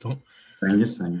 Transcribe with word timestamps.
Tamam. 0.00 0.18
Sen 0.46 0.78
gir 0.78 0.86
sen 0.86 1.12
gir. 1.12 1.20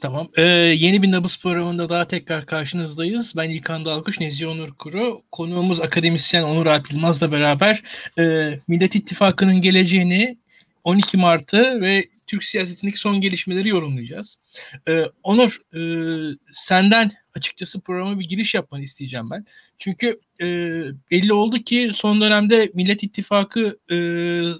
Tamam. 0.00 0.28
Ee, 0.36 0.42
yeni 0.42 1.02
bir 1.02 1.12
Nabız 1.12 1.38
programında 1.38 1.88
daha 1.88 2.08
tekrar 2.08 2.46
karşınızdayız. 2.46 3.32
Ben 3.36 3.50
İlkan 3.50 3.84
Dalkuş, 3.84 4.20
Nezih 4.20 4.48
Onur 4.48 4.72
Kuru. 4.72 5.22
Konuğumuz 5.32 5.80
akademisyen 5.80 6.42
Onur 6.42 6.66
Alp 6.66 6.92
Yılmaz'la 6.92 7.32
beraber 7.32 7.82
e, 8.18 8.58
Millet 8.68 8.94
İttifakı'nın 8.94 9.60
geleceğini 9.60 10.38
12 10.84 11.16
Mart'ı 11.16 11.80
ve 11.80 12.08
Türk 12.26 12.44
siyasetindeki 12.44 12.98
son 12.98 13.20
gelişmeleri 13.20 13.68
yorumlayacağız. 13.68 14.38
Ee, 14.88 15.04
Onur, 15.22 15.56
e, 15.74 15.80
senden 16.52 17.12
açıkçası 17.34 17.80
programa 17.80 18.20
bir 18.20 18.28
giriş 18.28 18.54
yapmanı 18.54 18.82
isteyeceğim 18.82 19.30
ben. 19.30 19.46
Çünkü 19.78 20.20
e, 20.40 20.46
belli 21.10 21.32
oldu 21.32 21.58
ki 21.58 21.90
son 21.94 22.20
dönemde 22.20 22.70
Millet 22.74 23.02
İttifakı 23.02 23.78
e, 23.90 23.96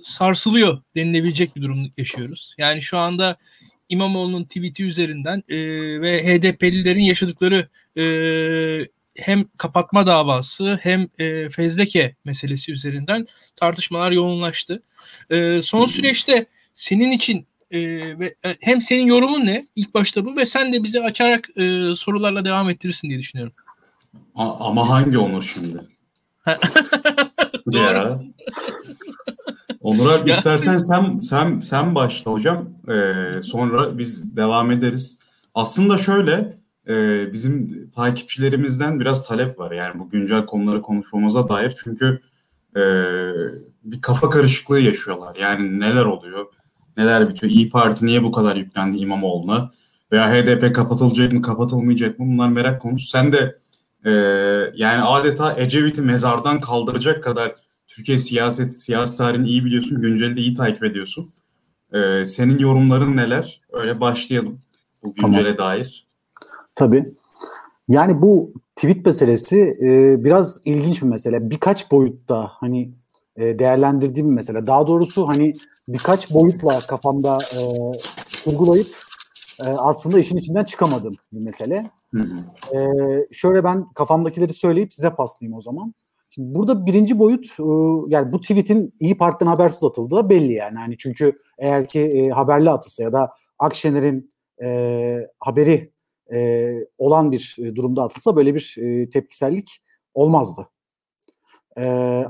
sarsılıyor 0.02 0.82
denilebilecek 0.96 1.56
bir 1.56 1.62
durum 1.62 1.92
yaşıyoruz. 1.96 2.54
Yani 2.58 2.82
şu 2.82 2.98
anda 2.98 3.36
İmamoğlu'nun 3.88 4.44
tweet'i 4.44 4.84
üzerinden 4.84 5.42
e, 5.48 5.56
ve 6.00 6.26
HDP'lilerin 6.26 7.02
yaşadıkları 7.02 7.68
e, 7.98 8.04
hem 9.16 9.44
kapatma 9.56 10.06
davası 10.06 10.78
hem 10.82 11.08
e, 11.18 11.48
fezleke 11.48 12.14
meselesi 12.24 12.72
üzerinden 12.72 13.26
tartışmalar 13.56 14.12
yoğunlaştı. 14.12 14.82
E, 15.30 15.62
son 15.62 15.86
süreçte 15.86 16.46
senin 16.74 17.10
için 17.10 17.46
e, 17.70 17.78
ve 18.18 18.34
e, 18.44 18.56
hem 18.60 18.82
senin 18.82 19.06
yorumun 19.06 19.46
ne 19.46 19.64
ilk 19.76 19.94
başta 19.94 20.24
bu 20.24 20.36
ve 20.36 20.46
sen 20.46 20.72
de 20.72 20.82
bize 20.82 21.02
açarak 21.02 21.48
e, 21.56 21.94
sorularla 21.96 22.44
devam 22.44 22.70
ettirirsin 22.70 23.08
diye 23.08 23.18
düşünüyorum. 23.18 23.54
A- 24.36 24.66
ama 24.68 24.90
hangi 24.90 25.18
Onur 25.18 25.42
şimdi? 25.42 25.78
ya. 27.72 28.20
Onur 29.80 30.10
abi 30.10 30.30
istersen 30.30 30.78
sen 30.78 31.18
sen 31.18 31.60
sen 31.60 31.94
başla 31.94 32.32
hocam. 32.32 32.68
Ee, 32.88 33.42
sonra 33.42 33.98
biz 33.98 34.36
devam 34.36 34.70
ederiz. 34.70 35.18
Aslında 35.54 35.98
şöyle 35.98 36.58
e, 36.88 36.92
bizim 37.32 37.88
takipçilerimizden 37.90 39.00
biraz 39.00 39.28
talep 39.28 39.58
var. 39.58 39.72
Yani 39.72 39.98
bu 39.98 40.10
güncel 40.10 40.46
konuları 40.46 40.82
konuşmamıza 40.82 41.48
dair. 41.48 41.74
Çünkü 41.84 42.20
e, 42.76 42.82
bir 43.84 44.00
kafa 44.00 44.30
karışıklığı 44.30 44.80
yaşıyorlar. 44.80 45.36
Yani 45.36 45.80
neler 45.80 46.04
oluyor? 46.04 46.46
Neler 46.96 47.28
bitiyor? 47.28 47.52
İyi 47.52 47.70
Parti 47.70 48.06
niye 48.06 48.22
bu 48.22 48.32
kadar 48.32 48.56
yüklendi 48.56 48.96
İmamoğlu'na? 48.96 49.70
Veya 50.12 50.30
HDP 50.30 50.74
kapatılacak 50.74 51.32
mı, 51.32 51.42
kapatılmayacak 51.42 52.18
mı? 52.18 52.26
Bunlar 52.28 52.48
merak 52.48 52.80
konusu. 52.80 53.06
Sen 53.06 53.32
de 53.32 53.56
e, 54.06 54.10
yani 54.74 55.02
adeta 55.02 55.54
Ecevit'i 55.60 56.02
mezardan 56.02 56.60
kaldıracak 56.60 57.22
kadar 57.22 57.54
Türkiye 57.88 58.18
siyaset, 58.18 58.80
siyasi 58.80 59.18
tarihini 59.18 59.48
iyi 59.48 59.64
biliyorsun, 59.64 60.00
günceli 60.00 60.36
de 60.36 60.40
iyi 60.40 60.54
takip 60.54 60.84
ediyorsun. 60.84 61.30
E, 61.92 62.24
senin 62.24 62.58
yorumların 62.58 63.16
neler? 63.16 63.60
Öyle 63.72 64.00
başlayalım 64.00 64.60
bu 65.04 65.14
güncele 65.14 65.56
tamam. 65.56 65.72
dair. 65.72 66.06
Tabii. 66.74 67.14
Yani 67.88 68.22
bu 68.22 68.52
tweet 68.76 69.06
meselesi 69.06 69.78
e, 69.80 70.24
biraz 70.24 70.60
ilginç 70.64 71.02
bir 71.02 71.06
mesele. 71.06 71.50
Birkaç 71.50 71.90
boyutta 71.90 72.50
hani 72.52 72.90
e, 73.36 73.58
değerlendirdiğim 73.58 74.30
bir 74.30 74.34
mesele. 74.34 74.66
Daha 74.66 74.86
doğrusu 74.86 75.28
hani 75.28 75.52
birkaç 75.88 76.30
boyutla 76.30 76.78
kafamda 76.78 77.38
e, 77.54 77.60
kurgulayıp 78.44 78.86
e, 79.60 79.64
aslında 79.64 80.18
işin 80.18 80.36
içinden 80.36 80.64
çıkamadığım 80.64 81.14
bir 81.32 81.40
mesele. 81.40 81.90
Hı 82.14 82.22
hı. 82.22 82.78
E, 82.78 82.80
şöyle 83.32 83.64
ben 83.64 83.92
kafamdakileri 83.94 84.54
söyleyip 84.54 84.92
size 84.92 85.10
paslayayım 85.14 85.56
o 85.56 85.60
zaman. 85.60 85.94
Şimdi 86.30 86.54
burada 86.54 86.86
birinci 86.86 87.18
boyut 87.18 87.46
e, 87.60 87.64
yani 88.08 88.32
bu 88.32 88.40
tweet'in 88.40 88.94
İyi 89.00 89.16
Parti'den 89.16 89.46
habersiz 89.46 89.84
atıldığı 89.84 90.28
belli 90.28 90.52
yani. 90.52 90.78
yani 90.78 90.96
çünkü 90.98 91.38
eğer 91.58 91.88
ki 91.88 92.00
e, 92.00 92.30
haberli 92.30 92.70
atılsa 92.70 93.02
ya 93.02 93.12
da 93.12 93.30
Akşener'in 93.58 94.32
e, 94.62 95.28
haberi 95.40 95.92
e, 96.32 96.72
olan 96.98 97.32
bir 97.32 97.56
durumda 97.74 98.02
atılsa 98.02 98.36
böyle 98.36 98.54
bir 98.54 98.76
e, 98.78 99.10
tepkisellik 99.10 99.82
olmazdı. 100.14 100.68
E, 101.78 101.84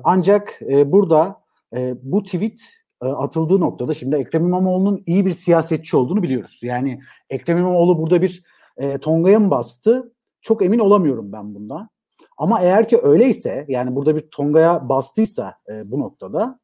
ancak 0.04 0.62
e, 0.62 0.92
burada 0.92 1.40
e, 1.76 1.94
bu 2.02 2.22
tweet 2.22 2.60
e, 3.02 3.06
atıldığı 3.06 3.60
noktada 3.60 3.94
şimdi 3.94 4.16
Ekrem 4.16 4.46
İmamoğlu'nun 4.46 5.02
iyi 5.06 5.26
bir 5.26 5.30
siyasetçi 5.30 5.96
olduğunu 5.96 6.22
biliyoruz. 6.22 6.60
Yani 6.62 7.00
Ekrem 7.30 7.58
İmamoğlu 7.58 7.98
burada 7.98 8.22
bir 8.22 8.42
e, 8.76 8.98
Tonga'ya 8.98 9.40
mı 9.40 9.50
bastı? 9.50 10.12
Çok 10.40 10.64
emin 10.64 10.78
olamıyorum 10.78 11.32
ben 11.32 11.54
bundan. 11.54 11.88
Ama 12.38 12.60
eğer 12.60 12.88
ki 12.88 12.98
öyleyse 13.02 13.64
yani 13.68 13.96
burada 13.96 14.16
bir 14.16 14.20
Tonga'ya 14.20 14.88
bastıysa 14.88 15.54
e, 15.68 15.90
bu 15.90 16.00
noktada 16.00 16.58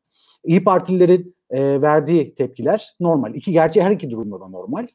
İyi 0.44 0.64
Partililerin 0.64 1.36
e, 1.50 1.82
verdiği 1.82 2.34
tepkiler 2.34 2.96
normal. 3.00 3.34
İki 3.34 3.52
gerçi 3.52 3.82
her 3.82 3.90
iki 3.90 4.10
durumda 4.10 4.40
da 4.40 4.48
normal. 4.48 4.86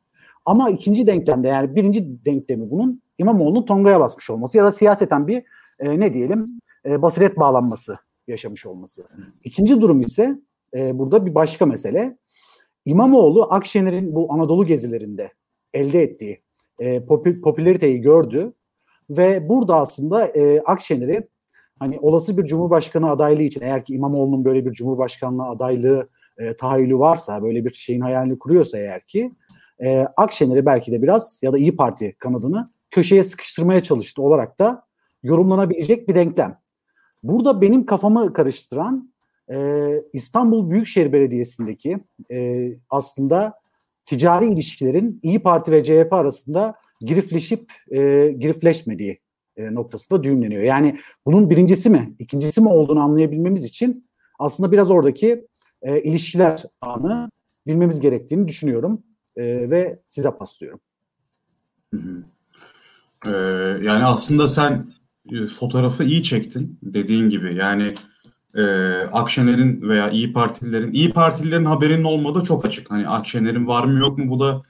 Ama 0.46 0.70
ikinci 0.70 1.08
denklemde 1.08 1.48
yani 1.48 1.76
birinci 1.76 2.26
denklemi 2.26 2.72
bunun 2.72 3.02
İmamoğlu'nun 3.18 3.66
Tonga'ya 3.66 4.00
basmış 4.00 4.30
olması 4.30 4.58
ya 4.58 4.64
da 4.64 4.72
siyaseten 4.72 5.28
bir 5.28 5.44
e, 5.80 6.00
ne 6.00 6.14
diyelim 6.14 6.48
e, 6.86 7.02
basiret 7.02 7.40
bağlanması 7.40 7.98
yaşamış 8.28 8.66
olması. 8.66 9.06
İkinci 9.44 9.82
durum 9.82 10.02
ise 10.02 10.40
e, 10.74 11.00
burada 11.00 11.26
bir 11.26 11.36
başka 11.36 11.66
mesele. 11.66 12.18
İmamoğlu 12.86 13.48
Akşener'in 13.50 14.16
bu 14.16 14.34
Anadolu 14.34 14.66
gezilerinde 14.66 15.32
elde 15.74 16.02
ettiği 16.04 16.42
e, 16.80 17.06
popü, 17.06 17.42
popülariteyi 17.42 18.02
gördü 18.02 18.54
ve 19.10 19.50
burada 19.50 19.76
aslında 19.76 20.28
e, 20.28 20.62
Akşener'i 20.62 21.28
hani 21.80 22.00
olası 22.00 22.38
bir 22.38 22.44
cumhurbaşkanı 22.44 23.10
adaylığı 23.10 23.44
için 23.44 23.62
eğer 23.62 23.86
ki 23.86 23.94
İmamoğlu'nun 23.94 24.46
böyle 24.46 24.66
bir 24.66 24.72
cumhurbaşkanlığı 24.72 25.44
adaylığı 25.44 26.10
e, 26.38 26.56
tahayyülü 26.56 27.00
varsa 27.00 27.44
böyle 27.44 27.66
bir 27.66 27.74
şeyin 27.74 28.02
hayalini 28.02 28.40
kuruyorsa 28.40 28.78
eğer 28.78 29.02
ki 29.02 29.32
e, 29.80 30.00
Akşener'i 30.00 30.66
belki 30.66 30.92
de 30.92 31.02
biraz 31.02 31.44
ya 31.44 31.54
da 31.54 31.58
İyi 31.58 31.76
Parti 31.76 32.16
kanadını 32.20 32.72
köşeye 32.92 33.24
sıkıştırmaya 33.24 33.84
çalıştı 33.84 34.22
olarak 34.22 34.60
da 34.60 34.84
yorumlanabilecek 35.24 36.08
bir 36.08 36.16
denklem. 36.16 36.60
Burada 37.24 37.62
benim 37.62 37.86
kafamı 37.86 38.34
karıştıran 38.34 39.14
e, 39.52 39.88
İstanbul 40.14 40.70
Büyükşehir 40.70 41.14
Belediyesi'ndeki 41.14 42.00
e, 42.32 42.70
aslında 42.90 43.54
ticari 44.08 44.46
ilişkilerin 44.46 45.20
İyi 45.24 45.40
Parti 45.40 45.72
ve 45.72 45.84
CHP 45.84 46.14
arasında 46.14 46.76
girifleşip 47.02 47.74
e, 47.92 48.32
girifleşmediği 48.40 49.20
e, 49.58 49.74
noktasında 49.74 50.24
düğümleniyor. 50.24 50.64
Yani 50.64 51.00
bunun 51.26 51.50
birincisi 51.50 51.90
mi, 51.90 52.16
ikincisi 52.20 52.62
mi 52.62 52.70
olduğunu 52.70 53.00
anlayabilmemiz 53.00 53.66
için 53.66 54.10
aslında 54.40 54.72
biraz 54.72 54.92
oradaki 54.92 55.48
e, 55.82 56.02
ilişkiler 56.02 56.64
anı 56.82 57.32
bilmemiz 57.68 58.00
gerektiğini 58.00 58.48
düşünüyorum 58.48 59.04
e, 59.36 59.70
ve 59.70 60.00
size 60.06 60.32
paslıyorum. 60.32 60.80
Ee, 63.26 63.30
yani 63.82 64.06
aslında 64.06 64.48
sen 64.48 64.94
e, 65.32 65.48
fotoğrafı 65.48 66.04
iyi 66.04 66.24
çektin 66.24 66.80
dediğin 66.84 67.30
gibi. 67.30 67.56
Yani 67.56 67.94
e, 68.58 68.64
Akşener'in 69.12 69.90
veya 69.90 70.10
İyi 70.10 70.34
Partililerin, 70.34 70.94
İyi 70.94 71.14
Partililerin 71.14 71.66
haberinin 71.66 72.04
olmadığı 72.04 72.42
çok 72.42 72.66
açık. 72.66 72.92
Hani 72.92 73.08
Akşener'in 73.08 73.68
var 73.68 73.84
mı 73.84 74.00
yok 74.00 74.18
mu 74.18 74.30
bu 74.30 74.40
da 74.40 74.62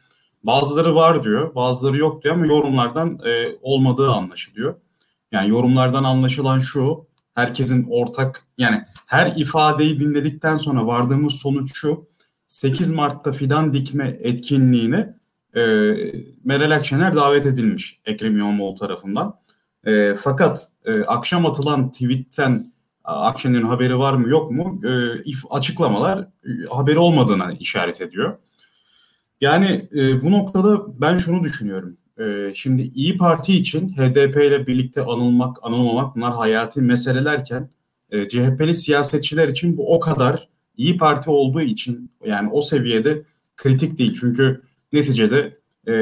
bazıları 0.43 0.95
var 0.95 1.23
diyor, 1.23 1.55
bazıları 1.55 1.97
yok 1.97 2.23
diyor 2.23 2.35
ama 2.35 2.45
yorumlardan 2.45 3.19
e, 3.25 3.57
olmadığı 3.61 4.11
anlaşılıyor. 4.11 4.75
Yani 5.31 5.49
yorumlardan 5.49 6.03
anlaşılan 6.03 6.59
şu, 6.59 7.05
herkesin 7.35 7.87
ortak 7.89 8.43
yani 8.57 8.83
her 9.05 9.33
ifadeyi 9.35 9.99
dinledikten 9.99 10.57
sonra 10.57 10.87
vardığımız 10.87 11.33
sonuç 11.33 11.75
şu. 11.75 12.07
8 12.47 12.91
Mart'ta 12.91 13.31
fidan 13.31 13.73
dikme 13.73 14.17
etkinliğine 14.21 15.15
e, 15.55 15.61
Meral 16.43 16.71
Akşener 16.71 17.15
davet 17.15 17.45
edilmiş 17.45 17.99
Ekrem 18.05 18.37
İmamoğlu 18.37 18.75
tarafından. 18.79 19.39
E, 19.85 20.15
fakat 20.15 20.67
e, 20.85 21.01
akşam 21.01 21.45
atılan 21.45 21.91
tweetten 21.91 22.65
Akşener'in 23.11 23.65
haberi 23.65 23.99
var 23.99 24.13
mı 24.13 24.29
yok 24.29 24.51
mu 24.51 24.81
e, 24.83 25.21
if, 25.25 25.43
açıklamalar 25.49 26.19
e, 26.19 26.49
haberi 26.69 26.99
olmadığına 26.99 27.51
işaret 27.51 28.01
ediyor. 28.01 28.37
Yani 29.41 29.81
e, 29.95 30.21
bu 30.21 30.31
noktada 30.31 31.01
ben 31.01 31.17
şunu 31.17 31.43
düşünüyorum. 31.43 31.97
E, 32.19 32.53
şimdi 32.53 32.81
İyi 32.81 33.17
Parti 33.17 33.53
için 33.53 33.89
HDP 33.89 34.35
ile 34.37 34.67
birlikte 34.67 35.01
anılmak, 35.01 35.57
anılmamak 35.61 36.15
bunlar 36.15 36.33
hayati 36.33 36.81
meselelerken 36.81 37.69
e, 38.11 38.29
CHP'li 38.29 38.75
siyasetçiler 38.75 39.47
için 39.47 39.77
bu 39.77 39.95
o 39.95 39.99
kadar 39.99 40.47
İyi 40.77 40.97
Parti 40.97 41.29
olduğu 41.29 41.61
için 41.61 42.11
yani 42.25 42.49
o 42.51 42.61
seviyede 42.61 43.23
kritik 43.55 43.97
değil. 43.97 44.13
Çünkü 44.19 44.61
neticede 44.93 45.57
e, 45.87 45.93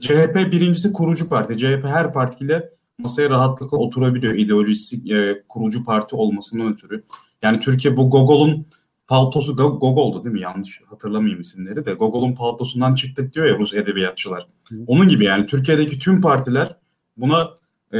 CHP 0.00 0.52
birincisi 0.52 0.92
kurucu 0.92 1.28
parti. 1.28 1.58
CHP 1.58 1.84
her 1.84 2.12
partiyle 2.12 2.70
masaya 3.02 3.30
rahatlıkla 3.30 3.78
oturabiliyor 3.78 4.34
ideolojisi 4.34 5.14
e, 5.14 5.42
kurucu 5.48 5.84
parti 5.84 6.16
olmasından 6.16 6.72
ötürü. 6.72 7.04
Yani 7.42 7.60
Türkiye 7.60 7.96
bu 7.96 8.10
Gogol'un 8.10 8.66
paltosu 9.08 9.56
Gogol'du 9.56 10.24
değil 10.24 10.34
mi? 10.34 10.40
Yanlış 10.40 10.80
hatırlamayayım 10.86 11.40
isimleri 11.40 11.86
de. 11.86 11.92
Gogol'un 11.92 12.34
paltosundan 12.34 12.94
çıktık 12.94 13.34
diyor 13.34 13.46
ya 13.46 13.58
Rus 13.58 13.74
edebiyatçılar. 13.74 14.46
Onun 14.86 15.08
gibi 15.08 15.24
yani 15.24 15.46
Türkiye'deki 15.46 15.98
tüm 15.98 16.20
partiler 16.20 16.76
buna 17.16 17.50
e, 17.92 17.98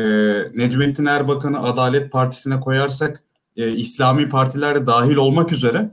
Necmettin 0.54 1.04
Erbakan'ı 1.04 1.62
Adalet 1.62 2.12
Partisi'ne 2.12 2.60
koyarsak 2.60 3.22
e, 3.56 3.72
İslami 3.72 4.28
partiler 4.28 4.80
de 4.80 4.86
dahil 4.86 5.16
olmak 5.16 5.52
üzere 5.52 5.90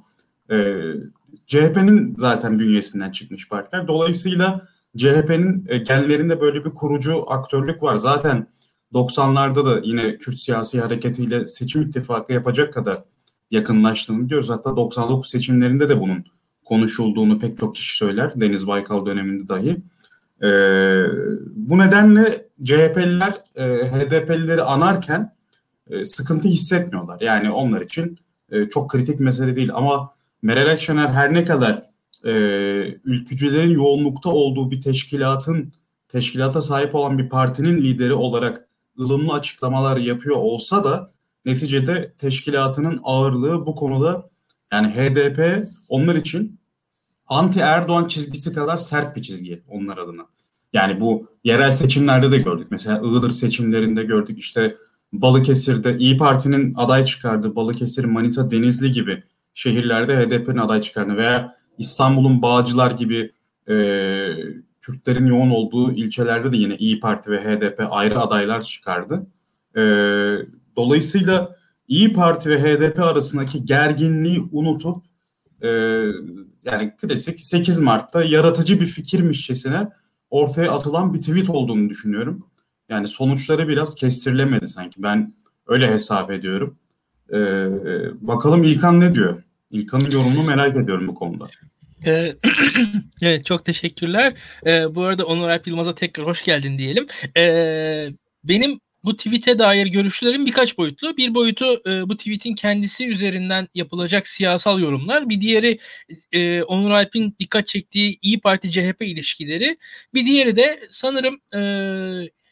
e, 0.51 0.75
CHP'nin 1.47 2.15
zaten 2.17 2.59
bünyesinden 2.59 3.11
çıkmış 3.11 3.49
partiler. 3.49 3.87
Dolayısıyla 3.87 4.67
CHP'nin 4.97 5.65
e, 5.67 5.77
genlerinde 5.77 6.41
böyle 6.41 6.65
bir 6.65 6.69
kurucu 6.69 7.31
aktörlük 7.31 7.83
var. 7.83 7.95
Zaten 7.95 8.47
90'larda 8.93 9.65
da 9.65 9.81
yine 9.83 10.17
Kürt 10.17 10.39
siyasi 10.39 10.81
hareketiyle 10.81 11.47
seçim 11.47 11.81
ittifakı 11.81 12.33
yapacak 12.33 12.73
kadar 12.73 12.97
yakınlaştığını 13.51 14.25
biliyoruz. 14.25 14.49
Hatta 14.49 14.75
99 14.75 15.29
seçimlerinde 15.29 15.89
de 15.89 16.01
bunun 16.01 16.25
konuşulduğunu 16.65 17.39
pek 17.39 17.57
çok 17.57 17.75
kişi 17.75 17.97
söyler. 17.97 18.41
Deniz 18.41 18.67
Baykal 18.67 19.05
döneminde 19.05 19.47
dahi. 19.47 19.77
E, 20.41 20.49
bu 21.55 21.77
nedenle 21.77 22.47
CHP'liler 22.63 23.33
e, 23.55 23.87
HDP'lileri 23.87 24.61
anarken 24.61 25.35
e, 25.89 26.05
sıkıntı 26.05 26.47
hissetmiyorlar. 26.47 27.21
Yani 27.21 27.51
onlar 27.51 27.81
için 27.81 28.17
e, 28.51 28.69
çok 28.69 28.89
kritik 28.89 29.19
mesele 29.19 29.55
değil. 29.55 29.69
Ama 29.73 30.11
Meral 30.41 30.71
Akşener 30.71 31.07
her 31.07 31.33
ne 31.33 31.45
kadar 31.45 31.83
e, 32.25 32.31
ülkücülerin 33.03 33.71
yoğunlukta 33.71 34.29
olduğu 34.29 34.71
bir 34.71 34.81
teşkilatın 34.81 35.73
teşkilata 36.07 36.61
sahip 36.61 36.95
olan 36.95 37.17
bir 37.17 37.29
partinin 37.29 37.81
lideri 37.81 38.13
olarak 38.13 38.66
ılımlı 38.99 39.33
açıklamalar 39.33 39.97
yapıyor 39.97 40.35
olsa 40.35 40.83
da 40.83 41.11
neticede 41.45 42.13
teşkilatının 42.17 42.99
ağırlığı 43.03 43.65
bu 43.65 43.75
konuda 43.75 44.29
yani 44.73 44.87
HDP 44.87 45.67
onlar 45.89 46.15
için 46.15 46.59
anti 47.27 47.59
Erdoğan 47.59 48.07
çizgisi 48.07 48.53
kadar 48.53 48.77
sert 48.77 49.15
bir 49.15 49.21
çizgi 49.21 49.63
onlar 49.67 49.97
adına. 49.97 50.25
Yani 50.73 50.99
bu 50.99 51.27
yerel 51.43 51.71
seçimlerde 51.71 52.31
de 52.31 52.37
gördük. 52.37 52.67
Mesela 52.71 53.01
Iğdır 53.03 53.31
seçimlerinde 53.31 54.03
gördük. 54.03 54.39
İşte 54.39 54.75
Balıkesir'de 55.13 55.97
İyi 55.97 56.17
Parti'nin 56.17 56.73
aday 56.75 57.05
çıkardığı 57.05 57.55
Balıkesir, 57.55 58.05
Manisa, 58.05 58.51
Denizli 58.51 58.91
gibi 58.91 59.23
şehirlerde 59.53 60.17
HDP'nin 60.17 60.57
aday 60.57 60.81
çıkardığı 60.81 61.17
veya 61.17 61.55
İstanbul'un 61.77 62.41
Bağcılar 62.41 62.91
gibi 62.91 63.31
e, 63.69 63.75
Kürtlerin 64.87 65.25
yoğun 65.25 65.49
olduğu 65.49 65.91
ilçelerde 65.91 66.51
de 66.51 66.57
yine 66.57 66.77
İyi 66.77 66.99
Parti 66.99 67.31
ve 67.31 67.43
HDP 67.43 67.87
ayrı 67.89 68.19
adaylar 68.19 68.63
çıkardı. 68.63 69.27
E, 69.75 69.81
dolayısıyla 70.75 71.55
İyi 71.87 72.13
Parti 72.13 72.49
ve 72.49 72.61
HDP 72.61 72.99
arasındaki 72.99 73.65
gerginliği 73.65 74.43
unutup 74.51 75.03
e, 75.61 75.67
yani 76.65 76.93
klasik 77.01 77.41
8 77.41 77.79
Mart'ta 77.79 78.23
yaratıcı 78.23 78.81
bir 78.81 78.85
fikirmişçesine 78.85 79.89
ortaya 80.29 80.71
atılan 80.71 81.13
bir 81.13 81.19
tweet 81.19 81.49
olduğunu 81.49 81.89
düşünüyorum. 81.89 82.45
Yani 82.89 83.07
sonuçları 83.07 83.67
biraz 83.67 83.95
kestirilemedi 83.95 84.67
sanki. 84.67 85.03
Ben 85.03 85.33
öyle 85.67 85.87
hesap 85.87 86.31
ediyorum. 86.31 86.77
Ee, 87.33 87.67
bakalım 88.21 88.63
İlkan 88.63 88.99
ne 88.99 89.15
diyor? 89.15 89.43
İlkan'ın 89.71 90.11
yorumunu 90.11 90.43
merak 90.43 90.75
ediyorum 90.75 91.07
bu 91.07 91.13
konuda. 91.15 91.47
Ee, 92.05 92.35
evet 93.21 93.45
çok 93.45 93.65
teşekkürler. 93.65 94.33
Ee, 94.65 94.95
bu 94.95 95.03
arada 95.03 95.25
Onur 95.25 95.49
Alp 95.49 95.67
Yılmaz'a 95.67 95.95
tekrar 95.95 96.25
hoş 96.25 96.43
geldin 96.43 96.77
diyelim. 96.77 97.07
Ee, 97.37 98.09
benim 98.43 98.79
bu 99.03 99.17
tweet'e 99.17 99.59
dair 99.59 99.87
görüşlerim 99.87 100.45
birkaç 100.45 100.77
boyutlu. 100.77 101.17
Bir 101.17 101.33
boyutu 101.33 101.73
e, 101.89 102.09
bu 102.09 102.17
tweet'in 102.17 102.55
kendisi 102.55 103.09
üzerinden 103.09 103.67
yapılacak 103.75 104.27
siyasal 104.27 104.79
yorumlar. 104.79 105.29
Bir 105.29 105.41
diğeri 105.41 105.79
e, 106.31 106.63
Onur 106.63 106.91
Alp'in 106.91 107.35
dikkat 107.39 107.67
çektiği 107.67 108.19
İyi 108.21 108.41
Parti 108.41 108.71
CHP 108.71 109.01
ilişkileri. 109.01 109.77
Bir 110.13 110.25
diğeri 110.25 110.55
de 110.55 110.79
sanırım 110.89 111.41
e, 111.53 111.59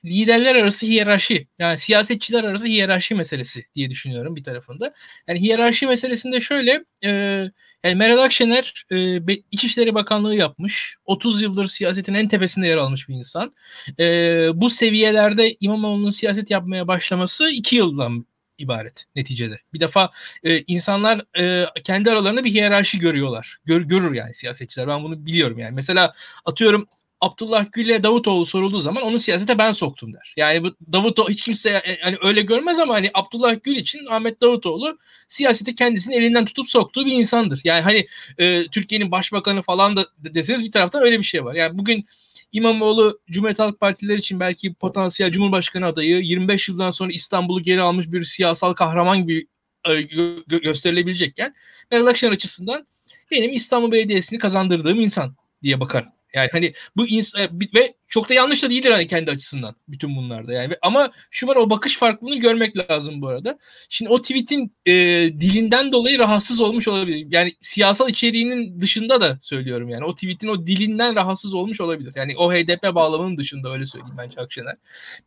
liderler 0.06 0.56
arası 0.56 0.86
hiyerarşi 0.86 1.48
yani 1.60 1.78
siyasetçiler 1.78 2.44
arası 2.44 2.68
hiyerarşi 2.68 3.16
meselesi 3.16 3.66
diye 3.76 3.90
düşünüyorum 3.90 4.36
bir 4.36 4.44
tarafında. 4.44 4.94
Yani 5.28 5.42
hiyerarşi 5.42 5.88
meselesinde 5.88 6.42
şöyle 6.42 6.86
e, 7.06 7.44
yani 7.86 7.96
Meral 7.96 8.18
Akşener 8.18 8.86
e, 8.92 9.20
İçişleri 9.52 9.96
Bakanlığı 9.96 10.36
yapmış. 10.36 10.96
30 11.06 11.42
yıldır 11.42 11.68
siyasetin 11.68 12.14
en 12.14 12.28
tepesinde 12.28 12.68
yer 12.68 12.78
almış 12.78 13.10
bir 13.10 13.14
insan. 13.16 13.56
E, 14.00 14.06
bu 14.54 14.70
seviyelerde 14.70 15.58
İmamoğlu'nun 15.60 16.12
siyaset 16.12 16.52
yapmaya 16.52 16.88
başlaması 16.88 17.50
2 17.50 17.76
yıldan 17.76 18.26
ibaret 18.58 19.06
neticede. 19.16 19.60
Bir 19.74 19.80
defa 19.80 20.12
e, 20.44 20.60
insanlar 20.60 21.40
e, 21.40 21.66
kendi 21.84 22.12
aralarında 22.12 22.44
bir 22.44 22.52
hiyerarşi 22.52 23.00
görüyorlar. 23.00 23.58
Gör, 23.66 23.82
görür 23.82 24.14
yani 24.14 24.34
siyasetçiler. 24.34 24.88
Ben 24.88 25.04
bunu 25.04 25.26
biliyorum 25.26 25.60
yani. 25.60 25.76
Mesela 25.76 26.14
atıyorum 26.46 26.88
Abdullah 27.22 27.66
Gül'e 27.72 28.04
Davutoğlu 28.04 28.46
sorulduğu 28.46 28.80
zaman 28.80 29.04
onu 29.04 29.20
siyasete 29.20 29.58
ben 29.58 29.72
soktum 29.72 30.14
der. 30.14 30.34
Yani 30.38 30.64
bu 30.64 30.76
Davutoğlu 30.94 31.30
hiç 31.30 31.42
kimse 31.42 31.98
hani 32.02 32.18
öyle 32.22 32.42
görmez 32.42 32.80
ama 32.80 32.94
hani 32.94 33.12
Abdullah 33.14 33.56
Gül 33.64 33.76
için 33.76 34.06
Ahmet 34.06 34.42
Davutoğlu 34.42 34.98
siyasete 35.28 35.76
kendisini 35.76 36.16
elinden 36.16 36.46
tutup 36.46 36.70
soktuğu 36.70 37.06
bir 37.06 37.12
insandır. 37.12 37.62
Yani 37.64 37.82
hani 37.82 38.08
e, 38.38 38.68
Türkiye'nin 38.68 39.12
başbakanı 39.12 39.62
falan 39.62 39.96
da 39.96 40.08
deseniz 40.18 40.64
bir 40.64 40.72
taraftan 40.72 41.04
öyle 41.04 41.20
bir 41.20 41.24
şey 41.24 41.46
var. 41.46 41.56
Yani 41.56 41.78
bugün 41.78 42.06
İmamoğlu 42.52 43.20
Cumhuriyet 43.32 43.60
Halk 43.60 43.80
Partileri 43.80 44.20
için 44.20 44.40
belki 44.40 44.74
potansiyel 44.74 45.32
Cumhurbaşkanı 45.32 45.86
adayı 45.86 46.22
25 46.22 46.70
yıldan 46.70 46.90
sonra 46.90 47.12
İstanbul'u 47.12 47.64
geri 47.64 47.82
almış 47.82 48.12
bir 48.12 48.24
siyasal 48.24 48.74
kahraman 48.74 49.22
gibi 49.22 49.48
e, 49.86 49.90
gö- 49.90 50.62
gösterilebilecekken 50.62 51.56
Meral 51.92 52.06
Akşener 52.06 52.32
açısından 52.32 52.88
benim 53.32 53.52
İstanbul 53.52 53.92
Belediyesi'ni 53.92 54.40
kazandırdığım 54.40 55.00
insan 55.00 55.36
diye 55.64 55.80
bakar 55.80 56.15
yani 56.36 56.50
hani 56.52 56.74
bu 56.96 57.08
ins 57.08 57.36
e, 57.36 57.50
ve 57.76 57.94
çok 58.08 58.30
da 58.30 58.34
yanlış 58.34 58.64
da 58.64 58.70
değildir 58.70 58.92
hani 58.92 59.08
kendi 59.08 59.32
açısından 59.32 59.76
bütün 59.88 60.16
bunlarda 60.16 60.54
yani. 60.54 60.76
Ama 60.82 61.12
şu 61.32 61.48
var 61.48 61.56
o 61.56 61.70
bakış 61.70 61.98
farklılığını 61.98 62.36
görmek 62.36 62.92
lazım 62.92 63.22
bu 63.22 63.28
arada. 63.28 63.60
Şimdi 63.90 64.12
o 64.12 64.22
tweet'in 64.22 64.74
e, 64.86 64.94
dilinden 65.40 65.92
dolayı 65.92 66.20
rahatsız 66.20 66.62
olmuş 66.62 66.88
olabilir. 66.88 67.28
Yani 67.30 67.54
siyasal 67.62 68.10
içeriğinin 68.10 68.82
dışında 68.82 69.22
da 69.22 69.40
söylüyorum 69.42 69.90
yani. 69.90 70.06
O 70.06 70.16
tweet'in 70.16 70.48
o 70.48 70.68
dilinden 70.68 71.16
rahatsız 71.16 71.54
olmuş 71.54 71.82
olabilir. 71.82 72.14
Yani 72.16 72.38
o 72.38 72.54
HDP 72.54 72.96
bağlamının 72.96 73.38
dışında 73.38 73.72
öyle 73.74 73.86
söyleyeyim 73.86 74.16
ben 74.18 74.30
Çakşener. 74.30 74.76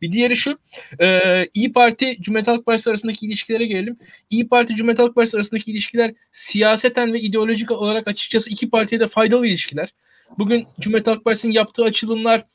Bir 0.01 0.11
diğeri 0.11 0.35
şu. 0.35 0.59
E, 1.01 1.47
İyi 1.53 1.73
Parti 1.73 2.17
Cumhuriyet 2.21 2.47
Halk 2.47 2.65
Partisi 2.65 2.89
arasındaki 2.89 3.25
ilişkilere 3.25 3.65
gelelim. 3.65 3.97
İyi 4.29 4.47
Parti 4.47 4.75
Cumhuriyet 4.75 4.99
Halk 4.99 5.15
Partisi 5.15 5.37
arasındaki 5.37 5.71
ilişkiler 5.71 6.13
siyaseten 6.31 7.13
ve 7.13 7.19
ideolojik 7.19 7.71
olarak 7.71 8.07
açıkçası 8.07 8.49
iki 8.49 8.69
partiye 8.69 8.99
de 8.99 9.07
faydalı 9.07 9.47
ilişkiler. 9.47 9.89
Bugün 10.37 10.67
Cumhuriyet 10.79 11.07
Halk 11.07 11.25
Partisi'nin 11.25 11.53
yaptığı 11.53 11.83
açılımlar 11.83 12.45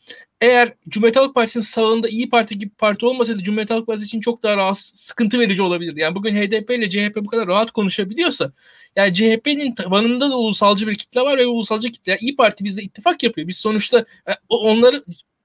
eğer 0.40 0.72
Cumhuriyet 0.88 1.16
Halk 1.16 1.34
Partisi'nin 1.34 1.64
sağında 1.64 2.08
iyi 2.08 2.30
Parti 2.30 2.58
gibi 2.58 2.70
parti 2.70 3.06
olmasaydı 3.06 3.42
Cumhuriyet 3.42 3.70
Halk 3.70 3.86
Partisi 3.86 4.06
için 4.06 4.20
çok 4.20 4.42
daha 4.42 4.56
rahatsız, 4.56 5.00
sıkıntı 5.00 5.38
verici 5.38 5.62
olabilirdi. 5.62 6.00
Yani 6.00 6.14
bugün 6.14 6.34
HDP 6.34 6.70
ile 6.70 6.90
CHP 6.90 7.16
bu 7.16 7.26
kadar 7.26 7.46
rahat 7.46 7.70
konuşabiliyorsa 7.70 8.52
yani 8.96 9.14
CHP'nin 9.14 9.74
tabanında 9.74 10.30
da 10.30 10.38
ulusalcı 10.38 10.86
bir 10.86 10.94
kitle 10.94 11.20
var 11.20 11.38
ve 11.38 11.46
ulusalcı 11.46 11.92
kitle. 11.92 12.12
Yani 12.12 12.20
İyi 12.20 12.36
Parti 12.36 12.64
bizde 12.64 12.82
ittifak 12.82 13.22
yapıyor. 13.22 13.48
Biz 13.48 13.56
sonuçta 13.56 13.98
e, 14.28 14.32
onları 14.48 15.04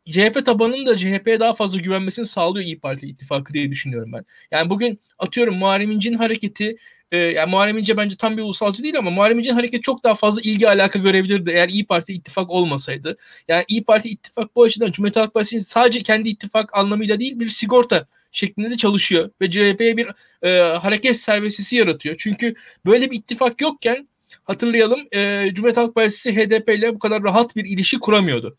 CHP 0.09 0.45
tabanının 0.45 0.86
da 0.86 0.98
CHP'ye 0.98 1.39
daha 1.39 1.53
fazla 1.53 1.79
güvenmesini 1.79 2.25
sağlıyor 2.25 2.65
İyi 2.65 2.79
Parti 2.79 3.07
ittifakı 3.07 3.53
diye 3.53 3.71
düşünüyorum 3.71 4.13
ben. 4.13 4.25
Yani 4.51 4.69
bugün 4.69 5.00
atıyorum 5.19 5.55
Muharrem 5.57 5.91
İnce'nin 5.91 6.17
hareketi 6.17 6.77
e, 7.12 7.18
yani 7.18 7.50
Muharrem 7.50 7.78
İnce 7.78 7.98
bence 7.98 8.16
tam 8.18 8.38
bir 8.38 8.42
ulusalcı 8.42 8.84
değil 8.84 8.98
ama 8.98 9.10
Muharrem 9.10 9.39
İnce'nin 9.39 9.56
hareketi 9.56 9.82
çok 9.82 10.04
daha 10.04 10.16
fazla 10.16 10.42
ilgi 10.42 10.70
alaka 10.70 11.00
görebilirdi 11.00 11.50
eğer 11.50 11.70
İyi 11.70 11.86
Parti 11.86 12.13
ittifak 12.13 12.50
olmasaydı. 12.50 13.18
Yani 13.48 13.66
İyi 13.68 13.84
Parti 13.84 14.10
ittifak 14.10 14.56
bu 14.56 14.63
açıdan 14.63 14.92
Cumhuriyet 14.92 15.16
Halk 15.16 15.34
Partisi 15.34 15.62
sadece 15.62 16.04
kendi 16.04 16.30
ittifak 16.30 16.78
anlamıyla 16.78 17.20
değil 17.20 17.39
bir 17.39 17.50
sigorta 17.50 18.08
şeklinde 18.32 18.70
de 18.70 18.78
çalışıyor 18.78 19.30
ve 19.42 19.51
CHP'ye 19.51 19.98
bir 19.98 20.08
e, 20.44 20.60
hareket 20.78 21.18
serbestisi 21.18 21.75
yaratıyor. 21.75 22.16
Çünkü 22.20 22.56
böyle 22.86 23.12
bir 23.12 23.18
ittifak 23.18 23.62
yokken 23.62 24.08
hatırlayalım 24.44 25.00
e, 25.12 25.48
Cumhuriyet 25.54 25.78
Halk 25.78 25.96
Partisi 25.96 26.36
HDP 26.36 26.70
ile 26.70 26.96
bu 26.96 27.00
kadar 27.00 27.24
rahat 27.24 27.56
bir 27.56 27.66
ilişki 27.66 28.00
kuramıyordu 28.00 28.58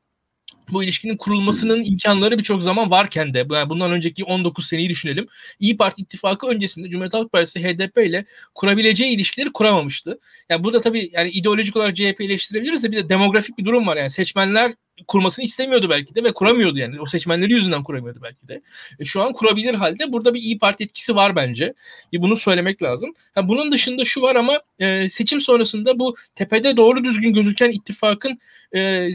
bu 0.73 0.85
ilişkinin 0.85 1.16
kurulmasının 1.16 1.83
imkanları 1.83 2.38
birçok 2.38 2.62
zaman 2.62 2.90
varken 2.90 3.35
de 3.35 3.47
yani 3.50 3.69
bundan 3.69 3.92
önceki 3.92 4.25
19 4.25 4.66
seneyi 4.66 4.88
düşünelim. 4.88 5.26
İyi 5.61 5.76
Parti 5.76 6.02
ittifakı 6.02 6.47
öncesinde 6.47 6.88
Cumhuriyet 6.88 7.14
Halk 7.14 7.33
Partisi 7.33 7.64
HDP 7.64 7.99
ile 7.99 8.25
kurabileceği 8.54 9.11
ilişkileri 9.11 9.52
kuramamıştı. 9.52 10.19
Yani 10.49 10.64
burada 10.64 10.80
tabii 10.80 11.11
yani 11.12 11.30
ideolojik 11.30 11.76
olarak 11.76 11.97
CHP 11.97 12.21
eleştirebiliriz 12.21 12.85
de 12.85 12.92
bir 12.92 12.97
de 12.97 13.09
demografik 13.09 13.59
bir 13.59 13.64
durum 13.64 13.87
var. 13.87 13.97
Yani 13.97 14.11
seçmenler 14.11 14.75
kurmasını 15.09 15.45
istemiyordu 15.45 15.90
belki 15.90 16.14
de 16.14 16.25
ve 16.25 16.33
kuramıyordu 16.33 16.78
yani. 16.78 17.00
O 17.00 17.07
seçmenleri 17.07 17.52
yüzünden 17.52 17.83
kuramıyordu 17.83 18.21
belki 18.23 18.49
de. 18.49 18.62
E, 18.99 19.04
şu 19.04 19.23
an 19.23 19.33
kurabilir 19.33 19.75
halde 19.75 20.12
burada 20.12 20.35
bir 20.35 20.40
İyi 20.40 20.59
Parti 20.59 20.85
etkisi 20.85 21.14
var 21.14 21.37
bence. 21.37 21.75
E, 22.14 22.23
bunu 22.23 22.37
söylemek 22.37 22.83
lazım. 22.83 23.14
Ha, 23.35 23.49
bunun 23.49 23.73
dışında 23.73 24.04
şu 24.04 24.23
var 24.23 24.37
ama 24.37 24.61
e, 24.78 25.09
seçim 25.09 25.40
sonrasında 25.40 25.99
bu 25.99 26.16
tepede 26.35 26.76
doğru 26.76 27.04
düzgün 27.04 27.35
gözüken 27.35 27.71
ittifakın 27.71 28.38
e, 28.75 29.11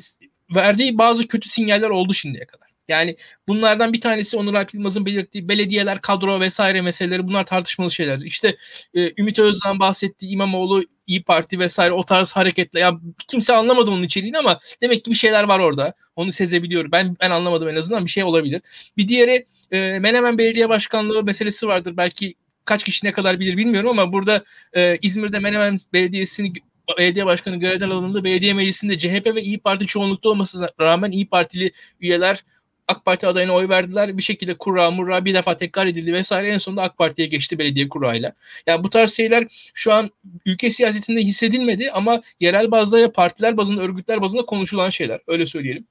verdiği 0.56 0.98
bazı 0.98 1.28
kötü 1.28 1.50
sinyaller 1.50 1.90
oldu 1.90 2.14
şimdiye 2.14 2.46
kadar. 2.46 2.66
Yani 2.88 3.18
bunlardan 3.48 3.94
bir 3.94 4.02
tanesi 4.02 4.38
Onur 4.38 4.54
Alp 4.54 4.74
Yılmaz'ın 4.74 5.06
belirttiği 5.06 5.50
belediyeler, 5.50 6.02
kadro 6.02 6.40
vesaire 6.40 6.82
meseleleri 6.82 7.28
bunlar 7.28 7.46
tartışmalı 7.46 7.92
şeyler. 7.92 8.20
İşte 8.20 8.58
e, 8.94 9.12
Ümit 9.18 9.40
Özdağ'ın 9.40 9.80
bahsettiği 9.80 10.32
İmamoğlu, 10.32 10.84
İyi 11.08 11.24
Parti 11.24 11.60
vesaire 11.60 11.94
o 11.94 12.06
tarz 12.06 12.32
hareketler. 12.32 12.82
Ya 12.82 13.00
kimse 13.28 13.54
anlamadı 13.54 13.92
onun 13.92 14.04
içeriğini 14.04 14.38
ama 14.38 14.60
demek 14.82 15.06
ki 15.06 15.12
bir 15.12 15.16
şeyler 15.16 15.44
var 15.44 15.60
orada. 15.60 15.94
Onu 16.16 16.32
sezebiliyorum. 16.32 16.92
Ben 16.92 17.16
ben 17.22 17.32
anlamadım 17.32 17.68
en 17.68 17.76
azından 17.76 18.06
bir 18.06 18.12
şey 18.12 18.24
olabilir. 18.24 18.62
Bir 18.98 19.08
diğeri 19.08 19.48
e, 19.72 20.00
Menemen 20.00 20.38
Belediye 20.38 20.70
Başkanlığı 20.70 21.24
meselesi 21.24 21.68
vardır. 21.68 21.98
Belki 21.98 22.36
kaç 22.66 22.84
kişi 22.84 23.06
ne 23.06 23.12
kadar 23.12 23.40
bilir 23.40 23.58
bilmiyorum 23.58 23.90
ama 23.90 24.14
burada 24.14 24.44
e, 24.76 24.98
İzmir'de 25.02 25.40
Menemen 25.40 25.78
Belediyesi'ni 25.94 26.54
belediye 26.98 27.26
başkanı 27.26 27.56
görevden 27.56 27.90
alındı. 27.90 28.24
Belediye 28.24 28.54
meclisinde 28.54 28.98
CHP 28.98 29.36
ve 29.36 29.42
İyi 29.42 29.60
Parti 29.60 29.86
çoğunlukta 29.86 30.30
olmasına 30.30 30.70
rağmen 30.80 31.12
İyi 31.12 31.30
Partili 31.30 31.72
üyeler 32.00 32.44
AK 32.88 33.06
Parti 33.06 33.28
adayına 33.28 33.54
oy 33.54 33.70
verdiler. 33.70 34.18
Bir 34.18 34.24
şekilde 34.24 34.54
kura 34.54 34.92
murra 34.92 35.26
bir 35.26 35.34
defa 35.34 35.58
tekrar 35.58 35.88
edildi 35.88 36.14
vesaire. 36.14 36.50
En 36.50 36.58
sonunda 36.58 36.84
AK 36.84 36.98
Parti'ye 36.98 37.28
geçti 37.28 37.60
belediye 37.60 37.90
kurayla. 37.90 38.34
Yani 38.68 38.84
bu 38.84 38.90
tarz 38.90 39.14
şeyler 39.14 39.48
şu 39.74 39.94
an 39.94 40.12
ülke 40.46 40.70
siyasetinde 40.70 41.22
hissedilmedi 41.22 41.92
ama 41.92 42.22
yerel 42.40 42.72
bazda 42.72 43.00
ya 43.00 43.12
partiler 43.12 43.58
bazında 43.58 43.82
örgütler 43.82 44.22
bazında 44.22 44.46
konuşulan 44.46 44.90
şeyler. 44.90 45.20
Öyle 45.28 45.46
söyleyelim. 45.46 45.88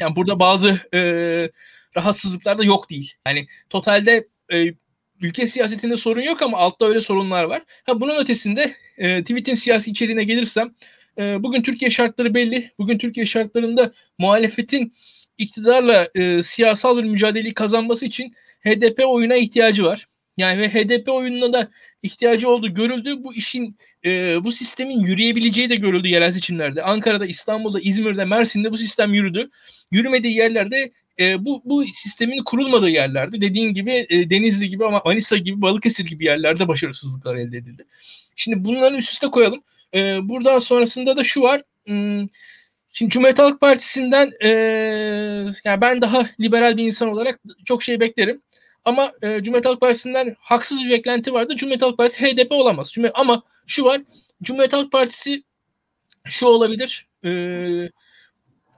Yani 0.00 0.16
burada 0.16 0.38
bazı 0.38 0.80
e, 0.94 1.00
rahatsızlıklar 1.96 2.58
da 2.58 2.64
yok 2.64 2.90
değil. 2.90 3.14
Yani 3.26 3.46
totalde 3.70 4.28
e, 4.52 4.74
ülke 5.20 5.46
siyasetinde 5.46 5.96
sorun 5.96 6.20
yok 6.20 6.42
ama 6.42 6.58
altta 6.58 6.86
öyle 6.86 7.00
sorunlar 7.00 7.44
var. 7.44 7.62
Ha 7.86 8.00
bunun 8.00 8.16
ötesinde 8.16 8.74
e, 8.98 9.22
tweet'in 9.22 9.54
siyasi 9.54 9.90
içeriğine 9.90 10.24
gelirsem 10.24 10.74
e, 11.18 11.42
bugün 11.42 11.62
Türkiye 11.62 11.90
şartları 11.90 12.34
belli. 12.34 12.72
Bugün 12.78 12.98
Türkiye 12.98 13.26
şartlarında 13.26 13.92
muhalefetin 14.18 14.92
iktidarla 15.38 16.08
e, 16.14 16.42
siyasal 16.42 16.98
bir 16.98 17.04
mücadeleyi 17.04 17.54
kazanması 17.54 18.06
için 18.06 18.34
HDP 18.60 19.06
oyuna 19.06 19.36
ihtiyacı 19.36 19.84
var. 19.84 20.08
Yani 20.36 20.60
ve 20.60 20.68
HDP 20.68 21.08
oyununa 21.08 21.52
da 21.52 21.70
ihtiyacı 22.02 22.48
olduğu 22.48 22.74
görüldü. 22.74 23.24
Bu 23.24 23.34
işin 23.34 23.76
e, 24.04 24.44
bu 24.44 24.52
sistemin 24.52 25.00
yürüyebileceği 25.00 25.70
de 25.70 25.76
görüldü 25.76 26.08
yerel 26.08 26.32
seçimlerde. 26.32 26.82
Ankara'da, 26.82 27.26
İstanbul'da, 27.26 27.80
İzmir'de, 27.80 28.24
Mersin'de 28.24 28.70
bu 28.70 28.76
sistem 28.76 29.14
yürüdü. 29.14 29.50
Yürümediği 29.90 30.36
yerlerde 30.36 30.92
e, 31.20 31.44
bu 31.44 31.62
bu 31.64 31.84
sistemin 31.84 32.44
kurulmadığı 32.44 32.90
yerlerde 32.90 33.40
dediğin 33.40 33.74
gibi 33.74 34.06
e, 34.10 34.30
Denizli 34.30 34.68
gibi 34.68 34.84
ama 34.86 35.02
Manisa 35.04 35.36
gibi 35.36 35.62
Balıkesir 35.62 36.06
gibi 36.06 36.24
yerlerde 36.24 36.68
başarısızlıklar 36.68 37.36
elde 37.36 37.56
edildi. 37.56 37.86
Şimdi 38.36 38.64
bunları 38.64 38.96
üst 38.96 39.12
üste 39.12 39.26
koyalım. 39.26 39.62
E, 39.94 40.28
buradan 40.28 40.58
sonrasında 40.58 41.16
da 41.16 41.24
şu 41.24 41.42
var. 41.42 41.62
Hmm, 41.86 42.26
Şimdi 42.92 43.10
Cumhuriyet 43.10 43.38
Halk 43.38 43.60
Partisi'nden 43.60 44.32
e, 44.40 44.48
yani 45.64 45.80
ben 45.80 46.02
daha 46.02 46.30
liberal 46.40 46.76
bir 46.76 46.86
insan 46.86 47.08
olarak 47.08 47.40
çok 47.64 47.82
şey 47.82 48.00
beklerim. 48.00 48.42
Ama 48.84 49.12
e, 49.22 49.42
Cumhuriyet 49.42 49.66
Halk 49.66 49.80
Partisi'nden 49.80 50.36
haksız 50.40 50.84
bir 50.84 50.90
beklenti 50.90 51.32
vardı. 51.32 51.56
Cumhuriyet 51.56 51.82
Halk 51.82 51.98
Partisi 51.98 52.26
HDP 52.26 52.52
olamaz. 52.52 52.92
Cumhuriyet, 52.92 53.18
ama 53.18 53.42
şu 53.66 53.84
var. 53.84 54.00
Cumhuriyet 54.42 54.72
Halk 54.72 54.92
Partisi 54.92 55.42
şu 56.24 56.46
olabilir. 56.46 57.06
E, 57.24 57.30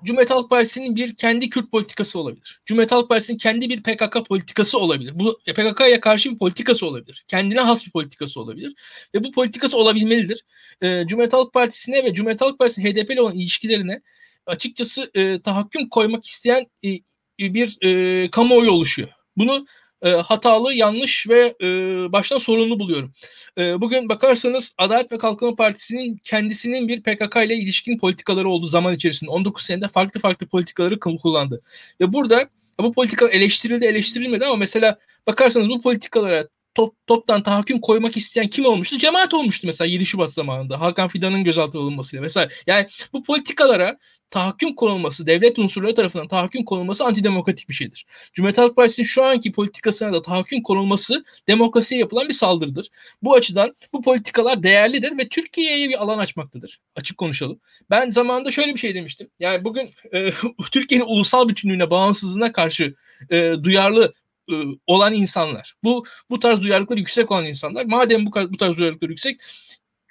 Cumhuriyet 0.05 0.31
Halk 0.31 0.51
Partisi'nin 0.51 0.97
bir 0.97 1.15
kendi 1.15 1.51
Kürt 1.51 1.71
politikası 1.71 2.19
olabilir. 2.19 2.61
Cumhuriyet 2.67 2.93
Halk 2.93 3.09
Partisi'nin 3.09 3.39
kendi 3.39 3.69
bir 3.69 3.83
PKK 3.83 4.27
politikası 4.29 4.79
olabilir. 4.79 5.13
Bu 5.15 5.39
PKK'ya 5.47 6.01
karşı 6.01 6.31
bir 6.31 6.39
politikası 6.39 6.87
olabilir. 6.87 7.25
Kendine 7.29 7.61
has 7.61 7.87
bir 7.87 7.91
politikası 7.91 8.41
olabilir. 8.41 8.75
Ve 9.15 9.25
bu 9.25 9.33
politikası 9.33 9.77
olabilmelidir. 9.77 10.45
E, 10.83 11.07
Cumhuriyet 11.07 11.33
Halk 11.33 11.53
Partisi'ne 11.53 12.05
ve 12.05 12.15
Cumhuriyet 12.15 12.41
Halk 12.41 12.59
Partisi'nin 12.59 12.87
HDP 12.87 13.11
ile 13.11 13.21
olan 13.21 13.35
ilişkilerine 13.35 14.01
açıkçası 14.47 15.11
e, 15.15 15.43
tahakküm 15.43 15.89
koymak 15.89 16.25
isteyen 16.25 16.67
e, 16.85 16.99
bir 17.39 17.79
e, 17.83 18.31
kamuoyu 18.31 18.71
oluşuyor. 18.71 19.09
Bunu 19.37 19.67
e, 20.03 20.11
hatalı, 20.11 20.75
yanlış 20.75 21.29
ve 21.29 21.55
e, 21.63 21.67
baştan 22.13 22.39
sorunlu 22.39 22.79
buluyorum. 22.81 23.13
E, 23.59 23.81
bugün 23.81 24.09
bakarsanız 24.09 24.75
Adalet 24.79 25.13
ve 25.13 25.19
Kalkınma 25.19 25.57
Partisi'nin 25.57 26.17
kendisinin 26.25 26.89
bir 26.89 27.03
PKK 27.03 27.37
ile 27.37 27.55
ilişkin 27.57 27.99
politikaları 27.99 28.49
olduğu 28.49 28.67
zaman 28.67 28.95
içerisinde 28.95 29.31
19 29.31 29.65
senede 29.65 29.89
farklı 29.89 30.21
farklı 30.21 30.47
politikaları 30.47 31.01
kullandı. 31.01 31.63
Ve 32.01 32.13
burada 32.13 32.49
bu 32.81 32.93
politikalar 32.93 33.33
eleştirildi, 33.33 33.85
eleştirilmedi 33.87 34.47
ama 34.47 34.57
mesela 34.57 34.99
bakarsanız 35.27 35.69
bu 35.69 35.81
politikalara 35.81 36.49
top, 36.75 36.95
toptan 37.07 37.43
tahakküm 37.43 37.81
koymak 37.81 38.17
isteyen 38.17 38.49
kim 38.49 38.65
olmuştu? 38.65 38.99
Cemaat 38.99 39.35
olmuştu 39.35 39.67
mesela 39.67 39.89
7 39.89 40.07
Şubat 40.07 40.33
zamanında. 40.33 40.81
Hakan 40.81 41.09
Fidan'ın 41.09 41.45
gözaltına 41.45 41.83
alınmasıyla 41.83 42.23
mesela. 42.23 42.49
Yani 42.67 42.87
bu 43.13 43.23
politikalara 43.23 43.99
tahakküm 44.31 44.75
konulması, 44.75 45.27
devlet 45.27 45.59
unsurları 45.59 45.95
tarafından 45.95 46.29
tahakküm 46.29 46.65
konulması 46.65 47.05
antidemokratik 47.05 47.69
bir 47.69 47.75
şeydir. 47.75 48.07
Cumhuriyet 48.33 48.59
Halk 48.59 48.77
Partisi'nin 48.77 49.07
şu 49.07 49.25
anki 49.25 49.53
politikasına 49.53 50.13
da 50.13 50.23
tahakküm 50.23 50.63
konulması 50.63 51.25
demokrasiye 51.49 52.01
yapılan 52.01 52.29
bir 52.29 52.35
saldırıdır. 52.35 52.89
Bu 53.23 53.35
açıdan 53.35 53.77
bu 53.93 54.03
politikalar 54.03 54.63
değerlidir 54.63 55.19
ve 55.19 55.29
Türkiye'ye 55.29 55.89
bir 55.89 56.03
alan 56.03 56.19
açmaktadır. 56.19 56.81
Açık 56.97 57.19
konuşalım. 57.19 57.61
Ben 57.91 58.11
zamanında 58.11 58.51
şöyle 58.51 58.75
bir 58.75 58.81
şey 58.81 58.95
demiştim. 58.95 59.31
Yani 59.39 59.65
bugün 59.65 59.91
e, 60.13 60.31
Türkiye'nin 60.73 61.07
ulusal 61.07 61.49
bütünlüğüne, 61.49 61.91
bağımsızlığına 61.91 62.53
karşı 62.53 62.95
e, 63.31 63.55
duyarlı 63.63 64.15
e, 64.51 64.55
olan 64.87 65.15
insanlar. 65.15 65.75
Bu 65.85 66.05
bu 66.31 66.39
tarz 66.39 66.63
duyarlılıkları 66.63 66.99
yüksek 66.99 67.31
olan 67.31 67.47
insanlar. 67.47 67.85
Madem 67.85 68.27
bu, 68.27 68.31
bu 68.35 68.57
tarz 68.57 68.77
duyarlılıkları 68.77 69.13
yüksek 69.13 69.41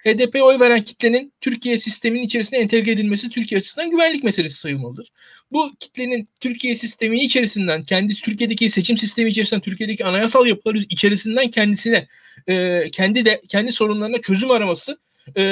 HDP 0.04 0.42
oy 0.42 0.60
veren 0.60 0.84
kitlenin 0.84 1.32
Türkiye 1.40 1.78
sisteminin 1.78 2.22
içerisine 2.22 2.58
entegre 2.58 2.90
edilmesi 2.90 3.28
Türkiye 3.28 3.58
açısından 3.58 3.90
güvenlik 3.90 4.24
meselesi 4.24 4.54
sayılmalıdır. 4.54 5.12
Bu 5.52 5.70
kitlenin 5.80 6.28
Türkiye 6.40 6.74
sistemi 6.74 7.20
içerisinden, 7.20 7.84
kendi 7.84 8.14
Türkiye'deki 8.14 8.70
seçim 8.70 8.96
sistemi 8.96 9.30
içerisinden, 9.30 9.60
Türkiye'deki 9.60 10.04
anayasal 10.04 10.46
yapılar 10.46 10.74
içerisinden 10.74 11.50
kendisine, 11.50 12.08
e, 12.46 12.90
kendi 12.90 13.24
de 13.24 13.42
kendi 13.48 13.72
sorunlarına 13.72 14.20
çözüm 14.20 14.50
araması 14.50 14.98
e, 15.36 15.42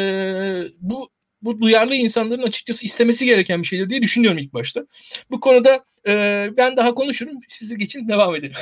bu 0.81 1.11
bu 1.43 1.61
duyarlı 1.61 1.95
insanların 1.95 2.43
açıkçası 2.43 2.85
istemesi 2.85 3.27
gereken 3.27 3.63
bir 3.63 3.67
şeydir 3.67 3.89
diye 3.89 4.03
düşünüyorum 4.03 4.39
ilk 4.39 4.55
başta. 4.55 4.87
Bu 5.31 5.41
konuda 5.41 5.85
e, 6.07 6.13
ben 6.57 6.77
daha 6.77 6.95
konuşurum. 6.95 7.41
Sizi 7.49 7.79
geçin 7.79 8.09
devam 8.09 8.37
edelim. 8.37 8.57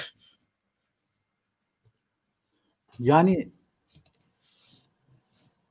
Yani 2.99 3.49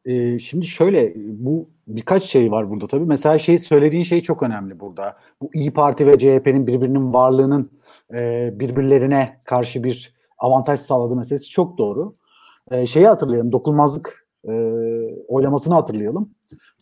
e, 0.06 0.40
şimdi 0.40 0.66
şöyle 0.66 1.14
bu 1.16 1.70
birkaç 1.88 2.24
şey 2.24 2.52
var 2.52 2.70
burada 2.70 2.88
tabii. 2.88 3.06
Mesela 3.06 3.38
şey 3.40 3.58
söylediğin 3.58 4.04
şey 4.04 4.22
çok 4.22 4.44
önemli 4.44 4.80
burada. 4.80 5.18
Bu 5.42 5.50
İyi 5.54 5.74
Parti 5.74 6.08
ve 6.08 6.18
CHP'nin 6.18 6.68
birbirinin 6.68 7.14
varlığının 7.14 7.72
e, 8.14 8.52
birbirlerine 8.60 9.42
karşı 9.44 9.84
bir 9.84 10.16
avantaj 10.38 10.80
sağladığı 10.80 11.16
meselesi 11.16 11.50
çok 11.50 11.78
doğru. 11.78 12.16
E, 12.72 12.86
şeyi 12.86 13.08
hatırlayalım. 13.08 13.52
Dokunmazlık 13.52 14.28
e, 14.48 14.52
oylamasını 15.28 15.74
hatırlayalım. 15.74 16.30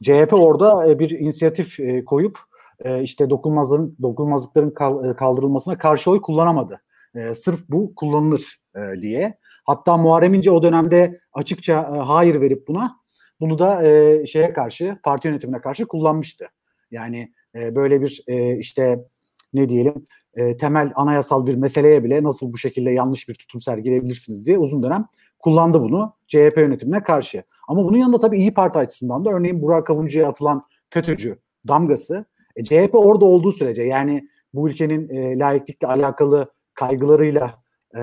CHP 0.04 0.34
orada 0.34 0.88
e, 0.88 1.00
bir 1.00 1.10
inisiyatif 1.10 1.80
e, 1.80 2.06
koyup 2.06 2.40
e, 2.80 3.04
işte 3.04 3.30
dokunmazların 3.30 3.98
dokunmazlıkların 4.02 4.72
kal, 4.72 5.14
kaldırılmasına 5.14 5.78
karşı 5.78 6.12
oy 6.12 6.22
kullanamadı. 6.22 6.82
E, 7.16 7.34
sırf 7.34 7.70
bu 7.70 7.96
kullanılır 7.96 8.60
e, 8.76 9.02
diye. 9.02 9.38
Hatta 9.66 9.98
Muharrem 9.98 10.34
İnce 10.34 10.52
o 10.52 10.64
dönemde 10.64 11.20
açıkça 11.34 11.92
e, 11.96 11.98
hayır 11.98 12.42
verip 12.42 12.68
buna 12.68 13.03
bunu 13.44 13.60
da 13.60 13.84
e, 13.84 14.26
şeye 14.26 14.54
karşı, 14.54 14.98
parti 15.04 15.28
yönetimine 15.28 15.62
karşı 15.62 15.86
kullanmıştı. 15.86 16.48
Yani 16.92 17.34
e, 17.56 17.76
böyle 17.76 18.02
bir 18.02 18.24
e, 18.28 18.58
işte 18.58 19.06
ne 19.54 19.70
diyelim 19.70 20.06
e, 20.36 20.58
temel 20.58 20.92
anayasal 20.96 21.46
bir 21.46 21.56
meseleye 21.56 22.04
bile 22.04 22.24
nasıl 22.24 22.54
bu 22.54 22.58
şekilde 22.58 22.92
yanlış 22.92 23.30
bir 23.30 23.34
tutum 23.34 23.62
sergileyebilirsiniz 23.62 24.48
diye 24.48 24.58
uzun 24.58 24.84
dönem 24.84 25.06
kullandı 25.40 25.82
bunu 25.82 26.14
CHP 26.28 26.58
yönetimine 26.58 27.04
karşı. 27.04 27.44
Ama 27.68 27.86
bunun 27.86 27.98
yanında 27.98 28.20
tabii 28.20 28.40
İyi 28.40 28.54
Parti 28.54 28.80
açısından 28.80 29.26
da 29.26 29.32
örneğin 29.32 29.62
Burak 29.62 29.90
Avuncu'ya 29.90 30.28
atılan 30.28 30.64
FETÖ'cü 30.90 31.40
damgası 31.68 32.26
e, 32.56 32.64
CHP 32.64 32.96
orada 32.96 33.26
olduğu 33.26 33.52
sürece 33.52 33.84
yani 33.84 34.28
bu 34.54 34.70
ülkenin 34.70 35.10
e, 35.10 35.40
laiklikle 35.40 35.88
alakalı 35.88 36.54
kaygılarıyla 36.74 37.64
e, 37.96 38.02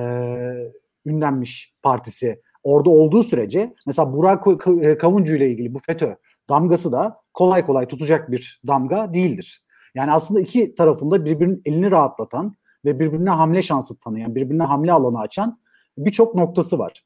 ünlenmiş 1.07 1.75
partisi 1.83 2.41
orada 2.63 2.91
olduğu 2.91 3.23
sürece 3.23 3.75
mesela 3.87 4.13
Burak 4.13 4.45
e, 4.83 4.99
Kavuncu 4.99 5.37
ile 5.37 5.51
ilgili 5.51 5.75
bu 5.75 5.79
FETÖ 5.79 6.17
damgası 6.49 6.93
da 6.93 7.21
kolay 7.35 7.67
kolay 7.67 7.87
tutacak 7.87 8.31
bir 8.31 8.61
damga 8.67 9.15
değildir. 9.15 9.63
Yani 9.95 10.13
aslında 10.13 10.41
iki 10.41 10.75
tarafında 10.75 11.25
birbirinin 11.25 11.63
elini 11.65 11.91
rahatlatan 11.91 12.57
ve 12.85 13.01
birbirine 13.01 13.31
hamle 13.31 13.63
şansı 13.63 14.01
tanıyan, 14.01 14.35
birbirine 14.35 14.63
hamle 14.63 14.93
alanı 14.93 15.19
açan 15.19 15.61
birçok 15.99 16.35
noktası 16.35 16.79
var. 16.79 17.05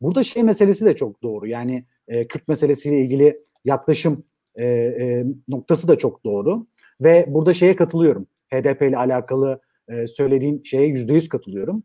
Burada 0.00 0.24
şey 0.24 0.42
meselesi 0.42 0.84
de 0.84 0.96
çok 0.96 1.22
doğru. 1.22 1.46
Yani 1.46 1.84
e, 2.08 2.26
Kürt 2.26 2.48
meselesiyle 2.48 3.00
ilgili 3.00 3.40
yaklaşım 3.64 4.24
e, 4.56 4.66
e, 4.66 5.24
noktası 5.48 5.88
da 5.88 5.98
çok 5.98 6.24
doğru. 6.24 6.66
Ve 7.00 7.26
burada 7.28 7.54
şeye 7.54 7.76
katılıyorum. 7.76 8.26
HDP 8.52 8.82
ile 8.82 8.96
alakalı 8.96 9.60
e, 9.88 10.06
söylediğin 10.06 10.62
şeye 10.62 10.86
yüzde 10.86 11.14
yüz 11.14 11.28
katılıyorum. 11.28 11.82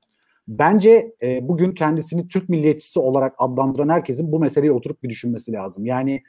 Bence 0.50 1.16
e, 1.22 1.48
bugün 1.48 1.72
kendisini 1.72 2.28
Türk 2.28 2.50
milliyetçisi 2.50 3.00
olarak 3.00 3.36
adlandıran 3.38 3.90
herkesin 3.90 4.32
bu 4.32 4.40
meseleyi 4.40 4.72
oturup 4.72 5.04
bir 5.04 5.10
düşünmesi 5.10 5.52
lazım. 5.52 5.86
Yani 5.86 6.24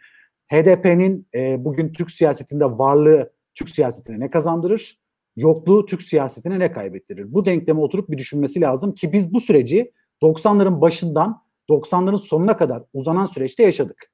HDP'nin 0.52 1.26
e, 1.34 1.64
bugün 1.64 1.92
Türk 1.92 2.10
siyasetinde 2.10 2.64
varlığı 2.64 3.32
Türk 3.54 3.70
siyasetine 3.70 4.20
ne 4.20 4.30
kazandırır? 4.30 5.00
Yokluğu 5.36 5.86
Türk 5.86 6.02
siyasetine 6.02 6.58
ne 6.58 6.72
kaybettirir? 6.72 7.34
Bu 7.34 7.44
denklemi 7.44 7.80
oturup 7.80 8.10
bir 8.10 8.18
düşünmesi 8.18 8.60
lazım 8.60 8.94
ki 8.94 9.12
biz 9.12 9.34
bu 9.34 9.40
süreci 9.40 9.92
90'ların 10.22 10.80
başından 10.80 11.42
90'ların 11.70 12.18
sonuna 12.18 12.56
kadar 12.56 12.82
uzanan 12.92 13.26
süreçte 13.26 13.62
yaşadık. 13.62 14.10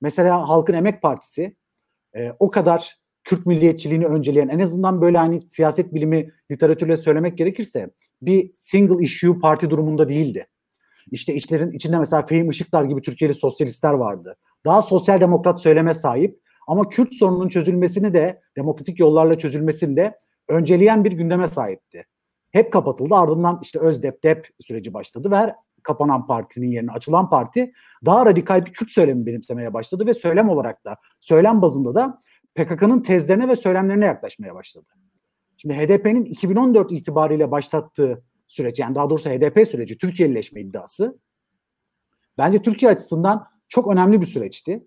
Mesela 0.00 0.48
Halkın 0.48 0.74
Emek 0.74 1.02
Partisi 1.02 1.56
e, 2.16 2.32
o 2.38 2.50
kadar 2.50 2.96
Kürt 3.24 3.46
milliyetçiliğini 3.46 4.06
önceleyen 4.06 4.48
en 4.48 4.58
azından 4.58 5.00
böyle 5.00 5.18
hani 5.18 5.40
siyaset 5.40 5.94
bilimi 5.94 6.32
literatürle 6.50 6.96
söylemek 6.96 7.38
gerekirse 7.38 7.90
bir 8.22 8.50
single 8.54 9.04
issue 9.04 9.38
parti 9.38 9.70
durumunda 9.70 10.08
değildi. 10.08 10.46
İşte 11.10 11.34
içlerin 11.34 11.72
içinde 11.72 11.98
mesela 11.98 12.26
Fehim 12.26 12.50
Işıklar 12.50 12.84
gibi 12.84 13.02
Türkiye'li 13.02 13.34
sosyalistler 13.34 13.92
vardı. 13.92 14.36
daha 14.64 14.82
sosyal 14.82 15.20
demokrat 15.20 15.62
söyleme 15.62 15.94
sahip 15.94 16.40
ama 16.66 16.88
Kürt 16.88 17.14
sorununun 17.14 17.48
çözülmesini 17.48 18.14
de 18.14 18.40
demokratik 18.56 18.98
yollarla 19.00 19.38
çözülmesini 19.38 19.96
de 19.96 20.18
önceleyen 20.48 21.04
bir 21.04 21.12
gündeme 21.12 21.46
sahipti. 21.46 22.06
Hep 22.50 22.72
kapatıldı 22.72 23.14
ardından 23.14 23.58
işte 23.62 23.78
Özdep 23.78 24.22
Dep 24.22 24.48
süreci 24.60 24.94
başladı 24.94 25.30
ve 25.30 25.36
her 25.36 25.54
kapanan 25.82 26.26
partinin 26.26 26.70
yerine 26.70 26.92
açılan 26.92 27.30
parti 27.30 27.72
daha 28.04 28.26
radikal 28.26 28.66
bir 28.66 28.72
Kürt 28.72 28.90
söylemi 28.90 29.26
benimsemeye 29.26 29.74
başladı 29.74 30.06
ve 30.06 30.14
söylem 30.14 30.48
olarak 30.48 30.84
da 30.84 30.96
söylem 31.20 31.62
bazında 31.62 31.94
da 31.94 32.18
PKK'nın 32.54 33.00
tezlerine 33.00 33.48
ve 33.48 33.56
söylemlerine 33.56 34.04
yaklaşmaya 34.04 34.54
başladı. 34.54 34.86
Şimdi 35.56 35.74
HDP'nin 35.74 36.24
2014 36.24 36.92
itibariyle 36.92 37.50
başlattığı 37.50 38.22
süreç 38.48 38.78
yani 38.78 38.94
daha 38.94 39.10
doğrusu 39.10 39.30
HDP 39.30 39.68
süreci 39.68 39.98
Türkiye'lileşme 39.98 40.60
iddiası 40.60 41.18
bence 42.38 42.62
Türkiye 42.62 42.90
açısından 42.90 43.46
çok 43.68 43.92
önemli 43.92 44.20
bir 44.20 44.26
süreçti. 44.26 44.86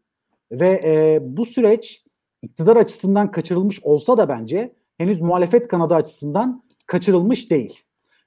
Ve 0.52 0.82
e, 0.84 1.20
bu 1.22 1.46
süreç 1.46 2.04
iktidar 2.42 2.76
açısından 2.76 3.32
kaçırılmış 3.32 3.84
olsa 3.84 4.18
da 4.18 4.30
bence 4.30 4.74
henüz 4.98 5.22
muhalefet 5.22 5.68
kanadı 5.68 5.96
açısından 5.96 6.64
kaçırılmış 6.86 7.52
değil. 7.52 7.80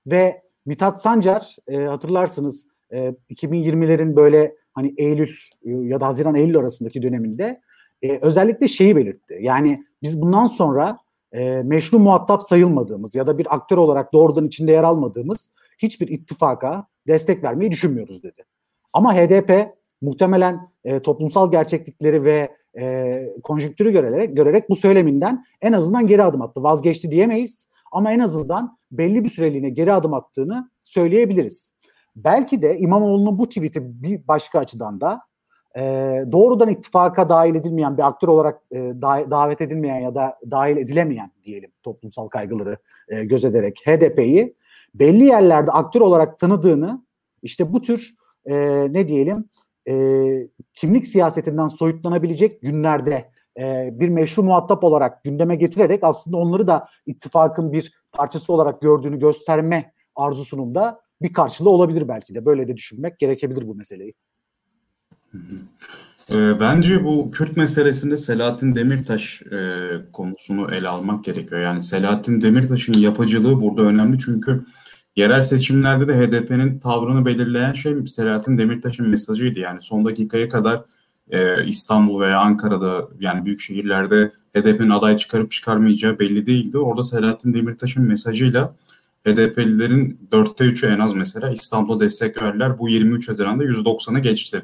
Ve 0.06 0.42
Mithat 0.66 1.02
Sancar 1.02 1.56
e, 1.68 1.76
hatırlarsınız 1.76 2.68
e, 2.90 3.14
2020'lerin 3.30 4.16
böyle 4.16 4.56
hani 4.72 4.94
Eylül 4.96 5.30
e, 5.64 5.70
ya 5.70 6.00
da 6.00 6.06
Haziran 6.06 6.34
Eylül 6.34 6.56
arasındaki 6.56 7.02
döneminde 7.02 7.60
e, 8.02 8.18
özellikle 8.18 8.68
şeyi 8.68 8.96
belirtti. 8.96 9.38
Yani 9.40 9.84
biz 10.02 10.22
bundan 10.22 10.46
sonra 10.46 10.98
e, 11.32 11.62
meşru 11.62 11.98
muhatap 11.98 12.42
sayılmadığımız 12.42 13.14
ya 13.14 13.26
da 13.26 13.38
bir 13.38 13.54
aktör 13.54 13.76
olarak 13.76 14.12
doğrudan 14.12 14.46
içinde 14.46 14.72
yer 14.72 14.84
almadığımız 14.84 15.50
hiçbir 15.78 16.08
ittifaka 16.08 16.86
destek 17.06 17.44
vermeyi 17.44 17.70
düşünmüyoruz 17.70 18.22
dedi. 18.22 18.44
Ama 18.92 19.14
HDP 19.14 19.74
muhtemelen 20.00 20.70
e, 20.84 21.00
toplumsal 21.00 21.50
gerçeklikleri 21.50 22.24
ve 22.24 22.56
e, 22.78 23.26
konjüktürü 23.42 23.92
görerek, 23.92 24.36
görerek 24.36 24.70
bu 24.70 24.76
söyleminden 24.76 25.44
en 25.60 25.72
azından 25.72 26.06
geri 26.06 26.22
adım 26.22 26.42
attı. 26.42 26.62
Vazgeçti 26.62 27.10
diyemeyiz 27.10 27.66
ama 27.92 28.12
en 28.12 28.18
azından 28.18 28.78
belli 28.90 29.24
bir 29.24 29.28
süreliğine 29.28 29.70
geri 29.70 29.92
adım 29.92 30.14
attığını 30.14 30.70
söyleyebiliriz. 30.84 31.74
Belki 32.16 32.62
de 32.62 32.78
İmamoğlu'nun 32.78 33.38
bu 33.38 33.48
tweet'i 33.48 34.02
bir 34.02 34.28
başka 34.28 34.58
açıdan 34.58 35.00
da 35.00 35.20
e, 35.76 35.82
doğrudan 36.32 36.68
ittifaka 36.68 37.28
dahil 37.28 37.54
edilmeyen 37.54 37.98
bir 37.98 38.06
aktör 38.06 38.28
olarak 38.28 38.62
e, 38.72 38.76
davet 39.30 39.60
edilmeyen 39.60 40.00
ya 40.00 40.14
da 40.14 40.38
dahil 40.50 40.76
edilemeyen 40.76 41.30
diyelim 41.44 41.70
toplumsal 41.82 42.28
kaygıları 42.28 42.76
e, 43.08 43.24
gözederek 43.24 43.82
HDP'yi 43.86 44.56
belli 44.94 45.24
yerlerde 45.24 45.70
aktör 45.70 46.00
olarak 46.00 46.38
tanıdığını 46.38 47.06
işte 47.42 47.72
bu 47.72 47.82
tür 47.82 48.14
e, 48.46 48.54
ne 48.92 49.08
diyelim 49.08 49.48
e, 49.88 49.94
kimlik 50.74 51.06
siyasetinden 51.06 51.68
soyutlanabilecek 51.68 52.62
günlerde 52.62 53.30
e, 53.60 53.90
bir 53.92 54.08
meşru 54.08 54.42
muhatap 54.42 54.84
olarak 54.84 55.24
gündeme 55.24 55.56
getirerek 55.56 56.04
aslında 56.04 56.36
onları 56.36 56.66
da 56.66 56.88
ittifakın 57.06 57.72
bir 57.72 57.92
parçası 58.12 58.52
olarak 58.52 58.80
gördüğünü 58.80 59.18
gösterme 59.18 59.92
arzusunun 60.16 60.74
da 60.74 61.00
bir 61.22 61.32
karşılığı 61.32 61.70
olabilir 61.70 62.08
belki 62.08 62.34
de. 62.34 62.44
Böyle 62.44 62.68
de 62.68 62.76
düşünmek 62.76 63.18
gerekebilir 63.18 63.68
bu 63.68 63.74
meseleyi. 63.74 64.14
E, 66.32 66.60
bence 66.60 67.04
bu 67.04 67.30
Kürt 67.30 67.56
meselesinde 67.56 68.16
Selahattin 68.16 68.74
Demirtaş 68.74 69.42
e, 69.42 69.88
konusunu 70.12 70.74
ele 70.74 70.88
almak 70.88 71.24
gerekiyor. 71.24 71.60
Yani 71.60 71.82
Selahattin 71.82 72.40
Demirtaş'ın 72.40 72.92
yapıcılığı 72.92 73.60
burada 73.60 73.82
önemli 73.82 74.18
çünkü 74.18 74.64
Yerel 75.16 75.40
seçimlerde 75.40 76.08
de 76.08 76.18
HDP'nin 76.18 76.78
tavrını 76.78 77.26
belirleyen 77.26 77.72
şey 77.72 78.06
Selahattin 78.06 78.58
Demirtaş'ın 78.58 79.08
mesajıydı. 79.08 79.60
Yani 79.60 79.82
son 79.82 80.04
dakikaya 80.04 80.48
kadar 80.48 80.82
e, 81.30 81.66
İstanbul 81.66 82.20
veya 82.20 82.40
Ankara'da 82.40 83.08
yani 83.20 83.44
büyük 83.44 83.60
şehirlerde 83.60 84.32
HDP'nin 84.56 84.90
aday 84.90 85.16
çıkarıp 85.16 85.50
çıkarmayacağı 85.50 86.18
belli 86.18 86.46
değildi. 86.46 86.78
Orada 86.78 87.02
Selahattin 87.02 87.54
Demirtaş'ın 87.54 88.04
mesajıyla 88.04 88.74
HDP'lilerin 89.26 90.28
dörtte 90.32 90.64
üçü 90.64 90.86
en 90.86 90.98
az 90.98 91.14
mesela 91.14 91.50
İstanbul'a 91.50 92.00
destek 92.00 92.42
verdiler. 92.42 92.78
Bu 92.78 92.88
23 92.88 93.28
Haziran'da 93.28 93.64
190'a 93.64 94.18
geçti. 94.18 94.62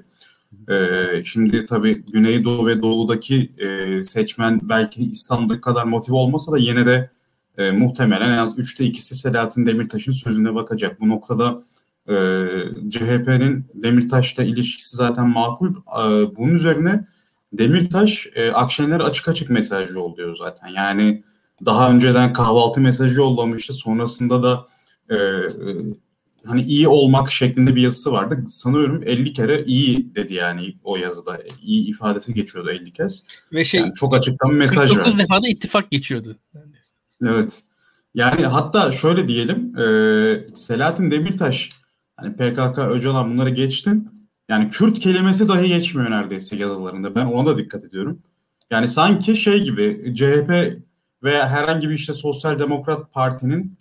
Ee, 0.70 1.22
şimdi 1.24 1.66
tabii 1.66 2.04
Güneydoğu 2.12 2.66
ve 2.66 2.82
Doğu'daki 2.82 3.52
e, 3.58 4.00
seçmen 4.00 4.60
belki 4.62 5.04
İstanbul'daki 5.04 5.60
kadar 5.60 5.84
motive 5.84 6.16
olmasa 6.16 6.52
da 6.52 6.58
yine 6.58 6.86
de 6.86 7.10
e, 7.58 7.70
muhtemelen 7.70 8.30
en 8.30 8.38
az 8.38 8.58
üçte 8.58 8.84
ikisi 8.84 9.14
Selahattin 9.14 9.66
Demirtaş'ın 9.66 10.12
sözüne 10.12 10.54
bakacak. 10.54 11.00
Bu 11.00 11.08
noktada 11.08 11.58
e, 12.08 12.14
CHP'nin 12.90 13.66
Demirtaş'la 13.74 14.42
ilişkisi 14.44 14.96
zaten 14.96 15.28
makul. 15.28 15.70
E, 15.70 16.36
bunun 16.36 16.54
üzerine 16.54 17.06
Demirtaş 17.52 18.26
e, 18.34 18.52
Akşener 18.52 19.00
açık 19.00 19.28
açık 19.28 19.50
mesaj 19.50 19.94
yolluyor 19.94 20.36
zaten. 20.36 20.68
Yani 20.68 21.22
daha 21.64 21.90
önceden 21.90 22.32
kahvaltı 22.32 22.80
mesajı 22.80 23.20
yollamıştı. 23.20 23.72
Sonrasında 23.72 24.42
da 24.42 24.66
e, 25.10 25.16
hani 26.48 26.62
iyi 26.62 26.88
olmak 26.88 27.30
şeklinde 27.32 27.76
bir 27.76 27.82
yazısı 27.82 28.12
vardı. 28.12 28.44
Sanıyorum 28.48 29.02
50 29.06 29.32
kere 29.32 29.64
iyi 29.64 30.14
dedi 30.14 30.34
yani 30.34 30.74
o 30.84 30.96
yazıda. 30.96 31.40
İyi 31.62 31.88
ifadesi 31.88 32.34
geçiyordu 32.34 32.70
50 32.70 32.92
kez. 32.92 33.26
Ve 33.52 33.64
şey 33.64 33.80
yani 33.80 33.94
çok 33.94 34.14
açıktan 34.14 34.50
bir 34.50 34.56
mesaj 34.56 34.88
49 34.90 35.06
verdi. 35.06 35.22
defa 35.22 35.42
da 35.42 35.48
ittifak 35.48 35.90
geçiyordu. 35.90 36.36
Evet. 37.22 37.62
Yani 38.14 38.46
hatta 38.46 38.92
şöyle 38.92 39.28
diyelim 39.28 39.78
e, 39.78 40.46
Selahattin 40.54 41.10
Demirtaş 41.10 41.68
hani 42.16 42.36
PKK, 42.36 42.78
Öcalan 42.78 43.30
bunları 43.30 43.50
geçtin. 43.50 44.10
Yani 44.48 44.68
Kürt 44.68 44.98
kelimesi 44.98 45.48
dahi 45.48 45.68
geçmiyor 45.68 46.10
neredeyse 46.10 46.56
yazılarında. 46.56 47.14
Ben 47.14 47.26
ona 47.26 47.46
da 47.46 47.56
dikkat 47.56 47.84
ediyorum. 47.84 48.22
Yani 48.70 48.88
sanki 48.88 49.36
şey 49.36 49.64
gibi 49.64 50.14
CHP 50.14 50.82
veya 51.22 51.48
herhangi 51.48 51.88
bir 51.88 51.94
işte 51.94 52.12
sosyal 52.12 52.58
demokrat 52.58 53.12
partinin 53.12 53.78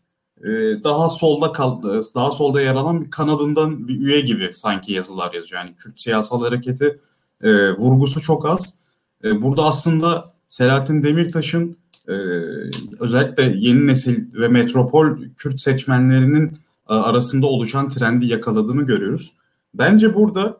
daha 0.84 1.10
solda 1.10 1.52
kaldı, 1.52 2.02
daha 2.16 2.32
solda 2.32 2.62
yer 2.62 2.76
alan 2.76 3.06
bir 3.06 3.10
kanadından 3.10 3.88
bir 3.88 4.00
üye 4.00 4.22
gibi 4.22 4.50
sanki 4.54 4.94
yazılar 4.94 5.34
yazıyor. 5.34 5.62
Yani 5.62 5.76
Kürt 5.76 6.00
siyasal 6.00 6.44
hareketi 6.44 7.00
e, 7.42 7.72
vurgusu 7.72 8.22
çok 8.22 8.46
az. 8.46 8.80
E, 9.24 9.42
burada 9.42 9.64
aslında 9.64 10.34
Selahattin 10.48 11.04
Demirtaş'ın 11.04 11.78
e, 12.08 12.14
özellikle 13.00 13.44
yeni 13.44 13.88
nesil 13.88 14.34
ve 14.34 14.48
metropol 14.48 15.18
Kürt 15.38 15.62
seçmenlerinin 15.62 16.48
e, 16.90 16.94
arasında 16.94 17.48
oluşan 17.48 17.90
trendi 17.90 18.26
yakaladığını 18.26 18.84
görüyoruz. 18.84 19.34
Bence 19.74 20.14
burada 20.16 20.58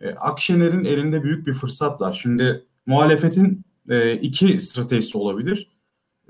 e, 0.00 0.10
Akşener'in 0.10 0.84
elinde 0.84 1.22
büyük 1.22 1.46
bir 1.46 1.54
fırsat 1.54 2.00
var. 2.00 2.18
Şimdi 2.22 2.64
muhalefetin 2.86 3.64
e, 3.88 4.12
iki 4.12 4.58
stratejisi 4.58 5.18
olabilir. 5.18 5.68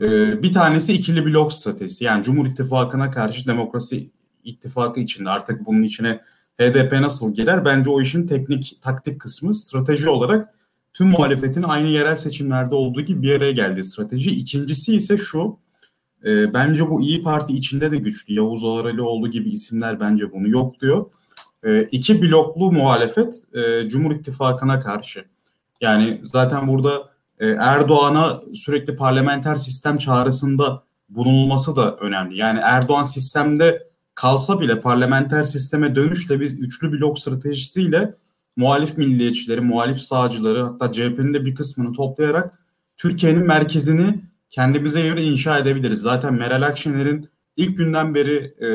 E, 0.00 0.42
bir 0.42 0.52
tanesi 0.52 0.92
ikili 0.92 1.26
blok 1.26 1.52
stratejisi. 1.52 2.04
Yani 2.04 2.22
Cumhur 2.22 2.46
İttifakı'na 2.46 3.11
karşı 3.11 3.46
demokrasi 3.46 4.11
ittifakı 4.44 5.00
içinde 5.00 5.30
artık 5.30 5.66
bunun 5.66 5.82
içine 5.82 6.20
HDP 6.61 6.92
nasıl 6.92 7.35
girer? 7.35 7.64
Bence 7.64 7.90
o 7.90 8.00
işin 8.00 8.26
teknik, 8.26 8.78
taktik 8.82 9.20
kısmı 9.20 9.54
strateji 9.54 10.09
olarak 10.09 10.54
tüm 10.94 11.06
muhalefetin 11.06 11.62
aynı 11.62 11.88
yerel 11.88 12.16
seçimlerde 12.16 12.74
olduğu 12.74 13.00
gibi 13.00 13.22
bir 13.22 13.37
araya 13.37 13.52
geldiği 13.52 13.85
strateji. 13.85 14.30
İkincisi 14.30 14.96
ise 14.96 15.16
şu, 15.16 15.59
e, 16.24 16.54
bence 16.54 16.90
bu 16.90 17.02
İyi 17.02 17.22
Parti 17.22 17.52
içinde 17.52 17.90
de 17.90 17.96
güçlü. 17.96 18.35
Yavuz 18.35 18.64
Ağralioğlu 18.64 19.30
gibi 19.30 19.50
isimler 19.50 20.00
bence 20.00 20.32
bunu 20.32 20.48
yok 20.48 20.80
diyor. 20.80 21.06
E, 21.64 21.82
iki 21.82 22.22
bloklu 22.22 22.72
muhalefet 22.72 23.44
e, 23.54 23.88
Cumhur 23.88 24.14
İttifakı'na 24.14 24.80
karşı. 24.80 25.24
Yani 25.80 26.20
zaten 26.32 26.68
burada 26.68 27.15
e, 27.38 27.46
Erdoğan'a 27.49 28.40
sürekli 28.55 28.96
parlamenter 28.96 29.55
sistem 29.55 29.96
çağrısında 29.96 30.83
bulunulması 31.09 31.77
da 31.77 31.96
önemli. 31.96 32.38
Yani 32.38 32.61
Erdoğan 32.62 33.05
sistemde 33.05 33.88
kalsa 34.14 34.61
bile 34.61 34.81
parlamenter 34.81 35.44
sisteme 35.44 35.94
dönüşle 35.94 36.40
biz 36.40 36.62
üçlü 36.62 36.92
blok 36.92 37.18
stratejisiyle 37.18 38.14
muhalif 38.57 38.99
milliyetçileri, 38.99 39.61
muhalif 39.61 39.99
sağcıları 39.99 40.62
hatta 40.62 40.92
CHP'nin 40.92 41.35
de 41.35 41.44
bir 41.44 41.55
kısmını 41.55 41.92
toplayarak 41.92 42.59
Türkiye'nin 42.96 43.46
merkezini 43.46 44.20
kendimize 44.51 45.03
göre 45.03 45.25
inşa 45.25 45.59
edebiliriz. 45.59 46.01
Zaten 46.01 46.35
Meral 46.35 46.62
Akşener'in 46.62 47.29
ilk 47.57 47.79
günden 47.79 48.14
beri 48.14 48.55
e, 48.59 48.70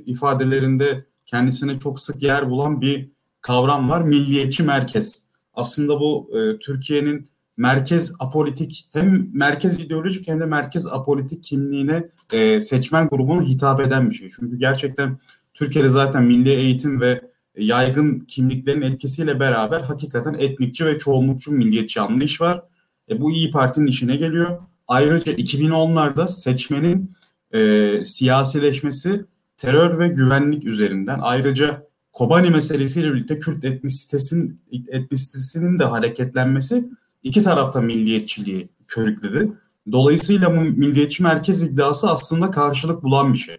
ifadelerinde 0.00 1.04
kendisine 1.26 1.78
çok 1.78 2.00
sık 2.00 2.22
yer 2.22 2.50
bulan 2.50 2.80
bir 2.80 3.10
kavram 3.40 3.90
var. 3.90 4.02
Milliyetçi 4.02 4.62
merkez. 4.62 5.26
Aslında 5.54 6.00
bu 6.00 6.30
e, 6.38 6.58
Türkiye'nin 6.58 7.30
merkez 7.56 8.12
apolitik 8.18 8.88
hem 8.92 9.30
merkez 9.32 9.80
ideolojik 9.80 10.28
hem 10.28 10.40
de 10.40 10.46
merkez 10.46 10.86
apolitik 10.86 11.44
kimliğine 11.44 12.08
e, 12.32 12.60
seçmen 12.60 13.08
grubuna 13.08 13.42
hitap 13.42 13.80
eden 13.80 14.10
bir 14.10 14.14
şey. 14.14 14.28
Çünkü 14.28 14.58
gerçekten 14.58 15.18
Türkiye'de 15.54 15.88
zaten 15.88 16.24
milli 16.24 16.50
eğitim 16.50 17.00
ve 17.00 17.20
yaygın 17.56 18.20
kimliklerin 18.20 18.82
etkisiyle 18.82 19.40
beraber 19.40 19.80
hakikaten 19.80 20.34
etnikçi 20.38 20.86
ve 20.86 20.98
çoğunlukçu 20.98 21.52
milliyetçi 21.52 22.00
anlayış 22.00 22.40
var. 22.40 22.62
E, 23.10 23.20
bu 23.20 23.32
İyi 23.32 23.50
Parti'nin 23.50 23.86
işine 23.86 24.16
geliyor. 24.16 24.62
Ayrıca 24.88 25.32
2010'larda 25.32 26.28
seçmenin 26.28 27.16
e, 27.52 28.04
siyasileşmesi 28.04 29.24
terör 29.56 29.98
ve 29.98 30.08
güvenlik 30.08 30.64
üzerinden 30.64 31.18
ayrıca 31.22 31.86
Kobani 32.12 32.50
meselesiyle 32.50 33.12
birlikte 33.14 33.38
Kürt 33.38 33.64
etnisitesinin, 33.64 34.60
etnisitesinin 34.88 35.78
de 35.78 35.84
hareketlenmesi 35.84 36.88
iki 37.26 37.42
tarafta 37.42 37.80
milliyetçiliği 37.80 38.68
körükledi. 38.88 39.52
Dolayısıyla 39.92 40.56
bu 40.56 40.60
milliyetçi 40.60 41.22
merkez 41.22 41.62
iddiası 41.62 42.10
aslında 42.10 42.50
karşılık 42.50 43.02
bulan 43.02 43.32
bir 43.32 43.38
şey. 43.38 43.56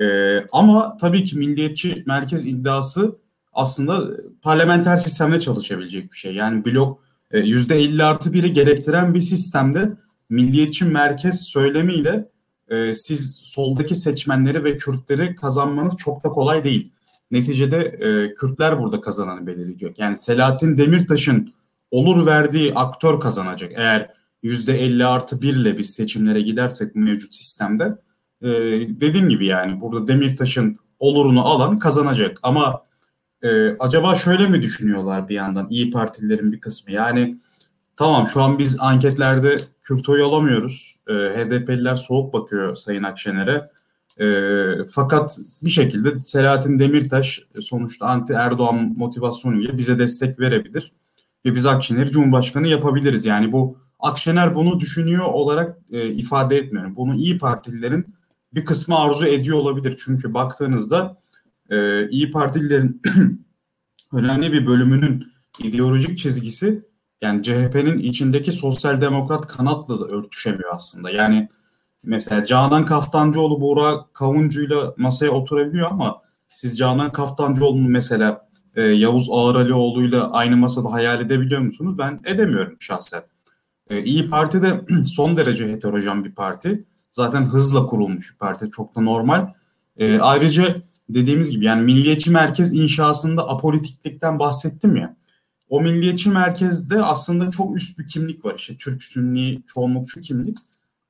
Ee, 0.00 0.46
ama 0.52 0.96
tabii 0.96 1.24
ki 1.24 1.38
milliyetçi 1.38 2.02
merkez 2.06 2.46
iddiası 2.46 3.16
aslında 3.52 4.10
parlamenter 4.42 4.96
sistemde 4.96 5.40
çalışabilecek 5.40 6.12
bir 6.12 6.16
şey. 6.16 6.34
Yani 6.34 6.64
blok 6.64 7.02
yüzde 7.32 7.76
50 7.76 8.04
artı 8.04 8.32
biri 8.32 8.52
gerektiren 8.52 9.14
bir 9.14 9.20
sistemde 9.20 9.92
milliyetçi 10.30 10.84
merkez 10.84 11.42
söylemiyle 11.42 12.28
e, 12.68 12.92
siz 12.92 13.36
soldaki 13.36 13.94
seçmenleri 13.94 14.64
ve 14.64 14.76
Kürtleri 14.76 15.36
kazanmanız 15.36 15.96
çok 15.96 16.24
da 16.24 16.28
kolay 16.28 16.64
değil. 16.64 16.92
Neticede 17.30 17.78
e, 17.78 18.34
Kürtler 18.34 18.80
burada 18.82 19.00
kazananı 19.00 19.46
belirleyecek. 19.46 19.98
Yani 19.98 20.18
Selahattin 20.18 20.76
Demirtaş'ın 20.76 21.52
olur 21.90 22.26
verdiği 22.26 22.74
aktör 22.74 23.20
kazanacak. 23.20 23.72
Eğer 23.76 24.10
yüzde 24.42 24.80
50 24.80 25.06
artı 25.06 25.42
1 25.42 25.54
ile 25.54 25.78
biz 25.78 25.94
seçimlere 25.94 26.40
gidersek 26.40 26.94
mevcut 26.96 27.34
sistemde 27.34 27.98
e, 28.42 28.48
dediğim 29.00 29.28
gibi 29.28 29.46
yani 29.46 29.80
burada 29.80 30.08
Demirtaş'ın 30.08 30.78
olurunu 30.98 31.44
alan 31.44 31.78
kazanacak. 31.78 32.38
Ama 32.42 32.82
e, 33.42 33.76
acaba 33.78 34.14
şöyle 34.14 34.46
mi 34.46 34.62
düşünüyorlar 34.62 35.28
bir 35.28 35.34
yandan 35.34 35.66
İyi 35.70 35.90
Partililerin 35.90 36.52
bir 36.52 36.60
kısmı? 36.60 36.92
Yani 36.92 37.36
tamam 37.96 38.26
şu 38.26 38.42
an 38.42 38.58
biz 38.58 38.80
anketlerde 38.80 39.58
Kürt 39.82 40.08
oyu 40.08 40.26
alamıyoruz. 40.26 40.96
E, 41.08 41.12
HDP'liler 41.12 41.94
soğuk 41.94 42.32
bakıyor 42.32 42.76
Sayın 42.76 43.02
Akşener'e. 43.02 43.70
E, 44.26 44.84
fakat 44.90 45.38
bir 45.64 45.70
şekilde 45.70 46.20
Selahattin 46.20 46.78
Demirtaş 46.78 47.42
sonuçta 47.60 48.06
anti 48.06 48.32
Erdoğan 48.32 48.94
motivasyonuyla 48.96 49.78
bize 49.78 49.98
destek 49.98 50.40
verebilir. 50.40 50.92
Ve 51.46 51.54
biz 51.54 51.66
Akşener'i 51.66 52.10
Cumhurbaşkanı 52.10 52.68
yapabiliriz. 52.68 53.26
Yani 53.26 53.52
bu 53.52 53.78
Akşener 54.00 54.54
bunu 54.54 54.80
düşünüyor 54.80 55.24
olarak 55.24 55.78
e, 55.90 56.08
ifade 56.08 56.56
etmiyorum. 56.56 56.96
Bunu 56.96 57.14
İyi 57.14 57.38
Partililerin 57.38 58.06
bir 58.54 58.64
kısmı 58.64 58.98
arzu 58.98 59.26
ediyor 59.26 59.56
olabilir. 59.56 59.94
Çünkü 60.04 60.34
baktığınızda 60.34 61.16
e, 61.70 62.08
İyi 62.08 62.30
Partililerin 62.30 63.02
önemli 64.12 64.52
bir 64.52 64.66
bölümünün 64.66 65.32
ideolojik 65.62 66.18
çizgisi 66.18 66.82
yani 67.22 67.42
CHP'nin 67.42 67.98
içindeki 67.98 68.52
sosyal 68.52 69.00
demokrat 69.00 69.46
kanatla 69.46 70.00
da 70.00 70.04
örtüşemiyor 70.04 70.74
aslında. 70.74 71.10
Yani 71.10 71.48
mesela 72.02 72.44
Canan 72.44 72.84
Kaftancıoğlu 72.84 73.60
Buğra 73.60 74.06
Kavuncu'yla 74.12 74.94
masaya 74.96 75.30
oturabiliyor 75.30 75.90
ama 75.90 76.22
siz 76.48 76.78
Canan 76.78 77.12
Kaftancıoğlu'nu 77.12 77.88
mesela 77.88 78.45
e, 78.76 78.82
Yavuz 78.82 79.28
Ağralioğlu'yla 79.30 80.30
aynı 80.30 80.56
masada 80.56 80.92
hayal 80.92 81.20
edebiliyor 81.20 81.60
musunuz? 81.60 81.98
Ben 81.98 82.20
edemiyorum 82.24 82.76
şahsen. 82.80 83.22
E, 83.90 84.02
İyi 84.02 84.30
Parti 84.30 84.62
de 84.62 84.80
son 85.04 85.36
derece 85.36 85.72
heterojen 85.72 86.24
bir 86.24 86.32
parti. 86.32 86.84
Zaten 87.12 87.42
hızla 87.42 87.86
kurulmuş 87.86 88.32
bir 88.32 88.38
parti. 88.38 88.70
Çok 88.70 88.96
da 88.96 89.00
normal. 89.00 89.48
E, 89.96 90.18
ayrıca 90.18 90.64
dediğimiz 91.08 91.50
gibi 91.50 91.64
yani 91.64 91.82
milliyetçi 91.82 92.30
merkez 92.30 92.72
inşasında 92.72 93.48
apolitiklikten 93.48 94.38
bahsettim 94.38 94.96
ya. 94.96 95.16
O 95.68 95.80
milliyetçi 95.80 96.30
merkezde 96.30 97.02
aslında 97.02 97.50
çok 97.50 97.76
üst 97.76 97.98
bir 97.98 98.06
kimlik 98.06 98.44
var. 98.44 98.54
İşte 98.58 98.76
Türk 98.76 99.02
Sünni 99.02 99.62
çoğunlukçu 99.66 100.20
kimlik. 100.20 100.56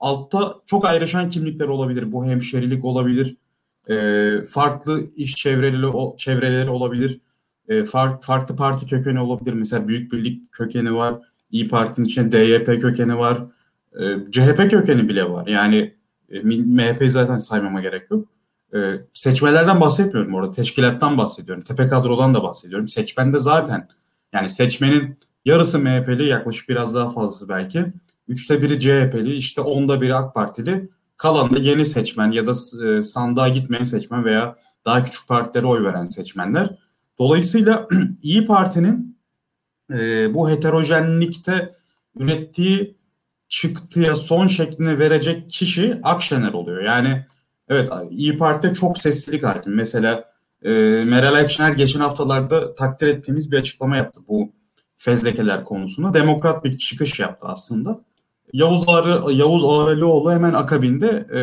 Altta 0.00 0.54
çok 0.66 0.84
ayrışan 0.84 1.28
kimlikler 1.28 1.68
olabilir. 1.68 2.12
Bu 2.12 2.26
hemşerilik 2.26 2.84
olabilir. 2.84 3.36
E, 3.88 4.44
farklı 4.44 5.06
iş 5.16 5.34
çevreleri, 5.34 6.16
çevreleri 6.16 6.70
olabilir. 6.70 7.20
E, 7.68 7.84
fark, 7.84 8.24
farklı 8.24 8.56
parti 8.56 8.86
kökeni 8.86 9.20
olabilir. 9.20 9.52
Mesela 9.52 9.88
Büyük 9.88 10.12
Birlik 10.12 10.52
kökeni 10.52 10.94
var. 10.94 11.14
İyi 11.50 11.68
Parti'nin 11.68 12.06
içinde 12.06 12.46
DYP 12.46 12.80
kökeni 12.80 13.18
var. 13.18 13.42
E, 14.00 14.30
CHP 14.30 14.70
kökeni 14.70 15.08
bile 15.08 15.30
var. 15.30 15.46
Yani 15.46 15.94
e, 16.30 16.40
MHP'yi 16.42 17.10
zaten 17.10 17.36
saymama 17.36 17.80
gerek 17.80 18.10
yok. 18.10 18.28
E, 18.74 18.78
seçmelerden 19.14 19.80
bahsetmiyorum 19.80 20.34
orada. 20.34 20.52
Teşkilattan 20.52 21.18
bahsediyorum. 21.18 21.64
Tepe 21.64 21.88
kadrodan 21.88 22.34
da 22.34 22.42
bahsediyorum. 22.42 22.88
Seçmende 22.88 23.38
zaten 23.38 23.88
yani 24.32 24.48
seçmenin 24.48 25.18
yarısı 25.44 25.78
MHP'li 25.78 26.26
yaklaşık 26.26 26.68
biraz 26.68 26.94
daha 26.94 27.10
fazlası 27.10 27.48
belki. 27.48 27.86
Üçte 28.28 28.62
biri 28.62 28.80
CHP'li 28.80 29.34
işte 29.34 29.60
onda 29.60 30.00
biri 30.00 30.14
AK 30.14 30.34
Partili. 30.34 30.88
Kalan 31.16 31.54
da 31.54 31.58
yeni 31.58 31.84
seçmen 31.84 32.30
ya 32.30 32.46
da 32.46 32.52
e, 32.86 33.02
sandığa 33.02 33.48
gitmeyen 33.48 33.84
seçmen 33.84 34.24
veya 34.24 34.56
daha 34.84 35.04
küçük 35.04 35.28
partilere 35.28 35.66
oy 35.66 35.84
veren 35.84 36.04
seçmenler. 36.04 36.78
Dolayısıyla 37.18 37.88
İyi 38.22 38.46
Parti'nin 38.46 39.18
e, 39.92 40.34
bu 40.34 40.50
heterojenlikte 40.50 41.76
ürettiği 42.18 42.96
çıktıya 43.48 44.16
son 44.16 44.46
şeklini 44.46 44.98
verecek 44.98 45.50
kişi 45.50 46.00
Akşener 46.02 46.52
oluyor. 46.52 46.82
Yani 46.82 47.26
evet 47.68 47.90
İyi 48.10 48.38
Parti'de 48.38 48.74
çok 48.74 48.98
seslilik 48.98 49.44
hakim. 49.44 49.74
Mesela 49.74 50.24
e, 50.62 50.70
Meral 51.04 51.34
Akşener 51.34 51.72
geçen 51.72 52.00
haftalarda 52.00 52.74
takdir 52.74 53.06
ettiğimiz 53.06 53.52
bir 53.52 53.58
açıklama 53.58 53.96
yaptı 53.96 54.20
bu 54.28 54.52
fezlekeler 54.96 55.64
konusunda. 55.64 56.14
Demokrat 56.14 56.64
bir 56.64 56.78
çıkış 56.78 57.20
yaptı 57.20 57.46
aslında. 57.48 58.00
Yavuz 58.52 58.84
Ağrı, 58.86 59.32
Yavuz 59.32 59.64
Ağralioğlu 59.64 60.32
hemen 60.32 60.54
akabinde 60.54 61.08
e, 61.08 61.40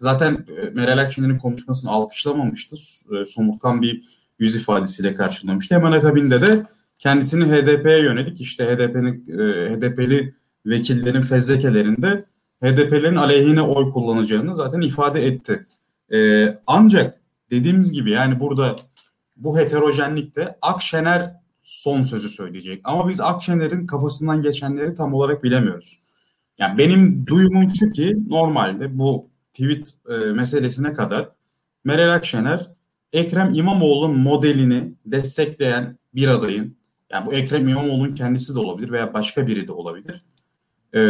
zaten 0.00 0.46
e, 0.62 0.70
Meral 0.70 0.98
Akşener'in 0.98 1.38
konuşmasını 1.38 1.90
alkışlamamıştı. 1.90 2.76
E, 3.16 3.24
somurtkan 3.24 3.82
bir 3.82 4.04
yüz 4.38 4.56
ifadesiyle 4.56 5.14
karşılamıştı. 5.14 5.74
Hemen 5.74 5.92
akabinde 5.92 6.40
de 6.40 6.66
kendisini 6.98 7.44
HDP'ye 7.44 8.02
yönelik 8.02 8.40
işte 8.40 8.64
HDP'nin 8.64 9.38
e, 9.38 9.76
HDP'li 9.76 10.34
vekillerin 10.66 11.22
fezlekelerinde 11.22 12.24
HDP'lerin 12.62 13.16
aleyhine 13.16 13.62
oy 13.62 13.90
kullanacağını 13.90 14.56
zaten 14.56 14.80
ifade 14.80 15.26
etti. 15.26 15.66
E, 16.12 16.48
ancak 16.66 17.20
dediğimiz 17.50 17.92
gibi 17.92 18.10
yani 18.10 18.40
burada 18.40 18.76
bu 19.36 19.58
heterojenlikte 19.58 20.56
Akşener 20.62 21.34
son 21.62 22.02
sözü 22.02 22.28
söyleyecek. 22.28 22.80
Ama 22.84 23.08
biz 23.08 23.20
Akşener'in 23.20 23.86
kafasından 23.86 24.42
geçenleri 24.42 24.94
tam 24.94 25.14
olarak 25.14 25.44
bilemiyoruz. 25.44 25.98
Yani 26.58 26.78
benim 26.78 27.26
duyumum 27.26 27.66
şu 27.80 27.92
ki 27.92 28.16
normalde 28.28 28.98
bu 28.98 29.30
tweet 29.52 29.94
e, 30.08 30.16
meselesine 30.16 30.92
kadar 30.92 31.28
Meral 31.84 32.14
Akşener 32.14 32.70
Ekrem 33.12 33.54
İmamoğlu'nun 33.54 34.18
modelini 34.18 34.92
destekleyen 35.06 35.98
bir 36.14 36.28
adayın 36.28 36.76
yani 37.12 37.26
bu 37.26 37.32
Ekrem 37.32 37.68
İmamoğlu'nun 37.68 38.14
kendisi 38.14 38.54
de 38.54 38.58
olabilir 38.58 38.90
veya 38.90 39.14
başka 39.14 39.46
biri 39.46 39.66
de 39.66 39.72
olabilir. 39.72 40.22
E, 40.94 41.00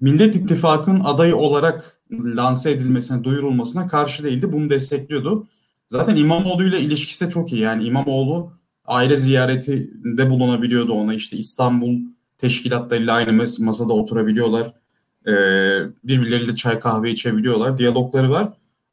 Millet 0.00 0.36
İttifakı'nın 0.36 1.00
adayı 1.04 1.36
olarak 1.36 2.00
lanse 2.10 2.70
edilmesine, 2.70 3.24
duyurulmasına 3.24 3.86
karşı 3.86 4.24
değildi. 4.24 4.52
Bunu 4.52 4.70
destekliyordu. 4.70 5.46
Zaten 5.86 6.16
İmamoğlu 6.16 6.64
ile 6.64 6.80
ilişkisi 6.80 7.28
çok 7.28 7.52
iyi. 7.52 7.60
Yani 7.62 7.84
İmamoğlu 7.84 8.52
aile 8.84 9.16
ziyaretinde 9.16 10.30
bulunabiliyordu 10.30 10.92
ona. 10.92 11.14
İşte 11.14 11.36
İstanbul 11.36 11.98
teşkilatlarıyla 12.38 13.14
aynı 13.14 13.44
masada 13.58 13.92
oturabiliyorlar. 13.92 14.72
Ee, 15.26 15.32
birbirleriyle 16.04 16.56
çay 16.56 16.80
kahve 16.80 17.10
içebiliyorlar. 17.10 17.78
Diyalogları 17.78 18.30
var. 18.30 18.52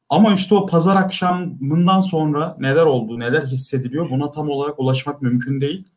Ama 0.10 0.34
işte 0.34 0.56
o 0.56 0.66
pazar 0.66 0.96
akşamından 0.96 2.02
sonra 2.02 2.58
neler 2.60 2.86
oldu, 2.86 3.20
neler 3.20 3.44
hissediliyor 3.44 4.10
buna 4.10 4.32
tam 4.32 4.50
olarak 4.50 4.80
ulaşmak 4.80 5.22
mümkün 5.22 5.62
değil. 5.62 5.88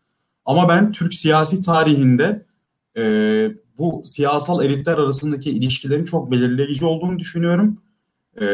Ama 0.45 0.69
ben 0.69 0.93
Türk 0.93 1.15
siyasi 1.15 1.61
tarihinde 1.61 2.47
e, 2.97 3.03
bu 3.79 4.03
siyasal 4.05 4.65
elitler 4.65 4.99
arasındaki 4.99 5.51
ilişkilerin 5.51 6.05
çok 6.05 6.31
belirleyici 6.31 6.85
olduğunu 6.85 7.19
düşünüyorum. 7.19 7.79
Ee, 8.41 8.47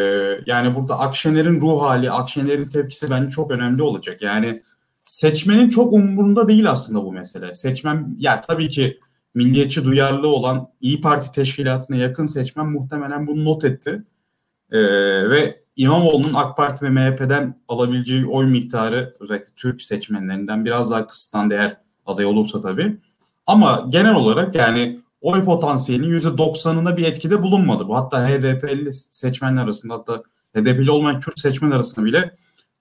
yani 0.46 0.74
burada 0.74 0.98
Akşener'in 0.98 1.60
ruh 1.60 1.82
hali, 1.82 2.10
Akşener'in 2.10 2.68
tepkisi 2.68 3.10
bence 3.10 3.30
çok 3.30 3.50
önemli 3.50 3.82
olacak. 3.82 4.22
Yani 4.22 4.62
seçmenin 5.04 5.68
çok 5.68 5.92
umurunda 5.92 6.48
değil 6.48 6.70
aslında 6.70 7.04
bu 7.04 7.12
mesele. 7.12 7.54
Seçmen 7.54 8.16
ya 8.18 8.40
tabii 8.40 8.68
ki 8.68 8.98
milliyetçi 9.34 9.84
duyarlı 9.84 10.28
olan 10.28 10.68
İyi 10.80 11.00
Parti 11.00 11.32
teşkilatına 11.32 11.96
yakın 11.96 12.26
seçmen 12.26 12.66
muhtemelen 12.66 13.26
bunu 13.26 13.44
not 13.44 13.64
etti. 13.64 14.02
Ee, 14.70 14.80
ve 15.30 15.64
İmamoğlu'nun 15.76 16.34
AK 16.34 16.56
Parti 16.56 16.84
ve 16.84 16.90
MHP'den 16.90 17.60
alabileceği 17.68 18.26
oy 18.26 18.46
miktarı 18.46 19.12
özellikle 19.20 19.52
Türk 19.56 19.82
seçmenlerinden 19.82 20.64
biraz 20.64 20.90
daha 20.90 21.06
kısıtlandı 21.06 21.54
eğer 21.54 21.76
aday 22.06 22.26
olursa 22.26 22.60
tabii. 22.60 22.96
Ama 23.46 23.86
genel 23.88 24.14
olarak 24.14 24.54
yani 24.54 25.00
oy 25.20 25.44
potansiyelinin 25.44 26.18
%90'ına 26.18 26.96
bir 26.96 27.04
etkide 27.04 27.42
bulunmadı. 27.42 27.88
Bu 27.88 27.96
hatta 27.96 28.28
HDP'li 28.28 28.92
seçmenler 28.92 29.62
arasında 29.62 29.94
hatta 29.94 30.22
HDP'li 30.56 30.90
olmayan 30.90 31.20
Kürt 31.20 31.40
seçmen 31.40 31.70
arasında 31.70 32.06
bile 32.06 32.36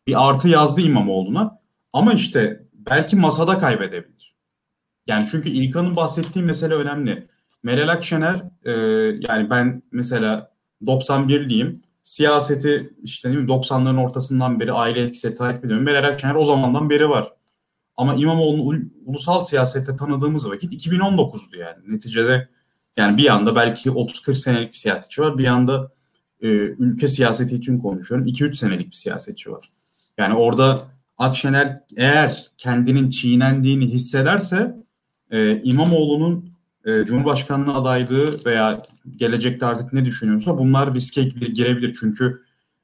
bir 0.08 0.30
artı 0.30 0.50
yazdı 0.50 0.82
İmamoğlu'na. 0.82 1.60
Ama 1.94 2.14
işte 2.14 2.64
belki 2.74 3.16
masada 3.16 3.58
kaybedebilir. 3.58 4.36
Yani 5.08 5.26
çünkü 5.32 5.50
İlkan'ın 5.50 5.96
bahsettiği 5.96 6.46
mesele 6.46 6.74
önemli. 6.74 7.28
Meral 7.64 7.88
Akşener 7.88 8.44
e, 8.64 8.72
yani 9.30 9.50
ben 9.50 9.84
mesela 9.92 10.53
91'liyim. 10.86 11.76
siyaseti 12.04 12.94
işte 13.04 13.30
değil 13.30 13.42
mi 13.42 13.48
90'ların 13.48 14.02
ortasından 14.02 14.60
beri 14.60 14.72
aile 14.72 15.02
etkisi 15.02 15.34
takip 15.34 15.66
ediyorum. 15.66 15.86
Meral 15.86 16.10
Akşener 16.10 16.36
o 16.36 16.44
zamandan 16.44 16.90
beri 16.90 17.10
var. 17.10 17.34
Ama 17.98 18.16
İmamoğlu'nu 18.16 18.82
ulusal 19.06 19.40
siyasette 19.40 19.96
tanıdığımız 19.96 20.50
vakit 20.50 20.88
2019'du 20.88 21.58
yani. 21.58 21.78
Neticede 21.88 22.50
yani 22.98 23.18
bir 23.18 23.24
yanda 23.24 23.56
belki 23.56 23.90
30-40 23.90 24.36
senelik 24.36 24.74
bir 24.74 24.78
siyasetçi 24.78 25.22
var. 25.22 25.38
Bir 25.38 25.44
yanda 25.44 25.92
e, 26.42 26.48
ülke 26.48 27.08
siyaseti 27.08 27.56
için 27.56 27.80
konuşuyorum. 27.80 28.28
2-3 28.28 28.54
senelik 28.54 28.88
bir 28.88 28.96
siyasetçi 28.96 29.52
var. 29.52 29.70
Yani 30.18 30.34
orada 30.34 30.80
Akşener 31.18 31.80
eğer 31.98 32.52
kendinin 32.58 33.10
çiğnendiğini 33.10 33.88
hissederse 33.88 34.76
e, 35.32 35.62
İmamoğlu'nun 35.62 36.53
e, 36.86 37.06
Cumhurbaşkanlığı 37.06 37.74
adaylığı 37.74 38.46
veya 38.46 38.84
gelecekte 39.16 39.66
artık 39.66 39.94
ne 39.94 40.06
düşünüyorsa 40.06 40.58
bunlar 40.58 40.94
riske 40.94 41.24
girebilir. 41.24 41.98
Çünkü 42.00 42.42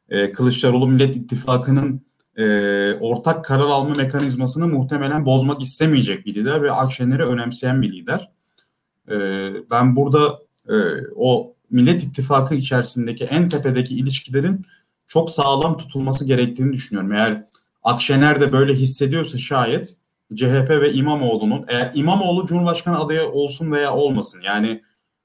e, 0.10 0.32
Kılıçdaroğlu 0.32 0.88
Millet 0.88 1.16
İttifakı'nın 1.16 2.02
e, 2.38 2.94
ortak 2.94 3.46
karar 3.46 3.66
alma 3.66 3.96
mekanizmasını 3.96 4.68
muhtemelen 4.68 5.26
bozmak 5.26 5.62
istemeyecek 5.62 6.26
bir 6.26 6.36
lider 6.36 6.64
ve 6.64 6.72
Akşener'i 6.72 7.24
önemseyen 7.24 7.82
bir 7.82 7.94
lider. 7.94 8.32
E, 9.10 9.18
ben 9.72 9.96
burada 9.96 10.40
e, 10.70 10.76
o 11.16 11.54
Millet 11.70 12.04
İttifakı 12.04 12.56
içerisindeki 12.56 13.24
en 13.24 13.48
tepedeki 13.48 13.96
ilişkilerin 13.96 14.66
çok 15.08 15.30
sağlam 15.30 15.78
tutulması 15.78 16.26
gerektiğini 16.26 16.74
düşünüyorum. 16.74 17.12
Eğer 17.12 17.46
Akşener 17.84 18.40
de 18.40 18.52
böyle 18.52 18.74
hissediyorsa 18.74 19.38
şayet 19.38 19.98
CHP 20.36 20.70
ve 20.70 20.94
İmamoğlu'nun 20.94 21.66
eğer 21.68 21.92
İmamoğlu 21.94 22.46
Cumhurbaşkanı 22.46 23.00
adayı 23.00 23.30
olsun 23.30 23.72
veya 23.72 23.96
olmasın 23.96 24.42
yani 24.46 24.82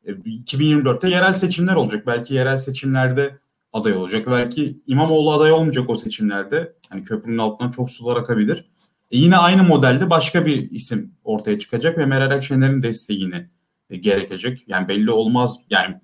2024'te 0.06 1.08
e, 1.08 1.10
yerel 1.10 1.32
seçimler 1.32 1.74
olacak. 1.74 2.06
Belki 2.06 2.34
yerel 2.34 2.56
seçimlerde 2.56 3.38
aday 3.72 3.92
olacak. 3.92 4.26
Belki 4.26 4.80
İmamoğlu 4.86 5.32
aday 5.32 5.52
olmayacak 5.52 5.90
o 5.90 5.94
seçimlerde. 5.94 6.72
Hani 6.88 7.02
köprünün 7.02 7.38
altından 7.38 7.70
çok 7.70 7.90
sular 7.90 8.16
akabilir. 8.16 8.70
E 9.10 9.18
yine 9.18 9.36
aynı 9.36 9.62
modelde 9.62 10.10
başka 10.10 10.46
bir 10.46 10.70
isim 10.70 11.14
ortaya 11.24 11.58
çıkacak 11.58 11.98
ve 11.98 12.06
Meral 12.06 12.30
Akşener'in 12.30 12.82
desteğini 12.82 13.48
e, 13.90 13.96
gerekecek. 13.96 14.64
Yani 14.66 14.88
belli 14.88 15.10
olmaz. 15.10 15.56
Yani 15.70 15.94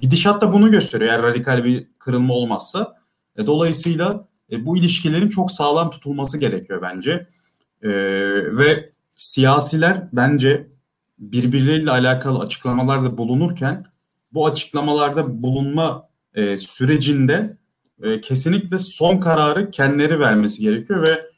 gidişat 0.00 0.42
da 0.42 0.52
bunu 0.52 0.70
gösteriyor. 0.70 1.12
Eğer 1.12 1.22
radikal 1.22 1.64
bir 1.64 1.88
kırılma 1.98 2.34
olmazsa. 2.34 2.94
E, 3.36 3.46
dolayısıyla 3.46 4.28
e, 4.52 4.66
bu 4.66 4.76
ilişkilerin 4.76 5.28
çok 5.28 5.50
sağlam 5.50 5.90
tutulması 5.90 6.38
gerekiyor 6.38 6.82
bence. 6.82 7.26
E, 7.82 7.90
ve 8.58 8.90
siyasiler 9.16 10.08
bence 10.12 10.66
birbirleriyle 11.18 11.90
alakalı 11.90 12.38
açıklamalarda 12.38 13.18
bulunurken 13.18 13.84
bu 14.32 14.46
açıklamalarda 14.46 15.42
bulunma 15.42 16.08
e, 16.34 16.58
sürecinde 16.58 17.56
e, 18.02 18.20
kesinlikle 18.20 18.78
son 18.78 19.18
kararı 19.18 19.70
kendileri 19.70 20.20
vermesi 20.20 20.62
gerekiyor 20.62 21.06
ve 21.06 21.28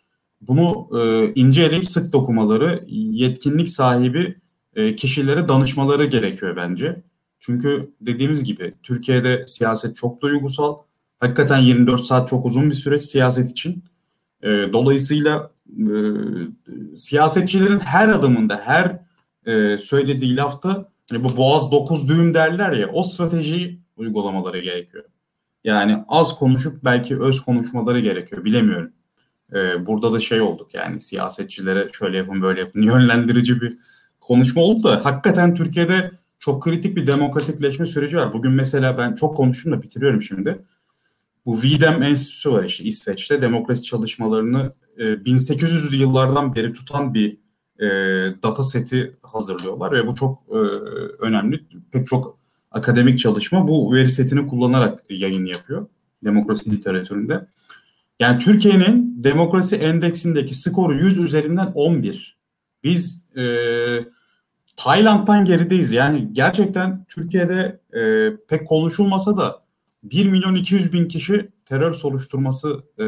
bunu 0.40 0.88
e, 1.00 1.32
ince 1.34 1.82
sık 1.82 2.12
dokumaları, 2.12 2.84
yetkinlik 2.88 3.68
sahibi 3.68 4.34
e, 4.74 4.96
kişilere 4.96 5.48
danışmaları 5.48 6.04
gerekiyor 6.04 6.56
bence. 6.56 7.02
Çünkü 7.38 7.90
dediğimiz 8.00 8.44
gibi 8.44 8.74
Türkiye'de 8.82 9.44
siyaset 9.46 9.96
çok 9.96 10.20
duygusal. 10.20 10.76
Hakikaten 11.20 11.58
24 11.58 12.00
saat 12.00 12.28
çok 12.28 12.46
uzun 12.46 12.70
bir 12.70 12.74
süreç 12.74 13.02
siyaset 13.02 13.50
için. 13.50 13.84
E, 14.42 14.48
dolayısıyla 14.48 15.50
e, 15.78 15.92
siyasetçilerin 16.98 17.78
her 17.78 18.08
adımında, 18.08 18.60
her 18.64 19.00
e, 19.46 19.78
söylediği 19.78 20.36
lafta 20.36 20.88
hani 21.10 21.24
bu 21.24 21.36
boğaz 21.36 21.72
dokuz 21.72 22.08
düğüm 22.08 22.34
derler 22.34 22.72
ya 22.72 22.88
o 22.92 23.02
stratejiyi 23.02 23.80
uygulamaları 23.96 24.60
gerekiyor. 24.60 25.04
Yani 25.64 26.04
az 26.08 26.38
konuşup 26.38 26.84
belki 26.84 27.20
öz 27.20 27.40
konuşmaları 27.40 28.00
gerekiyor 28.00 28.44
bilemiyorum. 28.44 28.92
E, 29.54 29.86
burada 29.86 30.12
da 30.12 30.20
şey 30.20 30.40
olduk 30.40 30.74
yani 30.74 31.00
siyasetçilere 31.00 31.88
şöyle 31.92 32.16
yapın 32.16 32.42
böyle 32.42 32.60
yapın 32.60 32.82
yönlendirici 32.92 33.60
bir 33.60 33.78
konuşma 34.20 34.62
oldu 34.62 34.82
da 34.82 35.04
hakikaten 35.04 35.54
Türkiye'de 35.54 36.10
çok 36.38 36.62
kritik 36.62 36.96
bir 36.96 37.06
demokratikleşme 37.06 37.86
süreci 37.86 38.16
var. 38.16 38.32
Bugün 38.32 38.52
mesela 38.52 38.98
ben 38.98 39.14
çok 39.14 39.36
konuştum 39.36 39.72
da 39.72 39.82
bitiriyorum 39.82 40.22
şimdi. 40.22 40.58
Bu 41.50 41.62
VDEM 41.62 42.02
Enstitüsü 42.02 42.52
var 42.52 42.64
işte 42.64 42.84
İsveç'te 42.84 43.40
demokrasi 43.40 43.82
çalışmalarını 43.82 44.72
e, 44.98 45.02
1800'lü 45.02 45.96
yıllardan 45.96 46.54
beri 46.54 46.72
tutan 46.72 47.14
bir 47.14 47.38
e, 47.78 47.86
data 48.42 48.62
seti 48.62 49.16
hazırlıyorlar 49.22 49.92
ve 49.92 50.06
bu 50.06 50.14
çok 50.14 50.38
e, 50.50 50.58
önemli. 51.18 51.60
Pek 51.92 52.06
çok 52.06 52.38
akademik 52.70 53.18
çalışma 53.18 53.68
bu 53.68 53.94
veri 53.94 54.10
setini 54.10 54.46
kullanarak 54.46 55.04
yayın 55.10 55.44
yapıyor 55.44 55.86
demokrasi 56.24 56.70
literatüründe. 56.70 57.46
Yani 58.20 58.38
Türkiye'nin 58.38 59.24
demokrasi 59.24 59.76
endeksindeki 59.76 60.54
skoru 60.54 60.94
100 60.94 61.18
üzerinden 61.18 61.72
11. 61.74 62.38
Biz 62.84 63.24
e, 63.36 63.44
Tayland'dan 64.76 65.44
gerideyiz. 65.44 65.92
Yani 65.92 66.28
gerçekten 66.32 67.04
Türkiye'de 67.08 67.80
e, 67.92 68.32
pek 68.48 68.68
konuşulmasa 68.68 69.36
da 69.36 69.69
1 70.02 70.26
milyon 70.26 70.54
200 70.54 70.92
bin 70.92 71.08
kişi 71.08 71.50
terör 71.64 71.92
soruşturması 71.92 72.84
e, 72.98 73.04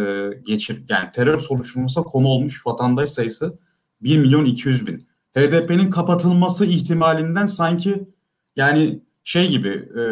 geçir 0.46 0.83
yani 0.88 1.12
terör 1.12 1.38
soruşturması 1.38 2.02
konu 2.02 2.26
olmuş 2.26 2.66
vatandaş 2.66 3.11
sayısı 3.11 3.59
1 4.00 4.18
milyon 4.18 4.44
200 4.44 4.87
bin. 4.87 5.09
HDP'nin 5.37 5.90
kapatılması 5.90 6.66
ihtimalinden 6.66 7.46
sanki 7.46 8.09
yani 8.57 9.02
şey 9.24 9.50
gibi 9.50 9.68
e, 9.68 10.05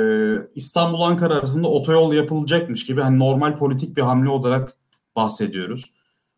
İstanbul 0.55 1.01
Ankara 1.01 1.35
arasında 1.35 1.69
otoyol 1.69 2.14
yapılacakmış 2.14 2.87
gibi 2.87 3.01
hani 3.01 3.19
normal 3.19 3.59
politik 3.59 3.97
bir 3.97 4.03
hamle 4.03 4.29
olarak 4.29 4.73
bahsediyoruz. 5.16 5.85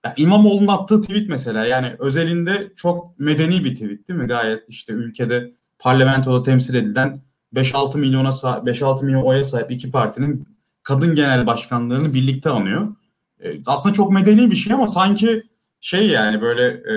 Ya 0.05 0.15
İmamoğlu'nun 0.17 0.69
attığı 0.69 1.01
tweet 1.01 1.29
mesela 1.29 1.67
yani 1.67 1.97
özelinde 1.99 2.73
çok 2.77 3.19
medeni 3.19 3.65
bir 3.65 3.75
tweet 3.75 4.09
değil 4.09 4.21
mi? 4.21 4.27
Gayet 4.27 4.65
işte 4.69 4.93
ülkede 4.93 5.53
parlamentoda 5.79 6.43
temsil 6.43 6.75
edilen 6.75 7.23
5-6 7.55 7.99
milyona 7.99 8.29
5-6 8.29 9.05
milyon 9.05 9.23
oya 9.23 9.45
sahip 9.45 9.71
iki 9.71 9.91
partinin 9.91 10.49
kadın 10.83 11.15
genel 11.15 11.47
başkanlığını 11.47 12.15
birlikte 12.15 12.51
anıyor. 12.51 12.89
E, 13.41 13.61
aslında 13.67 13.93
çok 13.93 14.13
medeni 14.13 14.51
bir 14.51 14.57
şey 14.57 14.73
ama 14.73 14.89
sanki 14.89 15.43
şey 15.81 16.09
yani 16.09 16.41
böyle 16.41 16.65
e, 16.67 16.97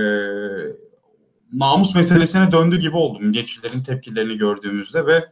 namus 1.53 1.95
meselesine 1.95 2.51
döndü 2.51 2.79
gibi 2.79 2.95
oldum 2.95 3.31
geçilerin 3.31 3.83
tepkilerini 3.83 4.37
gördüğümüzde 4.37 5.05
ve 5.05 5.25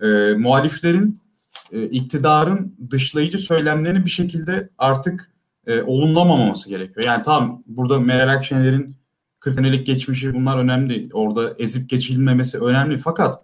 e, 0.00 0.34
muhaliflerin 0.34 1.20
e, 1.72 1.82
iktidarın 1.82 2.76
dışlayıcı 2.90 3.38
söylemlerini 3.38 4.04
bir 4.04 4.10
şekilde 4.10 4.68
artık 4.78 5.30
e, 5.66 5.82
olumlamaması 5.82 6.68
gerekiyor. 6.68 7.06
Yani 7.06 7.22
tamam 7.22 7.62
burada 7.66 8.00
Meral 8.00 8.34
Akşener'in 8.34 8.96
40 9.40 9.56
senelik 9.56 9.86
geçmişi 9.86 10.34
bunlar 10.34 10.58
önemli. 10.58 11.08
Orada 11.12 11.54
ezip 11.58 11.90
geçilmemesi 11.90 12.58
önemli. 12.58 12.98
Fakat 12.98 13.42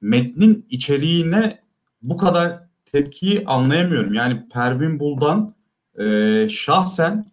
metnin 0.00 0.66
içeriğine 0.70 1.58
bu 2.02 2.16
kadar 2.16 2.58
tepkiyi 2.84 3.44
anlayamıyorum. 3.46 4.14
Yani 4.14 4.48
Pervin 4.52 5.00
Buldan 5.00 5.54
e, 5.98 6.48
şahsen 6.48 7.32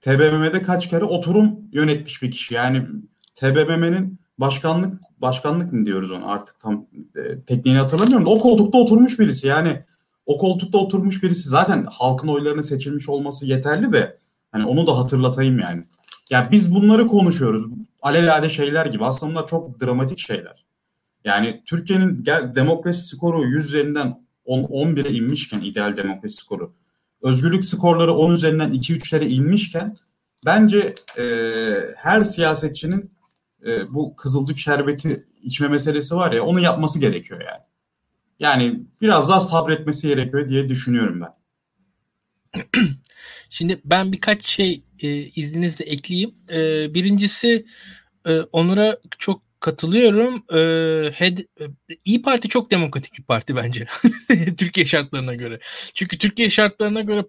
TBMM'de 0.00 0.62
kaç 0.62 0.90
kere 0.90 1.04
oturum 1.04 1.58
yönetmiş 1.72 2.22
bir 2.22 2.30
kişi. 2.30 2.54
Yani 2.54 2.86
TBMM'nin 3.34 4.20
başkanlık 4.38 5.00
başkanlık 5.18 5.72
mı 5.72 5.86
diyoruz 5.86 6.10
onu 6.10 6.30
artık 6.30 6.60
tam 6.60 6.86
e, 7.16 7.40
tekniğini 7.40 7.80
hatırlamıyorum 7.80 8.26
o 8.26 8.38
koltukta 8.38 8.78
oturmuş 8.78 9.18
birisi. 9.18 9.46
Yani 9.46 9.82
o 10.26 10.38
koltukta 10.38 10.78
oturmuş 10.78 11.22
birisi 11.22 11.48
zaten 11.48 11.86
halkın 11.90 12.28
oylarına 12.28 12.62
seçilmiş 12.62 13.08
olması 13.08 13.46
yeterli 13.46 13.92
de 13.92 14.18
hani 14.52 14.66
onu 14.66 14.86
da 14.86 14.98
hatırlatayım 14.98 15.58
yani. 15.58 15.82
Yani 16.30 16.46
biz 16.50 16.74
bunları 16.74 17.06
konuşuyoruz. 17.06 17.64
Alelade 18.02 18.48
şeyler 18.48 18.86
gibi. 18.86 19.04
Aslında 19.04 19.46
çok 19.46 19.80
dramatik 19.80 20.18
şeyler. 20.18 20.64
Yani 21.24 21.62
Türkiye'nin 21.66 22.24
demokrasi 22.54 23.06
skoru 23.06 23.46
100 23.46 23.66
üzerinden 23.66 24.26
10, 24.44 24.62
11'e 24.62 25.12
inmişken 25.12 25.60
ideal 25.60 25.96
demokrasi 25.96 26.36
skoru. 26.36 26.74
Özgürlük 27.22 27.64
skorları 27.64 28.14
10 28.14 28.32
üzerinden 28.32 28.72
2-3'lere 28.72 29.24
inmişken 29.24 29.96
bence 30.46 30.94
e, 31.18 31.24
her 31.96 32.24
siyasetçinin 32.24 33.10
e, 33.66 33.94
bu 33.94 34.16
kızılcık 34.16 34.58
şerbeti 34.58 35.26
içme 35.42 35.68
meselesi 35.68 36.14
var 36.14 36.32
ya 36.32 36.44
onu 36.44 36.60
yapması 36.60 37.00
gerekiyor 37.00 37.40
yani. 37.40 37.62
Yani 38.38 38.80
biraz 39.00 39.28
daha 39.28 39.40
sabretmesi 39.40 40.08
gerekiyor 40.08 40.48
diye 40.48 40.68
düşünüyorum 40.68 41.20
ben. 41.20 41.40
Şimdi 43.50 43.80
ben 43.84 44.12
birkaç 44.12 44.46
şey 44.46 44.84
e, 45.00 45.08
izninizle 45.16 45.84
ekleyeyim. 45.84 46.34
E, 46.50 46.94
birincisi 46.94 47.66
e, 48.26 48.40
Onur'a 48.40 48.98
çok 49.18 49.42
katılıyorum. 49.60 50.44
Ee, 50.52 51.12
Head, 51.12 51.38
İyi 52.04 52.22
Parti 52.22 52.48
çok 52.48 52.70
demokratik 52.70 53.18
bir 53.18 53.22
parti 53.22 53.56
bence. 53.56 53.86
Türkiye 54.58 54.86
şartlarına 54.86 55.34
göre. 55.34 55.60
Çünkü 55.94 56.18
Türkiye 56.18 56.50
şartlarına 56.50 57.00
göre 57.00 57.24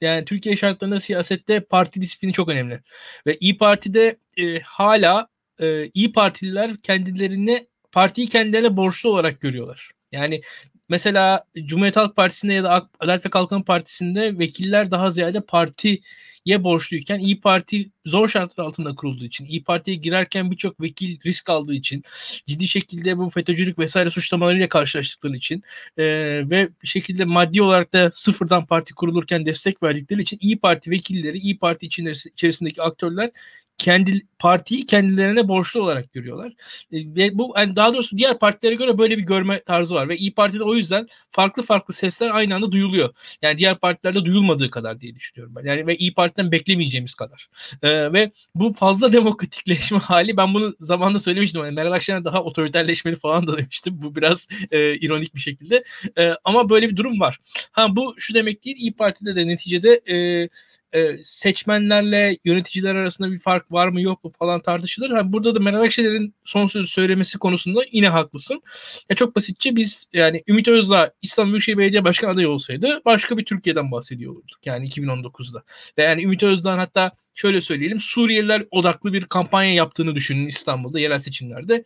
yani 0.00 0.24
Türkiye 0.24 0.56
şartlarında 0.56 1.00
siyasette 1.00 1.60
parti 1.60 2.00
disiplini 2.00 2.32
çok 2.32 2.48
önemli. 2.48 2.80
Ve 3.26 3.36
İyi 3.40 3.58
Parti'de 3.58 4.16
e, 4.36 4.60
hala 4.60 5.28
e, 5.60 5.86
İyi 5.94 6.12
Partililer 6.12 6.76
kendilerini 6.82 7.66
partiyi 7.92 8.28
kendilerine 8.28 8.76
borçlu 8.76 9.10
olarak 9.10 9.40
görüyorlar. 9.40 9.90
Yani 10.12 10.42
mesela 10.88 11.44
Cumhuriyet 11.66 11.96
Halk 11.96 12.16
Partisi'nde 12.16 12.52
ya 12.52 12.64
da 12.64 12.90
Adalet 13.00 13.26
ve 13.26 13.30
Kalkınma 13.30 13.64
Partisi'nde 13.64 14.38
vekiller 14.38 14.90
daha 14.90 15.10
ziyade 15.10 15.40
parti 15.40 16.00
ye 16.44 16.64
borçluyken 16.64 17.18
İyi 17.18 17.40
Parti 17.40 17.90
zor 18.06 18.28
şartlar 18.28 18.64
altında 18.64 18.94
kurulduğu 18.94 19.24
için, 19.24 19.44
İyi 19.44 19.64
Parti'ye 19.64 19.96
girerken 19.96 20.50
birçok 20.50 20.80
vekil 20.80 21.20
risk 21.26 21.50
aldığı 21.50 21.74
için, 21.74 22.04
ciddi 22.46 22.68
şekilde 22.68 23.18
bu 23.18 23.30
FETÖ'cülük 23.30 23.78
vesaire 23.78 24.10
suçlamalarıyla 24.10 24.68
karşılaştıkları 24.68 25.36
için 25.36 25.62
e, 25.96 26.04
ve 26.50 26.68
bir 26.82 26.88
şekilde 26.88 27.24
maddi 27.24 27.62
olarak 27.62 27.92
da 27.94 28.10
sıfırdan 28.12 28.66
parti 28.66 28.94
kurulurken 28.94 29.46
destek 29.46 29.82
verdikleri 29.82 30.22
için 30.22 30.38
İyi 30.40 30.58
Parti 30.58 30.90
vekilleri, 30.90 31.38
İyi 31.38 31.58
Parti 31.58 31.86
içerisindeki 31.86 32.82
aktörler 32.82 33.30
kendi 33.82 34.26
partiyi 34.38 34.86
kendilerine 34.86 35.48
borçlu 35.48 35.82
olarak 35.82 36.12
görüyorlar. 36.12 36.52
E, 36.92 36.96
ve 37.16 37.38
bu 37.38 37.54
yani 37.56 37.76
daha 37.76 37.94
doğrusu 37.94 38.18
diğer 38.18 38.38
partilere 38.38 38.74
göre 38.74 38.98
böyle 38.98 39.18
bir 39.18 39.22
görme 39.22 39.62
tarzı 39.62 39.94
var 39.94 40.08
ve 40.08 40.16
İyi 40.16 40.34
Parti'de 40.34 40.64
o 40.64 40.74
yüzden 40.74 41.06
farklı 41.32 41.62
farklı 41.62 41.94
sesler 41.94 42.30
aynı 42.32 42.54
anda 42.54 42.72
duyuluyor. 42.72 43.10
Yani 43.42 43.58
diğer 43.58 43.78
partilerde 43.78 44.24
duyulmadığı 44.24 44.70
kadar 44.70 45.00
diye 45.00 45.14
düşünüyorum 45.14 45.54
ben. 45.56 45.64
Yani 45.64 45.86
ve 45.86 45.96
İyi 45.96 46.14
Parti'den 46.14 46.52
beklemeyeceğimiz 46.52 47.14
kadar. 47.14 47.48
Ee, 47.82 48.12
ve 48.12 48.30
bu 48.54 48.72
fazla 48.72 49.12
demokratikleşme 49.12 49.98
hali 49.98 50.36
ben 50.36 50.54
bunu 50.54 50.74
zamanında 50.78 51.20
söylemiştim. 51.20 51.64
Yani 51.64 51.74
Meral 51.74 51.92
Akşener 51.92 52.24
daha 52.24 52.42
otoriterleşmeli 52.42 53.16
falan 53.16 53.46
da 53.46 53.58
demiştim. 53.58 54.02
Bu 54.02 54.16
biraz 54.16 54.48
e, 54.70 54.94
ironik 54.94 55.34
bir 55.34 55.40
şekilde. 55.40 55.84
E, 56.18 56.30
ama 56.44 56.70
böyle 56.70 56.90
bir 56.90 56.96
durum 56.96 57.20
var. 57.20 57.38
Ha 57.72 57.96
bu 57.96 58.14
şu 58.18 58.34
demek 58.34 58.64
değil. 58.64 58.76
İyi 58.76 58.92
Parti'de 58.92 59.36
de 59.36 59.46
neticede 59.46 60.00
e, 60.10 60.48
e, 60.94 61.24
seçmenlerle 61.24 62.38
yöneticiler 62.44 62.94
arasında 62.94 63.30
bir 63.30 63.38
fark 63.38 63.72
var 63.72 63.88
mı 63.88 64.00
yok 64.00 64.24
mu 64.24 64.32
falan 64.38 64.60
tartışılır. 64.60 65.10
Yani 65.10 65.32
burada 65.32 65.54
da 65.54 65.60
Meral 65.60 65.82
Akşener'in 65.82 66.34
son 66.44 66.66
sözü 66.66 66.86
söylemesi 66.86 67.38
konusunda 67.38 67.80
yine 67.92 68.08
haklısın. 68.08 68.62
Ya 69.10 69.16
çok 69.16 69.36
basitçe 69.36 69.76
biz 69.76 70.06
yani 70.12 70.42
Ümit 70.48 70.68
Özdağ 70.68 71.12
İstanbul 71.22 71.52
Büyükşehir 71.52 71.78
Belediye 71.78 72.04
Başkanı 72.04 72.30
adayı 72.30 72.48
olsaydı 72.48 73.02
başka 73.04 73.38
bir 73.38 73.44
Türkiye'den 73.44 73.90
bahsediyor 73.90 74.32
olurduk. 74.32 74.58
Yani 74.64 74.88
2019'da. 74.88 75.62
Ve 75.98 76.02
yani 76.02 76.22
Ümit 76.22 76.42
Özdağ'ın 76.42 76.78
hatta 76.78 77.12
şöyle 77.34 77.60
söyleyelim 77.60 78.00
Suriyeliler 78.00 78.64
odaklı 78.70 79.12
bir 79.12 79.24
kampanya 79.24 79.74
yaptığını 79.74 80.14
düşünün 80.14 80.46
İstanbul'da 80.46 81.00
yerel 81.00 81.18
seçimlerde 81.18 81.84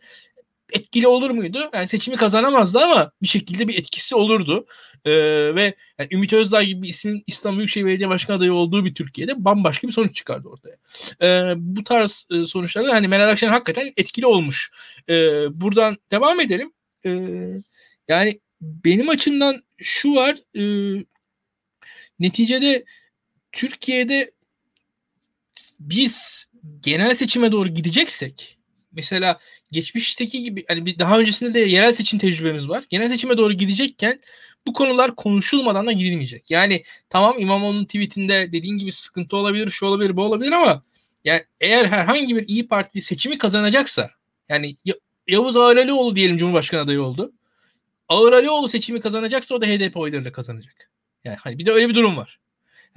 etkili 0.73 1.07
olur 1.07 1.29
muydu? 1.29 1.69
Yani 1.73 1.87
seçimi 1.87 2.17
kazanamazdı 2.17 2.79
ama 2.79 3.11
bir 3.21 3.27
şekilde 3.27 3.67
bir 3.67 3.79
etkisi 3.79 4.15
olurdu. 4.15 4.65
Ee, 5.05 5.11
ve 5.55 5.75
yani 5.99 6.09
Ümit 6.11 6.33
Özdağ 6.33 6.63
gibi 6.63 6.81
bir 6.81 6.89
ismin 6.89 7.23
İstanbul 7.27 7.57
Büyükşehir 7.57 7.85
Belediye 7.85 8.09
Başkanı 8.09 8.37
adayı 8.37 8.53
olduğu 8.53 8.85
bir 8.85 8.95
Türkiye'de 8.95 9.45
bambaşka 9.45 9.87
bir 9.87 9.93
sonuç 9.93 10.15
çıkardı 10.15 10.47
ortaya. 10.47 10.77
Ee, 11.21 11.53
bu 11.57 11.83
tarz 11.83 12.27
e, 12.31 12.45
sonuçlarda 12.45 12.93
hani 12.93 13.07
Meral 13.07 13.29
Akşener 13.29 13.51
hakikaten 13.51 13.93
etkili 13.97 14.25
olmuş. 14.25 14.71
Ee, 15.09 15.45
buradan 15.61 15.97
devam 16.11 16.39
edelim. 16.39 16.73
Ee, 17.05 17.09
yani 18.07 18.39
benim 18.61 19.09
açımdan 19.09 19.63
şu 19.77 20.15
var 20.15 20.37
e, 20.55 20.63
neticede 22.19 22.85
Türkiye'de 23.51 24.31
biz 25.79 26.45
genel 26.81 27.13
seçime 27.13 27.51
doğru 27.51 27.69
gideceksek 27.69 28.57
mesela 28.91 29.39
geçmişteki 29.71 30.43
gibi 30.43 30.65
hani 30.67 30.85
bir 30.85 30.99
daha 30.99 31.19
öncesinde 31.19 31.53
de 31.53 31.59
yerel 31.59 31.93
seçim 31.93 32.19
tecrübemiz 32.19 32.69
var. 32.69 32.83
Genel 32.89 33.09
seçime 33.09 33.37
doğru 33.37 33.53
gidecekken 33.53 34.21
bu 34.67 34.73
konular 34.73 35.15
konuşulmadan 35.15 35.87
da 35.87 35.91
gidilmeyecek. 35.91 36.51
Yani 36.51 36.83
tamam 37.09 37.35
İmamoğlu'nun 37.39 37.85
tweetinde 37.85 38.51
dediğin 38.51 38.77
gibi 38.77 38.91
sıkıntı 38.91 39.37
olabilir, 39.37 39.69
şu 39.69 39.85
olabilir, 39.85 40.17
bu 40.17 40.23
olabilir 40.23 40.51
ama 40.51 40.83
yani 41.23 41.43
eğer 41.61 41.85
herhangi 41.85 42.35
bir 42.35 42.47
iyi 42.47 42.67
Parti 42.67 43.01
seçimi 43.01 43.37
kazanacaksa 43.37 44.09
yani 44.49 44.77
Yavuz 45.27 45.57
Ağıralioğlu 45.57 46.15
diyelim 46.15 46.37
Cumhurbaşkanı 46.37 46.81
adayı 46.81 47.01
oldu. 47.01 47.33
Ağıralioğlu 48.09 48.67
seçimi 48.67 49.01
kazanacaksa 49.01 49.55
o 49.55 49.61
da 49.61 49.65
HDP 49.65 49.97
oylarıyla 49.97 50.31
kazanacak. 50.31 50.91
Yani 51.23 51.37
hani 51.37 51.57
bir 51.57 51.65
de 51.65 51.71
öyle 51.71 51.89
bir 51.89 51.95
durum 51.95 52.17
var. 52.17 52.39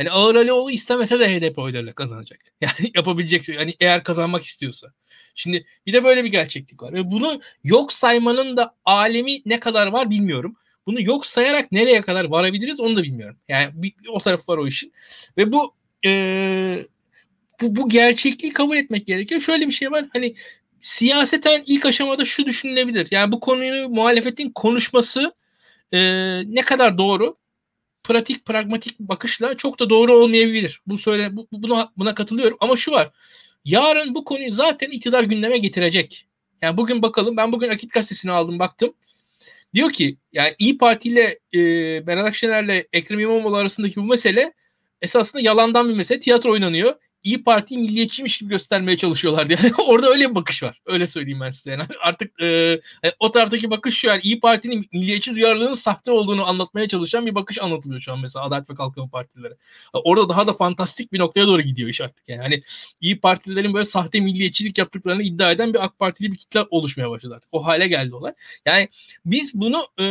Yani 0.01 0.11
Ağıralioğlu 0.11 0.71
istemese 0.71 1.21
de 1.21 1.29
HDP 1.37 1.59
oylarıyla 1.59 1.93
kazanacak. 1.93 2.41
Yani 2.61 2.93
yapabilecek 2.95 3.49
yani 3.49 3.75
eğer 3.81 4.05
kazanmak 4.05 4.45
istiyorsa. 4.45 4.93
Şimdi 5.35 5.67
bir 5.87 5.93
de 5.93 6.05
böyle 6.05 6.25
bir 6.25 6.29
gerçeklik 6.29 6.83
var. 6.83 6.93
Ve 6.93 7.11
bunu 7.11 7.41
yok 7.65 7.93
saymanın 7.93 8.57
da 8.57 8.75
alemi 8.85 9.43
ne 9.47 9.61
kadar 9.61 9.87
var 9.87 10.11
bilmiyorum. 10.11 10.57
Bunu 10.87 11.03
yok 11.03 11.27
sayarak 11.27 11.73
nereye 11.73 12.01
kadar 12.01 12.25
varabiliriz 12.25 12.81
onu 12.81 12.97
da 12.97 13.03
bilmiyorum. 13.03 13.37
Yani 13.49 13.71
bir, 13.75 13.93
o 14.09 14.21
taraf 14.21 14.49
var 14.49 14.59
o 14.59 14.67
işin. 14.67 14.93
Ve 15.37 15.53
bu 15.53 15.75
e, 16.07 16.11
bu, 17.61 17.77
bu 17.77 17.89
gerçekliği 17.89 18.53
kabul 18.53 18.77
etmek 18.77 19.07
gerekiyor. 19.07 19.41
Şöyle 19.41 19.67
bir 19.67 19.73
şey 19.73 19.91
var. 19.91 20.05
Hani 20.13 20.35
siyaseten 20.81 21.63
ilk 21.67 21.87
aşamada 21.87 22.25
şu 22.25 22.47
düşünülebilir. 22.47 23.09
Yani 23.11 23.33
bu 23.33 23.41
konuyu 23.41 23.89
muhalefetin 23.89 24.51
konuşması 24.51 25.33
e, 25.93 25.99
ne 26.55 26.63
kadar 26.63 26.99
doğru? 26.99 27.39
Pratik, 28.05 28.45
pragmatik 28.45 29.01
bakışla 29.01 29.57
çok 29.57 29.79
da 29.79 29.91
doğru 29.91 30.17
olmayabilir. 30.17 30.83
Bu 30.87 30.99
söyle 30.99 31.37
bu, 31.37 31.49
buna 31.53 31.93
buna 31.97 32.15
katılıyorum 32.15 32.57
ama 32.61 32.77
şu 32.77 32.91
var. 32.91 33.11
Yarın 33.65 34.15
bu 34.15 34.25
konuyu 34.25 34.53
zaten 34.53 34.91
iktidar 34.91 35.23
gündeme 35.25 35.59
getirecek. 35.59 36.27
Yani 36.63 36.77
bugün 36.77 37.03
bakalım 37.03 37.37
ben 37.37 37.53
bugün 37.53 37.69
Akit 37.69 37.93
Gazetesi'ni 37.93 38.33
aldım 38.33 38.59
baktım. 38.59 38.95
Diyor 39.75 39.91
ki 39.91 40.17
yani 40.33 40.55
İyi 40.59 40.79
Parti 40.79 41.09
ile 41.09 41.39
e, 41.53 41.61
Meral 42.01 42.25
Akşener'le 42.25 42.85
Ekrem 42.93 43.21
İmamoğlu 43.21 43.57
arasındaki 43.57 43.97
bu 43.97 44.05
mesele 44.05 44.53
esasında 45.03 45.43
yalandan 45.43 45.89
bir 45.89 45.95
mesele. 45.95 46.21
Tiyatro 46.21 46.53
oynanıyor. 46.53 46.95
İyi 47.25 47.45
Parti 47.45 47.79
milliyetçiymiş 47.79 48.39
gibi 48.39 48.51
göstermeye 48.51 48.97
çalışıyorlar 48.97 49.49
diye. 49.49 49.59
Yani 49.63 49.75
orada 49.87 50.09
öyle 50.09 50.31
bir 50.31 50.35
bakış 50.35 50.63
var. 50.63 50.81
Öyle 50.87 51.07
söyleyeyim 51.07 51.41
ben 51.41 51.51
size. 51.51 51.71
Yani 51.71 51.83
artık 52.03 52.43
e, 52.43 52.81
o 53.19 53.31
taraftaki 53.31 53.71
bakış 53.71 53.95
şu 53.99 54.07
yani 54.07 54.21
İyi 54.23 54.41
Parti'nin 54.41 54.87
milliyetçi 54.93 55.35
duyarlılığının 55.35 55.75
sahte 55.75 56.11
olduğunu 56.11 56.49
anlatmaya 56.49 56.89
çalışan 56.89 57.27
bir 57.27 57.35
bakış 57.35 57.59
anlatılıyor 57.59 58.01
şu 58.01 58.13
an 58.13 58.21
mesela 58.21 58.45
Adalet 58.45 58.71
ve 58.71 58.75
Kalkınma 58.75 59.09
Partileri. 59.09 59.55
Orada 59.93 60.29
daha 60.29 60.47
da 60.47 60.53
fantastik 60.53 61.13
bir 61.13 61.19
noktaya 61.19 61.47
doğru 61.47 61.63
gidiyor 61.63 61.89
iş 61.89 62.01
artık. 62.01 62.29
Yani 62.29 62.43
hani 62.43 62.63
İyi 63.01 63.21
Partililerin 63.21 63.75
böyle 63.75 63.85
sahte 63.85 64.21
milliyetçilik 64.21 64.79
yaptıklarını 64.79 65.23
iddia 65.23 65.51
eden 65.51 65.75
bir 65.75 65.85
AK 65.85 65.99
Partili 65.99 66.33
bir 66.33 66.37
kitle 66.37 66.65
oluşmaya 66.71 67.11
başladı. 67.11 67.41
O 67.53 67.67
hale 67.67 67.89
geldi 67.89 68.15
olay. 68.15 68.33
Yani 68.67 68.89
biz 69.25 69.55
bunu 69.55 69.89
e, 69.99 70.05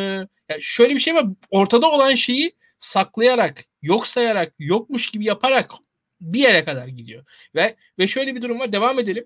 yani 0.49 0.61
şöyle 0.61 0.95
bir 0.95 0.99
şey 0.99 1.15
var. 1.15 1.25
Ortada 1.49 1.91
olan 1.91 2.15
şeyi 2.15 2.51
saklayarak, 2.79 3.65
yok 3.81 4.07
sayarak, 4.07 4.53
yokmuş 4.59 5.09
gibi 5.09 5.25
yaparak 5.25 5.71
bir 6.21 6.39
yere 6.39 6.63
kadar 6.63 6.87
gidiyor. 6.87 7.25
Ve 7.55 7.75
ve 7.99 8.07
şöyle 8.07 8.35
bir 8.35 8.41
durum 8.41 8.59
var. 8.59 8.71
Devam 8.71 8.99
edelim. 8.99 9.25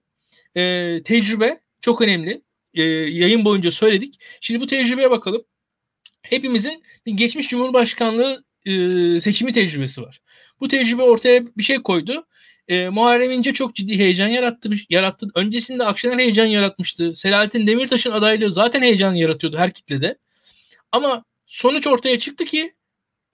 Ee, 0.58 1.02
tecrübe 1.06 1.60
çok 1.82 2.02
önemli. 2.02 2.42
Ee, 2.74 2.82
yayın 2.84 3.46
boyunca 3.46 3.72
söyledik. 3.72 4.20
Şimdi 4.42 4.62
bu 4.62 4.68
tecrübeye 4.68 5.12
bakalım. 5.12 5.46
Hepimizin 6.22 6.84
geçmiş 7.06 7.50
Cumhurbaşkanlığı 7.50 8.44
e, 8.66 8.72
seçimi 9.22 9.54
tecrübesi 9.54 10.02
var. 10.02 10.22
Bu 10.60 10.68
tecrübe 10.68 11.02
ortaya 11.02 11.58
bir 11.58 11.64
şey 11.64 11.84
koydu. 11.84 12.26
E, 12.68 12.90
Muharrem 12.90 13.32
İnce 13.32 13.54
çok 13.54 13.76
ciddi 13.76 14.00
heyecan 14.00 14.28
yarattı, 14.28 14.70
yarattı. 14.90 15.28
Öncesinde 15.36 15.84
Akşener 15.84 16.20
heyecan 16.20 16.46
yaratmıştı. 16.46 17.16
Selahattin 17.16 17.68
Demirtaş'ın 17.68 18.12
adaylığı 18.12 18.52
zaten 18.52 18.82
heyecan 18.82 19.14
yaratıyordu 19.14 19.58
her 19.58 19.74
kitlede. 19.74 20.18
Ama 20.92 21.26
sonuç 21.46 21.88
ortaya 21.88 22.20
çıktı 22.20 22.46
ki 22.46 22.74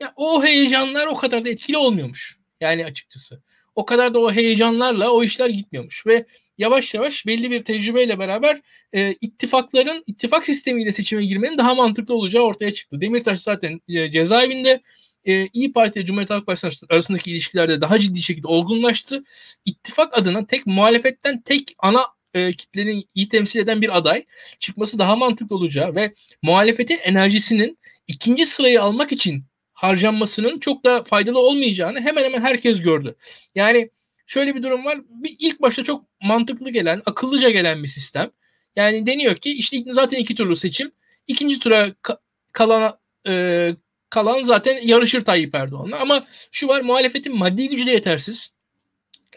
ya 0.02 0.14
o 0.16 0.44
heyecanlar 0.44 1.08
o 1.08 1.18
kadar 1.18 1.46
da 1.46 1.50
etkili 1.50 1.78
olmuyormuş. 1.78 2.39
Yani 2.62 2.86
açıkçası 2.86 3.42
o 3.76 3.86
kadar 3.86 4.14
da 4.14 4.20
o 4.20 4.32
heyecanlarla 4.32 5.12
o 5.12 5.24
işler 5.24 5.50
gitmiyormuş 5.50 6.08
ve 6.08 6.26
yavaş 6.58 6.94
yavaş 6.94 7.26
belli 7.26 7.52
bir 7.52 7.62
tecrübeyle 7.62 8.20
beraber 8.20 8.62
e, 8.94 9.16
ittifakların 9.22 10.04
ittifak 10.08 10.46
sistemiyle 10.46 10.92
seçime 10.92 11.26
girmenin 11.26 11.58
daha 11.58 11.76
mantıklı 11.76 12.14
olacağı 12.14 12.44
ortaya 12.44 12.74
çıktı. 12.74 13.02
Demirtaş 13.02 13.40
zaten 13.40 13.82
e, 13.88 14.12
cezaevinde 14.12 14.82
e, 15.26 15.48
İyi 15.54 15.74
Parti 15.74 16.00
ile 16.00 16.06
Cumhuriyet 16.06 16.30
Halk 16.30 16.46
Partisi 16.46 16.86
arasındaki 16.90 17.32
ilişkilerde 17.32 17.82
daha 17.82 18.00
ciddi 18.00 18.22
şekilde 18.22 18.48
olgunlaştı. 18.48 19.24
İttifak 19.66 20.18
adına 20.18 20.46
tek 20.46 20.68
muhalefetten 20.68 21.42
tek 21.42 21.76
ana 21.80 22.06
e, 22.34 22.54
kitlenin 22.54 23.10
iyi 23.16 23.28
temsil 23.28 23.60
eden 23.60 23.82
bir 23.82 23.98
aday 23.98 24.26
çıkması 24.60 25.00
daha 25.00 25.16
mantıklı 25.16 25.56
olacağı 25.56 25.96
ve 25.96 26.14
muhalefetin 26.42 27.00
enerjisinin 27.04 27.78
ikinci 28.08 28.46
sırayı 28.46 28.82
almak 28.82 29.12
için 29.12 29.49
harcanmasının 29.80 30.60
çok 30.60 30.84
da 30.86 31.04
faydalı 31.04 31.40
olmayacağını 31.40 32.02
hemen 32.02 32.24
hemen 32.24 32.42
herkes 32.42 32.82
gördü. 32.82 33.16
Yani 33.56 33.90
şöyle 34.28 34.56
bir 34.56 34.64
durum 34.64 34.86
var. 34.86 35.00
Bir 35.10 35.36
ilk 35.40 35.62
başta 35.62 35.84
çok 35.84 36.06
mantıklı 36.22 36.70
gelen, 36.70 37.02
akıllıca 37.06 37.50
gelen 37.50 37.84
bir 37.84 37.88
sistem. 37.88 38.32
Yani 38.76 39.06
deniyor 39.06 39.36
ki 39.36 39.52
işte 39.52 39.78
zaten 39.88 40.18
iki 40.20 40.36
turlu 40.36 40.56
seçim. 40.56 40.92
İkinci 41.28 41.60
tura 41.60 41.88
ka- 41.88 42.20
kalan 42.52 43.00
e, 43.28 43.76
kalan 44.10 44.42
zaten 44.44 44.80
yarışır 44.84 45.26
Tayyip 45.26 45.56
Erdoğan'la. 45.56 46.00
Ama 46.00 46.28
şu 46.52 46.68
var 46.68 46.82
muhalefetin 46.82 47.38
maddi 47.38 47.70
gücü 47.70 47.86
de 47.86 47.92
yetersiz. 47.92 48.54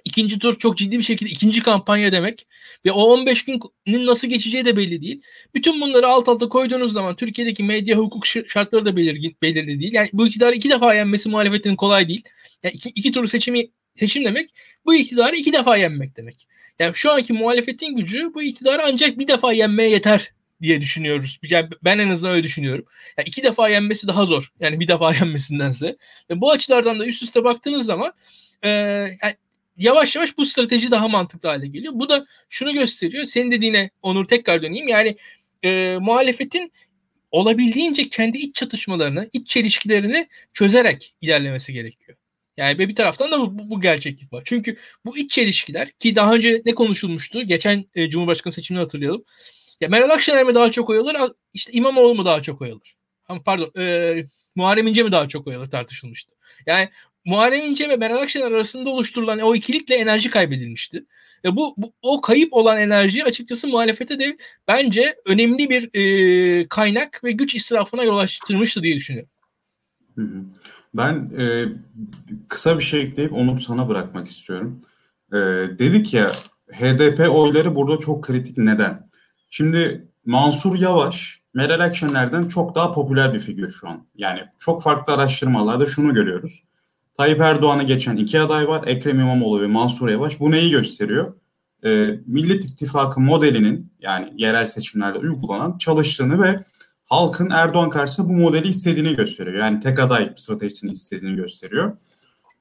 İkinci 0.05 0.39
tur 0.39 0.59
çok 0.59 0.79
ciddi 0.79 0.99
bir 0.99 1.03
şekilde 1.03 1.31
ikinci 1.31 1.63
kampanya 1.63 2.13
demek. 2.13 2.47
Ve 2.85 2.93
o 2.93 3.03
15 3.03 3.45
günün 3.45 4.07
nasıl 4.07 4.29
geçeceği 4.29 4.65
de 4.65 4.77
belli 4.77 5.03
değil. 5.03 5.23
Bütün 5.55 5.81
bunları 5.81 6.09
alt 6.09 6.29
alta 6.29 6.49
koyduğunuz 6.49 6.93
zaman 6.93 7.17
Türkiye'deki 7.17 7.63
medya 7.63 7.97
hukuk 7.97 8.27
şartları 8.27 8.85
da 8.85 8.97
belirgin, 8.97 9.37
belirli 9.43 9.81
değil. 9.81 9.93
Yani 9.93 10.11
bu 10.13 10.27
iktidarı 10.27 10.55
iki 10.55 10.71
defa 10.71 10.95
yenmesi 10.95 11.29
muhalefetin 11.29 11.77
kolay 11.77 12.09
değil. 12.09 12.23
Yani 12.63 12.75
iki, 12.75 12.89
iki 12.89 13.13
tur 13.13 13.27
seçimi 13.27 13.71
seçim 13.97 14.25
demek 14.25 14.51
bu 14.87 14.95
iktidarı 14.95 15.37
iki 15.37 15.53
defa 15.53 15.77
yenmek 15.77 16.17
demek. 16.17 16.47
Yani 16.79 16.95
şu 16.95 17.13
anki 17.13 17.33
muhalefetin 17.33 17.97
gücü 17.97 18.35
bu 18.35 18.43
iktidarı 18.43 18.83
ancak 18.85 19.19
bir 19.19 19.29
defa 19.29 19.53
yenmeye 19.53 19.91
yeter 19.91 20.33
diye 20.63 20.81
düşünüyoruz. 20.81 21.39
Yani 21.43 21.69
ben 21.85 21.99
en 21.99 22.11
azından 22.11 22.35
öyle 22.35 22.45
düşünüyorum. 22.45 22.85
Yani 23.19 23.29
iki 23.29 23.43
defa 23.43 23.69
yenmesi 23.69 24.09
daha 24.09 24.25
zor. 24.25 24.53
Yani 24.61 24.81
bir 24.81 24.89
defa 24.89 25.15
yenmesindense. 25.15 25.97
Ve 26.31 26.41
bu 26.41 26.51
açılardan 26.51 27.01
da 27.01 27.07
üst 27.07 27.23
üste 27.23 27.45
baktığınız 27.45 27.87
zaman 27.87 28.13
e, 28.63 28.69
yani 28.69 29.37
yavaş 29.77 30.17
yavaş 30.17 30.39
bu 30.39 30.47
strateji 30.47 30.91
daha 30.91 31.09
mantıklı 31.09 31.49
hale 31.49 31.67
geliyor. 31.67 31.93
Bu 31.97 32.09
da 32.09 32.27
şunu 32.49 32.73
gösteriyor. 32.73 33.25
Senin 33.25 33.51
dediğine 33.51 33.91
Onur 34.03 34.29
tekrar 34.29 34.63
döneyim. 34.63 34.89
Yani 34.89 35.17
e, 35.65 35.99
muhalefetin 36.01 36.73
olabildiğince 37.31 38.09
kendi 38.09 38.39
iç 38.39 38.57
çatışmalarını, 38.57 39.31
iç 39.33 39.49
çelişkilerini 39.49 40.29
çözerek 40.53 41.15
ilerlemesi 41.21 41.73
gerekiyor. 41.73 42.19
Yani 42.57 42.79
bir 42.79 42.95
taraftan 42.95 43.33
da 43.33 43.41
bu, 43.41 43.71
bu 43.71 43.81
gerçeklik 43.81 44.33
var. 44.33 44.43
Çünkü 44.47 44.77
bu 45.05 45.19
iç 45.19 45.31
çelişkiler 45.31 45.91
ki 45.91 46.17
daha 46.17 46.35
önce 46.35 46.63
ne 46.65 46.75
konuşulmuştu? 46.75 47.43
Geçen 47.43 47.85
e, 47.95 48.11
Cumhurbaşkanı 48.11 48.53
seçimini 48.53 48.83
hatırlayalım. 48.83 49.25
Ya 49.81 49.89
Meral 49.89 50.11
Akşener 50.11 50.45
mi 50.45 50.55
daha 50.55 50.71
çok 50.71 50.91
oy 50.91 50.99
alır? 50.99 51.17
İşte 51.55 51.73
İmamoğlu 51.73 52.15
mu 52.15 52.25
daha 52.25 52.43
çok 52.43 52.63
oy 52.63 52.73
alır? 52.73 52.97
Pardon, 53.45 53.81
e, 53.83 54.27
Muharrem 54.55 54.87
İnce 54.87 55.03
mi 55.03 55.13
daha 55.13 55.29
çok 55.29 55.47
oy 55.47 55.57
alır 55.57 55.71
tartışılmıştı. 55.71 56.33
Yani 56.67 56.89
Muharrem 57.25 57.63
İnce 57.63 57.89
ve 57.89 57.97
Meral 57.97 58.23
Akşener 58.23 58.53
arasında 58.53 58.91
oluşturulan 58.91 59.39
o 59.39 59.55
ikilikle 59.55 59.95
enerji 59.95 60.31
kaybedilmişti. 60.31 61.05
Ve 61.45 61.57
bu, 61.57 61.75
bu 61.77 61.93
o 62.03 62.21
kayıp 62.21 62.53
olan 62.53 62.79
enerji 62.79 63.25
açıkçası 63.25 63.69
muhalefete 63.69 64.19
de 64.19 64.37
bence 64.69 65.17
önemli 65.27 65.71
bir 65.71 65.91
e, 65.95 66.69
kaynak 66.69 67.25
ve 67.25 67.33
güç 67.33 67.55
israfına 67.55 68.03
yol 68.03 68.19
açtırmıştı 68.19 68.83
diye 68.83 68.97
düşünüyorum. 68.97 69.31
Ben 70.95 71.31
e, 71.39 71.65
kısa 72.49 72.79
bir 72.79 72.85
şey 72.85 73.01
ekleyip 73.01 73.33
onu 73.33 73.61
sana 73.61 73.89
bırakmak 73.89 74.29
istiyorum. 74.29 74.81
E, 75.33 75.37
dedik 75.79 76.15
ya 76.15 76.31
HDP 76.73 77.31
oyları 77.31 77.75
burada 77.75 77.99
çok 77.99 78.25
kritik. 78.25 78.59
Neden? 78.59 79.11
Şimdi 79.51 80.09
Mansur 80.25 80.79
Yavaş 80.79 81.43
Meral 81.55 81.81
Akşener'den 81.81 82.49
çok 82.49 82.75
daha 82.75 82.93
popüler 82.93 83.35
bir 83.35 83.39
figür 83.39 83.71
şu 83.71 83.89
an. 83.89 84.07
Yani 84.15 84.41
çok 84.59 84.83
farklı 84.83 85.13
araştırmalarda 85.13 85.87
şunu 85.87 86.15
görüyoruz. 86.15 86.63
Tayyip 87.17 87.41
Erdoğan'ı 87.41 87.83
geçen 87.83 88.17
iki 88.17 88.41
aday 88.41 88.69
var. 88.69 88.87
Ekrem 88.87 89.21
İmamoğlu 89.21 89.63
ve 89.63 89.67
Mansur 89.67 90.09
Yavaş. 90.09 90.41
Bu 90.41 90.51
neyi 90.51 90.71
gösteriyor? 90.71 91.35
Ee, 91.85 92.21
Millet 92.27 92.65
İttifakı 92.65 93.21
modelinin 93.21 93.93
yani 94.01 94.33
yerel 94.37 94.67
seçimlerde 94.67 95.19
uygulanan 95.19 95.79
çalıştığını 95.79 96.43
ve 96.43 96.65
halkın 97.05 97.51
Erdoğan 97.51 97.91
karşısında 97.91 98.29
bu 98.29 98.33
modeli 98.33 98.69
istediğini 98.69 99.17
gösteriyor. 99.17 99.57
Yani 99.57 99.81
tek 99.81 100.01
aday 100.01 100.33
stratejisini 100.37 100.91
istediğini 100.91 101.37
gösteriyor. 101.37 101.97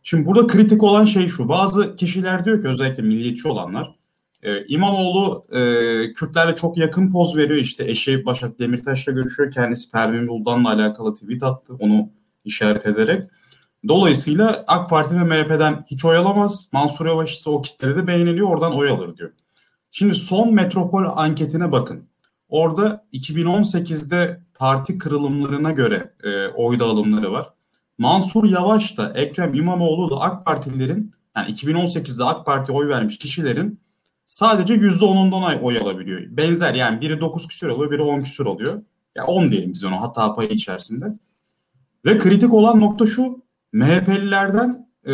Şimdi 0.03 0.25
burada 0.25 0.47
kritik 0.47 0.83
olan 0.83 1.05
şey 1.05 1.27
şu. 1.29 1.49
Bazı 1.49 1.95
kişiler 1.95 2.45
diyor 2.45 2.61
ki 2.61 2.67
özellikle 2.67 3.03
milliyetçi 3.03 3.47
olanlar 3.47 4.01
ee, 4.43 4.65
İmamoğlu 4.67 5.45
e, 5.51 6.13
Kürtlerle 6.13 6.55
çok 6.55 6.77
yakın 6.77 7.11
poz 7.11 7.37
veriyor. 7.37 7.59
İşte 7.59 7.83
eşi 7.83 8.25
Başak 8.25 8.59
Demirtaş'la 8.59 9.11
görüşüyor. 9.11 9.51
Kendisi 9.51 9.91
Pervin 9.91 10.27
Buldan'la 10.27 10.69
alakalı 10.69 11.15
tweet 11.15 11.43
attı. 11.43 11.73
Onu 11.79 12.09
işaret 12.45 12.85
ederek. 12.85 13.23
Dolayısıyla 13.87 14.63
AK 14.67 14.89
Parti 14.89 15.15
ve 15.15 15.23
MHP'den 15.23 15.85
hiç 15.91 16.05
oy 16.05 16.17
alamaz. 16.17 16.69
Mansur 16.73 17.05
Yavaş 17.05 17.37
ise 17.37 17.49
o 17.49 17.61
kitleri 17.61 17.95
de 17.95 18.07
beğeniliyor. 18.07 18.49
Oradan 18.49 18.77
oy 18.77 18.89
alır 18.89 19.17
diyor. 19.17 19.31
Şimdi 19.91 20.15
son 20.15 20.53
metropol 20.53 21.03
anketine 21.15 21.71
bakın. 21.71 22.09
Orada 22.49 23.05
2018'de 23.13 24.41
parti 24.53 24.97
kırılımlarına 24.97 25.71
göre 25.71 26.13
e, 26.23 26.47
oy 26.47 26.79
dağılımları 26.79 27.31
var. 27.31 27.49
Mansur 27.97 28.43
Yavaş 28.43 28.97
da 28.97 29.13
Ekrem 29.13 29.53
İmamoğlu 29.53 30.09
da 30.09 30.19
AK 30.19 30.45
Partililerin 30.45 31.11
yani 31.37 31.51
2018'de 31.51 32.23
AK 32.23 32.45
Parti 32.45 32.71
oy 32.71 32.87
vermiş 32.87 33.17
kişilerin 33.17 33.79
sadece 34.25 34.75
%10'undan 34.75 35.61
oy 35.61 35.77
alabiliyor. 35.77 36.21
Benzer 36.29 36.73
yani 36.73 37.01
biri 37.01 37.21
9 37.21 37.47
küsur 37.47 37.67
oluyor, 37.67 37.91
biri 37.91 38.01
10 38.01 38.21
küsur 38.21 38.45
oluyor. 38.45 38.73
Ya 38.73 38.81
yani 39.15 39.27
10 39.27 39.51
diyelim 39.51 39.73
biz 39.73 39.83
onu 39.83 40.01
hata 40.01 40.35
payı 40.35 40.49
içerisinde. 40.49 41.05
Ve 42.05 42.17
kritik 42.17 42.53
olan 42.53 42.81
nokta 42.81 43.05
şu. 43.05 43.41
MHP'lilerden 43.73 44.87
e, 45.07 45.13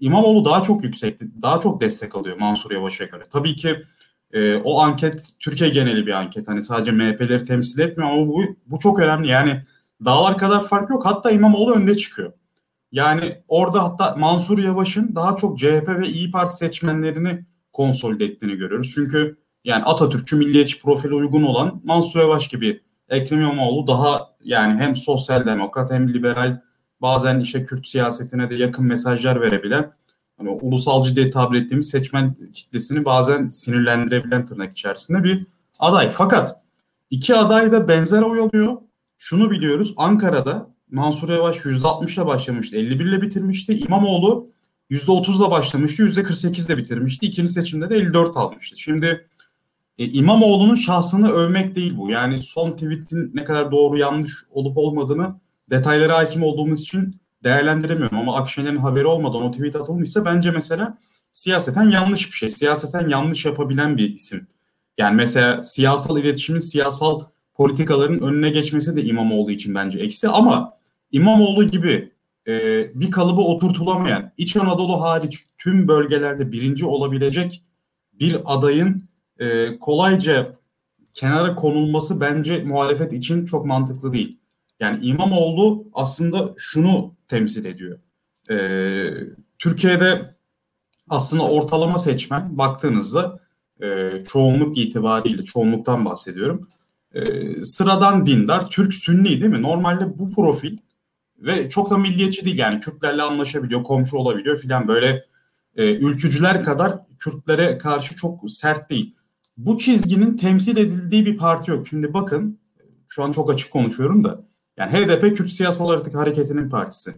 İmamoğlu 0.00 0.44
daha 0.44 0.62
çok 0.62 0.84
yüksek, 0.84 1.20
daha 1.42 1.60
çok 1.60 1.80
destek 1.80 2.14
alıyor 2.16 2.36
Mansur 2.36 2.70
Yavaş'a 2.70 3.04
göre. 3.04 3.26
Tabii 3.30 3.56
ki 3.56 3.82
e, 4.32 4.56
o 4.56 4.80
anket 4.80 5.28
Türkiye 5.38 5.70
geneli 5.70 6.06
bir 6.06 6.12
anket. 6.12 6.48
Hani 6.48 6.62
sadece 6.62 6.92
MHP'leri 6.92 7.44
temsil 7.44 7.80
etmiyor 7.80 8.10
ama 8.10 8.28
bu, 8.28 8.42
bu 8.66 8.78
çok 8.78 9.00
önemli. 9.00 9.28
Yani 9.28 9.62
dağlar 10.04 10.38
kadar 10.38 10.62
fark 10.62 10.90
yok. 10.90 11.06
Hatta 11.06 11.30
İmamoğlu 11.30 11.74
önde 11.74 11.96
çıkıyor. 11.96 12.32
Yani 12.92 13.42
orada 13.48 13.84
hatta 13.84 14.16
Mansur 14.16 14.58
Yavaş'ın 14.58 15.14
daha 15.14 15.36
çok 15.36 15.58
CHP 15.58 15.88
ve 15.88 16.08
İyi 16.08 16.30
Parti 16.30 16.56
seçmenlerini 16.56 17.44
konsolide 17.72 18.24
ettiğini 18.24 18.56
görüyoruz. 18.56 18.92
Çünkü 18.94 19.36
yani 19.64 19.84
Atatürkçü 19.84 20.36
milliyetçi 20.36 20.80
profili 20.80 21.14
uygun 21.14 21.42
olan 21.42 21.80
Mansur 21.84 22.20
Yavaş 22.20 22.48
gibi 22.48 22.82
Ekrem 23.08 23.40
İmamoğlu 23.40 23.86
daha 23.86 24.26
yani 24.44 24.80
hem 24.80 24.96
sosyal 24.96 25.46
demokrat 25.46 25.90
hem 25.90 26.14
liberal 26.14 26.60
bazen 27.02 27.40
işte 27.40 27.62
Kürt 27.62 27.86
siyasetine 27.86 28.50
de 28.50 28.54
yakın 28.54 28.84
mesajlar 28.84 29.40
verebilen 29.40 29.92
hani 30.38 30.50
ulusalcı 30.50 31.16
diye 31.16 31.30
tabir 31.30 31.62
ettiğimiz 31.62 31.88
seçmen 31.88 32.34
kitlesini 32.52 33.04
bazen 33.04 33.48
sinirlendirebilen 33.48 34.44
tırnak 34.44 34.72
içerisinde 34.72 35.24
bir 35.24 35.46
aday. 35.78 36.10
Fakat 36.10 36.60
iki 37.10 37.36
aday 37.36 37.72
da 37.72 37.88
benzer 37.88 38.22
oy 38.22 38.40
alıyor. 38.40 38.76
Şunu 39.18 39.50
biliyoruz 39.50 39.94
Ankara'da 39.96 40.70
Mansur 40.90 41.28
Yavaş 41.28 41.56
%60 41.56 42.14
ile 42.14 42.26
başlamıştı. 42.26 42.76
51 42.76 43.04
ile 43.04 43.22
bitirmişti. 43.22 43.78
İmamoğlu 43.78 44.50
%30'la 44.90 45.50
başlamıştı. 45.50 46.02
%48'le 46.02 46.76
bitirmişti. 46.76 47.26
İkinci 47.26 47.52
seçimde 47.52 47.90
de 47.90 47.96
54 47.96 48.36
almıştı. 48.36 48.80
Şimdi 48.80 49.26
e, 49.98 50.04
İmamoğlu'nun 50.08 50.74
şahsını 50.74 51.30
övmek 51.30 51.74
değil 51.74 51.96
bu. 51.96 52.10
Yani 52.10 52.42
son 52.42 52.70
tweetin 52.70 53.30
ne 53.34 53.44
kadar 53.44 53.72
doğru 53.72 53.98
yanlış 53.98 54.32
olup 54.50 54.78
olmadığını 54.78 55.34
detaylara 55.70 56.18
hakim 56.18 56.42
olduğumuz 56.42 56.80
için 56.80 57.20
değerlendiremiyorum. 57.44 58.18
Ama 58.18 58.36
Akşener'in 58.36 58.76
haberi 58.76 59.06
olmadan 59.06 59.42
o 59.42 59.50
tweet 59.50 59.76
atılmışsa 59.76 60.24
bence 60.24 60.50
mesela 60.50 60.98
siyaseten 61.32 61.90
yanlış 61.90 62.26
bir 62.26 62.36
şey. 62.36 62.48
Siyaseten 62.48 63.08
yanlış 63.08 63.44
yapabilen 63.44 63.96
bir 63.96 64.14
isim. 64.14 64.46
Yani 64.98 65.16
mesela 65.16 65.62
siyasal 65.62 66.18
iletişimin 66.18 66.60
siyasal 66.60 67.20
politikaların 67.54 68.20
önüne 68.20 68.50
geçmesi 68.50 68.96
de 68.96 69.04
İmamoğlu 69.04 69.50
için 69.50 69.74
bence 69.74 69.98
eksi. 69.98 70.28
Ama 70.28 70.72
İmamoğlu 71.12 71.70
gibi 71.70 72.12
e, 72.46 72.52
bir 73.00 73.10
kalıba 73.10 73.40
oturtulamayan, 73.40 74.32
İç 74.36 74.56
Anadolu 74.56 75.00
hariç 75.00 75.44
tüm 75.58 75.88
bölgelerde 75.88 76.52
birinci 76.52 76.86
olabilecek 76.86 77.62
bir 78.12 78.36
adayın 78.44 79.08
e, 79.38 79.78
kolayca 79.78 80.56
kenara 81.12 81.54
konulması 81.54 82.20
bence 82.20 82.64
muhalefet 82.64 83.12
için 83.12 83.44
çok 83.46 83.66
mantıklı 83.66 84.12
değil. 84.12 84.39
Yani 84.80 85.06
İmamoğlu 85.06 85.84
aslında 85.92 86.54
şunu 86.56 87.14
temsil 87.28 87.64
ediyor. 87.64 87.98
Ee, 88.50 89.10
Türkiye'de 89.58 90.30
aslında 91.08 91.42
ortalama 91.42 91.98
seçmen 91.98 92.58
baktığınızda 92.58 93.40
e, 93.82 94.10
çoğunluk 94.20 94.78
itibariyle, 94.78 95.44
çoğunluktan 95.44 96.04
bahsediyorum. 96.04 96.68
E, 97.14 97.64
sıradan 97.64 98.26
dindar, 98.26 98.70
Türk 98.70 98.94
Sünni 98.94 99.28
değil 99.28 99.46
mi? 99.46 99.62
Normalde 99.62 100.18
bu 100.18 100.32
profil 100.32 100.78
ve 101.38 101.68
çok 101.68 101.90
da 101.90 101.98
milliyetçi 101.98 102.44
değil 102.44 102.58
yani 102.58 102.80
Kürtlerle 102.80 103.22
anlaşabiliyor, 103.22 103.82
komşu 103.82 104.16
olabiliyor 104.16 104.58
filan 104.58 104.88
böyle 104.88 105.24
e, 105.76 105.94
ülkücüler 105.94 106.64
kadar 106.64 106.98
Kürtlere 107.18 107.78
karşı 107.78 108.16
çok 108.16 108.50
sert 108.50 108.90
değil. 108.90 109.14
Bu 109.56 109.78
çizginin 109.78 110.36
temsil 110.36 110.76
edildiği 110.76 111.26
bir 111.26 111.36
parti 111.36 111.70
yok. 111.70 111.88
Şimdi 111.88 112.14
bakın 112.14 112.58
şu 113.08 113.24
an 113.24 113.32
çok 113.32 113.50
açık 113.50 113.70
konuşuyorum 113.70 114.24
da 114.24 114.49
yani 114.76 114.92
HDP 114.92 115.36
Kürt 115.36 115.50
Siyasal 115.50 116.02
Hareketi'nin 116.12 116.70
partisi. 116.70 117.14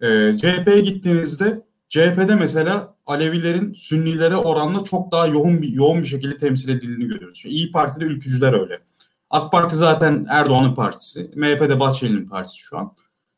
Ee, 0.00 0.36
CHP'ye 0.38 0.80
gittiğinizde 0.80 1.62
CHP'de 1.88 2.34
mesela 2.34 2.96
Alevilerin 3.06 3.72
Sünnilere 3.72 4.36
oranla 4.36 4.84
çok 4.84 5.12
daha 5.12 5.26
yoğun 5.26 5.62
bir 5.62 5.68
yoğun 5.68 6.02
bir 6.02 6.06
şekilde 6.06 6.36
temsil 6.36 6.68
edildiğini 6.68 7.04
görüyoruz. 7.08 7.38
Çünkü 7.42 7.54
İyi 7.54 7.72
Parti'de 7.72 8.04
ülkücüler 8.04 8.60
öyle. 8.60 8.80
AK 9.30 9.52
Parti 9.52 9.76
zaten 9.76 10.26
Erdoğan'ın 10.28 10.74
partisi. 10.74 11.30
MHP'de 11.34 11.80
Bahçeli'nin 11.80 12.28
partisi 12.28 12.58
şu 12.58 12.78
an. 12.78 12.92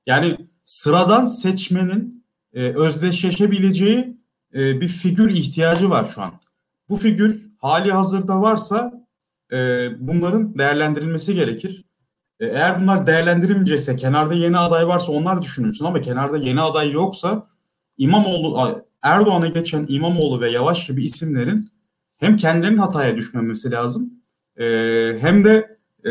Yani 0.07 0.37
sıradan 0.65 1.27
seçmenin 1.27 2.25
e, 2.55 2.61
özdeşleşebileceği 2.63 4.17
e, 4.55 4.81
bir 4.81 4.89
figür 4.89 5.31
ihtiyacı 5.31 5.91
var 5.91 6.05
şu 6.05 6.23
an. 6.23 6.33
Bu 6.89 6.97
figür 6.97 7.47
hali 7.59 7.93
hazırda 7.93 8.41
varsa 8.41 9.07
e, 9.53 9.57
bunların 10.09 10.59
değerlendirilmesi 10.59 11.35
gerekir. 11.35 11.85
E, 12.41 12.47
eğer 12.47 12.81
bunlar 12.81 13.07
değerlendirilmeyecekse, 13.07 13.97
kenarda 13.97 14.35
yeni 14.35 14.59
aday 14.59 14.89
varsa 14.89 15.13
onlar 15.13 15.43
düşünülsün 15.43 15.85
ama 15.85 16.01
kenarda 16.01 16.37
yeni 16.37 16.61
aday 16.61 16.93
yoksa 16.93 17.47
İmamoğlu, 17.99 18.83
Erdoğan'a 19.03 19.47
geçen 19.47 19.87
İmamoğlu 19.89 20.41
ve 20.41 20.51
Yavaş 20.51 20.87
gibi 20.87 21.05
isimlerin 21.05 21.71
hem 22.17 22.37
kendilerinin 22.37 22.79
hataya 22.79 23.17
düşmemesi 23.17 23.71
lazım 23.71 24.11
e, 24.57 24.65
hem 25.21 25.45
de 25.45 25.79
e, 26.05 26.11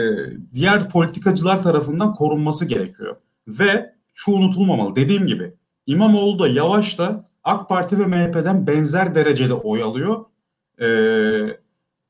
diğer 0.54 0.90
politikacılar 0.90 1.64
tarafından 1.64 2.14
korunması 2.14 2.66
gerekiyor. 2.66 3.16
Ve 3.48 3.94
şu 4.14 4.32
unutulmamalı. 4.32 4.96
Dediğim 4.96 5.28
gibi 5.28 5.54
İmamoğlu 5.86 6.40
da 6.40 6.48
Yavaş 6.48 6.98
da 6.98 7.30
AK 7.44 7.70
Parti 7.70 8.00
ve 8.00 8.06
MHP'den 8.08 8.68
benzer 8.68 9.16
derecede 9.16 9.54
oy 9.54 9.84
alıyor. 9.84 10.26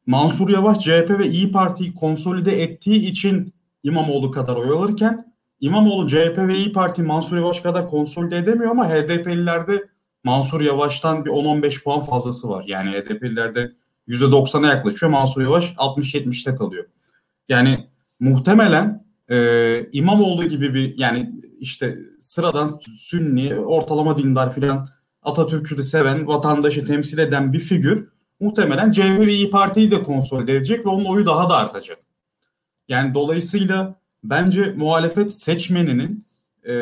Mansur 0.06 0.50
Yavaş 0.50 0.80
CHP 0.80 1.10
ve 1.20 1.28
İyi 1.28 1.52
Parti'yi 1.52 1.94
konsolide 1.94 2.64
ettiği 2.64 3.10
için 3.12 3.54
İmamoğlu 3.86 4.32
kadar 4.32 4.56
oy 4.56 4.70
alırken 4.70 5.34
İmamoğlu 5.60 6.08
CHP 6.08 6.38
ve 6.38 6.58
İyi 6.58 6.72
Parti 6.72 7.04
Mansur 7.04 7.38
Yavaş 7.38 7.62
kadar 7.62 7.90
konsolide 7.90 8.38
edemiyor 8.38 8.72
ama 8.72 8.90
HDP'lilerde 8.90 9.88
Mansur 10.24 10.62
Yavaş'tan 10.62 11.26
bir 11.26 11.30
10-15 11.30 11.84
puan 11.84 12.00
fazlası 12.00 12.50
var. 12.50 12.66
Yani 12.68 12.92
HDP'lilerde 12.92 13.72
%90'a 14.08 14.74
yaklaşıyor. 14.74 15.12
Mansur 15.12 15.42
Yavaş 15.42 15.74
60-70'te 15.74 16.56
kalıyor. 16.56 16.86
Yani 17.50 17.88
muhtemelen 18.20 19.06
e, 19.30 19.90
İmamoğlu 19.92 20.48
gibi 20.48 20.74
bir 20.74 20.98
yani 20.98 21.32
işte 21.60 22.00
sıradan 22.20 22.80
Sünni, 22.98 23.56
ortalama 23.56 24.18
dindar 24.18 24.54
filan 24.54 24.88
Atatürk'ü 25.22 25.78
de 25.78 25.84
seven, 25.84 26.28
vatandaşı 26.28 26.86
temsil 26.86 27.18
eden 27.18 27.54
bir 27.54 27.60
figür 27.60 28.10
muhtemelen 28.40 28.92
CHP 28.92 29.20
ve 29.20 29.34
İyi 29.34 29.50
Parti'yi 29.50 29.92
de 29.92 30.04
konsolide 30.04 30.56
edecek 30.56 30.86
ve 30.86 30.90
onun 30.90 31.06
oyu 31.06 31.26
daha 31.26 31.50
da 31.50 31.58
artacak. 31.58 32.05
Yani 32.88 33.14
dolayısıyla 33.14 33.96
bence 34.24 34.74
muhalefet 34.78 35.34
seçmeninin 35.34 36.26
e, 36.68 36.74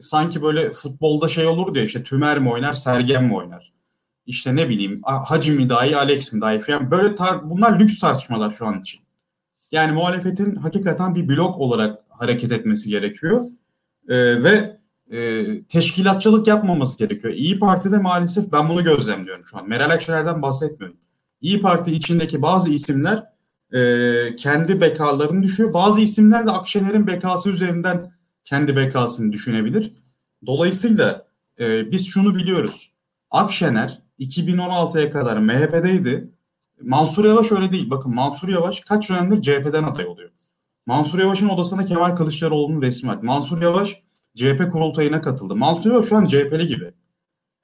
sanki 0.00 0.42
böyle 0.42 0.72
futbolda 0.72 1.28
şey 1.28 1.46
olur 1.46 1.74
diye 1.74 1.84
işte 1.84 2.02
Tümer 2.02 2.38
mi 2.38 2.50
oynar, 2.50 2.72
Sergen 2.72 3.24
mi 3.24 3.34
oynar? 3.34 3.72
İşte 4.26 4.56
ne 4.56 4.68
bileyim 4.68 5.00
Hacı 5.04 5.56
mi 5.56 5.68
daha 5.68 5.86
iyi, 5.86 5.96
Alex 5.96 6.32
mi 6.32 6.40
daha 6.40 6.52
iyi 6.54 6.60
falan. 6.60 6.90
Böyle 6.90 7.08
tar- 7.14 7.50
bunlar 7.50 7.80
lüks 7.80 8.00
tartışmalar 8.00 8.50
şu 8.50 8.66
an 8.66 8.80
için. 8.80 9.00
Yani 9.72 9.92
muhalefetin 9.92 10.54
hakikaten 10.54 11.14
bir 11.14 11.28
blok 11.28 11.58
olarak 11.58 11.98
hareket 12.08 12.52
etmesi 12.52 12.90
gerekiyor. 12.90 13.44
E, 14.08 14.42
ve 14.44 14.78
e, 15.10 15.44
teşkilatçılık 15.64 16.46
yapmaması 16.46 16.98
gerekiyor. 16.98 17.34
İyi 17.34 17.58
Parti'de 17.58 17.98
maalesef 17.98 18.52
ben 18.52 18.68
bunu 18.68 18.84
gözlemliyorum 18.84 19.44
şu 19.46 19.58
an. 19.58 19.68
Meral 19.68 19.90
Akşener'den 19.90 20.42
bahsetmiyorum. 20.42 20.96
İyi 21.40 21.60
Parti 21.60 21.92
içindeki 21.92 22.42
bazı 22.42 22.70
isimler 22.70 23.31
e, 23.72 24.36
kendi 24.36 24.80
bekalarını 24.80 25.42
düşüyor. 25.42 25.74
Bazı 25.74 26.00
isimler 26.00 26.46
de 26.46 26.50
Akşener'in 26.50 27.06
bekası 27.06 27.50
üzerinden 27.50 28.12
kendi 28.44 28.76
bekasını 28.76 29.32
düşünebilir. 29.32 29.92
Dolayısıyla 30.46 31.26
e, 31.58 31.90
biz 31.90 32.06
şunu 32.06 32.34
biliyoruz. 32.34 32.92
Akşener 33.30 34.02
2016'ya 34.18 35.10
kadar 35.10 35.38
MHP'deydi. 35.38 36.30
Mansur 36.82 37.24
Yavaş 37.24 37.52
öyle 37.52 37.72
değil. 37.72 37.90
Bakın 37.90 38.14
Mansur 38.14 38.48
Yavaş 38.48 38.80
kaç 38.80 39.10
dönemdir 39.10 39.42
CHP'den 39.42 39.82
aday 39.82 40.06
oluyor. 40.06 40.30
Mansur 40.86 41.18
Yavaş'ın 41.18 41.48
odasında 41.48 41.84
Kemal 41.84 42.16
Kılıçdaroğlu'nun 42.16 42.82
resmi 42.82 43.10
var. 43.10 43.18
Mansur 43.22 43.62
Yavaş 43.62 44.02
CHP 44.36 44.72
kurultayına 44.72 45.20
katıldı. 45.20 45.56
Mansur 45.56 45.92
Yavaş 45.92 46.06
şu 46.06 46.16
an 46.16 46.26
CHP'li 46.26 46.68
gibi. 46.68 46.92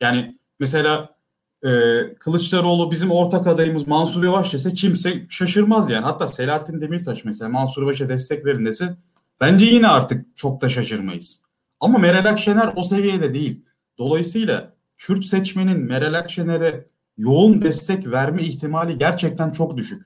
Yani 0.01 0.39
mesela 0.61 1.18
e, 1.63 2.01
Kılıçdaroğlu 2.15 2.91
bizim 2.91 3.11
ortak 3.11 3.47
adayımız 3.47 3.87
Mansur 3.87 4.25
Yavaş 4.25 4.53
dese 4.55 4.73
kimse 4.73 5.27
şaşırmaz 5.29 5.91
yani. 5.91 6.05
Hatta 6.05 6.29
Selahattin 6.29 6.81
Demirtaş 6.81 7.25
mesela 7.25 7.49
Mansur 7.49 7.83
Yavaş'a 7.83 8.09
destek 8.09 8.45
verin 8.45 8.67
dese 8.67 8.97
bence 9.41 9.65
yine 9.65 9.89
artık 9.89 10.37
çok 10.37 10.61
da 10.61 10.69
şaşırmayız. 10.69 11.43
Ama 11.81 11.99
Meral 11.99 12.25
Akşener 12.31 12.73
o 12.77 12.83
seviyede 12.83 13.33
değil. 13.35 13.65
Dolayısıyla 13.99 14.75
Kürt 14.99 15.25
seçmenin 15.25 15.81
Meral 15.81 16.15
Akşener'e 16.15 16.87
yoğun 17.17 17.63
destek 17.63 18.11
verme 18.11 18.43
ihtimali 18.43 18.99
gerçekten 18.99 19.51
çok 19.51 19.77
düşük. 19.77 20.03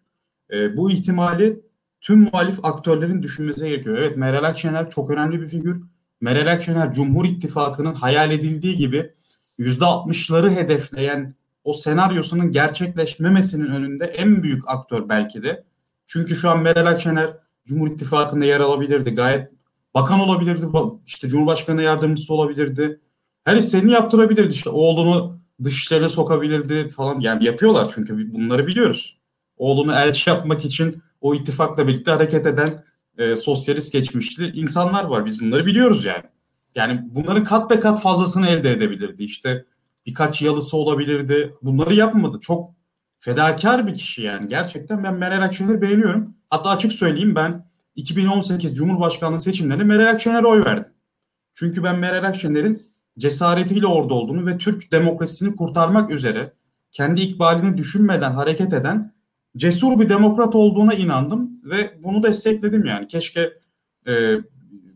E, 0.52 0.76
bu 0.76 0.90
ihtimali 0.90 1.60
tüm 2.00 2.20
muhalif 2.20 2.64
aktörlerin 2.64 3.22
düşünmesi 3.22 3.68
gerekiyor. 3.68 3.98
Evet 3.98 4.16
Meral 4.16 4.44
Akşener 4.44 4.90
çok 4.90 5.10
önemli 5.10 5.40
bir 5.40 5.46
figür. 5.46 5.82
Meral 6.20 6.52
Akşener 6.52 6.92
Cumhur 6.92 7.24
İttifakı'nın 7.24 7.94
hayal 7.94 8.30
edildiği 8.30 8.76
gibi 8.76 9.10
%60'ları 9.58 10.50
hedefleyen 10.50 11.34
o 11.64 11.72
senaryosunun 11.72 12.52
gerçekleşmemesinin 12.52 13.66
önünde 13.66 14.04
en 14.04 14.42
büyük 14.42 14.62
aktör 14.66 15.08
belki 15.08 15.42
de. 15.42 15.64
Çünkü 16.06 16.36
şu 16.36 16.50
an 16.50 16.62
Meral 16.62 16.86
Akşener 16.86 17.30
Cumhur 17.64 17.90
İttifakı'nda 17.90 18.44
yer 18.44 18.60
alabilirdi. 18.60 19.10
Gayet 19.10 19.50
bakan 19.94 20.20
olabilirdi. 20.20 20.66
işte 21.06 21.28
Cumhurbaşkanı 21.28 21.82
yardımcısı 21.82 22.34
olabilirdi. 22.34 23.00
Her 23.44 23.56
istediğini 23.56 23.92
yaptırabilirdi. 23.92 24.52
İşte 24.52 24.70
oğlunu 24.70 25.38
dışişlerine 25.64 26.08
sokabilirdi 26.08 26.88
falan. 26.88 27.20
Yani 27.20 27.44
yapıyorlar 27.44 27.90
çünkü 27.94 28.32
bunları 28.32 28.66
biliyoruz. 28.66 29.18
Oğlunu 29.56 29.92
elçi 29.92 30.30
yapmak 30.30 30.64
için 30.64 31.02
o 31.20 31.34
ittifakla 31.34 31.88
birlikte 31.88 32.10
hareket 32.10 32.46
eden 32.46 32.84
e, 33.18 33.36
sosyalist 33.36 33.92
geçmişli 33.92 34.50
insanlar 34.50 35.04
var. 35.04 35.26
Biz 35.26 35.40
bunları 35.40 35.66
biliyoruz 35.66 36.04
yani. 36.04 36.24
Yani 36.74 37.00
bunların 37.04 37.44
kat 37.44 37.70
be 37.70 37.80
kat 37.80 38.02
fazlasını 38.02 38.48
elde 38.48 38.70
edebilirdi. 38.70 39.24
İşte 39.24 39.64
birkaç 40.06 40.42
yalısı 40.42 40.76
olabilirdi. 40.76 41.54
Bunları 41.62 41.94
yapmadı. 41.94 42.38
Çok 42.40 42.70
fedakar 43.18 43.86
bir 43.86 43.94
kişi 43.94 44.22
yani. 44.22 44.48
Gerçekten 44.48 45.04
ben 45.04 45.14
Meral 45.14 45.42
Akşener'i 45.42 45.82
beğeniyorum. 45.82 46.34
Hatta 46.50 46.70
açık 46.70 46.92
söyleyeyim 46.92 47.34
ben 47.34 47.66
2018 47.96 48.76
Cumhurbaşkanlığı 48.76 49.40
seçimlerinde 49.40 49.84
Meral 49.84 50.10
Akşener'e 50.10 50.46
oy 50.46 50.64
verdim. 50.64 50.92
Çünkü 51.54 51.82
ben 51.82 51.98
Meral 51.98 52.28
Akşener'in 52.28 52.82
cesaretiyle 53.18 53.86
orada 53.86 54.14
olduğunu 54.14 54.46
ve 54.46 54.58
Türk 54.58 54.92
demokrasisini 54.92 55.56
kurtarmak 55.56 56.10
üzere 56.10 56.52
kendi 56.92 57.20
ikbalini 57.20 57.76
düşünmeden 57.76 58.32
hareket 58.32 58.72
eden 58.72 59.14
cesur 59.56 60.00
bir 60.00 60.08
demokrat 60.08 60.54
olduğuna 60.54 60.94
inandım 60.94 61.50
ve 61.64 61.98
bunu 62.02 62.22
destekledim 62.22 62.84
yani. 62.84 63.08
Keşke 63.08 63.52
e, 64.06 64.36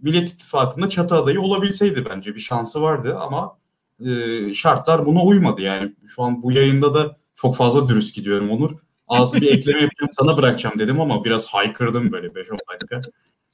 Millet 0.02 0.28
İttifakı'nda 0.28 0.88
çatı 0.88 1.14
adayı 1.14 1.40
olabilseydi 1.40 2.04
bence 2.04 2.34
bir 2.34 2.40
şansı 2.40 2.82
vardı 2.82 3.16
ama 3.20 3.58
e, 4.00 4.54
şartlar 4.54 5.06
buna 5.06 5.22
uymadı 5.22 5.62
yani. 5.62 5.92
Şu 6.06 6.22
an 6.22 6.42
bu 6.42 6.52
yayında 6.52 6.94
da 6.94 7.16
çok 7.34 7.56
fazla 7.56 7.88
dürüst 7.88 8.14
gidiyorum 8.14 8.50
Onur. 8.50 8.70
Az 9.08 9.34
bir 9.34 9.52
ekleme 9.52 9.80
yapayım 9.80 10.12
sana 10.12 10.36
bırakacağım 10.36 10.78
dedim 10.78 11.00
ama 11.00 11.24
biraz 11.24 11.46
haykırdım 11.46 12.12
böyle 12.12 12.26
5-10 12.26 12.58
dakika. 12.72 13.02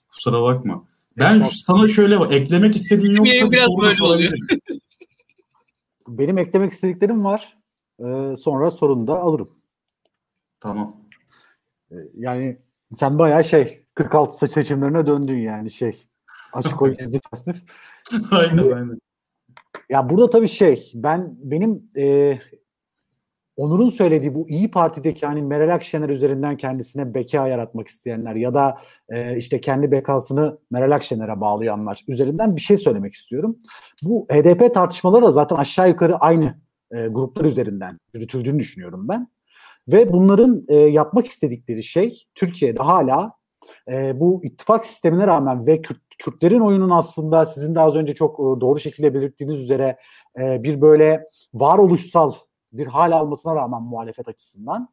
Kusura 0.08 0.42
bakma. 0.42 0.84
Ben 1.18 1.40
sana 1.40 1.88
şöyle 1.88 2.20
bak, 2.20 2.32
eklemek 2.32 2.76
istediğin 2.76 3.24
yoksa 3.24 3.50
bir 3.50 3.56
soru 3.56 3.94
sorabilirim. 3.94 4.46
Benim 6.08 6.38
eklemek 6.38 6.72
istediklerim 6.72 7.24
var. 7.24 7.58
Ee, 8.00 8.34
sonra 8.36 8.70
sorunu 8.70 9.06
da 9.06 9.18
alırım. 9.18 9.50
Tamam. 10.60 10.96
Ee, 11.90 11.94
yani 12.14 12.58
sen 12.94 13.18
bayağı 13.18 13.44
şey 13.44 13.86
46 13.94 14.48
seçimlerine 14.48 15.06
döndün 15.06 15.38
yani 15.38 15.70
şey. 15.70 16.04
Açık 16.52 16.82
oy 16.82 16.96
gizli 16.96 17.20
tasnif. 17.20 17.56
aynen 18.30 18.72
aynen. 18.72 18.98
Ya 19.88 20.10
burada 20.10 20.30
tabii 20.30 20.48
şey 20.48 20.90
ben 20.94 21.36
benim 21.42 21.88
e, 21.96 22.38
Onur'un 23.56 23.88
söylediği 23.88 24.34
bu 24.34 24.48
İyi 24.48 24.70
Parti'deki 24.70 25.26
hani 25.26 25.42
Meral 25.42 25.74
Akşener 25.74 26.08
üzerinden 26.08 26.56
kendisine 26.56 27.14
beka 27.14 27.48
yaratmak 27.48 27.88
isteyenler 27.88 28.34
ya 28.34 28.54
da 28.54 28.78
e, 29.08 29.36
işte 29.36 29.60
kendi 29.60 29.90
bekasını 29.90 30.58
Meral 30.70 30.90
Akşener'e 30.90 31.40
bağlayanlar 31.40 32.04
üzerinden 32.08 32.56
bir 32.56 32.60
şey 32.60 32.76
söylemek 32.76 33.14
istiyorum. 33.14 33.58
Bu 34.02 34.26
HDP 34.30 34.74
tartışmaları 34.74 35.24
da 35.24 35.30
zaten 35.30 35.56
aşağı 35.56 35.88
yukarı 35.88 36.16
aynı 36.16 36.54
e, 36.90 37.06
gruplar 37.06 37.44
üzerinden 37.44 37.98
yürütüldüğünü 38.14 38.58
düşünüyorum 38.58 39.06
ben. 39.08 39.28
Ve 39.88 40.12
bunların 40.12 40.64
e, 40.68 40.74
yapmak 40.74 41.26
istedikleri 41.28 41.82
şey 41.82 42.26
Türkiye'de 42.34 42.82
hala 42.82 43.32
e, 43.88 44.20
bu 44.20 44.40
ittifak 44.44 44.86
sistemine 44.86 45.26
rağmen 45.26 45.66
ve 45.66 45.82
Kürt, 45.82 45.98
Kürtlerin 46.18 46.60
oyunun 46.60 46.90
aslında 46.90 47.46
sizin 47.46 47.74
de 47.74 47.80
az 47.80 47.96
önce 47.96 48.14
çok 48.14 48.40
e, 48.40 48.60
doğru 48.60 48.78
şekilde 48.78 49.14
belirttiğiniz 49.14 49.58
üzere 49.58 49.96
e, 50.38 50.62
bir 50.62 50.80
böyle 50.80 51.24
varoluşsal 51.54 52.32
bir 52.72 52.86
hal 52.86 53.12
almasına 53.12 53.54
rağmen 53.54 53.82
muhalefet 53.82 54.28
açısından 54.28 54.88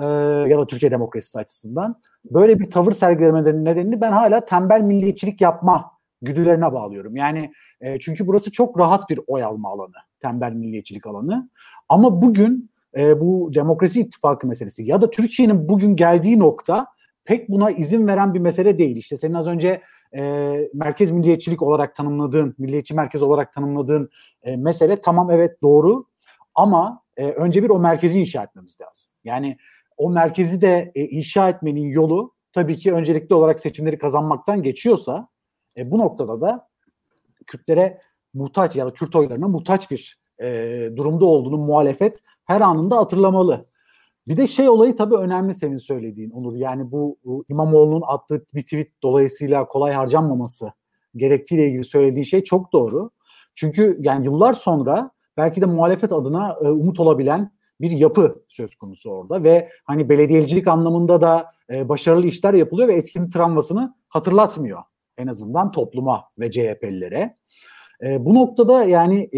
e, 0.00 0.04
ya 0.48 0.58
da 0.58 0.66
Türkiye 0.66 0.90
demokrasisi 0.90 1.38
açısından 1.38 2.00
böyle 2.30 2.58
bir 2.58 2.70
tavır 2.70 2.92
sergilemelerinin 2.92 3.64
nedenini 3.64 4.00
ben 4.00 4.12
hala 4.12 4.44
tembel 4.44 4.80
milliyetçilik 4.80 5.40
yapma 5.40 5.90
güdülerine 6.22 6.72
bağlıyorum. 6.72 7.16
Yani 7.16 7.52
e, 7.80 8.00
çünkü 8.00 8.26
burası 8.26 8.52
çok 8.52 8.78
rahat 8.78 9.10
bir 9.10 9.20
oy 9.26 9.44
alma 9.44 9.70
alanı, 9.70 9.96
tembel 10.20 10.52
milliyetçilik 10.52 11.06
alanı. 11.06 11.50
Ama 11.88 12.22
bugün 12.22 12.70
e, 12.96 13.20
bu 13.20 13.50
demokrasi 13.54 14.00
ittifakı 14.00 14.46
meselesi 14.46 14.84
ya 14.84 15.02
da 15.02 15.10
Türkiye'nin 15.10 15.68
bugün 15.68 15.96
geldiği 15.96 16.38
nokta 16.38 16.86
pek 17.30 17.48
buna 17.48 17.70
izin 17.70 18.06
veren 18.06 18.34
bir 18.34 18.40
mesele 18.40 18.78
değil. 18.78 18.96
İşte 18.96 19.16
senin 19.16 19.34
az 19.34 19.46
önce 19.46 19.82
e, 20.16 20.22
merkez 20.74 21.10
milliyetçilik 21.10 21.62
olarak 21.62 21.94
tanımladığın, 21.94 22.54
milliyetçi 22.58 22.94
merkez 22.94 23.22
olarak 23.22 23.52
tanımladığın 23.52 24.10
e, 24.42 24.56
mesele 24.56 25.00
tamam 25.00 25.30
evet 25.30 25.62
doğru 25.62 26.04
ama 26.54 27.02
e, 27.16 27.26
önce 27.26 27.62
bir 27.62 27.70
o 27.70 27.78
merkezi 27.78 28.20
inşa 28.20 28.42
etmemiz 28.42 28.78
lazım. 28.80 29.12
Yani 29.24 29.56
o 29.96 30.10
merkezi 30.10 30.60
de 30.60 30.92
e, 30.94 31.04
inşa 31.04 31.48
etmenin 31.48 31.86
yolu 31.86 32.34
tabii 32.52 32.78
ki 32.78 32.92
öncelikli 32.92 33.34
olarak 33.34 33.60
seçimleri 33.60 33.98
kazanmaktan 33.98 34.62
geçiyorsa 34.62 35.28
e, 35.76 35.90
bu 35.90 35.98
noktada 35.98 36.40
da 36.40 36.68
Kürtlere 37.46 38.00
muhtaç 38.34 38.76
ya 38.76 38.86
da 38.86 38.90
Kürt 38.90 39.16
oylarına 39.16 39.48
muhtaç 39.48 39.90
bir 39.90 40.20
e, 40.42 40.88
durumda 40.96 41.24
olduğunu 41.24 41.56
muhalefet 41.56 42.20
her 42.44 42.60
anında 42.60 42.96
hatırlamalı. 42.96 43.69
Bir 44.28 44.36
de 44.36 44.46
şey 44.46 44.68
olayı 44.68 44.96
tabii 44.96 45.16
önemli 45.16 45.54
senin 45.54 45.76
söylediğin 45.76 46.30
Onur. 46.30 46.56
Yani 46.56 46.90
bu, 46.90 47.18
bu 47.24 47.44
İmamoğlu'nun 47.48 48.02
attığı 48.06 48.46
bir 48.54 48.62
tweet 48.62 49.02
dolayısıyla 49.02 49.66
kolay 49.66 49.92
harcanmaması 49.92 50.72
gerektiğiyle 51.16 51.68
ilgili 51.68 51.84
söylediğin 51.84 52.24
şey 52.24 52.44
çok 52.44 52.72
doğru. 52.72 53.10
Çünkü 53.54 53.98
yani 54.00 54.24
yıllar 54.24 54.52
sonra 54.52 55.10
belki 55.36 55.60
de 55.60 55.66
muhalefet 55.66 56.12
adına 56.12 56.56
e, 56.62 56.68
umut 56.68 57.00
olabilen 57.00 57.52
bir 57.80 57.90
yapı 57.90 58.44
söz 58.48 58.74
konusu 58.74 59.10
orada 59.10 59.44
ve 59.44 59.68
hani 59.84 60.08
belediyecilik 60.08 60.68
anlamında 60.68 61.20
da 61.20 61.52
e, 61.70 61.88
başarılı 61.88 62.26
işler 62.26 62.54
yapılıyor 62.54 62.88
ve 62.88 62.94
eskinin 62.94 63.30
travmasını 63.30 63.94
hatırlatmıyor 64.08 64.78
en 65.16 65.26
azından 65.26 65.70
topluma 65.72 66.24
ve 66.38 66.50
CHP'lilere. 66.50 67.36
E, 68.02 68.24
bu 68.24 68.34
noktada 68.34 68.84
yani 68.84 69.30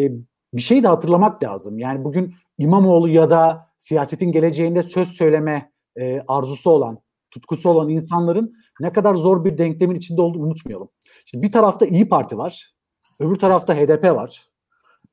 bir 0.55 0.63
şey 0.63 0.83
de 0.83 0.89
hatırlamak 0.89 1.45
lazım. 1.45 1.79
Yani 1.79 2.05
bugün 2.05 2.35
İmamoğlu 2.63 3.09
ya 3.09 3.31
da 3.31 3.69
siyasetin 3.79 4.33
geleceğinde 4.33 4.83
söz 4.83 5.09
söyleme 5.09 5.73
e, 5.97 6.21
arzusu 6.29 6.71
olan, 6.71 6.99
tutkusu 7.31 7.71
olan 7.71 7.89
insanların 7.89 8.57
ne 8.81 8.93
kadar 8.93 9.15
zor 9.15 9.45
bir 9.45 9.59
denklemin 9.59 9.97
içinde 9.97 10.23
olduğunu 10.23 10.43
unutmayalım. 10.43 10.89
Şimdi 11.27 11.47
bir 11.47 11.53
tarafta 11.53 11.87
İyi 11.87 12.09
Parti 12.09 12.39
var, 12.39 12.75
öbür 13.21 13.37
tarafta 13.37 13.75
HDP 13.75 14.05
var. 14.05 14.43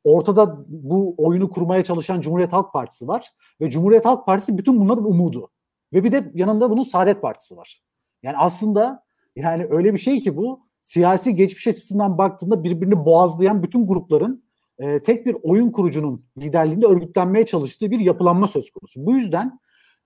Ortada 0.04 0.58
bu 0.68 1.16
oyunu 1.18 1.50
kurmaya 1.50 1.84
çalışan 1.84 2.22
Cumhuriyet 2.22 2.54
Halk 2.54 2.74
Partisi 2.74 3.08
var 3.08 3.32
ve 3.62 3.70
Cumhuriyet 3.70 4.06
Halk 4.06 4.26
Partisi 4.26 4.58
bütün 4.58 4.80
bunların 4.80 5.06
umudu. 5.06 5.50
Ve 5.93 6.04
bir 6.04 6.12
de 6.12 6.32
yanında 6.34 6.70
bunun 6.70 6.84
Saadet 6.84 7.22
Partisi 7.22 7.58
var. 7.58 7.84
Yani 8.24 8.38
aslında 8.38 9.04
yani 9.36 9.68
öyle 9.70 9.93
bir 9.93 10.00
şey 10.00 10.20
ki 10.20 10.38
bu 10.38 10.66
siyasi 10.82 11.36
geçmiş 11.36 11.68
açısından 11.68 12.18
baktığında 12.18 12.64
birbirini 12.64 13.06
boğazlayan 13.06 13.64
bütün 13.64 13.88
grupların 13.88 14.49
e, 14.80 15.04
tek 15.04 15.26
bir 15.26 15.36
oyun 15.44 15.72
kurucunun 15.72 16.26
liderliğinde 16.38 16.86
örgütlenmeye 16.86 17.46
çalıştığı 17.46 17.92
bir 17.92 18.00
yapılanma 18.00 18.48
söz 18.48 18.70
konusu. 18.72 19.06
Bu 19.06 19.16
yüzden 19.16 19.60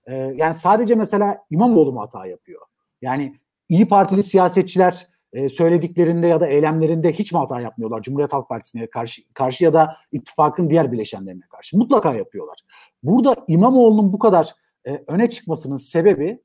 e, 0.06 0.14
yani 0.14 0.54
sadece 0.54 0.94
mesela 0.94 1.38
İmamoğlu 1.50 1.92
mu 1.92 2.00
hata 2.00 2.26
yapıyor? 2.26 2.62
Yani 3.02 3.34
İyi 3.68 3.88
Partili 3.88 4.22
siyasetçiler 4.22 5.08
e, 5.32 5.48
söylediklerinde 5.48 6.26
ya 6.26 6.40
da 6.40 6.46
eylemlerinde 6.46 7.12
hiç 7.12 7.32
mi 7.32 7.38
hata 7.38 7.60
yapmıyorlar 7.60 8.02
Cumhuriyet 8.02 8.32
Halk 8.32 8.48
Partisi'ne 8.48 8.86
karşı, 8.86 9.22
karşı 9.34 9.64
ya 9.64 9.72
da 9.72 9.96
ittifakın 10.12 10.70
diğer 10.70 10.92
bileşenlerine 10.92 11.44
karşı? 11.50 11.78
Mutlaka 11.78 12.14
yapıyorlar. 12.14 12.58
Burada 13.02 13.36
İmamoğlu'nun 13.48 14.12
bu 14.12 14.18
kadar 14.18 14.54
e, 14.86 15.04
öne 15.06 15.28
çıkmasının 15.30 15.76
sebebi 15.76 16.42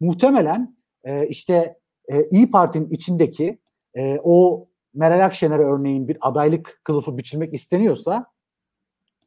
muhtemelen 0.00 0.76
e, 1.04 1.28
işte 1.28 1.78
e, 2.08 2.28
İyi 2.30 2.50
Parti'nin 2.50 2.90
içindeki 2.90 3.58
e, 3.94 4.18
o 4.24 4.68
Meral 4.94 5.24
Akşener'e 5.24 5.62
örneğin 5.62 6.08
bir 6.08 6.18
adaylık 6.20 6.80
kılıfı 6.84 7.18
biçilmek 7.18 7.54
isteniyorsa 7.54 8.26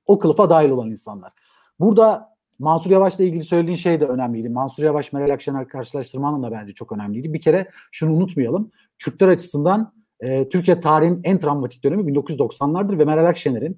o 0.06 0.20
kılıfa 0.20 0.50
dahil 0.50 0.70
olan 0.70 0.90
insanlar. 0.90 1.34
Burada 1.80 2.38
Mansur 2.60 2.92
Yavaş'la 2.92 3.24
ilgili 3.24 3.44
söylediğin 3.44 3.78
şey 3.78 4.00
de 4.00 4.06
önemliydi. 4.06 4.50
Mansur 4.50 4.84
Yavaş 4.84 5.14
Meral 5.14 5.34
Akşener 5.34 5.68
karşılaştırmanın 5.68 6.44
da 6.44 6.52
bence 6.52 6.74
çok 6.74 6.92
önemliydi. 6.92 7.34
Bir 7.34 7.42
kere 7.42 7.70
şunu 7.92 8.16
unutmayalım. 8.16 8.72
Kürtler 9.00 9.28
açısından 9.28 9.94
e, 10.20 10.50
Türkiye 10.50 10.80
tarihinin 10.80 11.22
en 11.24 11.38
travmatik 11.38 11.84
dönemi 11.84 12.12
1990'lardır 12.12 13.00
ve 13.00 13.06
Meral 13.06 13.26
Akşener'in 13.26 13.76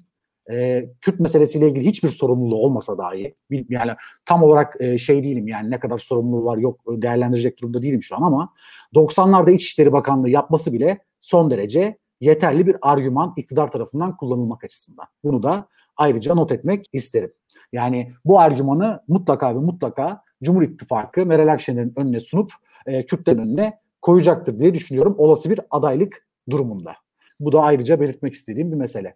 e, 0.51 0.85
Kürt 1.01 1.19
meselesiyle 1.19 1.67
ilgili 1.67 1.85
hiçbir 1.85 2.09
sorumluluğu 2.09 2.55
olmasa 2.55 2.97
dahi 2.97 3.33
yani 3.69 3.91
tam 4.25 4.43
olarak 4.43 4.75
e, 4.79 4.97
şey 4.97 5.23
değilim 5.23 5.47
yani 5.47 5.71
ne 5.71 5.79
kadar 5.79 5.97
sorumluluğu 5.97 6.45
var 6.45 6.57
yok 6.57 6.79
değerlendirecek 6.87 7.61
durumda 7.61 7.81
değilim 7.81 8.03
şu 8.03 8.15
an 8.15 8.21
ama 8.21 8.53
90'larda 8.93 9.51
İçişleri 9.51 9.93
Bakanlığı 9.93 10.29
yapması 10.29 10.73
bile 10.73 10.99
son 11.21 11.49
derece 11.49 11.97
yeterli 12.21 12.67
bir 12.67 12.75
argüman 12.81 13.33
iktidar 13.37 13.71
tarafından 13.71 14.17
kullanılmak 14.17 14.63
açısından. 14.63 15.05
Bunu 15.23 15.43
da 15.43 15.67
ayrıca 15.97 16.35
not 16.35 16.51
etmek 16.51 16.85
isterim. 16.93 17.33
Yani 17.73 18.13
bu 18.25 18.39
argümanı 18.39 19.03
mutlaka 19.07 19.55
ve 19.55 19.59
mutlaka 19.59 20.23
Cumhur 20.43 20.61
İttifakı 20.63 21.25
Meral 21.25 21.53
Akşener'in 21.53 21.93
önüne 21.95 22.19
sunup 22.19 22.51
e, 22.85 23.05
Kürtlerin 23.05 23.37
önüne 23.37 23.79
koyacaktır 24.01 24.59
diye 24.59 24.73
düşünüyorum 24.73 25.15
olası 25.17 25.49
bir 25.49 25.59
adaylık 25.71 26.27
durumunda. 26.49 26.95
Bu 27.39 27.51
da 27.51 27.61
ayrıca 27.61 27.99
belirtmek 27.99 28.33
istediğim 28.33 28.71
bir 28.71 28.77
mesele. 28.77 29.15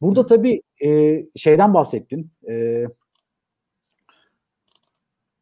Burada 0.00 0.26
tabii 0.26 0.62
e, 0.84 1.22
şeyden 1.36 1.74
bahsettin. 1.74 2.30
E, 2.48 2.84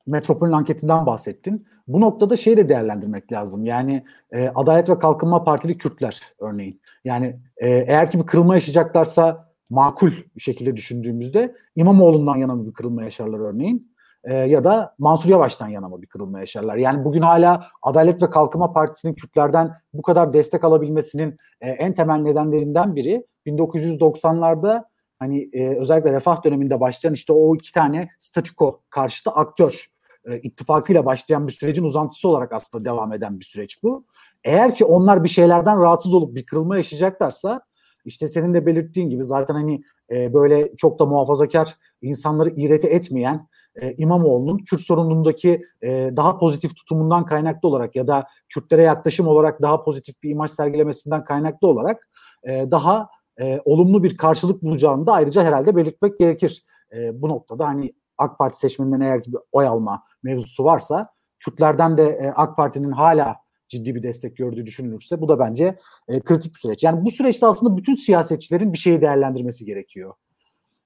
Metropol'ün 0.06 0.52
anketinden 0.52 1.06
bahsettin. 1.06 1.66
Bu 1.88 2.00
noktada 2.00 2.36
şeyi 2.36 2.56
de 2.56 2.68
değerlendirmek 2.68 3.32
lazım. 3.32 3.64
Yani 3.64 4.04
e, 4.32 4.48
Adalet 4.54 4.90
ve 4.90 4.98
Kalkınma 4.98 5.44
Partili 5.44 5.78
Kürtler 5.78 6.20
örneğin. 6.38 6.80
Yani 7.04 7.36
e, 7.56 7.68
eğer 7.68 8.10
ki 8.10 8.18
bir 8.18 8.26
kırılma 8.26 8.54
yaşayacaklarsa 8.54 9.48
makul 9.70 10.10
bir 10.36 10.40
şekilde 10.40 10.76
düşündüğümüzde 10.76 11.54
İmamoğlu'ndan 11.76 12.36
yana 12.36 12.54
mı 12.54 12.66
bir 12.66 12.72
kırılma 12.72 13.04
yaşarlar 13.04 13.38
örneğin 13.38 13.94
e, 14.24 14.34
ya 14.34 14.64
da 14.64 14.94
Mansur 14.98 15.30
Yavaş'tan 15.30 15.68
yana 15.68 15.88
mı 15.88 16.02
bir 16.02 16.06
kırılma 16.06 16.40
yaşarlar? 16.40 16.76
Yani 16.76 17.04
bugün 17.04 17.22
hala 17.22 17.66
Adalet 17.82 18.22
ve 18.22 18.30
Kalkınma 18.30 18.72
Partisi'nin 18.72 19.14
Kürtlerden 19.14 19.72
bu 19.92 20.02
kadar 20.02 20.32
destek 20.32 20.64
alabilmesinin 20.64 21.36
e, 21.60 21.70
en 21.70 21.94
temel 21.94 22.16
nedenlerinden 22.16 22.96
biri 22.96 23.26
1990'larda 23.46 24.84
hani 25.18 25.48
e, 25.52 25.78
özellikle 25.78 26.12
refah 26.12 26.44
döneminde 26.44 26.80
başlayan 26.80 27.14
işte 27.14 27.32
o 27.32 27.54
iki 27.54 27.72
tane 27.72 28.08
statüko 28.18 28.82
karşıtı 28.90 29.30
aktör 29.30 29.93
e, 30.24 30.38
ittifakıyla 30.38 31.06
başlayan 31.06 31.46
bir 31.46 31.52
sürecin 31.52 31.84
uzantısı 31.84 32.28
olarak 32.28 32.52
aslında 32.52 32.84
devam 32.84 33.12
eden 33.12 33.40
bir 33.40 33.44
süreç 33.44 33.82
bu. 33.82 34.04
Eğer 34.44 34.74
ki 34.74 34.84
onlar 34.84 35.24
bir 35.24 35.28
şeylerden 35.28 35.80
rahatsız 35.80 36.14
olup 36.14 36.34
bir 36.34 36.46
kırılma 36.46 36.76
yaşayacaklarsa 36.76 37.60
işte 38.04 38.28
senin 38.28 38.54
de 38.54 38.66
belirttiğin 38.66 39.08
gibi 39.08 39.24
zaten 39.24 39.54
hani 39.54 39.82
e, 40.10 40.34
böyle 40.34 40.76
çok 40.76 40.98
da 40.98 41.06
muhafazakar 41.06 41.76
insanları 42.02 42.50
iğreti 42.56 42.88
etmeyen 42.88 43.48
e, 43.76 43.94
İmamoğlu'nun 43.94 44.58
Kürt 44.58 44.80
sorunundaki 44.80 45.62
e, 45.82 46.10
daha 46.16 46.38
pozitif 46.38 46.76
tutumundan 46.76 47.26
kaynaklı 47.26 47.68
olarak 47.68 47.96
ya 47.96 48.06
da 48.06 48.26
Kürtlere 48.48 48.82
yaklaşım 48.82 49.28
olarak 49.28 49.62
daha 49.62 49.84
pozitif 49.84 50.22
bir 50.22 50.30
imaj 50.30 50.50
sergilemesinden 50.50 51.24
kaynaklı 51.24 51.68
olarak 51.68 52.08
e, 52.42 52.70
daha 52.70 53.08
e, 53.40 53.60
olumlu 53.64 54.02
bir 54.02 54.16
karşılık 54.16 54.62
bulacağını 54.62 55.06
da 55.06 55.12
ayrıca 55.12 55.44
herhalde 55.44 55.76
belirtmek 55.76 56.18
gerekir. 56.18 56.64
E, 56.92 57.22
bu 57.22 57.28
noktada 57.28 57.66
hani 57.66 57.92
AK 58.18 58.38
Parti 58.38 58.58
seçmeninden 58.58 59.00
eğer 59.00 59.24
bir 59.24 59.36
oy 59.52 59.66
alma 59.66 60.02
mevzusu 60.24 60.64
varsa 60.64 61.14
Kürtlerden 61.44 61.96
de 61.96 62.02
e, 62.02 62.32
AK 62.36 62.56
Parti'nin 62.56 62.92
hala 62.92 63.36
ciddi 63.68 63.94
bir 63.94 64.02
destek 64.02 64.36
gördüğü 64.36 64.66
düşünülürse 64.66 65.20
bu 65.20 65.28
da 65.28 65.38
bence 65.38 65.78
e, 66.08 66.20
kritik 66.20 66.54
bir 66.54 66.58
süreç. 66.58 66.82
Yani 66.82 67.04
bu 67.04 67.10
süreçte 67.10 67.46
aslında 67.46 67.76
bütün 67.76 67.94
siyasetçilerin 67.94 68.72
bir 68.72 68.78
şeyi 68.78 69.00
değerlendirmesi 69.00 69.64
gerekiyor. 69.64 70.14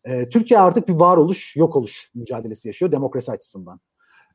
E, 0.05 0.29
Türkiye 0.29 0.61
artık 0.61 0.89
bir 0.89 0.95
varoluş, 0.95 1.57
yok 1.57 1.77
oluş 1.77 2.11
mücadelesi 2.15 2.69
yaşıyor 2.69 2.93
demokrasi 2.93 3.33
açısından. 3.33 3.81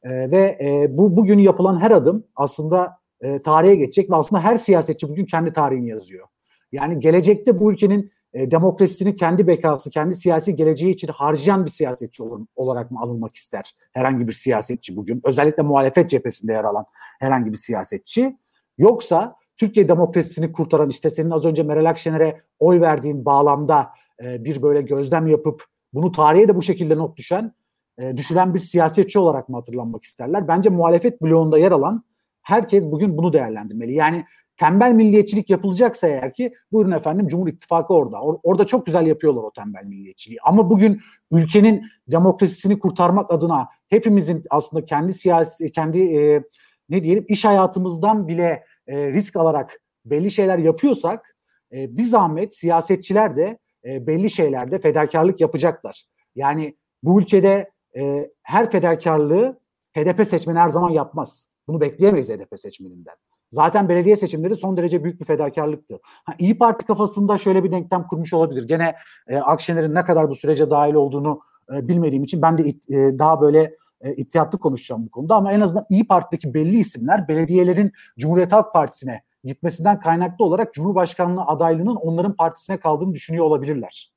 E, 0.04 0.32
ve 0.32 0.58
e, 0.62 0.97
bu 0.97 1.18
bugün 1.18 1.39
yapılan 1.39 1.80
her 1.80 1.91
adım 1.91 2.28
aslında 2.36 2.97
e, 3.22 3.41
tarihe 3.41 3.76
geçecek 3.76 4.12
ve 4.12 4.16
aslında 4.16 4.43
her 4.43 4.58
siyasetçi 4.58 5.10
bugün 5.10 5.26
kendi 5.26 5.54
tarihini 5.54 5.89
yazıyor. 5.89 6.28
Yani 6.72 6.99
gelecekte 6.99 7.60
bu 7.60 7.72
ülkenin 7.72 8.12
e, 8.34 8.52
demokrasisini 8.52 9.16
kendi 9.16 9.48
bekası, 9.48 9.90
kendi 9.90 10.16
siyasi 10.16 10.56
geleceği 10.56 10.94
için 10.94 11.08
harcayan 11.08 11.66
bir 11.66 11.70
siyasetçi 11.70 12.24
olur, 12.24 12.46
olarak 12.56 12.92
mı 12.92 13.00
alınmak 13.02 13.36
ister 13.36 13.76
herhangi 13.92 14.28
bir 14.28 14.34
siyasetçi 14.34 14.96
bugün? 14.96 15.22
Özellikle 15.24 15.64
muhalefet 15.64 16.10
cephesinde 16.10 16.52
yer 16.52 16.64
alan 16.64 16.86
herhangi 17.20 17.52
bir 17.52 17.58
siyasetçi. 17.58 18.38
Yoksa 18.78 19.36
Türkiye 19.58 19.90
demokrasisini 19.90 20.52
kurtaran 20.52 20.90
işte 20.90 21.10
senin 21.10 21.30
az 21.30 21.46
önce 21.46 21.64
Meral 21.64 21.86
Akşener'e 21.86 22.42
oy 22.60 22.82
verdiğin 22.82 23.26
bağlamda 23.26 23.90
e, 24.24 24.44
bir 24.44 24.62
böyle 24.62 24.82
gözlem 24.82 25.28
yapıp 25.28 25.64
bunu 25.94 26.12
tarihe 26.12 26.48
de 26.48 26.56
bu 26.56 26.62
şekilde 26.62 26.98
not 26.98 27.18
düşen 27.18 27.54
e, 27.98 28.18
düşülen 28.18 28.54
bir 28.54 28.60
siyasetçi 28.60 29.20
olarak 29.20 29.50
mı 29.50 29.58
hatırlanmak 29.58 30.04
isterler? 30.04 30.48
Bence 30.48 30.70
muhalefet 30.70 31.22
bloğunda 31.22 31.58
yer 31.58 31.72
alan 31.72 32.04
herkes 32.42 32.86
bugün 32.86 33.18
bunu 33.18 33.34
değerlendirmeli. 33.34 33.94
Yani 33.94 34.26
tembel 34.64 34.91
milliyetçilik 34.91 35.49
yapılacaksa 35.49 36.07
eğer 36.07 36.34
ki 36.34 36.53
buyurun 36.72 36.91
efendim 36.91 37.28
Cumhur 37.28 37.47
İttifakı 37.47 37.93
orada. 37.93 38.16
Or- 38.18 38.39
orada 38.43 38.66
çok 38.66 38.86
güzel 38.86 39.05
yapıyorlar 39.07 39.43
o 39.43 39.51
tembel 39.51 39.86
milliyetçiliği. 39.86 40.39
Ama 40.43 40.70
bugün 40.70 41.01
ülkenin 41.32 41.86
demokrasisini 42.07 42.80
kurtarmak 42.80 43.32
adına 43.32 43.68
hepimizin 43.89 44.43
aslında 44.49 44.86
kendi 44.86 45.14
siyasi 45.14 45.72
kendi 45.72 45.99
e, 45.99 46.43
ne 46.89 47.03
diyelim 47.03 47.26
iş 47.28 47.45
hayatımızdan 47.45 48.28
bile 48.28 48.64
e, 48.88 49.11
risk 49.11 49.36
alarak 49.36 49.82
belli 50.05 50.32
şeyler 50.32 50.57
yapıyorsak 50.57 51.36
e, 51.72 51.97
bir 51.97 52.03
zahmet 52.03 52.55
siyasetçiler 52.55 53.36
de 53.36 53.57
e, 53.86 54.07
belli 54.07 54.30
şeylerde 54.30 54.80
fedakarlık 54.80 55.41
yapacaklar. 55.41 56.05
Yani 56.36 56.78
bu 57.03 57.22
ülkede 57.22 57.72
e, 57.97 58.30
her 58.41 58.72
fedakarlığı 58.72 59.59
HDP 59.97 60.28
seçmeni 60.28 60.59
her 60.59 60.70
zaman 60.70 60.89
yapmaz. 60.89 61.47
Bunu 61.68 61.82
bekleyemeyiz 61.82 62.30
HDP 62.30 62.59
seçmeninden. 62.59 63.16
Zaten 63.54 63.89
belediye 63.89 64.16
seçimleri 64.16 64.56
son 64.56 64.78
derece 64.78 65.04
büyük 65.04 65.20
bir 65.20 65.26
fedakarlıktı. 65.26 65.99
Ha, 66.04 66.34
İyi 66.39 66.58
Parti 66.58 66.86
kafasında 66.86 67.38
şöyle 67.38 67.64
bir 67.64 67.72
denklem 67.72 68.08
kurmuş 68.08 68.34
olabilir. 68.34 68.68
Gene 68.68 68.95
e, 69.28 69.38
Akşener'in 69.38 69.95
ne 69.95 70.06
kadar 70.06 70.30
bu 70.30 70.36
sürece 70.36 70.70
dahil 70.70 70.93
olduğunu 70.93 71.41
e, 71.74 71.88
bilmediğim 71.88 72.24
için 72.24 72.41
ben 72.41 72.58
de 72.58 72.64
it, 72.66 72.89
e, 72.89 73.20
daha 73.20 73.41
böyle 73.41 73.76
e, 74.01 74.16
ihtiyatlı 74.16 74.60
konuşacağım 74.60 75.06
bu 75.06 75.12
konuda 75.12 75.36
ama 75.36 75.54
en 75.54 75.62
azından 75.62 75.86
İyi 75.89 76.08
Parti'deki 76.08 76.54
belli 76.54 76.80
isimler 76.80 77.28
belediyelerin 77.28 77.91
Cumhuriyet 78.20 78.51
Halk 78.51 78.74
Partisi'ne 78.74 79.24
gitmesinden 79.43 79.99
kaynaklı 79.99 80.45
olarak 80.45 80.74
Cumhurbaşkanlığı 80.74 81.43
adaylığının 81.43 81.95
onların 81.95 82.36
partisine 82.36 82.80
kaldığını 82.80 83.14
düşünüyor 83.14 83.45
olabilirler. 83.45 84.14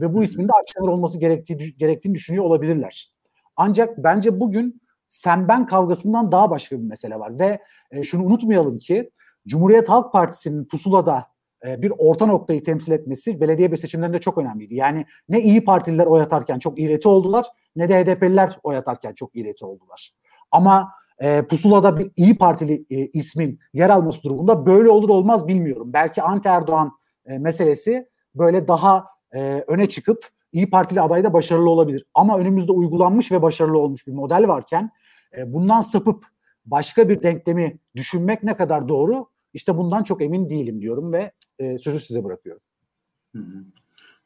Ve 0.00 0.14
bu 0.14 0.22
ismin 0.22 0.48
de 0.48 0.52
Akşener 0.60 0.88
olması 0.88 1.20
gerektiği, 1.20 1.76
gerektiğini 1.76 2.14
düşünüyor 2.14 2.44
olabilirler. 2.44 3.12
Ancak 3.56 3.98
bence 3.98 4.40
bugün 4.40 4.80
sen 5.08 5.48
ben 5.48 5.66
kavgasından 5.66 6.32
daha 6.32 6.50
başka 6.50 6.78
bir 6.78 6.84
mesele 6.84 7.18
var 7.18 7.38
ve 7.38 7.58
e, 7.90 8.02
şunu 8.02 8.24
unutmayalım 8.24 8.78
ki 8.78 9.10
Cumhuriyet 9.46 9.88
Halk 9.88 10.12
Partisi'nin 10.12 10.64
pusulada 10.64 11.26
e, 11.66 11.82
bir 11.82 11.92
orta 11.98 12.26
noktayı 12.26 12.64
temsil 12.64 12.92
etmesi 12.92 13.40
belediye 13.40 13.76
seçimlerinde 13.76 14.20
çok 14.20 14.38
önemliydi. 14.38 14.74
Yani 14.74 15.06
ne 15.28 15.40
iyi 15.40 15.64
Partililer 15.64 16.06
oy 16.06 16.22
atarken 16.22 16.58
çok 16.58 16.80
iğreti 16.80 17.08
oldular 17.08 17.46
ne 17.76 17.88
de 17.88 18.04
HDP'liler 18.04 18.58
oy 18.62 18.76
atarken 18.76 19.12
çok 19.14 19.36
iğreti 19.36 19.64
oldular. 19.64 20.12
Ama 20.50 20.92
e, 21.18 21.42
pusulada 21.42 21.98
bir 21.98 22.10
iyi 22.16 22.38
Partili 22.38 22.84
e, 22.90 22.96
ismin 23.06 23.58
yer 23.72 23.90
alması 23.90 24.22
durumunda 24.22 24.66
böyle 24.66 24.90
olur 24.90 25.08
olmaz 25.08 25.48
bilmiyorum. 25.48 25.92
Belki 25.92 26.22
anti 26.22 26.48
Erdoğan 26.48 26.92
e, 27.26 27.38
meselesi 27.38 28.08
böyle 28.34 28.68
daha 28.68 29.06
e, 29.34 29.64
öne 29.66 29.88
çıkıp 29.88 30.28
iyi 30.52 30.70
Partili 30.70 31.00
adayda 31.00 31.32
başarılı 31.32 31.70
olabilir. 31.70 32.06
Ama 32.14 32.38
önümüzde 32.38 32.72
uygulanmış 32.72 33.32
ve 33.32 33.42
başarılı 33.42 33.78
olmuş 33.78 34.06
bir 34.06 34.12
model 34.12 34.48
varken 34.48 34.90
e, 35.36 35.52
bundan 35.52 35.80
sapıp 35.80 36.26
başka 36.64 37.08
bir 37.08 37.22
denklemi 37.22 37.78
düşünmek 37.96 38.42
ne 38.42 38.56
kadar 38.56 38.88
doğru? 38.88 39.26
İşte 39.54 39.78
bundan 39.78 40.02
çok 40.02 40.22
emin 40.22 40.50
değilim 40.50 40.82
diyorum 40.82 41.12
ve 41.12 41.32
e, 41.58 41.78
sözü 41.78 42.00
size 42.00 42.24
bırakıyorum. 42.24 42.62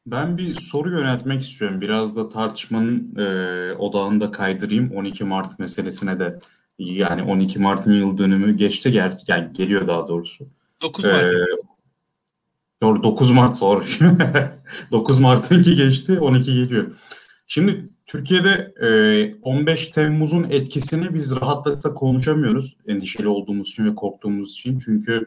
Ben 0.06 0.38
bir 0.38 0.54
soru 0.54 0.90
yöneltmek 0.90 1.40
istiyorum. 1.40 1.80
Biraz 1.80 2.16
da 2.16 2.28
tartışmanın 2.28 3.16
e, 3.16 3.74
odağında 3.74 4.30
kaydırayım. 4.30 4.92
12 4.92 5.24
Mart 5.24 5.58
meselesine 5.58 6.20
de 6.20 6.38
yani 6.78 7.22
12 7.22 7.58
Mart'ın 7.58 7.92
yıl 7.92 8.18
dönümü 8.18 8.56
geçti 8.56 8.92
gel 8.92 9.20
yani 9.28 9.52
geliyor 9.52 9.88
daha 9.88 10.08
doğrusu. 10.08 10.48
9 10.82 11.04
Mart. 11.04 11.32
Ee, 11.32 11.36
doğru 12.82 13.02
9 13.02 13.30
Mart 13.30 13.62
var. 13.62 13.98
9 14.90 15.20
Mart'ınki 15.20 15.76
geçti 15.76 16.20
12 16.20 16.54
geliyor. 16.54 16.96
Şimdi 17.46 17.88
Türkiye'de 18.06 18.74
e, 18.80 19.34
15 19.42 19.86
Temmuz'un 19.86 20.46
etkisini 20.50 21.14
biz 21.14 21.36
rahatlıkla 21.36 21.94
konuşamıyoruz. 21.94 22.76
Endişeli 22.86 23.28
olduğumuz 23.28 23.68
için 23.68 23.86
ve 23.86 23.94
korktuğumuz 23.94 24.50
için. 24.50 24.78
Çünkü 24.78 25.26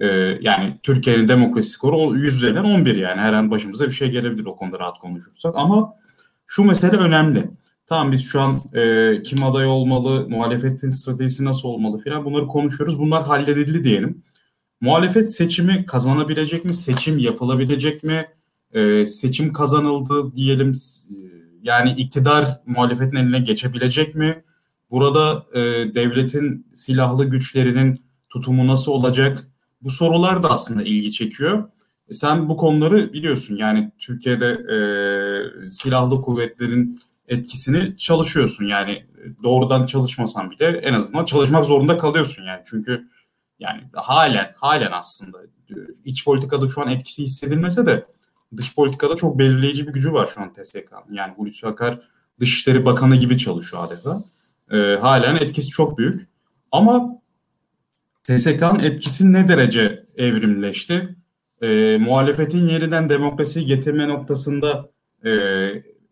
e, 0.00 0.06
yani 0.40 0.78
Türkiye'nin 0.82 1.28
demokrasi 1.28 1.70
skoru 1.70 2.16
100 2.16 2.36
üzerinden 2.36 2.64
11 2.64 2.96
yani. 2.96 3.20
Her 3.20 3.32
an 3.32 3.50
başımıza 3.50 3.86
bir 3.86 3.92
şey 3.92 4.10
gelebilir 4.10 4.46
o 4.46 4.56
konuda 4.56 4.78
rahat 4.78 4.98
konuşursak. 4.98 5.54
Ama 5.56 5.94
şu 6.46 6.64
mesele 6.64 6.96
önemli. 6.96 7.50
Tamam 7.86 8.12
biz 8.12 8.24
şu 8.24 8.40
an 8.40 8.54
e, 8.74 9.22
kim 9.22 9.42
aday 9.42 9.66
olmalı, 9.66 10.28
muhalefetin 10.28 10.90
stratejisi 10.90 11.44
nasıl 11.44 11.68
olmalı 11.68 11.98
filan 11.98 12.24
bunları 12.24 12.46
konuşuyoruz. 12.46 12.98
Bunlar 12.98 13.22
halledildi 13.22 13.84
diyelim. 13.84 14.22
Muhalefet 14.80 15.32
seçimi 15.32 15.86
kazanabilecek 15.86 16.64
mi? 16.64 16.74
Seçim 16.74 17.18
yapılabilecek 17.18 18.04
mi? 18.04 18.26
E, 18.72 19.06
seçim 19.06 19.52
kazanıldı 19.52 20.36
diyelim. 20.36 20.72
E, 21.10 21.37
yani 21.62 21.92
iktidar 21.92 22.60
muhalefetin 22.66 23.16
eline 23.16 23.38
geçebilecek 23.38 24.14
mi? 24.14 24.44
Burada 24.90 25.46
e, 25.52 25.60
devletin 25.94 26.66
silahlı 26.74 27.24
güçlerinin 27.24 28.02
tutumu 28.28 28.66
nasıl 28.66 28.92
olacak? 28.92 29.38
Bu 29.82 29.90
sorular 29.90 30.42
da 30.42 30.50
aslında 30.50 30.82
ilgi 30.82 31.12
çekiyor. 31.12 31.68
E, 32.08 32.12
sen 32.12 32.48
bu 32.48 32.56
konuları 32.56 33.12
biliyorsun. 33.12 33.56
Yani 33.56 33.92
Türkiye'de 33.98 34.46
e, 34.46 34.80
silahlı 35.70 36.20
kuvvetlerin 36.20 37.00
etkisini 37.28 37.96
çalışıyorsun. 37.96 38.64
Yani 38.64 39.06
doğrudan 39.42 39.86
çalışmasan 39.86 40.50
bile 40.50 40.66
en 40.66 40.94
azından 40.94 41.24
çalışmak 41.24 41.66
zorunda 41.66 41.98
kalıyorsun 41.98 42.42
yani. 42.42 42.62
Çünkü 42.64 43.08
yani 43.58 43.82
halen 43.92 44.52
halen 44.56 44.92
aslında 44.92 45.38
iç 46.04 46.24
politikada 46.24 46.68
şu 46.68 46.80
an 46.82 46.88
etkisi 46.88 47.22
hissedilmese 47.22 47.86
de 47.86 48.06
dış 48.56 48.74
politikada 48.74 49.16
çok 49.16 49.38
belirleyici 49.38 49.86
bir 49.86 49.92
gücü 49.92 50.12
var 50.12 50.26
şu 50.26 50.40
an 50.40 50.52
TSK'nın. 50.52 51.14
Yani 51.14 51.34
Hulusi 51.36 51.66
Akar 51.66 51.98
Dışişleri 52.40 52.84
Bakanı 52.84 53.16
gibi 53.16 53.38
çalışıyor 53.38 53.84
adeta. 53.84 54.22
E, 54.70 55.00
halen 55.00 55.36
etkisi 55.36 55.68
çok 55.68 55.98
büyük. 55.98 56.28
Ama 56.72 57.22
TSK'nın 58.24 58.78
etkisi 58.78 59.32
ne 59.32 59.48
derece 59.48 60.04
evrimleşti? 60.16 61.16
E, 61.62 61.96
muhalefetin 61.98 62.66
yeniden 62.66 63.08
demokrasiyi 63.08 63.66
getirme 63.66 64.08
noktasında 64.08 64.90
e, 65.24 65.30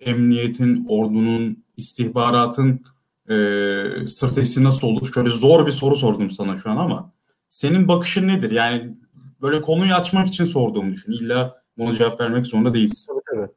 emniyetin, 0.01 0.87
ordunun, 0.89 1.65
istihbaratın 1.77 2.85
e, 3.29 4.07
stratejisi 4.07 4.65
nasıl 4.65 4.89
olur? 4.89 5.13
Şöyle 5.15 5.31
zor 5.31 5.67
bir 5.67 5.73
soru 5.73 5.97
sordum 5.97 6.31
sana 6.31 6.57
şu 6.57 6.71
an 6.71 6.77
ama 6.77 7.13
senin 7.49 7.89
bakışın 7.89 8.29
nedir? 8.29 8.51
Yani 8.51 8.95
böyle 9.43 9.61
konuyu 9.61 9.95
açmak 9.95 10.29
için 10.29 10.45
sorduğumu 10.45 10.93
düşün. 10.93 11.13
İlla 11.13 11.63
buna 11.79 11.95
cevap 11.95 12.21
vermek 12.21 12.47
zorunda 12.47 12.75
değilsin. 12.75 13.13
Tabii 13.13 13.41
tabii. 13.41 13.53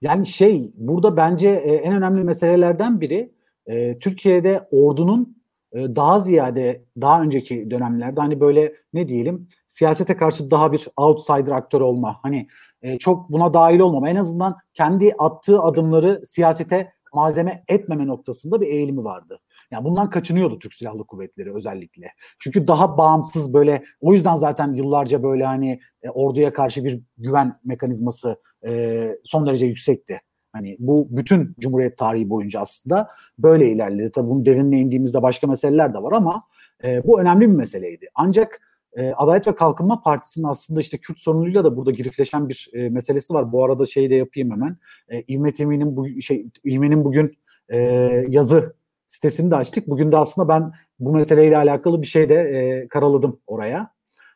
Yani 0.00 0.26
şey 0.26 0.72
burada 0.74 1.16
bence 1.16 1.48
e, 1.48 1.74
en 1.74 1.94
önemli 1.94 2.24
meselelerden 2.24 3.00
biri 3.00 3.32
e, 3.66 3.98
Türkiye'de 3.98 4.68
ordunun 4.70 5.36
e, 5.72 5.96
daha 5.96 6.20
ziyade 6.20 6.84
daha 7.00 7.22
önceki 7.22 7.70
dönemlerde 7.70 8.20
hani 8.20 8.40
böyle 8.40 8.74
ne 8.92 9.08
diyelim 9.08 9.48
siyasete 9.66 10.16
karşı 10.16 10.50
daha 10.50 10.72
bir 10.72 10.88
outsider 10.96 11.52
aktör 11.52 11.80
olma. 11.80 12.18
Hani 12.22 12.48
çok 12.98 13.30
buna 13.30 13.54
dahil 13.54 13.80
olmama 13.80 14.08
en 14.08 14.16
azından 14.16 14.56
kendi 14.74 15.12
attığı 15.18 15.60
adımları 15.60 16.22
siyasete 16.24 16.92
malzeme 17.14 17.64
etmeme 17.68 18.06
noktasında 18.06 18.60
bir 18.60 18.66
eğilimi 18.66 19.04
vardı. 19.04 19.38
Yani 19.74 19.84
bundan 19.84 20.10
kaçınıyordu 20.10 20.58
Türk 20.58 20.74
Silahlı 20.74 21.06
Kuvvetleri 21.06 21.54
özellikle. 21.54 22.06
Çünkü 22.38 22.68
daha 22.68 22.98
bağımsız 22.98 23.54
böyle 23.54 23.84
o 24.00 24.12
yüzden 24.12 24.34
zaten 24.34 24.74
yıllarca 24.74 25.22
böyle 25.22 25.44
hani 25.44 25.80
e, 26.02 26.10
orduya 26.10 26.52
karşı 26.52 26.84
bir 26.84 27.00
güven 27.18 27.60
mekanizması 27.64 28.36
e, 28.66 29.10
son 29.24 29.46
derece 29.46 29.66
yüksekti. 29.66 30.20
Hani 30.52 30.76
bu 30.78 31.08
bütün 31.10 31.54
Cumhuriyet 31.60 31.98
tarihi 31.98 32.30
boyunca 32.30 32.60
aslında 32.60 33.08
böyle 33.38 33.70
ilerledi. 33.70 34.12
Tabii 34.12 34.28
bunun 34.28 34.46
derinine 34.46 34.80
indiğimizde 34.80 35.22
başka 35.22 35.46
meseleler 35.46 35.94
de 35.94 36.02
var 36.02 36.12
ama 36.12 36.42
e, 36.84 37.04
bu 37.06 37.20
önemli 37.20 37.40
bir 37.40 37.56
meseleydi. 37.56 38.06
Ancak 38.14 38.60
e, 38.96 39.12
Adalet 39.12 39.48
ve 39.48 39.54
Kalkınma 39.54 40.02
Partisi'nin 40.02 40.44
aslında 40.44 40.80
işte 40.80 40.98
Kürt 40.98 41.18
sorunuyla 41.20 41.64
da 41.64 41.76
burada 41.76 41.90
girifleşen 41.90 42.48
bir 42.48 42.70
e, 42.72 42.88
meselesi 42.88 43.34
var. 43.34 43.52
Bu 43.52 43.64
arada 43.64 43.86
şey 43.86 44.10
de 44.10 44.14
yapayım 44.14 44.50
hemen. 44.50 44.76
E, 45.08 45.22
İvmet 45.22 45.60
Emin'in 45.60 45.96
bu 45.96 46.20
şey 46.20 46.46
bugün 47.04 47.38
e, 47.68 47.78
yazı 48.28 48.74
sitesini 49.06 49.50
de 49.50 49.56
açtık. 49.56 49.88
Bugün 49.88 50.12
de 50.12 50.16
aslında 50.16 50.48
ben 50.48 50.72
bu 50.98 51.12
meseleyle 51.12 51.56
alakalı 51.56 52.02
bir 52.02 52.06
şey 52.06 52.28
de 52.28 52.34
e, 52.34 52.88
karaladım 52.88 53.40
oraya. 53.46 53.90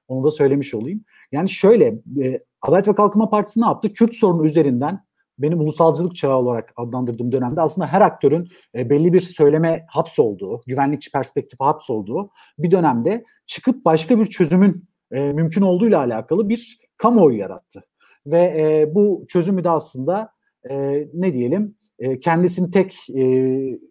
Onu 0.08 0.24
da 0.24 0.30
söylemiş 0.30 0.74
olayım. 0.74 1.04
Yani 1.32 1.48
şöyle 1.48 1.86
e, 2.22 2.40
Adalet 2.62 2.88
ve 2.88 2.94
Kalkınma 2.94 3.30
Partisi 3.30 3.60
ne 3.60 3.66
yaptı? 3.66 3.92
Kürt 3.92 4.14
sorunu 4.14 4.44
üzerinden 4.44 5.00
benim 5.38 5.60
ulusalcılık 5.60 6.16
çağı 6.16 6.36
olarak 6.36 6.72
adlandırdığım 6.76 7.32
dönemde 7.32 7.60
aslında 7.60 7.86
her 7.86 8.00
aktörün 8.00 8.48
e, 8.74 8.90
belli 8.90 9.12
bir 9.12 9.20
söyleme 9.20 9.86
hapsolduğu, 9.88 10.60
güvenlikçi 10.66 11.10
perspektife 11.10 11.64
hapsolduğu 11.64 12.30
bir 12.58 12.70
dönemde 12.70 13.24
çıkıp 13.46 13.84
başka 13.84 14.18
bir 14.18 14.26
çözümün 14.26 14.88
e, 15.12 15.32
mümkün 15.32 15.62
olduğuyla 15.62 15.98
alakalı 15.98 16.48
bir 16.48 16.78
kamuoyu 16.96 17.38
yarattı. 17.38 17.84
Ve 18.26 18.40
e, 18.40 18.94
bu 18.94 19.26
çözümü 19.28 19.64
de 19.64 19.70
aslında 19.70 20.32
e, 20.70 21.06
ne 21.14 21.34
diyelim 21.34 21.77
e, 21.98 22.20
kendisini 22.20 22.70
tek 22.70 23.10
e, 23.10 23.22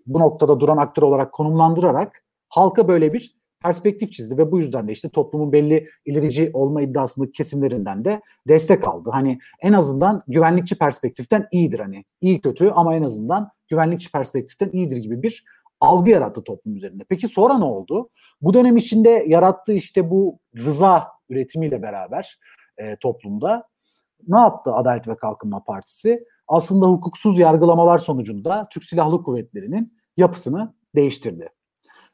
bu 0.06 0.20
noktada 0.20 0.60
duran 0.60 0.78
aktör 0.78 1.04
olarak 1.04 1.34
konumlandırarak 1.34 2.24
halka 2.50 2.88
böyle 2.88 3.14
bir 3.14 3.38
perspektif 3.64 4.14
çizdi 4.14 4.38
ve 4.38 4.52
bu 4.52 4.60
yüzden 4.60 4.88
de 4.88 4.92
işte 4.92 5.10
toplumun 5.10 5.52
belli 5.52 5.90
ilerici 6.06 6.52
olma 6.54 6.82
iddiasındaki 6.82 7.32
kesimlerinden 7.32 8.06
de 8.06 8.22
destek 8.48 8.88
aldı. 8.88 9.10
Hani 9.14 9.40
en 9.62 9.74
azından 9.74 10.22
güvenlikçi 10.28 10.78
perspektiften 10.78 11.48
iyidir 11.52 11.80
hani 11.80 12.06
iyi 12.22 12.42
kötü 12.42 12.70
ama 12.70 12.96
en 12.96 13.04
azından 13.04 13.50
güvenlikçi 13.68 14.12
perspektiften 14.12 14.70
iyidir 14.74 14.98
gibi 14.98 15.24
bir 15.24 15.46
algı 15.80 16.10
yarattı 16.12 16.44
toplum 16.44 16.76
üzerinde. 16.76 17.04
Peki 17.10 17.28
sonra 17.28 17.58
ne 17.58 17.66
oldu? 17.66 18.10
Bu 18.42 18.54
dönem 18.54 18.78
içinde 18.78 19.26
yarattığı 19.28 19.74
işte 19.74 20.10
bu 20.10 20.40
rıza 20.58 21.08
üretimiyle 21.30 21.82
beraber 21.82 22.40
e, 22.78 22.96
toplumda 22.96 23.68
ne 24.28 24.40
yaptı 24.40 24.74
Adalet 24.74 25.08
ve 25.08 25.18
Kalkınma 25.18 25.64
Partisi? 25.64 26.26
Aslında 26.48 26.88
hukuksuz 26.88 27.40
yargılamalar 27.40 27.98
sonucunda 27.98 28.68
Türk 28.72 28.84
Silahlı 28.84 29.24
Kuvvetleri'nin 29.24 29.94
yapısını 30.18 30.74
değiştirdi. 30.96 31.50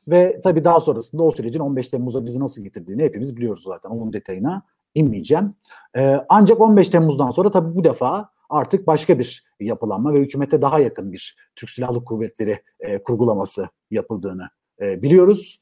Ve 0.07 0.41
tabii 0.43 0.63
daha 0.63 0.79
sonrasında 0.79 1.23
o 1.23 1.31
sürecin 1.31 1.59
15 1.59 1.89
Temmuz'a 1.89 2.25
bizi 2.25 2.39
nasıl 2.39 2.63
getirdiğini 2.63 3.03
hepimiz 3.03 3.37
biliyoruz 3.37 3.63
zaten. 3.63 3.89
Onun 3.89 4.13
detayına 4.13 4.63
inmeyeceğim. 4.95 5.55
Ee, 5.97 6.25
ancak 6.29 6.61
15 6.61 6.89
Temmuz'dan 6.89 7.29
sonra 7.29 7.51
tabii 7.51 7.75
bu 7.75 7.83
defa 7.83 8.29
artık 8.49 8.87
başka 8.87 9.19
bir 9.19 9.45
yapılanma 9.59 10.13
ve 10.13 10.19
hükümete 10.19 10.61
daha 10.61 10.79
yakın 10.79 11.11
bir 11.13 11.37
Türk 11.55 11.69
Silahlı 11.69 12.05
Kuvvetleri 12.05 12.61
e, 12.79 13.03
kurgulaması 13.03 13.69
yapıldığını 13.91 14.49
e, 14.81 15.01
biliyoruz. 15.01 15.61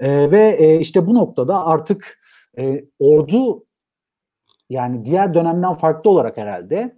E, 0.00 0.30
ve 0.30 0.56
e, 0.58 0.80
işte 0.80 1.06
bu 1.06 1.14
noktada 1.14 1.66
artık 1.66 2.18
e, 2.58 2.84
ordu 2.98 3.64
yani 4.70 5.04
diğer 5.04 5.34
dönemden 5.34 5.74
farklı 5.74 6.10
olarak 6.10 6.36
herhalde 6.36 6.97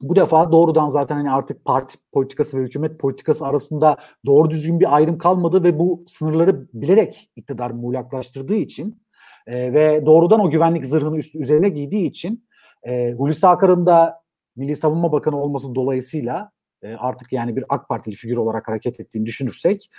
bu 0.00 0.16
defa 0.16 0.52
doğrudan 0.52 0.88
zaten 0.88 1.16
hani 1.16 1.30
artık 1.30 1.64
parti 1.64 1.98
politikası 2.12 2.58
ve 2.58 2.62
hükümet 2.62 2.98
politikası 2.98 3.46
arasında 3.46 3.96
doğru 4.26 4.50
düzgün 4.50 4.80
bir 4.80 4.94
ayrım 4.96 5.18
kalmadı 5.18 5.64
ve 5.64 5.78
bu 5.78 6.04
sınırları 6.06 6.66
bilerek 6.74 7.30
iktidar 7.36 7.70
muğlaklaştırdığı 7.70 8.54
için 8.54 9.02
e, 9.46 9.72
ve 9.72 10.06
doğrudan 10.06 10.40
o 10.40 10.50
güvenlik 10.50 10.86
zırhını 10.86 11.18
üst, 11.18 11.36
üzerine 11.36 11.68
giydiği 11.68 12.06
için 12.08 12.48
e, 12.82 13.12
Hulusi 13.12 13.46
Akar'ın 13.46 13.86
da 13.86 14.20
Milli 14.56 14.76
Savunma 14.76 15.12
Bakanı 15.12 15.42
olması 15.42 15.74
dolayısıyla 15.74 16.50
e, 16.82 16.94
artık 16.94 17.32
yani 17.32 17.56
bir 17.56 17.64
AK 17.68 17.88
Partili 17.88 18.14
figür 18.14 18.36
olarak 18.36 18.68
hareket 18.68 19.00
ettiğini 19.00 19.26
düşünürsek 19.26 19.90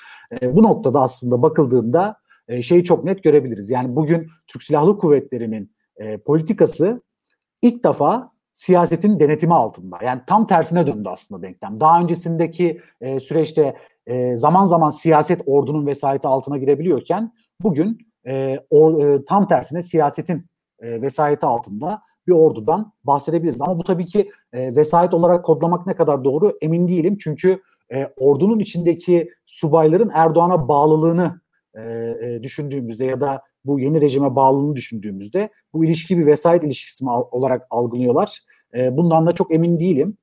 e, 0.41 0.55
bu 0.55 0.63
noktada 0.63 1.01
aslında 1.01 1.41
bakıldığında 1.41 2.15
e, 2.47 2.61
şeyi 2.61 2.83
çok 2.83 3.03
net 3.03 3.23
görebiliriz. 3.23 3.69
Yani 3.69 3.95
bugün 3.95 4.27
Türk 4.47 4.63
Silahlı 4.63 4.97
Kuvvetleri'nin 4.97 5.75
e, 5.97 6.17
politikası 6.17 7.01
ilk 7.61 7.83
defa 7.83 8.27
siyasetin 8.53 9.19
denetimi 9.19 9.53
altında. 9.53 9.97
Yani 10.03 10.21
tam 10.27 10.47
tersine 10.47 10.87
döndü 10.87 11.09
aslında 11.09 11.41
denklem. 11.41 11.79
Daha 11.79 12.01
öncesindeki 12.01 12.81
e, 13.01 13.19
süreçte 13.19 13.75
e, 14.05 14.37
zaman 14.37 14.65
zaman 14.65 14.89
siyaset 14.89 15.41
ordunun 15.45 15.87
vesayeti 15.87 16.27
altına 16.27 16.57
girebiliyorken 16.57 17.33
bugün 17.61 17.97
e, 18.27 18.59
or, 18.69 19.03
e, 19.03 19.25
tam 19.25 19.47
tersine 19.47 19.81
siyasetin 19.81 20.45
e, 20.79 21.01
vesayeti 21.01 21.45
altında 21.45 22.01
bir 22.27 22.31
ordudan 22.33 22.93
bahsedebiliriz. 23.03 23.61
Ama 23.61 23.77
bu 23.77 23.83
tabii 23.83 24.05
ki 24.05 24.29
e, 24.53 24.75
vesayet 24.75 25.13
olarak 25.13 25.45
kodlamak 25.45 25.87
ne 25.87 25.95
kadar 25.95 26.23
doğru 26.23 26.57
emin 26.61 26.87
değilim. 26.87 27.17
Çünkü 27.17 27.61
e, 27.93 28.13
ordunun 28.17 28.59
içindeki 28.59 29.29
subayların 29.45 30.11
Erdoğan'a 30.13 30.67
bağlılığını 30.67 31.41
e, 31.75 31.81
e, 31.81 32.43
düşündüğümüzde 32.43 33.05
ya 33.05 33.21
da 33.21 33.41
bu 33.65 33.79
yeni 33.79 34.01
rejime 34.01 34.35
bağlılığını 34.35 34.75
düşündüğümüzde 34.75 35.49
bu 35.73 35.85
ilişki 35.85 36.17
bir 36.17 36.25
vesayet 36.25 36.63
ilişkisi 36.63 37.05
olarak 37.09 37.67
algılıyorlar. 37.69 38.39
E, 38.75 38.97
bundan 38.97 39.25
da 39.25 39.31
çok 39.31 39.53
emin 39.53 39.79
değilim. 39.79 40.17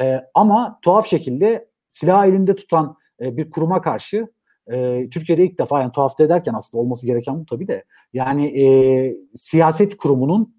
E, 0.00 0.20
ama 0.34 0.78
tuhaf 0.82 1.06
şekilde 1.06 1.68
silah 1.88 2.26
elinde 2.26 2.56
tutan 2.56 2.96
e, 3.20 3.36
bir 3.36 3.50
kuruma 3.50 3.80
karşı 3.80 4.28
e, 4.72 5.08
Türkiye'de 5.10 5.44
ilk 5.44 5.58
defa 5.58 5.80
yani 5.80 5.92
tuhaf 5.92 6.20
ederken 6.20 6.54
aslında 6.54 6.82
olması 6.82 7.06
gereken 7.06 7.40
bu 7.40 7.46
tabii 7.46 7.68
de 7.68 7.84
yani 8.12 8.62
e, 8.62 8.66
siyaset 9.34 9.96
kurumunun 9.96 10.54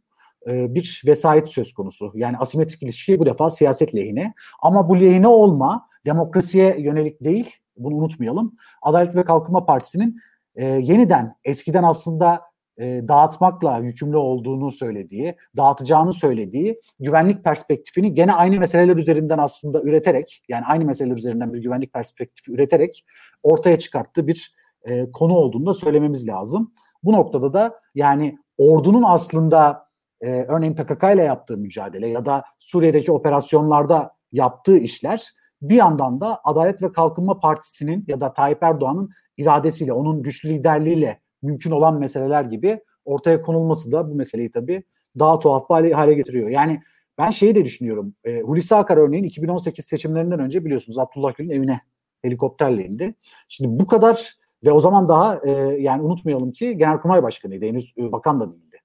e, 0.47 0.75
bir 0.75 1.01
vesayet 1.05 1.49
söz 1.49 1.73
konusu. 1.73 2.11
Yani 2.15 2.37
asimetrik 2.37 2.83
ilişki 2.83 3.19
bu 3.19 3.25
defa 3.25 3.49
siyaset 3.49 3.95
lehine. 3.95 4.33
Ama 4.61 4.89
bu 4.89 4.99
lehine 4.99 5.27
olma 5.27 5.89
demokrasiye 6.05 6.79
yönelik 6.79 7.23
değil, 7.23 7.55
bunu 7.77 7.95
unutmayalım. 7.95 8.55
Adalet 8.81 9.15
ve 9.15 9.23
Kalkınma 9.23 9.65
Partisi'nin 9.65 10.21
e, 10.55 10.65
yeniden 10.65 11.35
eskiden 11.43 11.83
aslında 11.83 12.41
e, 12.79 13.07
dağıtmakla 13.07 13.77
yükümlü 13.77 14.17
olduğunu 14.17 14.71
söylediği, 14.71 15.35
dağıtacağını 15.57 16.13
söylediği 16.13 16.81
güvenlik 16.99 17.43
perspektifini 17.43 18.13
gene 18.13 18.33
aynı 18.33 18.59
meseleler 18.59 18.97
üzerinden 18.97 19.37
aslında 19.37 19.81
üreterek, 19.81 20.43
yani 20.49 20.65
aynı 20.65 20.85
meseleler 20.85 21.17
üzerinden 21.17 21.53
bir 21.53 21.61
güvenlik 21.61 21.93
perspektifi 21.93 22.51
üreterek 22.51 23.05
ortaya 23.43 23.79
çıkarttığı 23.79 24.27
bir 24.27 24.53
e, 24.83 25.11
konu 25.11 25.33
olduğunu 25.33 25.65
da 25.65 25.73
söylememiz 25.73 26.27
lazım. 26.27 26.73
Bu 27.03 27.13
noktada 27.13 27.53
da 27.53 27.79
yani 27.95 28.37
ordunun 28.57 29.03
aslında 29.03 29.87
e, 30.21 30.31
örneğin 30.31 30.75
PKK 30.75 31.03
ile 31.03 31.23
yaptığı 31.23 31.57
mücadele 31.57 32.07
ya 32.07 32.25
da 32.25 32.43
Suriye'deki 32.59 33.11
operasyonlarda 33.11 34.11
yaptığı 34.31 34.77
işler 34.77 35.29
bir 35.61 35.75
yandan 35.75 36.21
da 36.21 36.41
Adalet 36.43 36.81
ve 36.81 36.91
Kalkınma 36.91 37.39
Partisi'nin 37.39 38.05
ya 38.07 38.21
da 38.21 38.33
Tayyip 38.33 38.63
Erdoğan'ın 38.63 39.09
iradesiyle, 39.39 39.93
onun 39.93 40.23
güçlü 40.23 40.49
liderliğiyle 40.49 41.19
mümkün 41.41 41.71
olan 41.71 41.99
meseleler 41.99 42.43
gibi 42.43 42.79
ortaya 43.05 43.41
konulması 43.41 43.91
da 43.91 44.09
bu 44.09 44.15
meseleyi 44.15 44.51
tabii 44.51 44.83
daha 45.19 45.39
tuhaf 45.39 45.69
bir 45.69 45.91
hale, 45.91 46.13
getiriyor. 46.13 46.49
Yani 46.49 46.81
ben 47.17 47.29
şeyi 47.29 47.55
de 47.55 47.65
düşünüyorum. 47.65 48.13
E, 48.23 48.41
Hulusi 48.41 48.75
Akar 48.75 48.97
örneğin 48.97 49.23
2018 49.23 49.85
seçimlerinden 49.85 50.39
önce 50.39 50.65
biliyorsunuz 50.65 50.99
Abdullah 50.99 51.35
Gül'ün 51.35 51.49
evine 51.49 51.81
helikopterle 52.21 52.85
indi. 52.85 53.15
Şimdi 53.47 53.79
bu 53.79 53.87
kadar 53.87 54.37
ve 54.65 54.71
o 54.71 54.79
zaman 54.79 55.09
daha 55.09 55.39
e, 55.45 55.51
yani 55.79 56.01
unutmayalım 56.01 56.51
ki 56.51 56.77
Genelkurmay 56.77 57.23
Başkanıydı. 57.23 57.65
Henüz 57.65 57.93
e, 57.97 58.11
bakan 58.11 58.39
da 58.39 58.51
değildi. 58.51 58.77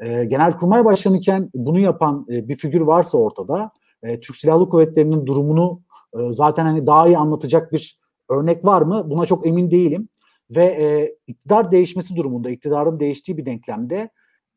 E, 0.00 0.24
Genelkurmay 0.24 0.84
Başkanı 0.84 1.16
iken 1.16 1.50
bunu 1.54 1.78
yapan 1.78 2.26
e, 2.30 2.48
bir 2.48 2.54
figür 2.54 2.80
varsa 2.80 3.18
ortada 3.18 3.70
e, 4.02 4.20
Türk 4.20 4.36
Silahlı 4.36 4.68
Kuvvetleri'nin 4.68 5.26
durumunu 5.26 5.80
e, 6.14 6.32
zaten 6.32 6.64
hani 6.64 6.86
daha 6.86 7.06
iyi 7.06 7.18
anlatacak 7.18 7.72
bir 7.72 7.98
örnek 8.30 8.64
var 8.64 8.82
mı? 8.82 9.10
Buna 9.10 9.26
çok 9.26 9.46
emin 9.46 9.70
değilim. 9.70 10.08
Ve 10.50 10.64
e, 10.64 11.16
iktidar 11.26 11.72
değişmesi 11.72 12.16
durumunda, 12.16 12.50
iktidarın 12.50 13.00
değiştiği 13.00 13.38
bir 13.38 13.46
denklemde 13.46 14.10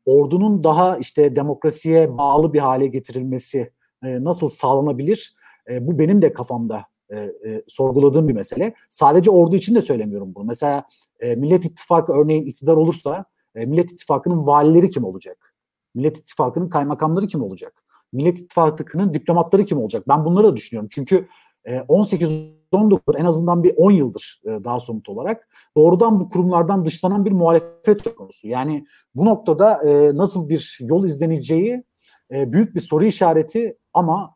ordunun 0.06 0.64
daha 0.64 0.98
işte 0.98 1.36
demokrasiye 1.36 2.18
bağlı 2.18 2.52
bir 2.52 2.58
hale 2.58 2.86
getirilmesi 2.86 3.72
e, 4.04 4.24
nasıl 4.24 4.48
sağlanabilir? 4.48 5.34
E, 5.70 5.86
bu 5.86 5.98
benim 5.98 6.22
de 6.22 6.32
kafamda 6.32 6.84
e, 7.10 7.18
e, 7.18 7.62
sorguladığım 7.68 8.28
bir 8.28 8.34
mesele. 8.34 8.74
Sadece 8.88 9.30
ordu 9.30 9.56
için 9.56 9.74
de 9.74 9.82
söylemiyorum 9.82 10.34
bunu. 10.34 10.44
Mesela 10.44 10.84
e, 11.20 11.36
Millet 11.36 11.64
İttifakı 11.64 12.12
örneğin 12.12 12.46
iktidar 12.46 12.76
olursa 12.76 13.24
e, 13.54 13.66
Millet 13.66 13.92
İttifakı'nın 13.92 14.46
valileri 14.46 14.90
kim 14.90 15.04
olacak? 15.04 15.54
Millet 15.94 16.18
İttifakı'nın 16.18 16.68
kaymakamları 16.68 17.26
kim 17.26 17.42
olacak? 17.42 17.84
Millet 18.12 18.38
İttifakı'nın 18.38 19.14
diplomatları 19.14 19.64
kim 19.64 19.78
olacak? 19.78 20.08
Ben 20.08 20.24
bunları 20.24 20.46
da 20.46 20.56
düşünüyorum. 20.56 20.88
Çünkü 20.92 21.28
18-19 21.66 23.18
en 23.18 23.24
azından 23.24 23.64
bir 23.64 23.74
10 23.76 23.90
yıldır 23.90 24.40
daha 24.44 24.80
somut 24.80 25.08
olarak 25.08 25.48
doğrudan 25.76 26.20
bu 26.20 26.28
kurumlardan 26.28 26.84
dışlanan 26.84 27.24
bir 27.24 27.32
muhalefet 27.32 28.14
konusu. 28.14 28.48
Yani 28.48 28.86
bu 29.14 29.24
noktada 29.24 29.80
nasıl 30.16 30.48
bir 30.48 30.78
yol 30.80 31.04
izleneceği 31.04 31.84
büyük 32.30 32.74
bir 32.74 32.80
soru 32.80 33.04
işareti 33.04 33.76
ama 33.94 34.34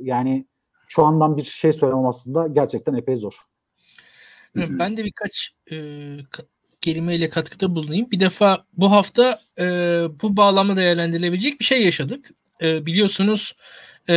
yani 0.00 0.46
şu 0.88 1.04
andan 1.04 1.36
bir 1.36 1.44
şey 1.44 1.72
söylemem 1.72 2.06
aslında 2.06 2.46
gerçekten 2.46 2.94
epey 2.94 3.16
zor. 3.16 3.34
Ben 4.56 4.96
de 4.96 5.04
birkaç 5.04 5.50
e, 5.72 5.76
kelimeyle 6.80 7.30
katkıda 7.30 7.74
bulunayım. 7.74 8.10
Bir 8.10 8.20
defa 8.20 8.64
bu 8.72 8.90
hafta 8.90 9.40
e, 9.58 9.64
bu 10.22 10.36
bağlamda 10.36 10.76
değerlendirilebilecek 10.76 11.60
bir 11.60 11.64
şey 11.64 11.84
yaşadık. 11.84 12.30
E, 12.62 12.86
biliyorsunuz 12.86 13.56
e, 14.08 14.14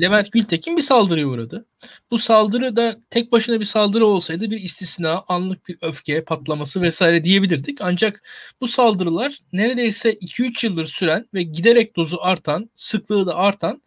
Levent 0.00 0.32
Gültekin 0.32 0.76
bir 0.76 0.82
saldırıya 0.82 1.26
uğradı. 1.26 1.66
Bu 2.10 2.18
saldırı 2.18 2.76
da 2.76 2.96
tek 3.10 3.32
başına 3.32 3.60
bir 3.60 3.64
saldırı 3.64 4.06
olsaydı 4.06 4.50
bir 4.50 4.62
istisna, 4.62 5.24
anlık 5.28 5.68
bir 5.68 5.78
öfke 5.82 6.24
patlaması 6.24 6.82
vesaire 6.82 7.24
diyebilirdik. 7.24 7.78
Ancak 7.80 8.22
bu 8.60 8.68
saldırılar 8.68 9.38
neredeyse 9.52 10.12
2-3 10.12 10.66
yıldır 10.66 10.86
süren 10.86 11.28
ve 11.34 11.42
giderek 11.42 11.96
dozu 11.96 12.18
artan, 12.20 12.70
sıklığı 12.76 13.26
da 13.26 13.36
artan 13.36 13.82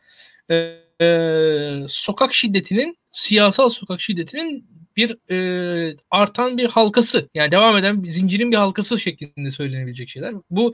e, 0.52 0.56
e, 1.02 1.86
sokak 1.88 2.34
şiddetinin, 2.34 2.98
siyasal 3.12 3.70
sokak 3.70 4.02
şiddetinin 4.02 4.66
bir 4.96 5.18
e, 5.32 5.96
artan 6.12 6.58
bir 6.58 6.66
halkası 6.66 7.30
yani 7.34 7.52
devam 7.52 7.78
eden 7.78 8.04
zincirin 8.10 8.52
bir 8.52 8.58
halkası 8.58 9.00
şeklinde 9.00 9.52
söylenebilecek 9.52 10.10
şeyler. 10.10 10.34
Bu 10.50 10.74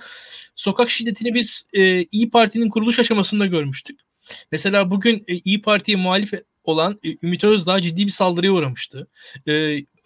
sokak 0.55 0.89
şiddetini 0.89 1.33
biz 1.33 1.67
e, 1.73 2.03
İyi 2.03 2.29
Parti'nin 2.29 2.69
kuruluş 2.69 2.99
aşamasında 2.99 3.45
görmüştük. 3.45 4.06
Mesela 4.51 4.91
bugün 4.91 5.23
e, 5.27 5.35
İyi 5.35 5.61
Parti'ye 5.61 5.97
muhalif 5.97 6.33
olan 6.63 6.99
e, 7.03 7.17
Ümit 7.23 7.43
Özdağ 7.43 7.81
ciddi 7.81 8.05
bir 8.05 8.11
saldırıya 8.11 8.51
uğramıştı. 8.51 9.07
E, 9.47 9.53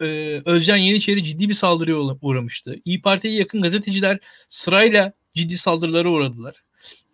e, 0.02 0.42
Özcan 0.46 0.78
Yeniçeri 0.78 1.24
ciddi 1.24 1.50
bir 1.50 1.54
saldırıya 1.54 1.98
uğramıştı. 2.22 2.76
İyi 2.86 3.02
Parti'ye 3.02 3.34
yakın 3.34 3.62
gazeteciler 3.62 4.20
sırayla 4.50 5.14
ciddi 5.34 5.58
saldırılara 5.58 6.10
uğradılar. 6.10 6.64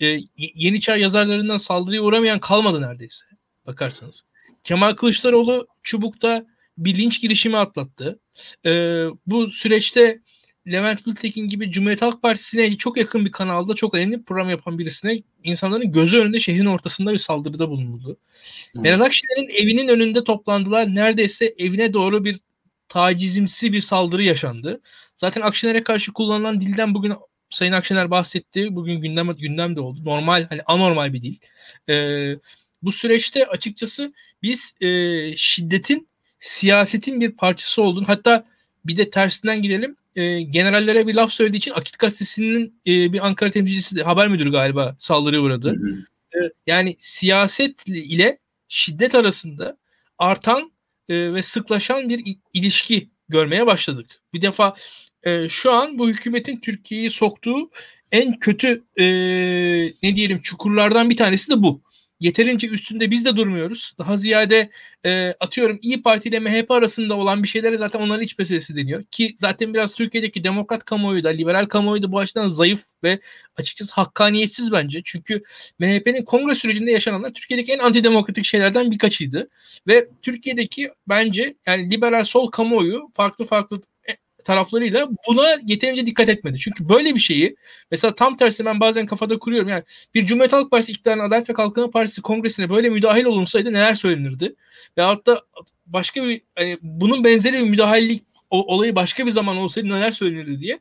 E, 0.01 0.20
Yeni 0.38 0.82
Çağ 0.82 0.95
yazarlarından 0.95 1.58
saldırıya 1.58 2.01
uğramayan 2.01 2.39
kalmadı 2.39 2.82
neredeyse 2.82 3.26
bakarsanız. 3.66 4.24
Kemal 4.64 4.93
Kılıçdaroğlu 4.93 5.68
Çubuk'ta 5.84 6.45
bir 6.78 6.97
linç 6.97 7.22
girişimi 7.22 7.58
atlattı. 7.58 8.20
E, 8.66 8.72
bu 9.28 9.51
süreçte 9.51 10.22
Levent 10.72 11.05
Gültekin 11.05 11.47
gibi 11.47 11.72
Cumhuriyet 11.72 12.01
Halk 12.01 12.22
Partisi'ne 12.22 12.78
çok 12.78 12.97
yakın 12.97 13.26
bir 13.26 13.32
kanalda 13.32 13.76
çok 13.76 13.95
önemli 13.95 14.24
program 14.24 14.49
yapan 14.49 14.80
birisine 14.80 15.24
insanların 15.43 15.91
gözü 15.91 16.20
önünde 16.20 16.39
şehrin 16.39 16.65
ortasında 16.65 17.13
bir 17.13 17.18
saldırıda 17.18 17.70
bulunuldu. 17.70 18.18
Hmm. 18.72 18.82
Meral 18.82 19.01
Akşener'in 19.01 19.49
evinin 19.49 19.88
önünde 19.88 20.24
toplandılar. 20.24 20.95
Neredeyse 20.95 21.55
evine 21.57 21.93
doğru 21.93 22.26
bir 22.26 22.39
tacizimsi 22.89 23.74
bir 23.74 23.82
saldırı 23.82 24.24
yaşandı. 24.24 24.82
Zaten 25.15 25.41
Akşener'e 25.41 25.84
karşı 25.84 26.13
kullanılan 26.13 26.61
dilden 26.61 26.93
bugün 26.93 27.13
Sayın 27.49 27.74
Akşener 27.74 28.11
bahsetti. 28.11 28.76
Bugün 28.76 29.01
gündem 29.01 29.32
gündemde 29.32 29.82
oldu. 29.82 29.99
Normal 30.05 30.47
hani 30.49 30.61
anormal 30.65 31.13
bir 31.13 31.22
dil. 31.22 31.36
Ee, 31.89 32.34
bu 32.82 32.91
süreçte 32.91 33.45
açıkçası 33.45 34.13
biz 34.41 34.74
e, 34.82 34.88
şiddetin 35.38 36.09
siyasetin 36.39 37.22
bir 37.22 37.32
parçası 37.32 37.82
olduğunu 37.82 38.07
hatta 38.07 38.45
bir 38.88 38.97
de 38.97 39.09
tersinden 39.09 39.61
gidelim. 39.61 39.95
E, 40.15 40.41
generallere 40.41 41.07
bir 41.07 41.15
laf 41.15 41.31
söylediği 41.31 41.59
için 41.59 41.71
Akit 41.71 41.99
Gazetesi'nin 41.99 42.81
e, 42.88 43.13
bir 43.13 43.25
Ankara 43.25 43.51
temsilcisi 43.51 43.95
de 43.95 44.03
haber 44.03 44.27
müdürü 44.27 44.51
galiba 44.51 44.95
saldırıya 44.99 45.41
uğradı. 45.41 45.69
Hı 45.69 45.85
hı. 45.85 46.45
E, 46.45 46.51
yani 46.67 46.95
siyaset 46.99 47.88
ile 47.88 48.38
şiddet 48.67 49.15
arasında 49.15 49.77
artan 50.17 50.71
e, 51.09 51.33
ve 51.33 51.43
sıklaşan 51.43 52.09
bir 52.09 52.38
ilişki 52.53 53.09
görmeye 53.29 53.65
başladık. 53.65 54.21
Bir 54.33 54.41
defa 54.41 54.75
e, 55.23 55.49
şu 55.49 55.71
an 55.71 55.99
bu 55.99 56.09
hükümetin 56.09 56.57
Türkiye'yi 56.57 57.09
soktuğu 57.09 57.69
en 58.11 58.39
kötü 58.39 58.83
e, 58.95 59.05
ne 60.03 60.15
diyelim 60.15 60.41
çukurlardan 60.41 61.09
bir 61.09 61.17
tanesi 61.17 61.51
de 61.51 61.61
bu 61.61 61.81
yeterince 62.20 62.68
üstünde 62.68 63.11
biz 63.11 63.26
de 63.26 63.36
durmuyoruz. 63.36 63.93
Daha 63.99 64.18
ziyade 64.18 64.70
e, 65.05 65.34
atıyorum 65.39 65.80
İyi 65.82 66.01
Parti 66.01 66.30
ile 66.30 66.39
MHP 66.39 66.72
arasında 66.72 67.18
olan 67.18 67.43
bir 67.43 67.47
şeylere 67.47 67.78
zaten 67.78 67.99
onların 67.99 68.24
iç 68.24 68.38
meselesi 68.38 68.76
deniyor. 68.76 69.03
Ki 69.03 69.36
zaten 69.38 69.74
biraz 69.74 69.93
Türkiye'deki 69.93 70.43
demokrat 70.43 70.84
kamuoyu 70.84 71.24
da 71.24 71.30
liberal 71.30 71.65
kamuoyu 71.65 72.03
da 72.03 72.11
bu 72.11 72.20
açıdan 72.20 72.49
zayıf 72.49 72.86
ve 73.03 73.20
açıkçası 73.55 73.93
hakkaniyetsiz 73.93 74.72
bence. 74.72 75.01
Çünkü 75.05 75.43
MHP'nin 75.80 76.26
kongre 76.26 76.55
sürecinde 76.55 76.91
yaşananlar 76.91 77.34
Türkiye'deki 77.34 77.74
en 77.74 77.80
antidemokratik 77.80 78.45
şeylerden 78.45 78.91
birkaçıydı. 78.91 79.49
Ve 79.88 80.09
Türkiye'deki 80.22 80.91
bence 81.07 81.55
yani 81.68 81.91
liberal 81.91 82.24
sol 82.24 82.51
kamuoyu 82.51 83.11
farklı 83.15 83.45
farklı 83.45 83.82
taraflarıyla 84.47 85.09
buna 85.27 85.47
yeterince 85.65 86.05
dikkat 86.05 86.29
etmedi. 86.29 86.59
Çünkü 86.59 86.89
böyle 86.89 87.15
bir 87.15 87.19
şeyi 87.19 87.55
mesela 87.91 88.15
tam 88.15 88.37
tersi 88.37 88.65
ben 88.65 88.79
bazen 88.79 89.05
kafada 89.05 89.39
kuruyorum. 89.39 89.69
Yani 89.69 89.83
bir 90.13 90.25
Cumhuriyet 90.25 90.53
Halk 90.53 90.71
Partisi 90.71 90.91
iktidarının 90.91 91.23
Adalet 91.23 91.49
ve 91.49 91.53
Kalkınma 91.53 91.91
Partisi 91.91 92.21
kongresine 92.21 92.69
böyle 92.69 92.89
müdahil 92.89 93.25
olunsaydı 93.25 93.73
neler 93.73 93.95
söylenirdi? 93.95 94.55
Veyahut 94.97 95.25
da 95.25 95.41
başka 95.85 96.23
bir 96.23 96.41
hani 96.55 96.77
bunun 96.81 97.23
benzeri 97.23 97.57
bir 97.57 97.69
müdahalelik 97.69 98.23
olayı 98.49 98.95
başka 98.95 99.25
bir 99.25 99.31
zaman 99.31 99.57
olsaydı 99.57 99.89
neler 99.89 100.11
söylenirdi 100.11 100.59
diye 100.59 100.79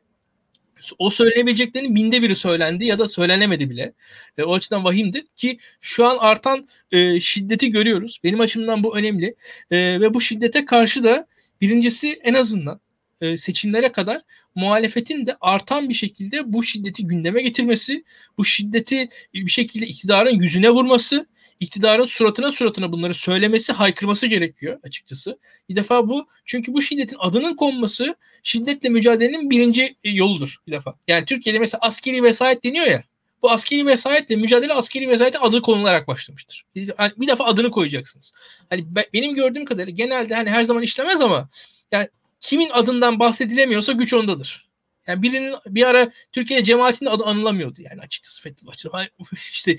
o 0.99 1.09
söylenebileceklerin 1.09 1.95
binde 1.95 2.21
biri 2.21 2.35
söylendi 2.35 2.85
ya 2.85 2.99
da 2.99 3.07
söylenemedi 3.07 3.69
bile. 3.69 3.93
E, 4.37 4.43
o 4.43 4.53
açıdan 4.53 4.83
vahimdir 4.83 5.25
ki 5.35 5.59
şu 5.81 6.05
an 6.05 6.17
artan 6.17 6.67
e, 6.91 7.19
şiddeti 7.19 7.71
görüyoruz. 7.71 8.19
Benim 8.23 8.39
açımdan 8.39 8.83
bu 8.83 8.97
önemli 8.97 9.35
e, 9.71 10.01
ve 10.01 10.13
bu 10.13 10.21
şiddete 10.21 10.65
karşı 10.65 11.03
da 11.03 11.27
birincisi 11.61 12.19
en 12.23 12.33
azından 12.33 12.79
e, 13.21 13.37
seçimlere 13.37 13.91
kadar 13.91 14.21
muhalefetin 14.55 15.25
de 15.27 15.37
artan 15.41 15.89
bir 15.89 15.93
şekilde 15.93 16.53
bu 16.53 16.63
şiddeti 16.63 17.07
gündeme 17.07 17.41
getirmesi, 17.41 18.03
bu 18.37 18.45
şiddeti 18.45 19.09
bir 19.33 19.47
şekilde 19.47 19.87
iktidarın 19.87 20.31
yüzüne 20.31 20.69
vurması 20.69 21.27
iktidarın 21.59 22.05
suratına 22.05 22.51
suratına 22.51 22.91
bunları 22.91 23.13
söylemesi, 23.13 23.73
haykırması 23.73 24.27
gerekiyor 24.27 24.79
açıkçası. 24.83 25.39
Bir 25.69 25.75
defa 25.75 26.09
bu 26.09 26.27
çünkü 26.45 26.73
bu 26.73 26.81
şiddetin 26.81 27.17
adının 27.19 27.55
konması 27.55 28.15
şiddetle 28.43 28.89
mücadelenin 28.89 29.49
birinci 29.49 29.95
e, 30.03 30.09
yoludur 30.09 30.57
bir 30.67 30.71
defa. 30.71 30.95
Yani 31.07 31.25
Türkiye'de 31.25 31.59
mesela 31.59 31.79
askeri 31.81 32.23
vesayet 32.23 32.63
deniyor 32.63 32.85
ya. 32.85 33.03
Bu 33.41 33.51
askeri 33.51 33.85
vesayetle 33.85 34.35
mücadele 34.35 34.73
askeri 34.73 35.09
vesayete 35.09 35.39
adı 35.39 35.61
konularak 35.61 36.07
başlamıştır. 36.07 36.65
Bir 36.75 37.27
defa 37.27 37.43
adını 37.43 37.71
koyacaksınız. 37.71 38.33
Hani 38.69 38.85
benim 39.13 39.35
gördüğüm 39.35 39.65
kadarıyla 39.65 39.95
genelde 39.95 40.35
hani 40.35 40.49
her 40.49 40.63
zaman 40.63 40.83
işlemez 40.83 41.21
ama 41.21 41.49
yani 41.91 42.07
kimin 42.39 42.69
adından 42.69 43.19
bahsedilemiyorsa 43.19 43.91
güç 43.91 44.13
ondadır. 44.13 44.67
Yani 45.07 45.21
birinin 45.21 45.55
bir 45.67 45.87
ara 45.87 46.11
Türkiye 46.31 46.63
cemaatinin 46.63 47.09
adı 47.09 47.23
anılamıyordu 47.23 47.81
yani 47.81 48.01
açıkçası 48.01 48.41
Fethullah 48.41 49.07
İşte 49.33 49.77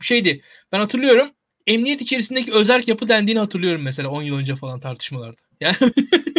şeydi. 0.00 0.40
Ben 0.72 0.78
hatırlıyorum. 0.78 1.30
Emniyet 1.66 2.00
içerisindeki 2.00 2.52
özerk 2.52 2.88
yapı 2.88 3.08
dendiğini 3.08 3.40
hatırlıyorum 3.40 3.82
mesela 3.82 4.08
10 4.08 4.22
yıl 4.22 4.36
önce 4.36 4.56
falan 4.56 4.80
tartışmalarda. 4.80 5.36
Yani 5.60 5.76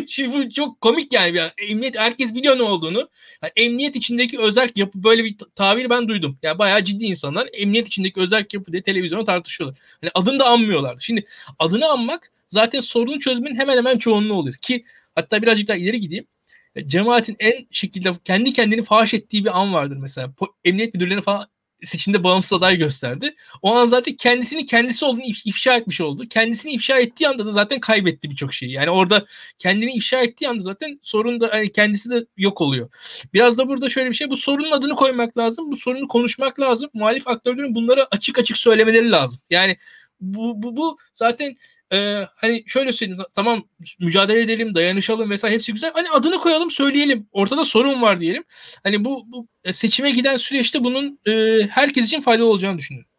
şimdi 0.08 0.34
bu 0.34 0.49
çok 0.53 0.82
komik 0.82 1.14
yani. 1.14 1.38
yani. 1.38 1.51
Emniyet 1.58 1.97
herkes 1.97 2.36
biliyor 2.36 2.58
ne 2.58 2.64
olduğunu. 2.64 3.10
Yani 3.41 3.51
emniyet 3.56 3.95
içindeki 3.95 4.39
özerk 4.39 4.78
yapı 4.78 5.03
böyle 5.03 5.24
bir 5.24 5.36
tabir 5.56 5.89
ben 5.89 6.08
duydum. 6.08 6.38
Yani 6.43 6.60
bayağı 6.60 6.84
ciddi 6.84 7.06
insanlar 7.06 7.49
emniyet 7.53 7.88
içindeki 7.88 8.20
özerk 8.20 8.53
yapı 8.53 8.72
diye 8.72 8.82
televizyona 8.82 9.26
tartışıyorlar. 9.26 9.80
Hani 10.01 10.12
adını 10.14 10.39
da 10.39 10.45
anmıyorlar. 10.45 10.97
Şimdi 10.99 11.26
adını 11.60 11.89
anmak 11.89 12.32
zaten 12.47 12.80
sorunu 12.80 13.20
çözmenin 13.20 13.56
hemen 13.56 13.78
hemen 13.78 13.97
çoğunluğu 13.97 14.34
oluyor. 14.34 14.56
Ki 14.56 14.86
hatta 15.16 15.41
birazcık 15.41 15.68
daha 15.68 15.78
ileri 15.78 15.99
gideyim. 16.01 16.28
E, 16.76 16.88
cemaatin 16.88 17.36
en 17.39 17.68
şekilde 17.72 18.13
kendi 18.24 18.53
kendini 18.53 18.84
faş 18.84 19.13
ettiği 19.13 19.45
bir 19.45 19.59
an 19.59 19.74
vardır 19.74 19.97
mesela. 19.97 20.34
Emniyet 20.63 20.93
müdürlerini 20.93 21.24
falan 21.24 21.47
seçimde 21.84 22.24
bağımsız 22.24 22.53
aday 22.53 22.78
gösterdi. 22.78 23.36
O 23.61 23.76
an 23.76 23.86
zaten 23.86 24.16
kendisini 24.16 24.66
kendisi 24.66 25.05
olduğunu 25.05 25.24
ifşa 25.45 25.76
etmiş 25.76 26.01
oldu. 26.01 26.24
Kendisini 26.30 26.72
ifşa 26.72 26.99
ettiği 26.99 27.28
anda 27.28 27.45
da 27.45 27.51
zaten 27.51 27.80
kaybetti 27.80 28.30
birçok 28.30 28.53
şeyi. 28.53 28.72
Yani 28.72 28.89
orada 28.89 29.26
kendini 29.59 29.93
ifşa 29.93 30.22
ettiği 30.22 30.49
anda 30.49 30.63
zaten 30.63 30.99
sorun 31.01 31.41
da 31.41 31.49
hani 31.51 31.72
kendisi 31.72 32.09
de 32.09 32.26
yok 32.38 32.61
oluyor. 32.61 32.89
Biraz 33.34 33.57
da 33.57 33.68
burada 33.68 33.89
şöyle 33.89 34.09
bir 34.09 34.16
şey 34.16 34.30
bu 34.30 34.38
sorunun 34.38 34.72
adını 34.72 34.95
koymak 34.95 35.38
lazım. 35.38 35.72
Bu 35.72 35.78
sorunu 35.78 36.07
konuşmak 36.07 36.59
lazım. 36.59 36.89
Muhalif 36.93 37.28
aktörlerin 37.28 37.76
bunları 37.76 38.07
açık 38.11 38.39
açık 38.39 38.57
söylemeleri 38.57 39.11
lazım. 39.11 39.39
Yani 39.49 39.78
bu, 40.22 40.63
bu, 40.63 40.78
bu 40.78 40.97
zaten 41.13 41.55
e, 41.93 42.27
hani 42.36 42.63
şöyle 42.67 42.93
söyleyeyim 42.93 43.23
tamam 43.36 43.63
mücadele 43.99 44.41
edelim 44.41 44.75
dayanışalım 44.75 45.29
vesaire 45.29 45.55
hepsi 45.55 45.73
güzel 45.73 45.91
hani 45.93 46.09
adını 46.09 46.38
koyalım 46.38 46.71
söyleyelim 46.71 47.27
ortada 47.31 47.65
sorun 47.65 48.01
var 48.01 48.19
diyelim 48.19 48.43
hani 48.83 49.05
bu, 49.05 49.23
bu 49.27 49.47
e, 49.63 49.73
seçime 49.73 50.11
giden 50.11 50.38
süreçte 50.38 50.83
bunun 50.83 51.19
e, 51.27 51.61
herkes 51.69 52.05
için 52.05 52.21
faydalı 52.21 52.47
olacağını 52.47 52.77
düşünüyorum. 52.77 53.09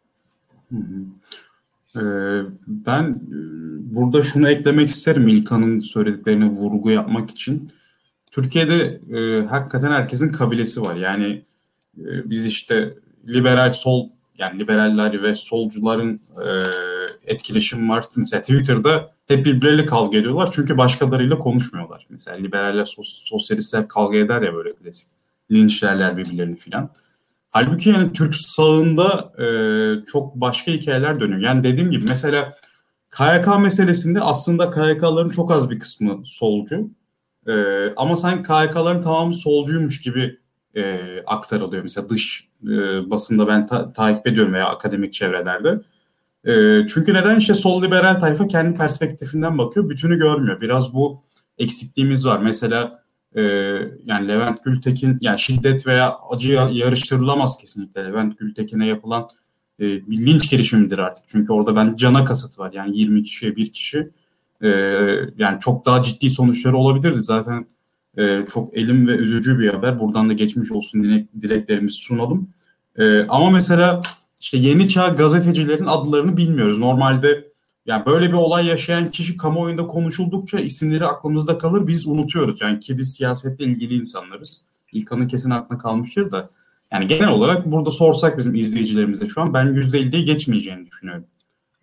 Ee, 1.95 2.01
ben 2.67 3.03
e, 3.03 3.37
burada 3.95 4.21
şunu 4.23 4.49
eklemek 4.49 4.89
isterim 4.89 5.27
İlkan'ın 5.27 5.79
söylediklerine 5.79 6.45
vurgu 6.45 6.91
yapmak 6.91 7.31
için. 7.31 7.71
Türkiye'de 8.31 9.01
e, 9.17 9.45
hakikaten 9.45 9.91
herkesin 9.91 10.31
kabilesi 10.31 10.81
var. 10.81 10.95
Yani 10.95 11.43
e, 11.97 12.29
biz 12.29 12.45
işte 12.45 12.93
liberal 13.27 13.73
sol 13.73 14.09
yani 14.37 14.59
liberaller 14.59 15.23
ve 15.23 15.35
solcuların 15.35 16.21
e, 16.45 16.47
etkileşim 17.27 17.89
var. 17.89 18.05
Mesela 18.15 18.41
Twitter'da 18.41 19.11
hep 19.27 19.45
birbirleriyle 19.45 19.85
kavga 19.85 20.17
ediyorlar 20.17 20.49
çünkü 20.51 20.77
başkalarıyla 20.77 21.37
konuşmuyorlar. 21.39 22.05
Mesela 22.09 22.37
liberaller, 22.37 22.85
sos- 22.85 23.21
sosyalistler 23.27 23.87
kavga 23.87 24.17
eder 24.17 24.41
ya 24.41 24.53
böyle 24.53 24.73
klasik. 24.75 25.07
Linçlerler 25.51 26.17
birbirlerini 26.17 26.55
filan. 26.55 26.89
Halbuki 27.51 27.89
yani 27.89 28.13
Türk 28.13 28.35
sağında 28.35 29.33
e, 29.43 29.45
çok 30.05 30.35
başka 30.35 30.71
hikayeler 30.71 31.19
dönüyor. 31.19 31.39
Yani 31.39 31.63
dediğim 31.63 31.91
gibi 31.91 32.05
mesela 32.07 32.53
KYK 33.17 33.59
meselesinde 33.59 34.21
aslında 34.21 34.71
KYK'ların 34.71 35.29
çok 35.29 35.51
az 35.51 35.69
bir 35.69 35.79
kısmı 35.79 36.21
solcu. 36.25 36.89
E, 37.47 37.53
ama 37.95 38.15
sanki 38.15 38.43
KYK'ların 38.43 39.01
tamamı 39.01 39.33
solcuymuş 39.33 40.01
gibi 40.01 40.37
e, 40.75 40.99
aktarılıyor. 41.25 41.83
Mesela 41.83 42.09
dış 42.09 42.47
e, 42.63 42.69
basında 43.09 43.47
ben 43.47 43.65
ta- 43.67 43.93
takip 43.93 44.27
ediyorum 44.27 44.53
veya 44.53 44.65
akademik 44.67 45.13
çevrelerde. 45.13 45.79
E, 46.45 46.85
çünkü 46.87 47.13
neden 47.13 47.35
işte 47.35 47.53
sol 47.53 47.83
liberal 47.83 48.19
tayfa 48.19 48.47
kendi 48.47 48.79
perspektifinden 48.79 49.57
bakıyor, 49.57 49.89
bütünü 49.89 50.17
görmüyor. 50.17 50.61
Biraz 50.61 50.93
bu 50.93 51.23
eksikliğimiz 51.57 52.25
var. 52.25 52.39
Mesela 52.39 53.03
e, 53.35 53.41
yani 54.05 54.27
Levent 54.27 54.63
Gültekin, 54.63 55.17
yani 55.21 55.39
şiddet 55.39 55.87
veya 55.87 56.17
acı 56.31 56.53
yarıştırılamaz 56.71 57.57
kesinlikle. 57.57 58.05
Levent 58.05 58.37
Gültekin'e 58.37 58.87
yapılan 58.87 59.29
e, 59.79 59.83
bir 59.83 60.25
linç 60.25 60.49
girişimidir 60.49 60.97
artık. 60.97 61.23
Çünkü 61.27 61.53
orada 61.53 61.75
ben 61.75 61.95
cana 61.95 62.25
kasıt 62.25 62.59
var. 62.59 62.73
Yani 62.73 62.97
20 62.97 63.23
kişiye 63.23 63.55
bir 63.55 63.71
kişi. 63.71 64.09
E, 64.61 64.69
yani 65.37 65.59
çok 65.59 65.85
daha 65.85 66.03
ciddi 66.03 66.29
sonuçları 66.29 66.77
olabilirdi. 66.77 67.21
Zaten 67.21 67.65
e, 68.17 68.45
çok 68.53 68.77
elim 68.77 69.07
ve 69.07 69.11
üzücü 69.11 69.59
bir 69.59 69.73
haber. 69.73 69.99
Buradan 69.99 70.29
da 70.29 70.33
geçmiş 70.33 70.71
olsun 70.71 71.03
dilek, 71.03 71.41
dileklerimizi 71.41 71.97
sunalım. 71.97 72.49
E, 72.95 73.21
ama 73.23 73.49
mesela 73.49 74.01
işte 74.39 74.57
yeni 74.57 74.87
çağ 74.87 75.07
gazetecilerin 75.07 75.85
adlarını 75.85 76.37
bilmiyoruz. 76.37 76.77
Normalde 76.77 77.47
yani 77.85 78.05
böyle 78.05 78.27
bir 78.27 78.33
olay 78.33 78.65
yaşayan 78.65 79.11
kişi 79.11 79.37
kamuoyunda 79.37 79.87
konuşuldukça 79.87 80.59
isimleri 80.59 81.05
aklımızda 81.05 81.57
kalır. 81.57 81.87
Biz 81.87 82.07
unutuyoruz. 82.07 82.61
Yani 82.61 82.79
ki 82.79 82.97
biz 82.97 83.13
siyasetle 83.13 83.65
ilgili 83.65 83.95
insanlarız. 83.95 84.65
İlkan'ın 84.91 85.27
kesin 85.27 85.49
aklına 85.49 85.79
kalmıştır 85.79 86.31
da. 86.31 86.49
Yani 86.91 87.07
genel 87.07 87.29
olarak 87.29 87.71
burada 87.71 87.91
sorsak 87.91 88.37
bizim 88.37 88.55
izleyicilerimize 88.55 89.27
şu 89.27 89.41
an 89.41 89.53
ben 89.53 89.65
%50'ye 89.65 90.21
geçmeyeceğini 90.21 90.87
düşünüyorum. 90.87 91.25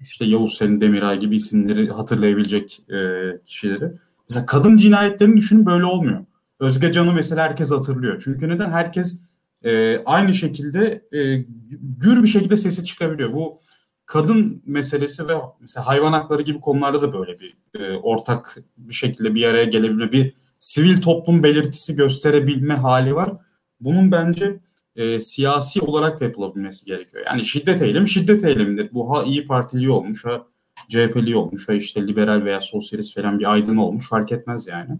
İşte 0.00 0.24
Yavuz 0.24 0.56
Selim 0.56 0.80
Demiray 0.80 1.20
gibi 1.20 1.36
isimleri 1.36 1.90
hatırlayabilecek 1.90 2.80
e, 2.90 2.98
kişileri. 3.46 3.92
Mesela 4.28 4.46
kadın 4.46 4.76
cinayetlerini 4.76 5.36
düşünün 5.36 5.66
böyle 5.66 5.84
olmuyor. 5.84 6.24
Özge 6.60 6.92
Can'ı 6.92 7.12
mesela 7.12 7.42
herkes 7.42 7.70
hatırlıyor. 7.70 8.20
Çünkü 8.24 8.48
neden? 8.48 8.70
Herkes 8.70 9.20
e, 9.64 10.02
aynı 10.06 10.34
şekilde 10.34 11.04
e, 11.12 11.44
gür 11.80 12.22
bir 12.22 12.28
şekilde 12.28 12.56
sesi 12.56 12.84
çıkabiliyor. 12.84 13.32
Bu 13.32 13.60
kadın 14.06 14.62
meselesi 14.66 15.28
ve 15.28 15.34
mesela 15.60 15.86
hayvan 15.86 16.12
hakları 16.12 16.42
gibi 16.42 16.60
konularda 16.60 17.02
da 17.02 17.12
böyle 17.12 17.38
bir 17.38 17.54
e, 17.80 17.96
ortak 17.96 18.58
bir 18.76 18.94
şekilde 18.94 19.34
bir 19.34 19.44
araya 19.44 19.64
gelebilme, 19.64 20.12
bir 20.12 20.34
sivil 20.58 21.02
toplum 21.02 21.42
belirtisi 21.42 21.96
gösterebilme 21.96 22.74
hali 22.74 23.14
var. 23.14 23.32
Bunun 23.80 24.12
bence 24.12 24.60
e, 24.96 25.20
siyasi 25.20 25.80
olarak 25.80 26.20
da 26.20 26.24
yapılabilmesi 26.24 26.86
gerekiyor. 26.86 27.24
Yani 27.26 27.44
şiddet 27.44 27.82
eylemi 27.82 28.10
şiddet 28.10 28.44
eylemidir. 28.44 28.88
Bu 28.92 29.10
ha 29.10 29.22
iyi 29.22 29.46
Partili 29.46 29.90
olmuş, 29.90 30.24
ha 30.24 30.46
CHP'li 30.88 31.36
olmuş, 31.36 31.68
ha 31.68 31.72
işte 31.72 32.06
liberal 32.06 32.44
veya 32.44 32.60
sosyalist 32.60 33.14
falan 33.14 33.38
bir 33.38 33.52
aydın 33.52 33.76
olmuş 33.76 34.08
fark 34.08 34.32
etmez 34.32 34.68
yani. 34.68 34.98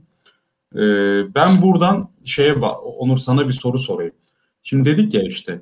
E, 0.75 0.81
ben 1.35 1.63
buradan 1.63 2.11
şeye 2.25 2.55
Onur 2.99 3.19
sana 3.19 3.49
bir 3.49 3.53
soru 3.53 3.79
sorayım. 3.79 4.15
Şimdi 4.65 4.91
dedik 4.91 5.15
ya 5.15 5.23
işte 5.23 5.61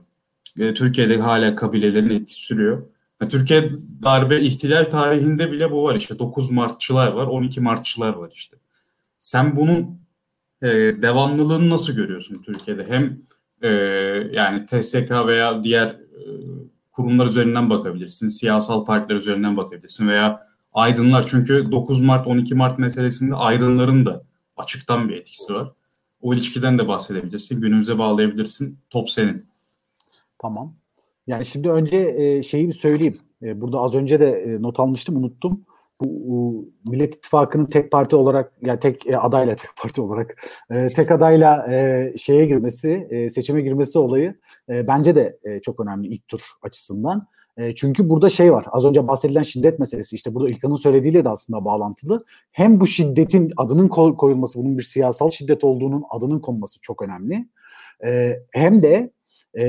e, 0.59 0.75
Türkiye'de 0.75 1.17
hala 1.17 1.57
kabilelerin 1.57 2.11
etkisi 2.11 2.41
sürüyor. 2.41 2.83
Türkiye 3.31 3.71
darbe 4.03 4.41
ihtilal 4.41 4.85
tarihinde 4.85 5.53
bile 5.53 5.71
bu 5.71 5.85
var 5.85 5.95
işte 5.95 6.19
9 6.19 6.51
Martçılar 6.51 7.13
var 7.13 7.27
12 7.27 7.61
Martçılar 7.61 8.15
var 8.15 8.31
işte. 8.35 8.57
Sen 9.21 9.57
bunun 9.57 10.01
e, 10.63 10.69
devamlılığını 11.03 11.71
nasıl 11.71 11.93
görüyorsun 11.93 12.43
Türkiye'de? 12.43 12.87
Hem 12.89 13.19
e, 13.63 13.69
yani 14.33 14.67
TSK 14.67 15.11
veya 15.27 15.65
diğer 15.65 15.87
e, 15.87 16.23
kurumlar 16.93 17.27
üzerinden 17.27 17.71
bakabilirsin, 17.71 18.29
siyasal 18.29 18.85
partiler 18.85 19.17
üzerinden 19.17 19.57
bakabilirsin 19.57 20.09
veya 20.09 20.47
aydınlar 20.73 21.27
çünkü 21.27 21.73
9 21.73 22.01
Mart 22.01 22.27
12 22.27 22.55
Mart 22.55 22.79
meselesinde 22.79 23.35
aydınların 23.35 24.07
da 24.07 24.23
açıktan 24.57 25.09
bir 25.09 25.17
etkisi 25.17 25.55
var. 25.55 25.69
O 26.23 26.35
ilişkiden 26.35 26.79
de 26.79 26.89
bahsedebilirsin. 26.89 27.61
Günümüze 27.61 27.99
bağlayabilirsin. 27.99 28.79
Top 28.91 29.11
senin. 29.11 29.47
Tamam. 30.39 30.75
Yani 31.27 31.47
şimdi 31.47 31.71
önce 31.71 32.15
e, 32.17 32.43
şeyi 32.43 32.69
bir 32.69 32.73
söyleyeyim. 32.73 33.19
E, 33.43 33.61
burada 33.61 33.79
az 33.79 33.95
önce 33.95 34.21
de 34.21 34.31
e, 34.31 34.63
not 34.63 34.81
almıştım, 34.81 35.17
unuttum. 35.17 35.65
bu 36.01 36.69
Millet 36.85 37.15
İttifakı'nın 37.15 37.67
tek 37.67 37.91
parti 37.93 38.17
olarak 38.17 38.53
ya 38.63 38.69
yani 38.69 38.81
tek 38.81 39.07
e, 39.07 39.17
adayla 39.17 39.55
tek 39.55 39.71
parti 39.83 40.01
olarak 40.01 40.45
e, 40.71 40.89
tek 40.89 41.11
adayla 41.11 41.67
e, 41.73 42.13
şeye 42.19 42.47
girmesi, 42.47 43.07
e, 43.11 43.31
seçime 43.31 43.63
girmesi 43.63 43.99
olayı 43.99 44.35
e, 44.69 44.87
bence 44.87 45.15
de 45.15 45.39
e, 45.45 45.61
çok 45.61 45.81
önemli 45.81 46.09
ilk 46.09 46.29
tur 46.29 46.43
açısından. 46.63 47.27
Çünkü 47.77 48.09
burada 48.09 48.31
şey 48.31 48.53
var. 48.53 48.65
Az 48.73 48.85
önce 48.85 49.09
bahsedilen 49.09 49.43
şiddet 49.43 49.79
meselesi 49.79 50.17
işte 50.17 50.35
burada 50.35 50.51
İlkan'ın 50.51 50.75
söylediğiyle 50.75 51.25
de 51.25 51.29
aslında 51.29 51.65
bağlantılı. 51.65 52.25
Hem 52.53 52.81
bu 52.81 52.87
şiddetin 52.87 53.53
adının 53.57 53.89
koyulması, 53.89 54.59
bunun 54.59 54.79
bir 54.79 54.83
siyasal 54.83 55.31
şiddet 55.31 55.65
olduğunun 55.65 56.05
adının 56.11 56.41
konması 56.41 56.81
çok 56.81 57.03
önemli. 57.03 57.49
Hem 58.53 58.83
de 58.83 59.13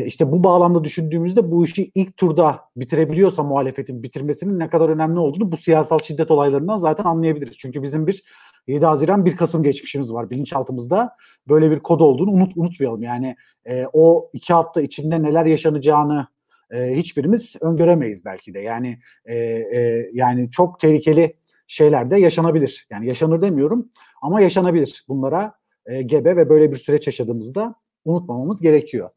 işte 0.05 0.31
bu 0.31 0.43
bağlamda 0.43 0.83
düşündüğümüzde 0.83 1.51
bu 1.51 1.65
işi 1.65 1.91
ilk 1.95 2.17
turda 2.17 2.59
bitirebiliyorsa 2.75 3.43
muhalefetin 3.43 4.03
bitirmesinin 4.03 4.59
ne 4.59 4.69
kadar 4.69 4.89
önemli 4.89 5.19
olduğunu 5.19 5.51
bu 5.51 5.57
siyasal 5.57 5.99
şiddet 5.99 6.31
olaylarından 6.31 6.77
zaten 6.77 7.03
anlayabiliriz. 7.03 7.57
Çünkü 7.57 7.83
bizim 7.83 8.07
bir 8.07 8.23
7 8.67 8.85
Haziran 8.85 9.25
1 9.25 9.35
Kasım 9.35 9.63
geçmişimiz 9.63 10.13
var 10.13 10.29
bilinçaltımızda. 10.29 11.15
Böyle 11.49 11.71
bir 11.71 11.79
kod 11.79 11.99
olduğunu 11.99 12.31
unut, 12.31 12.57
unutmayalım. 12.57 13.03
Yani 13.03 13.35
e, 13.65 13.85
o 13.93 14.29
iki 14.33 14.53
hafta 14.53 14.81
içinde 14.81 15.23
neler 15.23 15.45
yaşanacağını 15.45 16.27
e, 16.73 16.95
hiçbirimiz 16.95 17.55
öngöremeyiz 17.61 18.25
belki 18.25 18.53
de. 18.53 18.59
Yani 18.59 18.99
e, 19.25 19.35
e, 19.37 20.09
yani 20.13 20.51
çok 20.51 20.79
tehlikeli 20.79 21.35
şeyler 21.67 22.11
de 22.11 22.17
yaşanabilir. 22.17 22.87
Yani 22.91 23.07
yaşanır 23.07 23.41
demiyorum 23.41 23.89
ama 24.21 24.41
yaşanabilir. 24.41 25.05
Bunlara 25.07 25.53
e, 25.85 26.01
gebe 26.01 26.35
ve 26.35 26.49
böyle 26.49 26.71
bir 26.71 26.77
süreç 26.77 27.07
yaşadığımızda 27.07 27.75
unutmamamız 28.05 28.61
gerekiyor. 28.61 29.09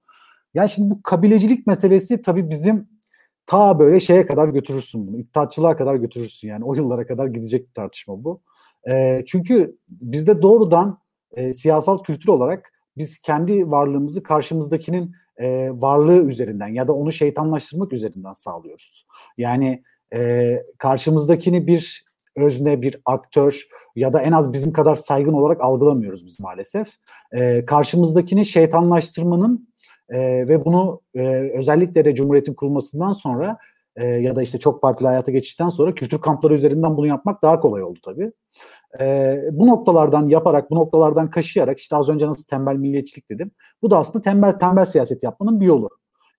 Yani 0.55 0.69
şimdi 0.69 0.91
bu 0.91 1.03
kabilecilik 1.03 1.67
meselesi 1.67 2.23
tabii 2.23 2.51
bizim 2.51 2.89
ta 3.47 3.79
böyle 3.79 4.01
şeye 4.01 4.27
kadar 4.27 4.49
götürürsün 4.49 5.07
bunu. 5.07 5.19
İttihatçılığa 5.19 5.77
kadar 5.77 5.95
götürürsün 5.95 6.49
yani. 6.49 6.65
O 6.65 6.75
yıllara 6.75 7.07
kadar 7.07 7.27
gidecek 7.27 7.69
bir 7.69 7.73
tartışma 7.73 8.25
bu. 8.25 8.43
E, 8.89 9.25
çünkü 9.27 9.79
bizde 9.89 10.43
doğrudan 10.43 10.99
e, 11.33 11.53
siyasal 11.53 12.03
kültür 12.03 12.29
olarak 12.29 12.73
biz 12.97 13.19
kendi 13.19 13.71
varlığımızı 13.71 14.23
karşımızdakinin 14.23 15.15
e, 15.39 15.71
varlığı 15.73 16.23
üzerinden 16.23 16.69
ya 16.69 16.89
da 16.89 16.93
onu 16.93 17.13
şeytanlaştırmak 17.13 17.93
üzerinden 17.93 18.33
sağlıyoruz. 18.33 19.07
Yani 19.39 19.83
e, 20.15 20.63
karşımızdakini 20.79 21.67
bir 21.67 22.07
özne, 22.37 22.83
bir 22.83 23.01
aktör 23.05 23.63
ya 23.97 24.13
da 24.13 24.21
en 24.21 24.33
az 24.33 24.53
bizim 24.53 24.73
kadar 24.73 24.95
saygın 24.95 25.33
olarak 25.33 25.61
algılamıyoruz 25.61 26.27
biz 26.27 26.41
maalesef. 26.41 26.89
E, 27.33 27.65
karşımızdakini 27.65 28.47
şeytanlaştırmanın 28.47 29.69
e, 30.09 30.19
ve 30.49 30.65
bunu 30.65 31.01
e, 31.15 31.23
özellikle 31.59 32.05
de 32.05 32.15
Cumhuriyet'in 32.15 32.55
kurulmasından 32.55 33.13
sonra 33.13 33.59
e, 33.97 34.07
ya 34.07 34.37
da 34.37 34.43
işte 34.43 34.59
çok 34.59 34.83
partili 34.83 35.09
hayata 35.09 35.33
geçişten 35.33 35.69
sonra 35.69 35.95
kültür 35.95 36.21
kampları 36.21 36.55
üzerinden 36.55 36.97
bunu 36.97 37.07
yapmak 37.07 37.43
daha 37.43 37.61
kolay 37.61 37.83
oldu 37.83 37.99
tabii. 38.05 38.33
E, 39.01 39.39
bu 39.53 39.67
noktalardan 39.67 40.29
yaparak, 40.29 40.71
bu 40.71 40.75
noktalardan 40.75 41.31
kaşıyarak 41.31 41.79
işte 41.79 41.97
az 41.97 42.09
önce 42.09 42.27
nasıl 42.27 42.45
tembel 42.45 42.77
milliyetçilik 42.77 43.31
dedim. 43.31 43.51
Bu 43.83 43.91
da 43.91 43.99
aslında 43.99 44.23
tembel 44.23 44.53
tembel 44.53 44.85
siyaset 44.85 45.23
yapmanın 45.23 45.61
bir 45.61 45.67
yolu. 45.67 45.91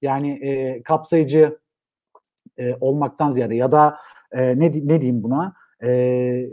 Yani 0.02 0.32
e, 0.32 0.84
kapsayıcı 0.84 1.60
e, 2.58 2.76
olmaktan 2.82 3.30
ziyade 3.30 3.56
ya 3.56 3.72
da 3.72 3.98
e, 4.32 4.60
ne, 4.60 4.72
ne 4.72 5.02
diyeyim 5.02 5.24
buna 5.24 5.54
e, 5.84 5.90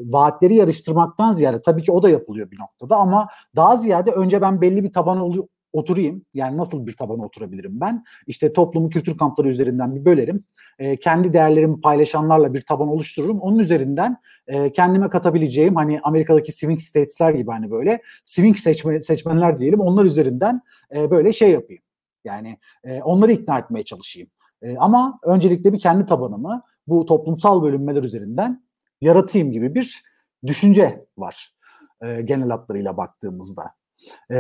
vaatleri 0.05 0.55
yarıştırmaktan 0.55 1.33
ziyade 1.33 1.63
tabii 1.63 1.83
ki 1.83 1.93
o 1.93 2.03
da 2.03 2.11
yapılıyor 2.11 2.51
bir 2.51 2.59
noktada 2.59 2.97
ama 2.97 3.29
daha 3.57 3.77
ziyade 3.77 4.11
önce 4.11 4.43
ben 4.43 4.61
belli 4.61 4.85
bir 4.85 4.93
taban 4.93 5.21
oturayım. 5.75 6.25
Yani 6.35 6.57
nasıl 6.57 6.87
bir 6.87 6.93
tabana 6.93 7.25
oturabilirim 7.25 7.81
ben? 7.81 8.05
İşte 8.27 8.53
toplumu 8.53 8.91
kültür 8.91 9.19
kampları 9.19 9.49
üzerinden 9.49 9.95
bir 9.95 10.05
bölerim. 10.05 10.41
E, 10.79 10.97
kendi 10.97 11.33
değerlerimi 11.33 11.81
paylaşanlarla 11.81 12.55
bir 12.55 12.61
taban 12.61 12.89
oluştururum. 12.89 13.41
Onun 13.41 13.59
üzerinden 13.59 14.17
e, 14.47 14.73
kendime 14.73 15.09
katabileceğim 15.09 15.75
hani 15.77 16.01
Amerika'daki 16.03 16.53
swing 16.53 16.81
states'ler 16.81 17.33
gibi 17.33 17.51
hani 17.51 17.71
böyle 17.71 18.03
swing 18.25 18.57
seçme, 18.57 19.03
seçmenler 19.03 19.59
diyelim. 19.59 19.81
Onlar 19.81 20.05
üzerinden 20.05 20.61
e, 20.95 21.11
böyle 21.11 21.33
şey 21.33 21.51
yapayım. 21.51 21.83
Yani 22.25 22.59
e, 22.85 23.03
onları 23.03 23.33
ikna 23.33 23.59
etmeye 23.59 23.85
çalışayım. 23.85 24.29
E, 24.63 24.77
ama 24.77 25.19
öncelikle 25.23 25.73
bir 25.73 25.79
kendi 25.81 26.07
tabanımı 26.07 26.63
bu 26.87 27.07
toplumsal 27.07 27.63
bölünmeler 27.63 28.03
üzerinden 28.03 28.65
yaratayım 29.01 29.53
gibi 29.53 29.75
bir 29.75 30.03
düşünce 30.47 31.05
var 31.19 31.55
e, 32.03 32.23
genel 32.23 32.49
hatlarıyla 32.49 32.97
baktığımızda. 32.97 33.65
E, 34.31 34.37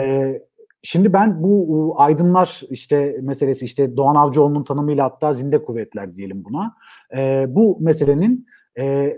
Şimdi 0.86 1.12
ben 1.12 1.42
bu 1.42 1.94
aydınlar 1.96 2.62
işte 2.70 3.16
meselesi 3.22 3.64
işte 3.64 3.96
Doğan 3.96 4.14
Avcıoğlu'nun 4.14 4.64
tanımıyla 4.64 5.04
hatta 5.04 5.34
zinde 5.34 5.62
kuvvetler 5.62 6.14
diyelim 6.14 6.44
buna. 6.44 6.74
E, 7.16 7.46
bu 7.48 7.78
meselenin 7.80 8.46
e, 8.78 9.16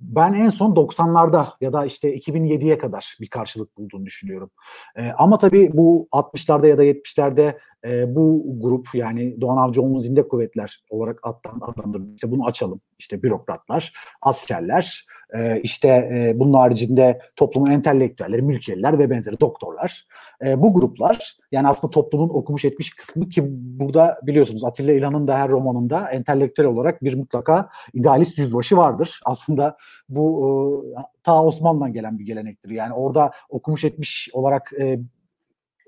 ben 0.00 0.32
en 0.32 0.50
son 0.50 0.74
90'larda 0.74 1.46
ya 1.60 1.72
da 1.72 1.84
işte 1.84 2.16
2007'ye 2.16 2.78
kadar 2.78 3.16
bir 3.20 3.26
karşılık 3.26 3.76
bulduğunu 3.76 4.06
düşünüyorum. 4.06 4.50
E, 4.96 5.10
ama 5.18 5.38
tabii 5.38 5.70
bu 5.74 6.08
60'larda 6.12 6.66
ya 6.66 6.78
da 6.78 6.84
70'lerde 6.84 7.58
e, 7.84 8.16
bu 8.16 8.44
grup 8.60 8.94
yani 8.94 9.40
Doğan 9.40 9.56
Avcıoğlu'nun 9.56 9.98
zinde 9.98 10.28
kuvvetler 10.28 10.84
olarak 10.90 11.20
adlandırılıyor. 11.22 12.14
İşte 12.14 12.30
bunu 12.30 12.46
açalım. 12.46 12.80
İşte 12.98 13.22
bürokratlar, 13.22 13.92
askerler, 14.22 15.06
e, 15.34 15.60
işte 15.60 15.88
e, 15.88 16.40
bunun 16.40 16.52
haricinde 16.52 17.20
toplumun 17.36 17.70
entelektüelleri, 17.70 18.42
mülkiyeliler 18.42 18.98
ve 18.98 19.10
benzeri 19.10 19.40
doktorlar. 19.40 20.06
E, 20.44 20.62
bu 20.62 20.74
gruplar 20.74 21.36
yani 21.52 21.68
aslında 21.68 21.90
toplumun 21.90 22.28
okumuş 22.28 22.64
etmiş 22.64 22.90
kısmı 22.90 23.28
ki 23.28 23.42
burada 23.50 24.20
biliyorsunuz 24.22 24.64
Atilla 24.64 24.92
İlhan'ın 24.92 25.28
da 25.28 25.38
her 25.38 25.48
romanında 25.48 26.10
entelektüel 26.10 26.68
olarak 26.68 27.04
bir 27.04 27.14
mutlaka 27.14 27.68
idealist 27.92 28.38
yüzbaşı 28.38 28.76
vardır. 28.76 29.20
Aslında 29.24 29.76
bu 30.08 30.94
e, 30.98 31.00
ta 31.22 31.44
Osmanlı'dan 31.44 31.92
gelen 31.92 32.18
bir 32.18 32.24
gelenektir. 32.24 32.70
Yani 32.70 32.94
orada 32.94 33.30
okumuş 33.48 33.84
etmiş 33.84 34.30
olarak 34.32 34.72
e, 34.80 34.98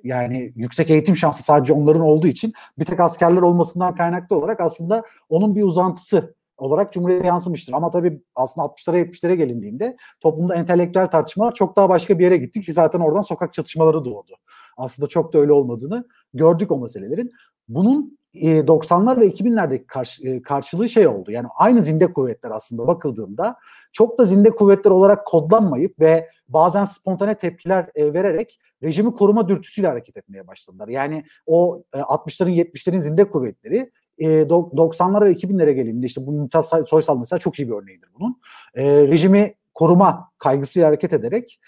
yani 0.05 0.53
yüksek 0.57 0.91
eğitim 0.91 1.17
şansı 1.17 1.43
sadece 1.43 1.73
onların 1.73 2.03
olduğu 2.03 2.27
için 2.27 2.53
bir 2.79 2.85
tek 2.85 3.01
askerler 3.01 3.43
olmasından 3.43 3.95
kaynaklı 3.95 4.37
olarak 4.37 4.61
aslında 4.61 5.03
onun 5.29 5.57
bir 5.57 5.63
uzantısı 5.63 6.35
olarak 6.57 6.93
Cumhuriyet'e 6.93 7.27
yansımıştır. 7.27 7.73
Ama 7.73 7.91
tabii 7.91 8.23
aslında 8.35 8.67
60'lara 8.67 8.97
70'lere 8.97 9.35
gelindiğinde 9.35 9.97
toplumda 10.21 10.55
entelektüel 10.55 11.07
tartışmalar 11.07 11.55
çok 11.55 11.77
daha 11.77 11.89
başka 11.89 12.19
bir 12.19 12.25
yere 12.25 12.37
gitti 12.37 12.61
ki 12.61 12.73
zaten 12.73 13.01
oradan 13.01 13.23
sokak 13.23 13.53
çatışmaları 13.53 14.05
doğdu. 14.05 14.33
Aslında 14.77 15.09
çok 15.09 15.33
da 15.33 15.39
öyle 15.39 15.53
olmadığını 15.53 16.05
gördük 16.35 16.71
o 16.71 16.79
meselelerin. 16.79 17.33
Bunun 17.69 18.19
90'lar 18.35 19.17
e, 19.17 19.21
ve 19.21 19.27
2000'lerdeki 19.27 19.87
karşı, 19.87 20.29
e, 20.29 20.43
karşılığı 20.43 20.89
şey 20.89 21.07
oldu. 21.07 21.31
Yani 21.31 21.47
aynı 21.57 21.83
zinde 21.83 22.13
kuvvetler 22.13 22.51
aslında 22.51 22.87
bakıldığında 22.87 23.57
çok 23.93 24.19
da 24.19 24.25
zinde 24.25 24.51
kuvvetler 24.51 24.91
olarak 24.91 25.27
kodlanmayıp 25.27 26.01
ve 26.01 26.29
bazen 26.49 26.85
spontane 26.85 27.35
tepkiler 27.35 27.91
e, 27.95 28.15
vererek 28.15 28.61
rejimi 28.85 29.15
koruma 29.15 29.49
dürtüsüyle 29.49 29.89
hareket 29.89 30.17
etmeye 30.17 30.47
başladılar. 30.47 30.89
Yani 30.89 31.25
o 31.47 31.83
60'ların 31.93 32.51
70'lerin 32.51 33.01
zinde 33.01 33.31
kuvvetleri 33.31 33.91
90'lara 34.21 35.25
ve 35.25 35.33
2000'lere 35.33 35.71
gelindiğinde 35.73 36.07
işte 36.07 36.27
bu 36.27 36.33
Mümtaz 36.33 36.71
Soysal 36.87 37.19
mesela 37.19 37.39
çok 37.39 37.59
iyi 37.59 37.69
bir 37.69 37.75
örneğidir 37.75 38.09
bunun. 38.19 38.41
rejimi 38.77 39.55
koruma 39.75 40.31
kaygısıyla 40.39 40.89
hareket 40.89 41.13
ederek 41.13 41.61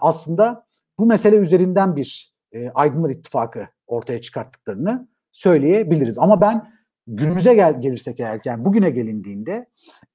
aslında 0.00 0.66
bu 0.98 1.06
mesele 1.06 1.36
üzerinden 1.36 1.96
bir 1.96 2.34
Aydınlar 2.74 3.10
İttifakı 3.10 3.68
ortaya 3.86 4.20
çıkarttıklarını 4.20 5.08
söyleyebiliriz. 5.32 6.18
Ama 6.18 6.40
ben 6.40 6.72
günümüze 7.06 7.54
gel 7.54 7.80
gelirsek 7.80 8.20
eğer 8.20 8.40
yani 8.44 8.64
bugüne 8.64 8.90
gelindiğinde 8.90 9.66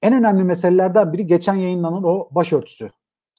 en 0.02 0.14
önemli 0.14 0.44
meselelerden 0.44 1.14
biri 1.14 1.28
geçen 1.28 1.56
yayınlanan 1.56 2.04
o 2.04 2.28
başörtüsü 2.32 2.90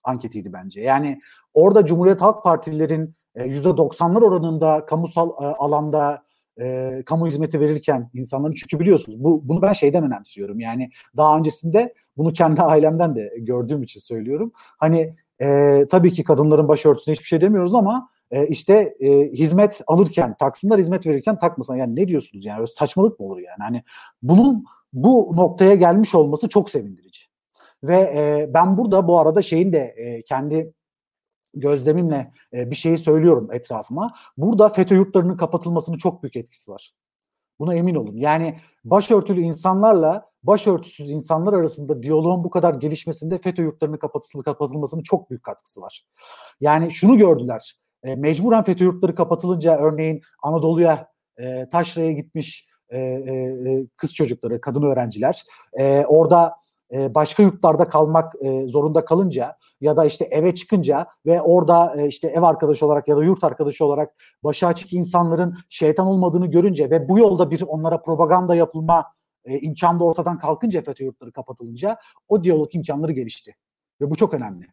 anketiydi 0.06 0.52
bence. 0.52 0.80
Yani 0.80 1.20
orada 1.54 1.86
Cumhuriyet 1.86 2.20
Halk 2.20 2.44
Partililerin 2.44 3.14
%90'lar 3.36 4.24
oranında 4.24 4.86
kamusal 4.86 5.30
e, 5.30 5.46
alanda 5.46 6.22
e, 6.60 7.02
kamu 7.06 7.26
hizmeti 7.26 7.60
verirken 7.60 8.10
insanların 8.14 8.54
çünkü 8.54 8.80
biliyorsunuz 8.80 9.24
bu 9.24 9.48
bunu 9.48 9.62
ben 9.62 9.72
şeyden 9.72 10.04
önemsiyorum. 10.04 10.60
Yani 10.60 10.90
daha 11.16 11.38
öncesinde 11.38 11.94
bunu 12.16 12.32
kendi 12.32 12.62
ailemden 12.62 13.16
de 13.16 13.32
gördüğüm 13.38 13.82
için 13.82 14.00
söylüyorum. 14.00 14.52
Hani 14.54 15.14
e, 15.40 15.84
tabii 15.90 16.12
ki 16.12 16.24
kadınların 16.24 16.68
başörtüsüne 16.68 17.14
hiçbir 17.14 17.26
şey 17.26 17.40
demiyoruz 17.40 17.74
ama 17.74 18.08
e, 18.30 18.46
işte 18.46 18.96
e, 19.00 19.08
hizmet 19.32 19.80
alırken 19.86 20.36
taksınlar 20.36 20.78
hizmet 20.78 21.06
verirken 21.06 21.38
takmasın. 21.38 21.76
Yani 21.76 21.96
ne 21.96 22.08
diyorsunuz 22.08 22.44
yani 22.44 22.56
öyle 22.56 22.66
saçmalık 22.66 23.20
mı 23.20 23.26
olur 23.26 23.38
yani? 23.38 23.58
Hani 23.58 23.82
bunun 24.22 24.64
bu 24.92 25.32
noktaya 25.36 25.74
gelmiş 25.74 26.14
olması 26.14 26.48
çok 26.48 26.70
sevindirici. 26.70 27.25
Ve 27.88 27.96
e, 27.96 28.54
ben 28.54 28.76
burada 28.76 29.08
bu 29.08 29.20
arada 29.20 29.42
şeyin 29.42 29.72
de 29.72 29.78
e, 29.78 30.22
kendi 30.22 30.72
gözlemimle 31.54 32.32
e, 32.52 32.70
bir 32.70 32.76
şeyi 32.76 32.98
söylüyorum 32.98 33.48
etrafıma. 33.52 34.14
Burada 34.36 34.68
FETÖ 34.68 34.94
yurtlarının 34.94 35.36
kapatılmasının 35.36 35.96
çok 35.96 36.22
büyük 36.22 36.36
etkisi 36.36 36.72
var. 36.72 36.94
Buna 37.58 37.74
emin 37.74 37.94
olun. 37.94 38.16
Yani 38.16 38.58
başörtülü 38.84 39.40
insanlarla 39.40 40.30
başörtüsüz 40.42 41.10
insanlar 41.10 41.52
arasında 41.52 42.02
diyaloğun 42.02 42.44
bu 42.44 42.50
kadar 42.50 42.74
gelişmesinde 42.74 43.38
FETÖ 43.38 43.62
yurtlarının 43.62 43.98
kapatılmasının 44.44 45.02
çok 45.02 45.30
büyük 45.30 45.42
katkısı 45.42 45.80
var. 45.80 46.06
Yani 46.60 46.90
şunu 46.90 47.18
gördüler. 47.18 47.76
E, 48.02 48.14
mecburen 48.14 48.64
FETÖ 48.64 48.84
yurtları 48.84 49.14
kapatılınca 49.14 49.78
örneğin 49.78 50.22
Anadolu'ya, 50.42 51.08
e, 51.38 51.68
Taşra'ya 51.68 52.12
gitmiş 52.12 52.68
e, 52.88 52.98
e, 52.98 53.02
e, 53.02 53.86
kız 53.96 54.14
çocukları, 54.14 54.60
kadın 54.60 54.82
öğrenciler 54.82 55.42
e, 55.78 56.04
orada 56.06 56.54
e, 56.92 57.14
başka 57.14 57.42
yurtlarda 57.42 57.88
kalmak 57.88 58.32
e, 58.40 58.68
zorunda 58.68 59.04
kalınca 59.04 59.56
ya 59.80 59.96
da 59.96 60.04
işte 60.04 60.24
eve 60.24 60.54
çıkınca 60.54 61.06
ve 61.26 61.42
orada 61.42 61.94
e, 61.96 62.06
işte 62.06 62.28
ev 62.28 62.42
arkadaşı 62.42 62.86
olarak 62.86 63.08
ya 63.08 63.16
da 63.16 63.24
yurt 63.24 63.44
arkadaşı 63.44 63.84
olarak 63.84 64.14
başı 64.44 64.66
açık 64.66 64.92
insanların 64.92 65.56
şeytan 65.68 66.06
olmadığını 66.06 66.46
görünce 66.46 66.90
ve 66.90 67.08
bu 67.08 67.18
yolda 67.18 67.50
bir 67.50 67.62
onlara 67.62 68.02
propaganda 68.02 68.54
yapılma 68.54 69.04
imkanı 69.46 70.00
da 70.00 70.04
ortadan 70.04 70.38
kalkınca 70.38 70.82
FETÖ 70.82 71.04
yurtları 71.04 71.32
kapatılınca 71.32 71.96
o 72.28 72.44
diyalog 72.44 72.74
imkanları 72.74 73.12
gelişti. 73.12 73.56
Ve 74.00 74.10
bu 74.10 74.16
çok 74.16 74.34
önemli. 74.34 74.66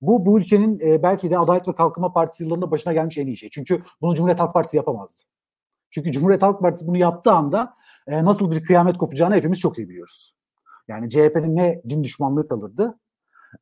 Bu 0.00 0.26
bu 0.26 0.38
ülkenin 0.38 0.80
belki 1.02 1.30
de 1.30 1.38
Adalet 1.38 1.68
ve 1.68 1.74
Kalkınma 1.74 2.12
Partisi 2.12 2.44
yıllarında 2.44 2.70
başına 2.70 2.92
gelmiş 2.92 3.18
en 3.18 3.26
iyi 3.26 3.36
şey. 3.36 3.48
Çünkü 3.52 3.82
bunu 4.00 4.14
Cumhuriyet 4.14 4.40
Halk 4.40 4.54
Partisi 4.54 4.76
yapamazdı. 4.76 5.24
Çünkü 5.90 6.12
Cumhuriyet 6.12 6.42
Halk 6.42 6.60
Partisi 6.60 6.86
bunu 6.86 6.96
yaptığı 6.96 7.32
anda 7.32 7.74
nasıl 8.08 8.50
bir 8.50 8.64
kıyamet 8.64 8.98
kopacağını 8.98 9.34
hepimiz 9.34 9.60
çok 9.60 9.78
iyi 9.78 9.88
biliyoruz. 9.88 10.35
Yani 10.88 11.10
CHP'nin 11.10 11.56
ne 11.56 11.82
din 11.88 12.04
düşmanlığı 12.04 12.48
kalırdı, 12.48 12.98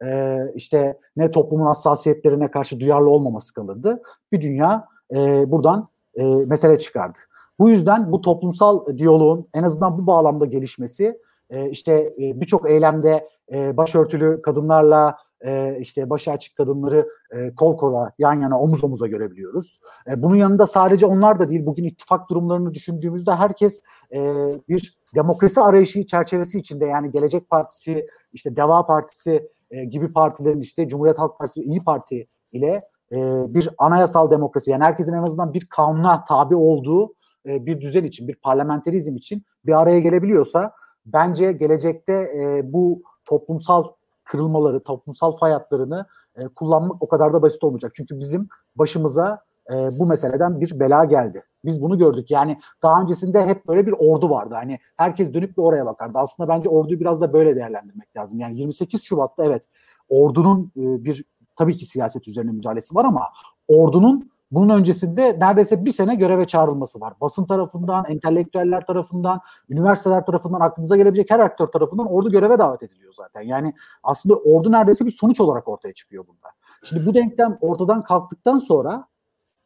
e, 0.04 0.38
işte 0.54 0.98
ne 1.16 1.30
toplumun 1.30 1.66
hassasiyetlerine 1.66 2.50
karşı 2.50 2.80
duyarlı 2.80 3.10
olmaması 3.10 3.54
kalırdı. 3.54 4.02
Bir 4.32 4.40
dünya 4.40 4.88
e, 5.12 5.50
buradan 5.50 5.88
e, 6.14 6.24
mesele 6.24 6.78
çıkardı. 6.78 7.18
Bu 7.58 7.70
yüzden 7.70 8.12
bu 8.12 8.20
toplumsal 8.20 8.98
diyaloğun 8.98 9.48
en 9.54 9.62
azından 9.62 9.98
bu 9.98 10.06
bağlamda 10.06 10.46
gelişmesi, 10.46 11.18
e, 11.50 11.70
işte 11.70 11.92
e, 11.92 12.40
birçok 12.40 12.70
eylemde 12.70 13.28
e, 13.52 13.76
başörtülü 13.76 14.42
kadınlarla 14.42 15.16
e, 15.44 15.76
işte 15.80 16.10
başı 16.10 16.30
açık 16.30 16.56
kadınları 16.56 17.08
e, 17.30 17.54
kol 17.54 17.76
kola 17.76 18.12
yan 18.18 18.40
yana 18.40 18.60
omuz 18.60 18.84
omuza 18.84 19.06
görebiliyoruz. 19.06 19.80
E, 20.10 20.22
bunun 20.22 20.36
yanında 20.36 20.66
sadece 20.66 21.06
onlar 21.06 21.38
da 21.38 21.48
değil 21.48 21.66
bugün 21.66 21.84
ittifak 21.84 22.30
durumlarını 22.30 22.74
düşündüğümüzde 22.74 23.34
herkes 23.34 23.82
e, 24.12 24.20
bir 24.68 24.98
demokrasi 25.14 25.60
arayışı 25.60 26.06
çerçevesi 26.06 26.58
içinde 26.58 26.86
yani 26.86 27.10
Gelecek 27.10 27.50
Partisi, 27.50 28.06
işte 28.32 28.56
Deva 28.56 28.86
Partisi 28.86 29.50
e, 29.70 29.84
gibi 29.84 30.12
partilerin 30.12 30.60
işte 30.60 30.88
Cumhuriyet 30.88 31.18
Halk 31.18 31.38
Partisi, 31.38 31.62
İyi 31.62 31.84
Parti 31.84 32.26
ile 32.52 32.82
e, 33.12 33.16
bir 33.54 33.68
anayasal 33.78 34.30
demokrasi 34.30 34.70
yani 34.70 34.84
herkesin 34.84 35.12
en 35.12 35.22
azından 35.22 35.54
bir 35.54 35.66
kanuna 35.66 36.24
tabi 36.24 36.56
olduğu 36.56 37.14
e, 37.46 37.66
bir 37.66 37.80
düzen 37.80 38.04
için, 38.04 38.28
bir 38.28 38.34
parlamenterizm 38.34 39.16
için 39.16 39.42
bir 39.66 39.80
araya 39.80 40.00
gelebiliyorsa 40.00 40.72
bence 41.06 41.52
gelecekte 41.52 42.12
e, 42.12 42.72
bu 42.72 43.02
toplumsal 43.24 43.84
kırılmaları, 44.24 44.82
toplumsal 44.82 45.36
fay 45.36 45.52
hatlarını 45.52 46.06
e, 46.36 46.48
kullanmak 46.48 47.02
o 47.02 47.08
kadar 47.08 47.32
da 47.32 47.42
basit 47.42 47.64
olmayacak. 47.64 47.92
Çünkü 47.94 48.18
bizim 48.18 48.48
başımıza 48.76 49.44
e, 49.70 49.74
bu 49.98 50.06
meseleden 50.06 50.60
bir 50.60 50.80
bela 50.80 51.04
geldi. 51.04 51.44
Biz 51.64 51.82
bunu 51.82 51.98
gördük. 51.98 52.30
Yani 52.30 52.58
daha 52.82 53.02
öncesinde 53.02 53.46
hep 53.46 53.68
böyle 53.68 53.86
bir 53.86 53.92
ordu 53.92 54.30
vardı. 54.30 54.54
Hani 54.54 54.78
herkes 54.96 55.34
dönüp 55.34 55.56
de 55.56 55.60
oraya 55.60 55.86
bakardı. 55.86 56.18
Aslında 56.18 56.48
bence 56.48 56.68
orduyu 56.68 57.00
biraz 57.00 57.20
da 57.20 57.32
böyle 57.32 57.56
değerlendirmek 57.56 58.16
lazım. 58.16 58.40
Yani 58.40 58.58
28 58.58 59.02
Şubat'ta 59.02 59.44
evet 59.44 59.68
ordunun 60.08 60.72
e, 60.76 61.04
bir 61.04 61.24
tabii 61.56 61.76
ki 61.76 61.86
siyaset 61.86 62.28
üzerine 62.28 62.50
müdahalesi 62.50 62.94
var 62.94 63.04
ama 63.04 63.22
ordunun 63.68 64.30
bunun 64.54 64.74
öncesinde 64.74 65.36
neredeyse 65.40 65.84
bir 65.84 65.90
sene 65.90 66.14
göreve 66.14 66.46
çağrılması 66.46 67.00
var. 67.00 67.12
Basın 67.20 67.46
tarafından, 67.46 68.04
entelektüeller 68.08 68.86
tarafından, 68.86 69.40
üniversiteler 69.68 70.26
tarafından, 70.26 70.60
aklınıza 70.60 70.96
gelebilecek 70.96 71.30
her 71.30 71.40
aktör 71.40 71.66
tarafından 71.66 72.12
ordu 72.12 72.30
göreve 72.30 72.58
davet 72.58 72.82
ediliyor 72.82 73.12
zaten. 73.12 73.40
Yani 73.40 73.74
aslında 74.02 74.34
ordu 74.36 74.72
neredeyse 74.72 75.06
bir 75.06 75.10
sonuç 75.10 75.40
olarak 75.40 75.68
ortaya 75.68 75.94
çıkıyor 75.94 76.26
bunda. 76.26 76.48
Şimdi 76.84 77.06
bu 77.06 77.14
denklem 77.14 77.58
ortadan 77.60 78.02
kalktıktan 78.02 78.58
sonra 78.58 79.06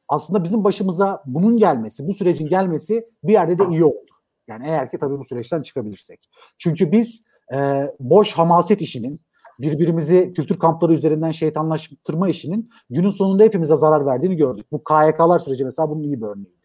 aslında 0.08 0.44
bizim 0.44 0.64
başımıza 0.64 1.22
bunun 1.26 1.56
gelmesi, 1.56 2.06
bu 2.06 2.12
sürecin 2.12 2.48
gelmesi 2.48 3.08
bir 3.24 3.32
yerde 3.32 3.58
de 3.58 3.64
iyi 3.70 3.84
oldu. 3.84 4.12
Yani 4.48 4.66
eğer 4.66 4.90
ki 4.90 4.98
tabii 4.98 5.18
bu 5.18 5.24
süreçten 5.24 5.62
çıkabilirsek. 5.62 6.28
Çünkü 6.58 6.92
biz 6.92 7.24
e, 7.52 7.86
boş 8.00 8.32
hamaset 8.32 8.82
işinin, 8.82 9.20
birbirimizi 9.58 10.32
kültür 10.36 10.58
kampları 10.58 10.92
üzerinden 10.92 11.30
şeytanlaştırma 11.30 12.28
işinin 12.28 12.70
günün 12.90 13.08
sonunda 13.08 13.42
hepimize 13.42 13.76
zarar 13.76 14.06
verdiğini 14.06 14.36
gördük. 14.36 14.66
Bu 14.72 14.84
KYK'lar 14.84 15.38
süreci 15.38 15.64
mesela 15.64 15.90
bunun 15.90 16.02
iyi 16.02 16.20
bir 16.20 16.26
örneğiydi. 16.26 16.58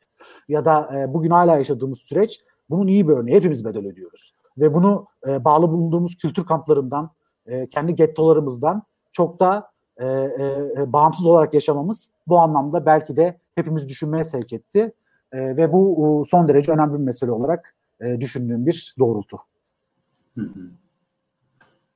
Ya 0.48 0.66
da 0.66 1.00
e, 1.00 1.14
bugün 1.14 1.30
hala 1.30 1.58
yaşadığımız 1.58 2.00
süreç 2.00 2.42
bunun 2.70 2.88
iyi 2.88 3.08
bir 3.08 3.14
örneği. 3.14 3.36
Hepimiz 3.36 3.66
bedel 3.66 3.88
ödüyoruz. 3.88 4.34
Ve 4.58 4.74
bunu 4.74 5.06
e, 5.28 5.44
bağlı 5.44 5.70
bulunduğumuz 5.70 6.18
kültür 6.18 6.46
kamplarından, 6.46 7.12
e, 7.46 7.70
kendi 7.70 7.96
gettolarımızdan 7.96 8.84
çok 9.12 9.40
da 9.40 9.72
e, 9.98 10.06
e, 10.08 10.94
bağımsız 10.94 11.26
olarak 11.26 11.54
yaşamamız 11.54 12.12
bu 12.28 12.40
anlamda 12.40 12.86
belki 12.86 13.16
de 13.16 13.40
hepimiz 13.56 13.90
düşünmeye 13.90 14.24
sevk 14.24 14.54
etti. 14.54 14.94
E, 15.32 15.58
ve 15.58 15.74
bu 15.74 16.22
e, 16.22 16.30
son 16.30 16.48
derece 16.48 16.72
önemli 16.72 16.94
bir 16.94 17.04
mesele 17.04 17.32
olarak 17.32 17.76
e, 18.02 18.22
düşündüğüm 18.22 18.66
bir 18.66 18.96
doğrultu. 19.00 19.38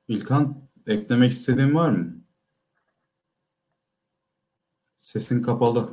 İlkan 0.08 0.54
Eklemek 0.88 1.32
istediğin 1.32 1.74
var 1.74 1.90
mı? 1.90 2.24
Sesin 4.98 5.42
kapalı. 5.42 5.90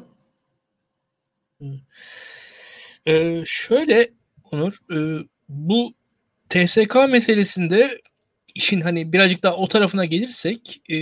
Ee, 3.05 3.43
şöyle 3.45 4.11
Onur, 4.51 4.77
e, 4.91 5.27
bu 5.49 5.93
TSK 6.49 6.95
meselesinde 7.09 8.01
işin 8.55 8.81
hani 8.81 9.13
birazcık 9.13 9.43
daha 9.43 9.55
o 9.57 9.67
tarafına 9.67 10.05
gelirsek 10.05 10.81
e, 10.89 10.97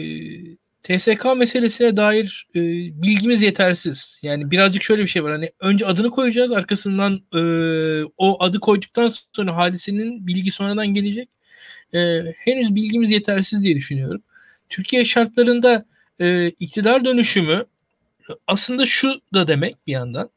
TSK 0.83 1.25
meselesine 1.37 1.97
dair 1.97 2.47
e, 2.55 2.61
bilgimiz 3.01 3.41
yetersiz. 3.41 4.19
Yani 4.23 4.51
birazcık 4.51 4.83
şöyle 4.83 5.01
bir 5.01 5.07
şey 5.07 5.23
var. 5.23 5.31
Hani 5.31 5.51
önce 5.59 5.85
adını 5.85 6.09
koyacağız, 6.11 6.51
arkasından 6.51 7.21
e, 7.35 7.41
o 8.17 8.43
adı 8.43 8.59
koyduktan 8.59 9.11
sonra 9.35 9.55
hadisenin 9.55 10.27
bilgi 10.27 10.51
sonradan 10.51 10.87
gelecek 10.87 11.29
e, 11.93 12.23
henüz 12.37 12.75
bilgimiz 12.75 13.11
yetersiz 13.11 13.63
diye 13.63 13.75
düşünüyorum. 13.75 14.21
Türkiye 14.69 15.05
şartlarında 15.05 15.85
e, 16.21 16.47
iktidar 16.47 17.05
dönüşümü 17.05 17.65
aslında 18.47 18.85
şu 18.85 19.21
da 19.33 19.47
demek 19.47 19.87
bir 19.87 19.91
yandan. 19.91 20.29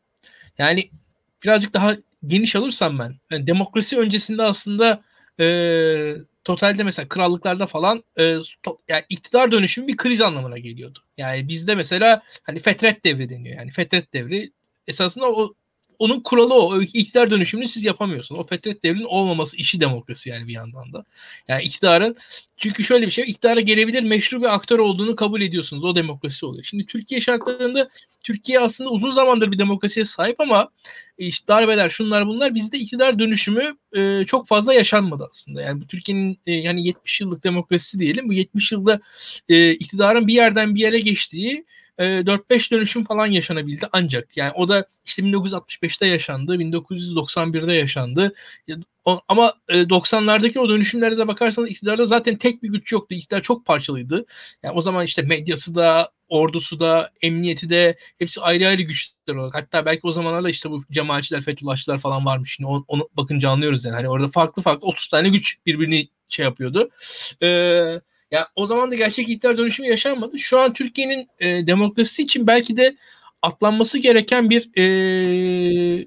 Yani 0.59 0.91
birazcık 1.43 1.75
daha 1.75 1.97
geniş 2.27 2.57
alırsam 2.57 2.99
ben 2.99 3.15
yani 3.31 3.47
demokrasi 3.47 3.99
öncesinde 3.99 4.43
aslında 4.43 5.03
e, 5.41 5.47
totalde 6.45 6.83
mesela 6.83 7.09
krallıklarda 7.09 7.67
falan 7.67 8.05
e, 8.19 8.37
to, 8.63 8.79
yani 8.89 9.05
iktidar 9.09 9.53
dönüşümü 9.53 9.89
bir 9.89 9.97
kriz 9.97 10.23
anlamına 10.23 10.59
geliyordu. 10.59 10.99
Yani 11.19 11.49
bizde 11.49 11.75
mesela 11.75 12.23
hani 12.43 12.59
fetret 12.59 13.05
devri 13.05 13.29
deniyor. 13.29 13.59
Yani 13.59 13.71
fetret 13.71 14.13
devri 14.13 14.53
esasında 14.87 15.27
o 15.27 15.55
onun 15.99 16.21
kuralı 16.21 16.55
o. 16.55 16.77
o 16.77 16.83
iktidar 16.83 17.31
dönüşümünü 17.31 17.69
siz 17.69 17.85
yapamıyorsunuz. 17.85 18.41
O 18.41 18.47
fetret 18.47 18.85
devrinin 18.85 19.05
olmaması 19.05 19.57
işi 19.57 19.81
demokrasi 19.81 20.29
yani 20.31 20.49
bir 20.49 20.53
yandan 20.53 20.93
da. 20.93 21.05
Yani 21.49 21.63
iktidarın 21.63 22.17
çünkü 22.57 22.85
şöyle 22.85 23.07
bir 23.07 23.11
şey 23.11 23.25
iktidara 23.31 23.61
gelebilir 23.61 24.03
meşru 24.03 24.43
bir 24.43 24.55
aktör 24.55 24.79
olduğunu 24.79 25.17
kabul 25.17 25.41
ediyorsunuz. 25.41 25.85
O 25.85 25.97
demokrasi 25.97 26.47
oluyor. 26.47 26.65
Şimdi 26.65 26.87
Türkiye 26.87 27.21
şartlarında 27.21 27.89
Türkiye 28.23 28.61
aslında 28.61 28.91
uzun 28.91 29.11
zamandır 29.11 29.53
bir 29.53 29.59
demokrasiye 29.59 30.05
sahip 30.05 30.41
ama 30.41 30.69
işte 31.19 31.49
darbeler 31.49 31.89
şunlar 31.89 32.27
bunlar 32.27 32.55
bizde 32.55 32.79
iktidar 32.79 33.19
dönüşümü 33.19 33.77
e, 33.97 34.25
çok 34.27 34.49
fazla 34.49 34.75
yaşanmadı 34.75 35.27
aslında. 35.31 35.63
Yani 35.63 35.81
bu 35.81 35.87
Türkiye'nin 35.87 36.39
e, 36.47 36.53
yani 36.53 36.87
70 36.87 37.21
yıllık 37.21 37.45
demokrasisi 37.45 37.99
diyelim. 37.99 38.29
Bu 38.29 38.33
70 38.33 38.73
yılda 38.73 39.01
e, 39.49 39.71
iktidarın 39.71 40.27
bir 40.27 40.35
yerden 40.35 40.75
bir 40.75 40.81
yere 40.81 41.01
geçtiği 41.01 41.65
4-5 41.99 42.71
dönüşüm 42.71 43.05
falan 43.05 43.27
yaşanabildi 43.27 43.89
ancak 43.93 44.37
yani 44.37 44.53
o 44.55 44.69
da 44.69 44.87
işte 45.05 45.23
1965'te 45.23 46.07
yaşandı, 46.07 46.57
1991'de 46.57 47.73
yaşandı. 47.73 48.33
Ama 49.29 49.55
90'lardaki 49.69 50.59
o 50.59 50.69
dönüşümlere 50.69 51.19
de 51.19 51.29
bakarsanız 51.29 51.71
iktidarda 51.71 52.07
zaten 52.07 52.37
tek 52.37 52.63
bir 52.63 52.69
güç 52.69 52.93
yoktu. 52.93 53.15
İktidar 53.15 53.43
çok 53.43 53.67
parçalıydı. 53.67 54.27
Yani 54.63 54.75
o 54.75 54.83
zaman 54.83 55.05
işte 55.05 55.23
medyası 55.23 55.75
da, 55.75 56.11
ordusu 56.29 56.81
da, 56.81 57.11
emniyeti 57.23 57.71
de 57.71 57.99
hepsi 58.19 58.41
ayrı 58.41 58.69
ayrı 58.69 58.83
güçler 58.83 59.35
olarak. 59.35 59.55
Hatta 59.55 59.87
belki 59.87 60.01
o 60.07 60.13
zamanlarda 60.13 60.51
işte 60.51 60.71
bu 60.71 60.85
cemaatçiler, 60.91 61.43
Fethullahçılar 61.43 61.99
falan 61.99 62.27
varmış. 62.27 62.55
Şimdi 62.55 62.69
onu, 62.69 62.85
onu 62.89 63.09
bakınca 63.17 63.51
anlıyoruz 63.51 63.85
yani. 63.85 63.95
Hani 63.95 64.09
orada 64.09 64.29
farklı 64.29 64.63
farklı 64.63 64.87
30 64.87 65.09
tane 65.09 65.29
güç 65.29 65.57
birbirini 65.67 66.09
şey 66.29 66.45
yapıyordu. 66.45 66.91
Eee 67.43 68.01
ya 68.37 68.49
o 68.57 68.67
zaman 68.67 68.91
da 68.91 68.95
gerçek 68.95 69.29
iktidar 69.29 69.59
dönüşümü 69.59 69.89
yaşanmadı. 69.89 70.39
Şu 70.39 70.61
an 70.61 70.73
Türkiye'nin 70.73 71.29
e, 71.39 71.67
demokrasisi 71.67 72.23
için 72.23 72.47
belki 72.47 72.77
de 72.77 72.97
atlanması 73.43 73.99
gereken 73.99 74.51
bir 74.51 74.71
e, 74.79 76.07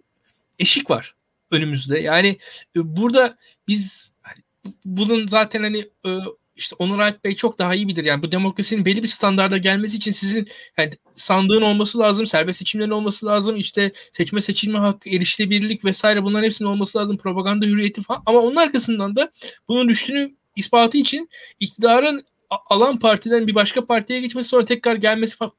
eşik 0.60 0.90
var 0.90 1.16
önümüzde. 1.52 2.00
Yani 2.00 2.28
e, 2.76 2.98
burada 2.98 3.38
biz 3.68 4.12
hani, 4.22 4.44
bunun 4.86 5.28
zaten 5.28 5.64
hani 5.64 5.80
e, 6.06 6.10
işte 6.56 6.76
Onur 6.80 7.00
Alp 7.00 7.24
Bey 7.24 7.36
çok 7.36 7.60
daha 7.60 7.76
iyi 7.76 7.88
bilir. 7.88 8.04
Yani 8.04 8.24
bu 8.24 8.32
demokrasinin 8.32 8.86
belli 8.86 9.04
bir 9.04 9.08
standarda 9.08 9.58
gelmesi 9.58 9.98
için 9.98 10.12
sizin 10.12 10.48
yani 10.78 10.94
sandığın 11.16 11.62
olması 11.62 12.00
lazım, 12.00 12.28
serbest 12.28 12.60
seçimlerin 12.60 12.90
olması 12.92 13.26
lazım, 13.26 13.56
işte 13.56 13.92
seçme 14.12 14.42
seçilme 14.42 14.80
hakkı, 14.80 15.10
erişilebilirlik 15.10 15.86
vesaire 15.86 16.24
bunların 16.24 16.46
hepsinin 16.46 16.70
olması 16.70 16.98
lazım, 16.98 17.18
propaganda 17.18 17.66
hürriyeti 17.66 18.04
falan. 18.04 18.24
Ama 18.26 18.40
onun 18.40 18.56
arkasından 18.56 19.16
da 19.16 19.32
bunun 19.68 19.90
düştüğünü 19.90 20.39
ispatı 20.60 20.98
için 20.98 21.30
iktidarın 21.60 22.26
alan 22.50 23.00
partiden 23.00 23.48
bir 23.48 23.56
başka 23.56 23.86
partiye 23.86 24.20
geçmesi 24.20 24.50
sonra 24.50 24.66
tekrar 24.66 24.96
gelmesi 24.96 25.38
falan 25.38 25.54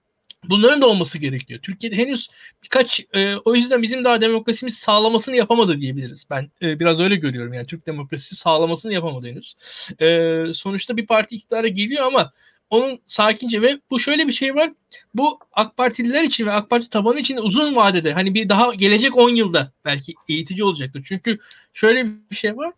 Bunların 0.44 0.82
da 0.82 0.86
olması 0.86 1.18
gerekiyor. 1.18 1.60
Türkiye'de 1.62 1.96
henüz 1.96 2.28
birkaç 2.64 3.00
e, 3.14 3.34
o 3.36 3.54
yüzden 3.54 3.82
bizim 3.82 4.04
daha 4.04 4.20
demokrasimiz 4.20 4.78
sağlamasını 4.78 5.36
yapamadı 5.36 5.78
diyebiliriz. 5.78 6.26
Ben 6.30 6.50
e, 6.62 6.80
biraz 6.80 7.00
öyle 7.00 7.16
görüyorum. 7.16 7.52
Yani 7.52 7.66
Türk 7.66 7.86
demokrasisi 7.86 8.36
sağlamasını 8.36 8.92
yapamadı 8.92 9.26
henüz. 9.26 9.56
E, 10.02 10.44
sonuçta 10.54 10.96
bir 10.96 11.06
parti 11.06 11.36
iktidara 11.36 11.68
geliyor 11.68 12.06
ama 12.06 12.32
onun 12.70 13.00
sakince 13.06 13.62
ve 13.62 13.80
bu 13.90 14.00
şöyle 14.00 14.26
bir 14.26 14.32
şey 14.32 14.54
var. 14.54 14.72
Bu 15.14 15.38
AK 15.52 15.76
Partililer 15.76 16.24
için 16.24 16.46
ve 16.46 16.52
AK 16.52 16.70
Parti 16.70 16.90
tabanı 16.90 17.20
için 17.20 17.36
uzun 17.36 17.76
vadede 17.76 18.12
hani 18.12 18.34
bir 18.34 18.48
daha 18.48 18.74
gelecek 18.74 19.16
10 19.16 19.30
yılda 19.34 19.72
belki 19.84 20.14
eğitici 20.28 20.64
olacaktır. 20.64 21.02
Çünkü 21.08 21.38
şöyle 21.72 22.06
bir 22.30 22.36
şey 22.36 22.56
var. 22.56 22.72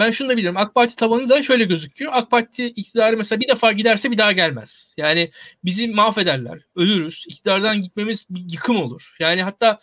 Ben 0.00 0.10
şunu 0.10 0.28
da 0.28 0.36
biliyorum. 0.36 0.56
AK 0.56 0.74
Parti 0.74 0.96
tabanı 0.96 1.28
da 1.28 1.42
şöyle 1.42 1.64
gözüküyor. 1.64 2.12
AK 2.14 2.30
Parti 2.30 2.66
iktidarı 2.66 3.16
mesela 3.16 3.40
bir 3.40 3.48
defa 3.48 3.72
giderse 3.72 4.10
bir 4.10 4.18
daha 4.18 4.32
gelmez. 4.32 4.94
Yani 4.96 5.30
bizi 5.64 5.88
mahvederler. 5.88 6.60
Ölürüz. 6.76 7.24
İktidardan 7.28 7.82
gitmemiz 7.82 8.26
bir 8.30 8.52
yıkım 8.52 8.76
olur. 8.76 9.16
Yani 9.18 9.42
hatta 9.42 9.80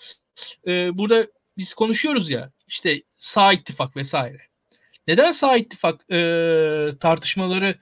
e, 0.67 0.97
burada 0.97 1.27
biz 1.57 1.73
konuşuyoruz 1.73 2.29
ya 2.29 2.51
işte 2.67 3.01
sağ 3.17 3.53
ittifak 3.53 3.95
vesaire. 3.95 4.41
Neden 5.07 5.31
sağ 5.31 5.57
ittifak 5.57 6.11
e, 6.11 6.19
tartışmaları 6.99 7.75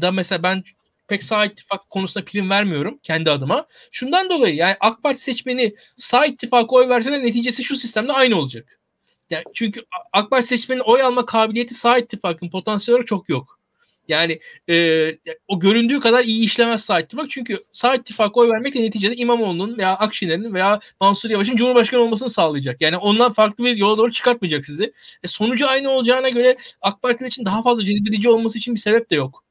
da 0.00 0.12
mesela 0.12 0.42
ben 0.42 0.64
pek 1.08 1.22
sağ 1.22 1.46
ittifak 1.46 1.90
konusunda 1.90 2.24
prim 2.24 2.50
vermiyorum 2.50 2.98
kendi 3.02 3.30
adıma. 3.30 3.66
Şundan 3.92 4.30
dolayı 4.30 4.54
yani 4.54 4.76
AK 4.80 5.02
Parti 5.02 5.20
seçmeni 5.20 5.74
sağ 5.96 6.26
ittifaka 6.26 6.76
oy 6.76 6.88
verse 6.88 7.12
de 7.12 7.22
neticesi 7.22 7.64
şu 7.64 7.76
sistemde 7.76 8.12
aynı 8.12 8.36
olacak. 8.36 8.77
Yani 9.30 9.44
çünkü 9.54 9.84
AK 10.12 10.30
Parti 10.30 10.46
seçmenin 10.46 10.80
oy 10.80 11.02
alma 11.02 11.26
kabiliyeti 11.26 11.74
sağ 11.74 11.98
ittifakın 11.98 12.50
potansiyel 12.50 12.94
olarak 12.94 13.06
çok 13.06 13.28
yok. 13.28 13.58
Yani 14.08 14.40
e, 14.68 15.18
o 15.48 15.60
göründüğü 15.60 16.00
kadar 16.00 16.24
iyi 16.24 16.44
işlemez 16.44 16.84
sağ 16.84 17.00
ittifak. 17.00 17.30
Çünkü 17.30 17.64
sağ 17.72 17.94
ittifak 17.94 18.36
oy 18.36 18.48
vermekle 18.48 18.82
neticede 18.82 19.16
İmamoğlu'nun 19.16 19.78
veya 19.78 19.96
Akşener'in 19.96 20.54
veya 20.54 20.80
Mansur 21.00 21.30
Yavaş'ın 21.30 21.56
Cumhurbaşkanı 21.56 22.00
olmasını 22.00 22.30
sağlayacak. 22.30 22.80
Yani 22.80 22.96
ondan 22.96 23.32
farklı 23.32 23.64
bir 23.64 23.76
yola 23.76 23.96
doğru 23.98 24.12
çıkartmayacak 24.12 24.64
sizi. 24.64 24.92
E, 25.22 25.28
sonucu 25.28 25.68
aynı 25.68 25.90
olacağına 25.90 26.28
göre 26.28 26.56
AK 26.80 27.02
Parti 27.02 27.26
için 27.26 27.44
daha 27.44 27.62
fazla 27.62 27.84
cezbedici 27.84 28.30
olması 28.30 28.58
için 28.58 28.74
bir 28.74 28.80
sebep 28.80 29.10
de 29.10 29.14
yok. 29.14 29.44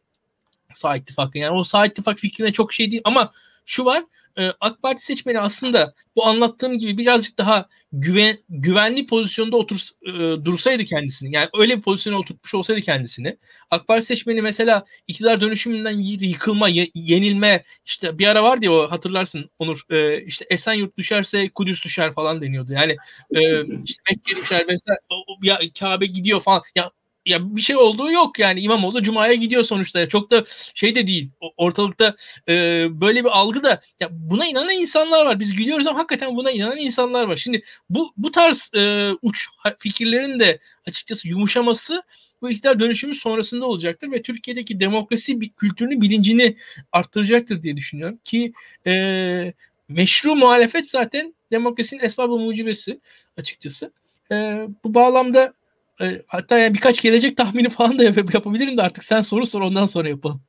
Sağ 0.73 0.95
ittifakın. 0.95 1.39
Yani 1.39 1.57
o 1.57 1.63
sağ 1.63 1.85
ittifak 1.85 2.19
fikrine 2.19 2.53
çok 2.53 2.73
şey 2.73 2.91
değil 2.91 3.01
ama 3.05 3.31
şu 3.65 3.85
var 3.85 4.03
e, 4.39 4.51
AK 4.59 4.81
Parti 4.81 5.05
seçmeni 5.05 5.39
aslında 5.39 5.93
bu 6.15 6.25
anlattığım 6.25 6.77
gibi 6.77 6.97
birazcık 6.97 7.37
daha 7.37 7.69
güven, 7.91 8.37
güvenli 8.49 9.07
pozisyonda 9.07 9.57
otur 9.57 9.79
e, 10.07 10.45
dursaydı 10.45 10.85
kendisini 10.85 11.35
yani 11.35 11.49
öyle 11.57 11.77
bir 11.77 11.81
pozisyona 11.81 12.17
oturtmuş 12.17 12.53
olsaydı 12.53 12.81
kendisini 12.81 13.37
AK 13.71 13.87
Parti 13.87 14.05
seçmeni 14.05 14.41
mesela 14.41 14.85
iktidar 15.07 15.41
dönüşümünden 15.41 15.97
yıkılma, 15.99 16.69
yenilme 16.93 17.63
işte 17.85 18.17
bir 18.19 18.27
ara 18.27 18.43
vardı 18.43 18.65
ya 18.65 18.71
o 18.73 18.91
hatırlarsın 18.91 19.49
Onur 19.59 19.81
e, 19.89 20.23
işte 20.23 20.45
Esenyurt 20.49 20.97
düşerse 20.97 21.49
Kudüs 21.49 21.83
düşer 21.85 22.13
falan 22.13 22.41
deniyordu. 22.41 22.73
Yani 22.73 22.95
e, 23.35 23.65
işte 23.85 24.01
Mekke 24.09 24.41
düşer 24.41 24.65
mesela 24.67 24.97
ya 25.43 25.59
Kabe 25.79 26.05
gidiyor 26.05 26.41
falan. 26.41 26.61
Ya 26.75 26.91
ya 27.27 27.55
bir 27.55 27.61
şey 27.61 27.75
olduğu 27.75 28.11
yok 28.11 28.39
yani 28.39 28.59
İmamoğlu 28.59 29.03
Cuma'ya 29.03 29.33
gidiyor 29.33 29.63
sonuçta. 29.63 30.09
Çok 30.09 30.31
da 30.31 30.45
şey 30.73 30.95
de 30.95 31.07
değil. 31.07 31.29
Ortalıkta 31.57 32.15
e, 32.49 32.53
böyle 33.01 33.23
bir 33.23 33.29
algı 33.29 33.63
da 33.63 33.81
ya 33.99 34.09
buna 34.11 34.47
inanan 34.47 34.69
insanlar 34.69 35.25
var. 35.25 35.39
Biz 35.39 35.55
gülüyoruz 35.55 35.87
ama 35.87 35.99
hakikaten 35.99 36.35
buna 36.35 36.51
inanan 36.51 36.77
insanlar 36.77 37.23
var. 37.23 37.37
Şimdi 37.37 37.63
bu 37.89 38.13
bu 38.17 38.31
tarz 38.31 38.71
e, 38.75 39.11
uç 39.21 39.47
fikirlerin 39.79 40.39
de 40.39 40.59
açıkçası 40.87 41.27
yumuşaması 41.27 42.03
bu 42.41 42.51
iktidar 42.51 42.79
dönüşümü 42.79 43.15
sonrasında 43.15 43.65
olacaktır 43.65 44.11
ve 44.11 44.21
Türkiye'deki 44.21 44.79
demokrasi 44.79 45.39
kültürünü 45.39 46.01
bilincini 46.01 46.57
arttıracaktır 46.91 47.63
diye 47.63 47.77
düşünüyorum 47.77 48.19
ki 48.23 48.53
e, 48.87 49.53
meşru 49.89 50.35
muhalefet 50.35 50.89
zaten 50.89 51.35
demokrasinin 51.51 52.03
esbabı 52.03 52.39
mucibesi 52.39 52.99
açıkçası. 53.37 53.91
E, 54.31 54.67
bu 54.83 54.93
bağlamda 54.93 55.53
e, 56.01 56.21
hatta 56.27 56.57
yani 56.57 56.73
birkaç 56.73 57.01
gelecek 57.01 57.37
tahmini 57.37 57.69
falan 57.69 57.99
da 57.99 58.03
yap- 58.03 58.33
yapabilirim 58.33 58.77
de 58.77 58.81
artık 58.81 59.03
sen 59.03 59.21
soru 59.21 59.45
sor 59.45 59.61
ondan 59.61 59.85
sonra 59.85 60.09
yapalım. 60.09 60.41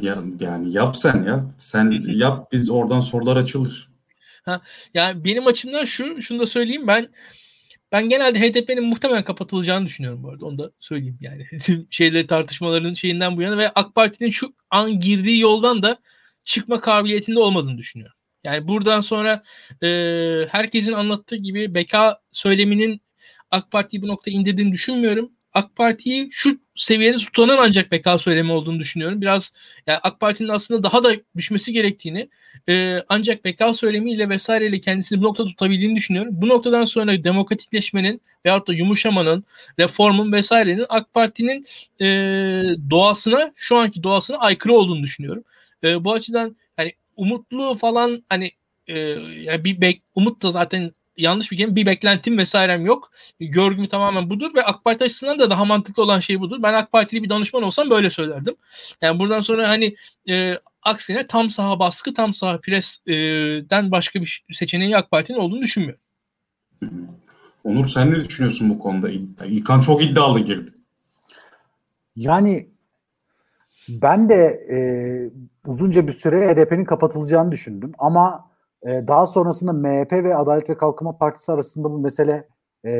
Ya, 0.00 0.14
yani 0.40 0.72
yap 0.72 0.96
sen 0.96 1.22
ya. 1.24 1.44
Sen 1.58 2.04
yap 2.06 2.52
biz 2.52 2.70
oradan 2.70 3.00
sorular 3.00 3.36
açılır. 3.36 3.90
Ha, 4.42 4.60
yani 4.94 5.24
benim 5.24 5.46
açımdan 5.46 5.84
şu, 5.84 6.22
şunu 6.22 6.40
da 6.40 6.46
söyleyeyim 6.46 6.86
ben 6.86 7.08
ben 7.92 8.08
genelde 8.08 8.40
HDP'nin 8.40 8.84
muhtemelen 8.84 9.24
kapatılacağını 9.24 9.86
düşünüyorum 9.86 10.22
bu 10.22 10.30
arada. 10.30 10.46
Onu 10.46 10.58
da 10.58 10.70
söyleyeyim 10.80 11.18
yani. 11.20 11.46
Şeyleri 11.90 12.26
tartışmaların 12.26 12.94
şeyinden 12.94 13.36
bu 13.36 13.42
yana 13.42 13.58
ve 13.58 13.68
AK 13.68 13.94
Parti'nin 13.94 14.30
şu 14.30 14.54
an 14.70 14.98
girdiği 14.98 15.40
yoldan 15.40 15.82
da 15.82 15.98
çıkma 16.44 16.80
kabiliyetinde 16.80 17.40
olmadığını 17.40 17.78
düşünüyorum. 17.78 18.16
Yani 18.44 18.68
buradan 18.68 19.00
sonra 19.00 19.42
e, 19.82 19.88
herkesin 20.48 20.92
anlattığı 20.92 21.36
gibi 21.36 21.74
beka 21.74 22.20
söyleminin 22.32 23.00
AK 23.50 23.70
Parti'yi 23.70 24.02
bu 24.02 24.08
noktaya 24.08 24.30
indirdiğini 24.30 24.72
düşünmüyorum. 24.72 25.30
AK 25.52 25.76
Parti'yi 25.76 26.28
şu 26.32 26.60
seviyede 26.74 27.18
tutanan 27.18 27.58
ancak 27.60 27.92
beka 27.92 28.18
söylemi 28.18 28.52
olduğunu 28.52 28.78
düşünüyorum. 28.80 29.20
Biraz 29.20 29.52
yani 29.86 29.98
AK 30.02 30.20
Parti'nin 30.20 30.48
aslında 30.48 30.82
daha 30.82 31.02
da 31.02 31.12
düşmesi 31.36 31.72
gerektiğini 31.72 32.28
e, 32.68 33.02
ancak 33.08 33.44
beka 33.44 33.74
söylemiyle 33.74 34.28
vesaireyle 34.28 34.80
kendisini 34.80 35.20
bu 35.20 35.24
noktada 35.24 35.48
tutabildiğini 35.48 35.96
düşünüyorum. 35.96 36.32
Bu 36.34 36.48
noktadan 36.48 36.84
sonra 36.84 37.24
demokratikleşmenin 37.24 38.20
veyahut 38.46 38.68
da 38.68 38.72
yumuşamanın, 38.72 39.44
reformun 39.78 40.32
vesairenin 40.32 40.86
AK 40.88 41.14
Parti'nin 41.14 41.66
e, 42.00 42.06
doğasına, 42.90 43.52
şu 43.54 43.76
anki 43.76 44.02
doğasına 44.02 44.36
aykırı 44.36 44.72
olduğunu 44.72 45.02
düşünüyorum. 45.02 45.44
E, 45.84 46.04
bu 46.04 46.12
açıdan 46.12 46.56
hani 46.76 46.92
umutlu 47.16 47.74
falan 47.74 48.24
hani 48.28 48.50
e, 48.86 48.98
yani 49.42 49.64
bir 49.64 49.80
bek, 49.80 50.02
umut 50.14 50.42
da 50.42 50.50
zaten 50.50 50.90
yanlış 51.20 51.52
bir 51.52 51.56
kelime 51.56 51.76
bir 51.76 51.86
beklentim 51.86 52.38
vesairem 52.38 52.86
yok. 52.86 53.12
Görgüm 53.40 53.86
tamamen 53.86 54.30
budur 54.30 54.54
ve 54.54 54.62
AK 54.62 54.84
Parti 54.84 55.04
açısından 55.04 55.38
da 55.38 55.50
daha 55.50 55.64
mantıklı 55.64 56.02
olan 56.02 56.20
şey 56.20 56.40
budur. 56.40 56.62
Ben 56.62 56.74
AK 56.74 56.92
Partili 56.92 57.22
bir 57.22 57.28
danışman 57.28 57.62
olsam 57.62 57.90
böyle 57.90 58.10
söylerdim. 58.10 58.54
Yani 59.02 59.18
buradan 59.18 59.40
sonra 59.40 59.68
hani 59.68 59.94
e, 60.28 60.58
aksine 60.82 61.26
tam 61.26 61.50
saha 61.50 61.78
baskı, 61.78 62.14
tam 62.14 62.34
saha 62.34 62.60
presden 62.60 63.88
e, 63.88 63.90
başka 63.90 64.20
bir 64.20 64.44
seçeneği 64.52 64.96
AK 64.96 65.10
Parti'nin 65.10 65.38
olduğunu 65.38 65.62
düşünmüyorum. 65.62 66.00
Onur 67.64 67.88
sen 67.88 68.10
ne 68.10 68.28
düşünüyorsun 68.28 68.70
bu 68.70 68.78
konuda? 68.78 69.10
İlkan 69.44 69.80
çok 69.80 70.02
iddialı 70.02 70.40
girdi. 70.40 70.70
Yani 72.16 72.68
ben 73.88 74.28
de 74.28 74.60
e, 74.72 74.78
uzunca 75.66 76.06
bir 76.06 76.12
süre 76.12 76.54
HDP'nin 76.54 76.84
kapatılacağını 76.84 77.52
düşündüm 77.52 77.92
ama 77.98 78.49
e, 78.86 79.08
daha 79.08 79.26
sonrasında 79.26 79.72
MHP 79.72 80.12
ve 80.12 80.36
Adalet 80.36 80.70
ve 80.70 80.76
Kalkınma 80.76 81.18
Partisi 81.18 81.52
arasında 81.52 81.90
bu 81.90 81.98
mesele 81.98 82.48
e, 82.84 82.90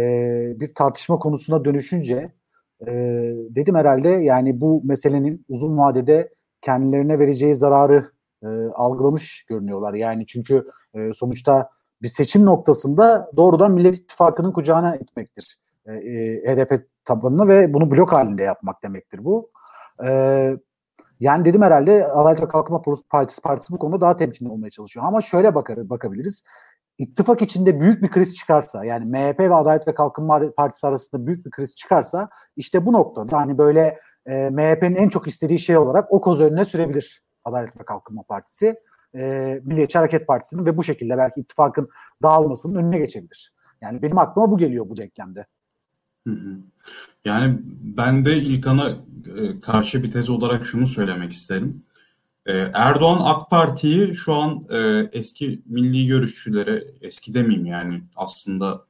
bir 0.60 0.74
tartışma 0.74 1.18
konusuna 1.18 1.64
dönüşünce 1.64 2.32
e, 2.86 2.92
dedim 3.50 3.74
herhalde 3.74 4.08
yani 4.08 4.60
bu 4.60 4.82
meselenin 4.84 5.44
uzun 5.48 5.78
vadede 5.78 6.30
kendilerine 6.62 7.18
vereceği 7.18 7.54
zararı 7.54 8.12
e, 8.42 8.46
algılamış 8.74 9.44
görünüyorlar. 9.48 9.94
Yani 9.94 10.26
çünkü 10.26 10.66
e, 10.94 11.12
sonuçta 11.14 11.70
bir 12.02 12.08
seçim 12.08 12.44
noktasında 12.44 13.30
doğrudan 13.36 13.72
Millet 13.72 13.94
İttifakı'nın 13.94 14.52
kucağına 14.52 14.96
itmektir. 14.96 15.58
E, 15.86 15.92
e, 15.92 16.54
HDP 16.54 16.86
tabanını 17.04 17.48
ve 17.48 17.74
bunu 17.74 17.90
blok 17.90 18.12
halinde 18.12 18.42
yapmak 18.42 18.82
demektir 18.82 19.24
bu. 19.24 19.50
E, 20.04 20.08
yani 21.20 21.44
dedim 21.44 21.62
herhalde 21.62 22.06
Adalet 22.06 22.42
ve 22.42 22.48
Kalkınma 22.48 22.82
Partisi, 23.10 23.42
Partisi 23.42 23.72
bu 23.72 23.78
konuda 23.78 24.00
daha 24.00 24.16
temkinli 24.16 24.50
olmaya 24.50 24.70
çalışıyor. 24.70 25.06
Ama 25.06 25.20
şöyle 25.20 25.54
bakar, 25.54 25.90
bakabiliriz. 25.90 26.44
İttifak 26.98 27.42
içinde 27.42 27.80
büyük 27.80 28.02
bir 28.02 28.10
kriz 28.10 28.36
çıkarsa 28.36 28.84
yani 28.84 29.04
MHP 29.04 29.40
ve 29.40 29.54
Adalet 29.54 29.88
ve 29.88 29.94
Kalkınma 29.94 30.52
Partisi 30.56 30.86
arasında 30.86 31.26
büyük 31.26 31.46
bir 31.46 31.50
kriz 31.50 31.76
çıkarsa 31.76 32.28
işte 32.56 32.86
bu 32.86 32.92
noktada 32.92 33.36
hani 33.36 33.58
böyle 33.58 33.98
e, 34.26 34.50
MHP'nin 34.50 34.96
en 34.96 35.08
çok 35.08 35.26
istediği 35.26 35.58
şey 35.58 35.76
olarak 35.76 36.12
o 36.12 36.20
koz 36.20 36.40
önüne 36.40 36.64
sürebilir 36.64 37.22
Adalet 37.44 37.80
ve 37.80 37.84
Kalkınma 37.84 38.22
Partisi. 38.22 38.76
E, 39.14 39.20
Milliyetçi 39.64 39.98
Hareket 39.98 40.26
Partisi'nin 40.26 40.66
ve 40.66 40.76
bu 40.76 40.84
şekilde 40.84 41.18
belki 41.18 41.40
ittifakın 41.40 41.88
dağılmasının 42.22 42.74
önüne 42.74 42.98
geçebilir. 42.98 43.54
Yani 43.80 44.02
benim 44.02 44.18
aklıma 44.18 44.50
bu 44.50 44.58
geliyor 44.58 44.88
bu 44.88 44.96
denklemde. 44.96 45.46
Yani 47.24 47.58
ben 47.82 48.24
de 48.24 48.36
İlkan'a 48.38 48.88
e, 49.36 49.60
karşı 49.60 50.02
bir 50.02 50.10
tez 50.10 50.30
olarak 50.30 50.66
şunu 50.66 50.86
söylemek 50.88 51.32
isterim. 51.32 51.82
E, 52.46 52.52
Erdoğan 52.74 53.20
AK 53.24 53.50
Parti'yi 53.50 54.14
şu 54.14 54.34
an 54.34 54.64
e, 54.70 55.08
eski 55.12 55.62
milli 55.66 56.06
görüşçülere, 56.06 56.84
eski 57.00 57.34
demeyeyim 57.34 57.66
yani 57.66 58.02
aslında 58.16 58.84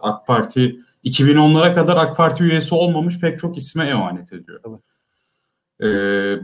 AK 0.00 0.26
Parti 0.26 0.80
2010'lara 1.04 1.74
kadar 1.74 1.96
AK 1.96 2.16
Parti 2.16 2.44
üyesi 2.44 2.74
olmamış 2.74 3.20
pek 3.20 3.38
çok 3.38 3.56
isme 3.56 3.84
emanet 3.84 4.32
ediyor. 4.32 4.60
Evet. 4.68 4.80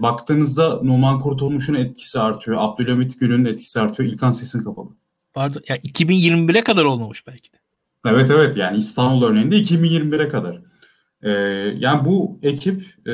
baktığınızda 0.03 0.83
Numan 0.83 1.21
Kurtulmuş'un 1.21 1.75
etkisi 1.75 2.21
artıyor, 2.21 2.57
Abdülhamit 2.61 3.21
Gül'ün 3.21 3.45
etkisi 3.45 3.81
artıyor, 3.81 4.09
İlkan 4.09 4.33
Ses'in 4.33 4.65
kapalı. 4.65 4.89
Pardon, 5.33 5.63
ya 5.69 5.77
2021'e 5.77 6.65
kadar 6.65 6.85
olmamış 6.85 7.27
belki 7.27 7.53
de. 7.53 7.57
Evet 8.07 8.31
evet 8.31 8.57
yani 8.57 8.77
İstanbul 8.77 9.27
örneğinde 9.27 9.57
2021'e 9.57 10.29
kadar. 10.29 10.70
Ee, 11.23 11.31
yani 11.79 12.05
bu 12.05 12.39
ekip 12.43 12.83
e, 13.07 13.11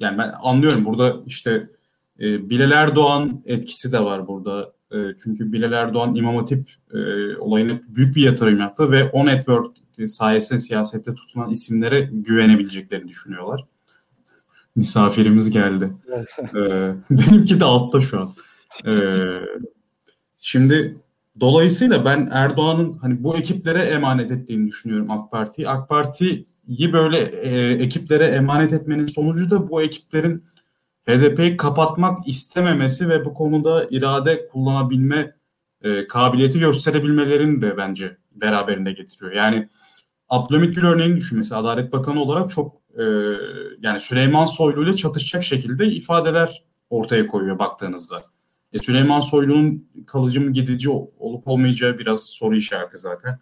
yani 0.00 0.18
ben 0.18 0.34
anlıyorum 0.42 0.84
burada 0.84 1.16
işte 1.26 1.68
e, 2.20 2.50
Bilal 2.50 2.70
Erdoğan 2.70 3.42
etkisi 3.46 3.92
de 3.92 4.00
var 4.00 4.28
burada. 4.28 4.72
E, 4.92 4.96
çünkü 5.24 5.52
Bilal 5.52 5.72
Erdoğan 5.72 6.14
İmam 6.14 6.36
Hatip 6.36 6.70
e, 6.94 6.98
olayına 7.36 7.78
büyük 7.88 8.16
bir 8.16 8.22
yatırım 8.22 8.58
yaptı 8.58 8.90
ve 8.90 9.04
o 9.04 9.26
network 9.26 9.76
sayesinde 10.06 10.58
siyasette 10.58 11.14
tutulan 11.14 11.50
isimlere 11.50 12.08
güvenebileceklerini 12.12 13.08
düşünüyorlar. 13.08 13.64
Misafirimiz 14.76 15.50
geldi. 15.50 15.90
ee, 16.56 16.94
benimki 17.10 17.60
de 17.60 17.64
altta 17.64 18.00
şu 18.00 18.20
an. 18.20 18.34
Ee, 18.86 19.40
şimdi 20.40 20.96
dolayısıyla 21.40 22.04
ben 22.04 22.28
Erdoğan'ın 22.32 22.92
hani 22.92 23.24
bu 23.24 23.36
ekiplere 23.36 23.82
emanet 23.82 24.30
ettiğini 24.30 24.68
düşünüyorum 24.68 25.10
AK 25.10 25.30
Parti'yi. 25.30 25.68
AK 25.68 25.88
Parti'yi 26.70 26.92
böyle 26.92 27.18
e, 27.18 27.72
ekiplere 27.72 28.24
emanet 28.24 28.72
etmenin 28.72 29.06
sonucu 29.06 29.50
da 29.50 29.70
bu 29.70 29.82
ekiplerin 29.82 30.44
HDP'yi 31.06 31.56
kapatmak 31.56 32.28
istememesi 32.28 33.08
ve 33.08 33.24
bu 33.24 33.34
konuda 33.34 33.86
irade 33.90 34.48
kullanabilme 34.48 35.34
e, 35.82 36.06
kabiliyeti 36.06 36.58
gösterebilmelerini 36.58 37.62
de 37.62 37.76
bence 37.76 38.16
beraberinde 38.32 38.92
getiriyor. 38.92 39.32
Yani 39.32 39.68
Abdülhamit 40.28 40.74
Gül 40.74 40.84
örneğini 40.84 41.16
düşün 41.16 41.38
mesela 41.38 41.60
Adalet 41.60 41.92
Bakanı 41.92 42.22
olarak 42.22 42.50
çok 42.50 42.76
e, 42.98 43.04
yani 43.80 44.00
Süleyman 44.00 44.44
Soylu 44.44 44.84
ile 44.84 44.96
çatışacak 44.96 45.44
şekilde 45.44 45.86
ifadeler 45.86 46.64
ortaya 46.90 47.26
koyuyor 47.26 47.58
baktığınızda. 47.58 48.22
E, 48.72 48.78
Süleyman 48.78 49.20
Soylu'nun 49.20 49.88
kalıcı 50.06 50.40
mı 50.40 50.52
gidici 50.52 50.90
olup 51.18 51.48
olmayacağı 51.48 51.98
biraz 51.98 52.26
soru 52.26 52.56
işareti 52.56 52.98
zaten. 52.98 53.38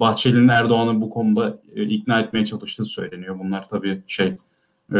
Bahçeli'nin 0.00 0.48
Erdoğan'ı 0.48 1.00
bu 1.00 1.10
konuda 1.10 1.58
e, 1.76 1.82
ikna 1.82 2.20
etmeye 2.20 2.44
çalıştığı 2.46 2.84
söyleniyor. 2.84 3.38
Bunlar 3.38 3.68
tabii 3.68 4.02
şey 4.06 4.34
e, 4.94 4.98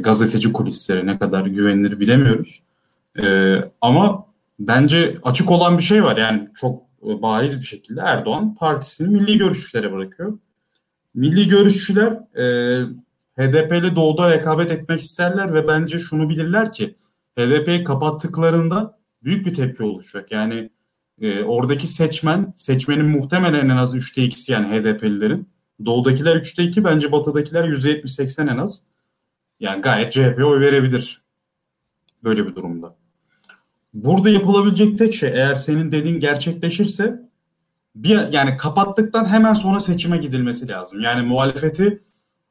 gazeteci 0.00 0.52
kulisleri 0.52 1.06
ne 1.06 1.18
kadar 1.18 1.46
güvenilir 1.46 2.00
bilemiyoruz. 2.00 2.62
E, 3.22 3.56
ama 3.80 4.26
bence 4.58 5.16
açık 5.22 5.50
olan 5.50 5.78
bir 5.78 5.82
şey 5.82 6.04
var. 6.04 6.16
Yani 6.16 6.48
çok 6.54 6.82
e, 7.02 7.22
bariz 7.22 7.60
bir 7.60 7.66
şekilde 7.66 8.00
Erdoğan 8.00 8.54
partisini 8.54 9.08
milli 9.08 9.38
görüşçülere 9.38 9.92
bırakıyor. 9.92 10.38
Milli 11.14 11.48
görüşçüler 11.48 12.12
e, 12.38 12.44
HDP 13.38 13.72
ile 13.72 13.96
doğuda 13.96 14.30
rekabet 14.30 14.70
etmek 14.70 15.00
isterler 15.00 15.54
ve 15.54 15.68
bence 15.68 15.98
şunu 15.98 16.28
bilirler 16.28 16.72
ki 16.72 16.94
HDP'yi 17.38 17.84
kapattıklarında 17.84 18.98
büyük 19.24 19.46
bir 19.46 19.54
tepki 19.54 19.82
oluşacak. 19.82 20.32
Yani 20.32 20.70
e, 21.20 21.42
oradaki 21.42 21.86
seçmen, 21.86 22.52
seçmenin 22.56 23.06
muhtemelen 23.06 23.68
en 23.68 23.76
az 23.76 23.94
3'te 23.94 24.22
2'si 24.22 24.52
yani 24.52 24.66
HDP'lilerin. 24.66 25.48
Doğudakiler 25.84 26.36
3'te 26.36 26.62
2, 26.62 26.84
bence 26.84 27.12
batıdakiler 27.12 27.64
%70-80 27.64 28.52
en 28.52 28.58
az. 28.58 28.82
Yani 29.60 29.82
gayet 29.82 30.12
CHP'ye 30.12 30.44
oy 30.44 30.60
verebilir. 30.60 31.22
Böyle 32.24 32.46
bir 32.46 32.54
durumda. 32.54 32.96
Burada 33.94 34.30
yapılabilecek 34.30 34.98
tek 34.98 35.14
şey 35.14 35.28
eğer 35.28 35.54
senin 35.54 35.92
dediğin 35.92 36.20
gerçekleşirse 36.20 37.20
bir 37.94 38.32
yani 38.32 38.56
kapattıktan 38.56 39.24
hemen 39.24 39.54
sonra 39.54 39.80
seçime 39.80 40.18
gidilmesi 40.18 40.68
lazım. 40.68 41.00
Yani 41.00 41.26
muhalefeti 41.26 42.00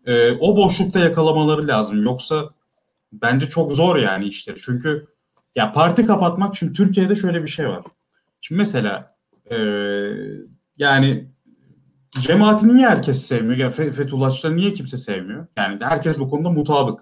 e, 0.06 0.31
o 0.31 0.57
boşlukta 0.57 0.99
yakalamaları 0.99 1.68
lazım. 1.68 2.03
Yoksa 2.03 2.49
bence 3.14 3.49
çok 3.49 3.76
zor 3.76 3.95
yani 3.95 4.27
işleri. 4.27 4.57
Çünkü 4.60 5.07
ya 5.56 5.72
parti 5.72 6.06
kapatmak 6.06 6.56
şimdi 6.56 6.73
Türkiye'de 6.73 7.15
şöyle 7.15 7.44
bir 7.44 7.48
şey 7.48 7.68
var. 7.68 7.84
Şimdi 8.44 8.60
mesela 8.60 9.15
e, 9.52 9.57
yani 10.78 11.28
cemaati 12.10 12.68
niye 12.68 12.90
herkes 12.90 13.22
sevmiyor? 13.26 13.57
Ya 13.57 13.70
Fethullahçıları 13.70 14.56
niye 14.56 14.74
kimse 14.74 14.98
sevmiyor? 14.98 15.48
Yani 15.57 15.78
herkes 15.82 16.20
bu 16.20 16.30
konuda 16.30 16.49
mutabık. 16.49 16.99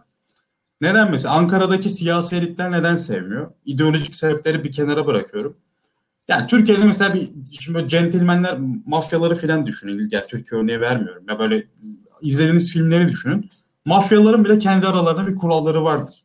Neden 0.82 1.12
mesela 1.12 1.34
Ankara'daki 1.34 1.90
siyasi 1.90 2.36
elitler 2.36 2.72
neden 2.72 2.96
sevmiyor? 2.96 3.52
İdeolojik 3.66 4.16
sebepleri 4.16 4.64
bir 4.64 4.72
kenara 4.72 5.08
bırakıyorum. 5.08 5.58
Yani 6.28 6.48
Türkiye'de 6.48 6.84
mesela 6.84 7.14
bir 7.14 7.30
şimdi 7.60 7.88
centilmenler 7.88 8.58
mafyaları 8.86 9.36
filan 9.36 9.66
düşünün. 9.66 10.10
Yani 10.12 10.26
Türkiye 10.28 10.62
örneği 10.62 10.82
vermiyorum. 10.82 11.24
Ya 11.30 11.40
böyle 11.40 11.68
izlediğiniz 12.22 12.72
filmleri 12.74 13.08
düşünün. 13.08 13.50
Mafyaların 13.86 14.46
bile 14.46 14.60
kendi 14.60 14.88
aralarında 14.88 15.28
bir 15.28 15.36
kuralları 15.36 15.84
vardır. 15.84 16.16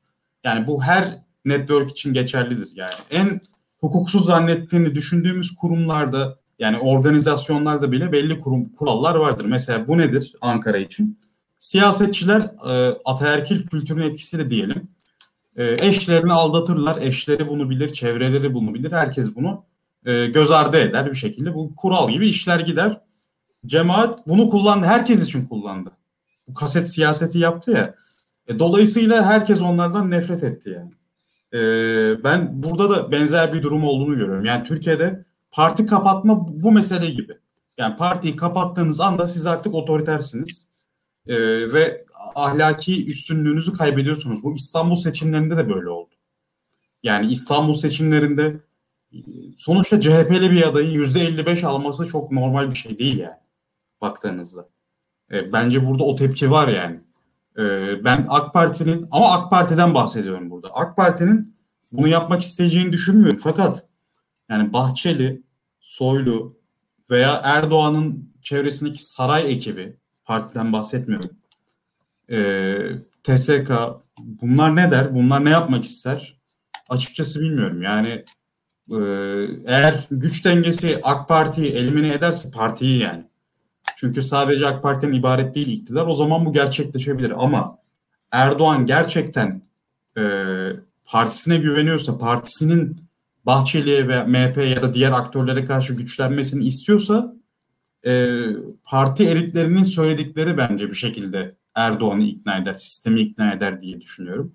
Yani 0.44 0.66
bu 0.66 0.82
her 0.82 1.18
network 1.44 1.90
için 1.90 2.12
geçerlidir. 2.12 2.68
Yani 2.74 2.90
en 3.10 3.40
hukuksuz 3.80 4.26
zannettiğini 4.26 4.94
düşündüğümüz 4.94 5.54
kurumlarda 5.54 6.38
yani 6.58 6.78
organizasyonlarda 6.78 7.92
bile 7.92 8.12
belli 8.12 8.38
kurum, 8.38 8.68
kurallar 8.68 9.14
vardır. 9.14 9.44
Mesela 9.44 9.88
bu 9.88 9.98
nedir 9.98 10.34
Ankara 10.40 10.78
için? 10.78 11.18
Siyasetçiler 11.58 12.40
e, 12.40 12.98
ataerkil 13.04 13.66
kültürün 13.66 14.02
etkisiyle 14.02 14.50
diyelim. 14.50 14.88
E, 15.56 15.76
eşlerini 15.80 16.32
aldatırlar. 16.32 17.02
Eşleri 17.02 17.48
bunu 17.48 17.70
bilir, 17.70 17.92
çevreleri 17.92 18.54
bunu 18.54 18.74
bilir. 18.74 18.92
Herkes 18.92 19.34
bunu 19.36 19.64
e, 20.04 20.26
göz 20.26 20.50
ardı 20.50 20.76
eder 20.76 21.10
bir 21.10 21.16
şekilde. 21.16 21.54
Bu 21.54 21.74
kural 21.74 22.10
gibi 22.10 22.28
işler 22.28 22.60
gider. 22.60 23.00
Cemaat 23.66 24.28
bunu 24.28 24.50
kullandı. 24.50 24.86
Herkes 24.86 25.24
için 25.24 25.46
kullandı. 25.46 25.90
Bu 26.48 26.54
kaset 26.54 26.88
siyaseti 26.88 27.38
yaptı 27.38 27.70
ya. 27.70 27.94
E, 28.48 28.58
dolayısıyla 28.58 29.26
herkes 29.26 29.62
onlardan 29.62 30.10
nefret 30.10 30.44
etti 30.44 30.70
yani. 30.70 30.92
E, 31.56 32.24
ben 32.24 32.62
burada 32.62 32.90
da 32.90 33.12
benzer 33.12 33.52
bir 33.52 33.62
durum 33.62 33.84
olduğunu 33.84 34.16
görüyorum. 34.16 34.44
Yani 34.44 34.64
Türkiye'de 34.64 35.24
parti 35.50 35.86
kapatma 35.86 36.62
bu 36.62 36.72
mesele 36.72 37.10
gibi. 37.10 37.32
Yani 37.78 37.96
partiyi 37.96 38.36
kapattığınız 38.36 39.00
anda 39.00 39.26
siz 39.26 39.46
artık 39.46 39.74
otoritersiniz. 39.74 40.70
E, 41.26 41.36
ve 41.72 42.04
ahlaki 42.34 43.06
üstünlüğünüzü 43.06 43.72
kaybediyorsunuz. 43.72 44.42
Bu 44.42 44.54
İstanbul 44.54 44.94
seçimlerinde 44.94 45.56
de 45.56 45.68
böyle 45.68 45.88
oldu. 45.88 46.14
Yani 47.02 47.30
İstanbul 47.30 47.74
seçimlerinde 47.74 48.56
sonuçta 49.56 50.00
CHP'li 50.00 50.50
bir 50.50 50.68
adayın 50.68 51.02
%55 51.02 51.66
alması 51.66 52.06
çok 52.06 52.32
normal 52.32 52.70
bir 52.70 52.76
şey 52.76 52.98
değil 52.98 53.18
yani 53.18 53.36
baktığınızda. 54.00 54.68
E, 55.32 55.52
bence 55.52 55.86
burada 55.86 56.04
o 56.04 56.14
tepki 56.14 56.50
var 56.50 56.68
yani. 56.68 57.00
E, 57.58 57.62
ben 58.04 58.26
AK 58.28 58.52
Parti'nin 58.52 59.08
ama 59.10 59.32
AK 59.32 59.50
Parti'den 59.50 59.94
bahsediyorum 59.94 60.50
burada. 60.50 60.68
AK 60.74 60.96
Parti'nin 60.96 61.56
bunu 61.92 62.08
yapmak 62.08 62.42
isteyeceğini 62.42 62.92
düşünmüyorum. 62.92 63.40
Fakat 63.42 63.86
yani 64.50 64.72
Bahçeli, 64.72 65.42
Soylu 65.80 66.58
veya 67.10 67.40
Erdoğan'ın 67.44 68.32
çevresindeki 68.42 69.04
saray 69.04 69.52
ekibi 69.52 69.96
partiden 70.24 70.72
bahsetmiyorum. 70.72 71.30
E, 72.30 72.78
TSK 73.22 73.70
bunlar 74.18 74.76
ne 74.76 74.90
der? 74.90 75.14
Bunlar 75.14 75.44
ne 75.44 75.50
yapmak 75.50 75.84
ister? 75.84 76.40
Açıkçası 76.88 77.40
bilmiyorum. 77.40 77.82
Yani 77.82 78.24
e, 78.92 78.98
eğer 79.66 80.06
güç 80.10 80.44
dengesi 80.44 81.00
AK 81.02 81.28
Parti'yi 81.28 81.72
elimine 81.72 82.12
ederse 82.12 82.50
partiyi 82.50 83.00
yani 83.00 83.24
çünkü 83.96 84.22
sadece 84.22 84.66
AK 84.66 84.82
Parti'den 84.82 85.12
ibaret 85.12 85.54
değil 85.54 85.68
iktidar. 85.68 86.06
O 86.06 86.14
zaman 86.14 86.46
bu 86.46 86.52
gerçekleşebilir. 86.52 87.44
Ama 87.44 87.78
Erdoğan 88.30 88.86
gerçekten 88.86 89.62
e, 90.18 90.22
partisine 91.04 91.56
güveniyorsa, 91.56 92.18
partisinin 92.18 93.00
Bahçeli'ye 93.46 94.08
ve 94.08 94.24
MHP 94.24 94.56
ya 94.56 94.82
da 94.82 94.94
diğer 94.94 95.12
aktörlere 95.12 95.64
karşı 95.64 95.94
güçlenmesini 95.94 96.64
istiyorsa 96.64 97.34
e, 98.06 98.40
parti 98.84 99.28
elitlerinin 99.28 99.82
söyledikleri 99.82 100.56
bence 100.56 100.90
bir 100.90 100.94
şekilde 100.94 101.54
Erdoğan'ı 101.74 102.22
ikna 102.22 102.58
eder, 102.58 102.76
sistemi 102.78 103.20
ikna 103.20 103.52
eder 103.52 103.80
diye 103.80 104.00
düşünüyorum. 104.00 104.52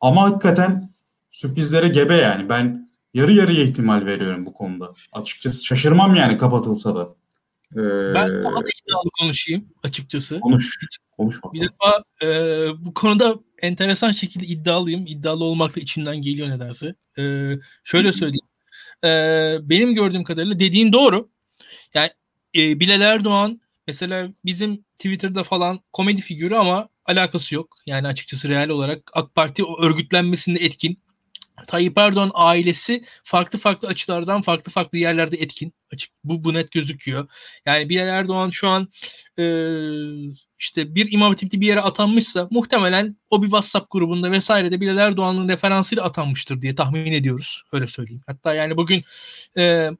Ama 0.00 0.22
hakikaten 0.22 0.90
sürprizlere 1.30 1.88
gebe 1.88 2.14
yani. 2.14 2.48
Ben 2.48 2.90
yarı 3.14 3.32
yarıya 3.32 3.62
ihtimal 3.62 4.06
veriyorum 4.06 4.46
bu 4.46 4.52
konuda. 4.52 4.92
Açıkçası 5.12 5.64
şaşırmam 5.64 6.14
yani 6.14 6.38
kapatılsa 6.38 6.94
da. 6.94 7.14
Ee, 7.76 8.14
ben 8.14 8.44
daha 8.44 8.56
da 8.56 8.68
iddialı 8.82 9.10
konuşayım 9.20 9.68
açıkçası. 9.82 10.40
Konuş. 10.40 10.78
Konuş 11.16 11.36
bakalım. 11.36 11.54
Bir 11.54 11.68
defa 11.68 12.04
e, 12.22 12.28
bu 12.84 12.94
konuda 12.94 13.38
enteresan 13.62 14.10
şekilde 14.10 14.46
iddialıyım. 14.46 15.06
İddialı 15.06 15.44
olmak 15.44 15.76
da 15.76 15.80
içimden 15.80 16.16
geliyor 16.16 16.48
nedense. 16.48 16.94
E, 17.18 17.22
şöyle 17.84 18.12
söyleyeyim. 18.12 18.46
E, 19.04 19.08
benim 19.62 19.94
gördüğüm 19.94 20.24
kadarıyla 20.24 20.60
dediğin 20.60 20.92
doğru. 20.92 21.28
Yani 21.94 22.10
e, 22.56 22.80
Bilal 22.80 23.00
Erdoğan 23.00 23.60
mesela 23.86 24.28
bizim 24.44 24.84
Twitter'da 24.98 25.44
falan 25.44 25.80
komedi 25.92 26.20
figürü 26.20 26.54
ama 26.54 26.88
alakası 27.04 27.54
yok. 27.54 27.76
Yani 27.86 28.06
açıkçası 28.06 28.48
real 28.48 28.68
olarak 28.68 29.10
AK 29.12 29.34
Parti 29.34 29.64
örgütlenmesinde 29.80 30.58
etkin. 30.58 30.98
Tayyip 31.66 31.98
Erdoğan 31.98 32.30
ailesi 32.34 33.04
farklı 33.24 33.58
farklı 33.58 33.88
açılardan 33.88 34.42
farklı 34.42 34.72
farklı 34.72 34.98
yerlerde 34.98 35.36
etkin. 35.36 35.72
Açık 35.92 36.12
bu 36.24 36.44
bu 36.44 36.54
net 36.54 36.70
gözüküyor. 36.70 37.28
Yani 37.66 37.88
Bilal 37.88 38.08
Erdoğan 38.08 38.50
şu 38.50 38.68
an 38.68 38.88
e, 39.38 39.44
işte 40.58 40.94
bir 40.94 41.12
imam 41.12 41.30
hatipli 41.30 41.60
bir 41.60 41.66
yere 41.66 41.80
atanmışsa 41.80 42.48
muhtemelen 42.50 43.16
o 43.30 43.42
bir 43.42 43.46
WhatsApp 43.46 43.90
grubunda 43.90 44.30
vesairede 44.30 44.80
Bilal 44.80 44.98
Erdoğan'ın 44.98 45.48
referansıyla 45.48 46.04
atanmıştır 46.04 46.62
diye 46.62 46.74
tahmin 46.74 47.12
ediyoruz. 47.12 47.62
Öyle 47.72 47.86
söyleyeyim. 47.86 48.22
Hatta 48.26 48.54
yani 48.54 48.76
bugün 48.76 49.04
e, 49.56 49.90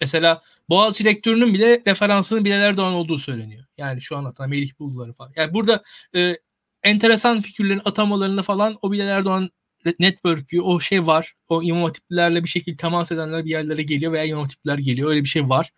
mesela 0.00 0.42
Boğaziçi 0.68 1.04
rektörünün 1.04 1.54
bile 1.54 1.82
referansının 1.86 2.44
Bilal 2.44 2.60
Erdoğan 2.60 2.92
olduğu 2.92 3.18
söyleniyor. 3.18 3.64
Yani 3.78 4.02
şu 4.02 4.16
an 4.16 4.24
atan 4.24 4.50
Melih 4.50 4.78
Bulduları 4.78 5.12
falan. 5.12 5.32
Yani 5.36 5.54
burada 5.54 5.82
e, 6.14 6.36
enteresan 6.82 7.40
figürlerin 7.40 7.82
atamalarını 7.84 8.42
falan 8.42 8.78
o 8.82 8.92
Bilal 8.92 9.08
Erdoğan 9.08 9.50
network'ü, 10.00 10.60
o 10.60 10.80
şey 10.80 11.06
var. 11.06 11.34
O 11.48 11.62
imam 11.62 11.82
hatiplerle 11.82 12.44
bir 12.44 12.48
şekilde 12.48 12.76
temas 12.76 13.12
edenler 13.12 13.44
bir 13.44 13.50
yerlere 13.50 13.82
geliyor 13.82 14.12
veya 14.12 14.24
imam 14.24 14.42
hatipler 14.42 14.78
geliyor. 14.78 15.10
Öyle 15.10 15.24
bir 15.24 15.28
şey 15.28 15.48
var. 15.48 15.72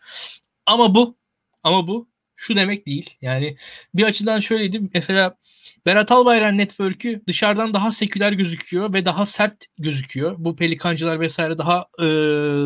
Ama 0.67 0.95
bu 0.95 1.17
ama 1.63 1.89
bu 1.89 2.09
şu 2.37 2.57
demek 2.57 2.87
değil. 2.87 3.11
Yani 3.21 3.57
bir 3.95 4.03
açıdan 4.05 4.41
şöyleydi. 4.41 4.81
Mesela 4.95 5.37
Berat 5.87 6.13
Albayrak 6.13 6.55
Network'ü 6.55 7.23
dışarıdan 7.27 7.75
daha 7.75 7.93
seküler 7.93 8.33
gözüküyor 8.33 8.93
ve 8.93 9.05
daha 9.05 9.27
sert 9.27 9.67
gözüküyor. 9.79 10.35
Bu 10.39 10.57
pelikancılar 10.57 11.21
vesaire 11.21 11.59
daha 11.59 11.87
e, 11.99 12.07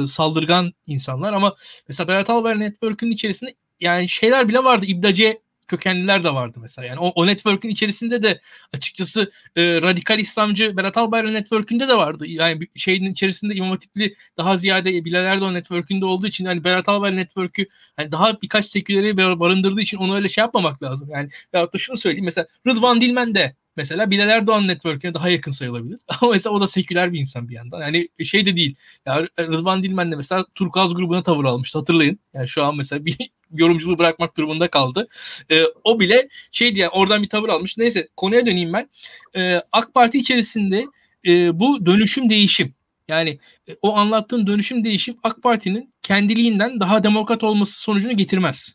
saldırgan 0.06 0.73
insanlar 0.86 1.32
ama 1.32 1.56
mesela 1.89 2.09
Berat 2.09 2.31
Albayrak 2.31 2.59
Network'ün 2.60 3.10
içerisinde 3.10 3.55
yani 3.81 4.09
şeyler 4.09 4.48
bile 4.48 4.65
vardı. 4.65 4.86
İbdacı 4.86 5.39
kökenliler 5.69 6.24
de 6.24 6.35
vardı 6.35 6.59
mesela. 6.62 6.86
Yani 6.86 7.01
o, 7.01 7.09
o 7.09 7.27
network'ün 7.27 7.69
içerisinde 7.69 8.23
de 8.23 8.40
açıkçası 8.73 9.31
e, 9.57 9.82
radikal 9.82 10.19
İslamcı 10.19 10.77
Berat 10.77 10.97
Albayrak 10.97 11.32
network'ünde 11.32 11.89
de 11.89 11.97
vardı. 11.97 12.27
Yani 12.27 12.69
şeyin 12.77 13.05
içerisinde 13.05 13.55
İmam 13.55 13.70
Hatipli 13.70 14.15
daha 14.36 14.57
ziyade 14.57 15.05
Bilal 15.05 15.24
Erdoğan 15.24 15.55
network'ünde 15.55 16.05
olduğu 16.05 16.27
için 16.27 16.45
hani 16.45 16.65
Berat 16.65 16.89
Albayrak 16.89 17.19
network'ü 17.19 17.66
hani 17.97 18.12
daha 18.12 18.43
birkaç 18.43 18.66
seküleri 18.66 19.16
barındırdığı 19.16 19.81
için 19.81 19.97
onu 19.97 20.16
öyle 20.16 20.28
şey 20.28 20.43
yapmamak 20.43 20.82
lazım. 20.82 21.09
Yani 21.11 21.31
veyahut 21.55 21.74
da 21.74 21.78
şunu 21.78 21.97
söyleyeyim 21.97 22.24
mesela 22.24 22.47
Rıdvan 22.66 23.01
Dilmen 23.01 23.35
de 23.35 23.57
mesela 23.77 24.11
Bilal 24.11 24.28
Erdoğan 24.28 24.69
network'üne 24.69 25.15
daha 25.15 25.28
yakın 25.28 25.53
sayılabilir. 25.53 25.99
Ama 26.20 26.32
mesela 26.32 26.55
o 26.55 26.61
da 26.61 26.69
seküler 26.69 27.12
bir 27.12 27.20
insan 27.20 27.49
bir 27.49 27.55
yandan. 27.55 27.81
Yani 27.81 28.09
şey 28.24 28.47
de 28.47 28.57
değil. 28.57 28.77
Ya 29.07 29.23
Rıdvan 29.39 29.82
Dilmen 29.82 30.12
de 30.12 30.16
mesela 30.16 30.45
Turkaz 30.55 30.95
grubuna 30.95 31.23
tavır 31.23 31.45
almıştı 31.45 31.78
hatırlayın. 31.78 32.19
Yani 32.35 32.49
şu 32.49 32.65
an 32.65 32.77
mesela 32.77 33.05
bir 33.05 33.16
yorumculuğu 33.53 33.99
bırakmak 33.99 34.36
durumunda 34.36 34.69
kaldı. 34.69 35.09
E, 35.51 35.62
o 35.85 36.01
bile 36.01 36.28
şey 36.53 36.74
diye 36.74 36.89
oradan 36.89 37.23
bir 37.23 37.28
tavır 37.28 37.49
almış. 37.49 37.77
Neyse 37.78 38.09
konuya 38.16 38.47
döneyim 38.47 38.73
ben. 38.73 38.90
E, 39.36 39.62
AK 39.73 39.95
Parti 39.95 40.19
içerisinde 40.19 40.86
e, 41.27 41.61
bu 41.61 41.86
dönüşüm 41.86 42.31
değişim 42.31 42.74
yani 43.09 43.39
e, 43.69 43.77
o 43.82 43.97
anlattığın 43.97 44.47
dönüşüm 44.47 44.85
değişim 44.85 45.16
AK 45.23 45.43
Parti'nin 45.43 45.95
kendiliğinden 46.03 46.81
daha 46.81 47.03
demokrat 47.03 47.45
olması 47.45 47.81
sonucunu 47.81 48.16
getirmez. 48.16 48.74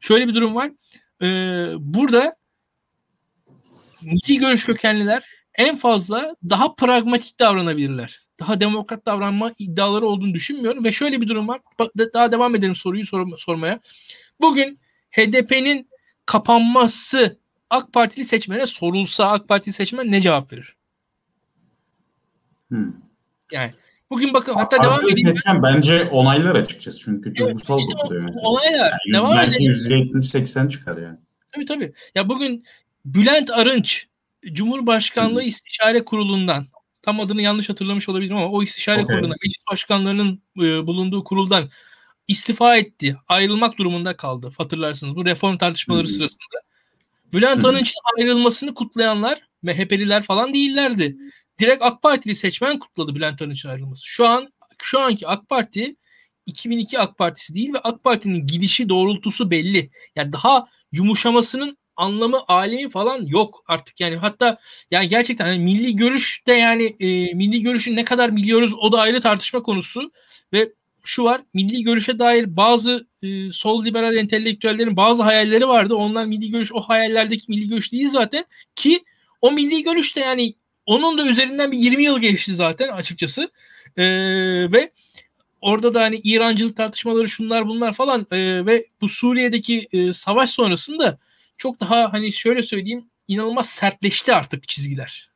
Şöyle 0.00 0.28
bir 0.28 0.34
durum 0.34 0.54
var. 0.54 0.70
E, 1.22 1.26
burada 1.78 2.36
milli 4.02 4.38
görüş 4.38 4.64
kökenliler 4.64 5.22
en 5.54 5.76
fazla 5.76 6.36
daha 6.50 6.74
pragmatik 6.74 7.40
davranabilirler. 7.40 8.22
Daha 8.40 8.60
demokrat 8.60 9.06
davranma 9.06 9.52
iddiaları 9.58 10.06
olduğunu 10.06 10.34
düşünmüyorum 10.34 10.84
ve 10.84 10.92
şöyle 10.92 11.20
bir 11.20 11.28
durum 11.28 11.48
var. 11.48 11.60
Daha 12.14 12.32
devam 12.32 12.54
edelim 12.54 12.74
soruyu 12.74 13.06
sor- 13.06 13.38
sormaya. 13.38 13.80
Bugün 14.40 14.78
HDP'nin 15.10 15.88
kapanması 16.26 17.38
AK 17.70 17.92
Partili 17.92 18.24
seçmene 18.24 18.66
sorulsa 18.66 19.30
AK 19.30 19.48
Partili 19.48 19.72
seçmen 19.72 20.12
ne 20.12 20.20
cevap 20.20 20.52
verir? 20.52 20.76
Hmm. 22.68 22.92
Yani 23.52 23.70
bugün 24.10 24.34
bakın 24.34 24.54
hatta 24.54 24.76
Partili 24.76 24.86
devam 24.86 25.10
edeyim. 25.10 25.36
seçmen 25.36 25.62
bence 25.62 26.04
onaylar 26.04 26.54
açıkçası 26.54 26.98
çünkü 26.98 27.34
duygusal 27.34 27.78
evet, 27.78 28.02
işte 28.04 28.14
mesela. 28.14 28.48
Onaylar. 28.48 28.92
Yani 29.06 29.12
devam 29.12 29.36
belki 29.36 29.64
%70-80 29.64 30.70
çıkar 30.70 30.96
yani. 30.96 31.18
Tabii 31.52 31.64
tabii. 31.64 31.92
Ya 32.14 32.28
bugün 32.28 32.64
Bülent 33.04 33.50
Arınç 33.50 34.06
Cumhurbaşkanlığı. 34.52 35.42
İstişare 35.42 36.04
Kurulu'ndan 36.04 36.66
tam 37.02 37.20
adını 37.20 37.42
yanlış 37.42 37.68
hatırlamış 37.68 38.08
olabilirim 38.08 38.36
ama 38.36 38.50
o 38.50 38.62
istişare 38.62 39.02
okay. 39.02 39.16
kuruluna 39.16 39.34
meclis 39.42 39.62
başkanlarının 39.70 40.42
e, 40.58 40.86
bulunduğu 40.86 41.24
kuruldan 41.24 41.70
istifa 42.28 42.76
etti. 42.76 43.16
Ayrılmak 43.28 43.78
durumunda 43.78 44.16
kaldı. 44.16 44.52
Hatırlarsınız 44.58 45.16
bu 45.16 45.24
reform 45.24 45.58
tartışmaları 45.58 46.06
hmm. 46.06 46.14
sırasında. 46.14 46.62
Bülent 47.32 47.64
Arınç'ın 47.64 48.00
ayrılmasını 48.18 48.74
kutlayanlar 48.74 49.40
MHP'liler 49.62 50.22
falan 50.22 50.54
değillerdi. 50.54 51.16
Direkt 51.58 51.82
AK 51.82 52.02
Partili 52.02 52.36
seçmen 52.36 52.78
kutladı 52.78 53.14
Bülent 53.14 53.42
Arınç'ın 53.42 53.68
ayrılması. 53.68 54.06
Şu 54.06 54.26
an 54.26 54.52
şu 54.82 55.00
anki 55.00 55.28
AK 55.28 55.48
Parti 55.48 55.96
2002 56.46 56.98
AK 56.98 57.18
Partisi 57.18 57.54
değil 57.54 57.72
ve 57.74 57.78
AK 57.78 58.04
Parti'nin 58.04 58.46
gidişi 58.46 58.88
doğrultusu 58.88 59.50
belli. 59.50 59.90
Yani 60.16 60.32
daha 60.32 60.66
yumuşamasının 60.92 61.78
anlamı 61.96 62.40
alemi 62.48 62.90
falan 62.90 63.26
yok 63.26 63.64
artık. 63.68 64.00
Yani 64.00 64.16
hatta 64.16 64.58
yani 64.90 65.08
gerçekten 65.08 65.46
yani 65.46 65.58
milli 65.58 65.96
görüş 65.96 66.42
de 66.46 66.52
yani 66.52 66.96
e, 67.00 67.34
milli 67.34 67.62
görüşü 67.62 67.96
ne 67.96 68.04
kadar 68.04 68.36
biliyoruz 68.36 68.74
o 68.78 68.92
da 68.92 69.00
ayrı 69.00 69.20
tartışma 69.20 69.62
konusu. 69.62 70.12
Ve 70.52 70.72
şu 71.04 71.24
var 71.24 71.40
milli 71.54 71.82
görüşe 71.82 72.18
dair 72.18 72.56
bazı 72.56 73.06
e, 73.22 73.50
sol 73.50 73.84
liberal 73.84 74.16
entelektüellerin 74.16 74.96
bazı 74.96 75.22
hayalleri 75.22 75.68
vardı. 75.68 75.94
Onlar 75.94 76.24
milli 76.24 76.50
görüş 76.50 76.72
o 76.72 76.80
hayallerdeki 76.80 77.44
milli 77.48 77.68
görüş 77.68 77.92
değil 77.92 78.10
zaten. 78.10 78.44
Ki 78.74 79.04
o 79.40 79.52
milli 79.52 79.82
görüş 79.82 80.16
de 80.16 80.20
yani 80.20 80.54
onun 80.86 81.18
da 81.18 81.26
üzerinden 81.26 81.72
bir 81.72 81.78
20 81.78 82.04
yıl 82.04 82.18
geçti 82.18 82.54
zaten 82.54 82.88
açıkçası. 82.88 83.50
E, 83.96 84.04
ve 84.72 84.90
orada 85.60 85.94
da 85.94 86.02
hani 86.02 86.20
İrancılık 86.24 86.76
tartışmaları 86.76 87.28
şunlar 87.28 87.68
bunlar 87.68 87.94
falan 87.94 88.26
e, 88.30 88.66
ve 88.66 88.86
bu 89.00 89.08
Suriye'deki 89.08 89.88
e, 89.92 90.12
savaş 90.12 90.50
sonrasında 90.50 91.18
çok 91.62 91.80
daha 91.80 92.12
hani 92.12 92.32
şöyle 92.32 92.62
söyleyeyim 92.62 93.04
inanılmaz 93.28 93.68
sertleşti 93.68 94.34
artık 94.34 94.68
çizgiler. 94.68 95.30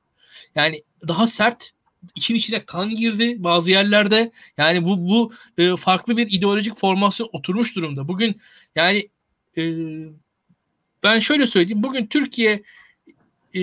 Yani 0.55 0.83
daha 1.09 1.27
sert 1.27 1.71
için 2.15 2.35
içine 2.35 2.65
kan 2.65 2.95
girdi 2.95 3.45
bazı 3.45 3.71
yerlerde. 3.71 4.33
Yani 4.59 4.85
bu 4.85 5.09
bu 5.09 5.33
e, 5.59 5.77
farklı 5.77 6.17
bir 6.17 6.27
ideolojik 6.31 6.79
formasyon 6.79 7.29
oturmuş 7.33 7.77
durumda. 7.77 8.09
Bugün 8.09 8.41
yani 8.75 9.09
e, 9.59 9.63
ben 11.03 11.19
şöyle 11.21 11.47
söyleyeyim. 11.47 11.83
Bugün 11.83 12.07
Türkiye 12.07 12.63
e, 13.55 13.61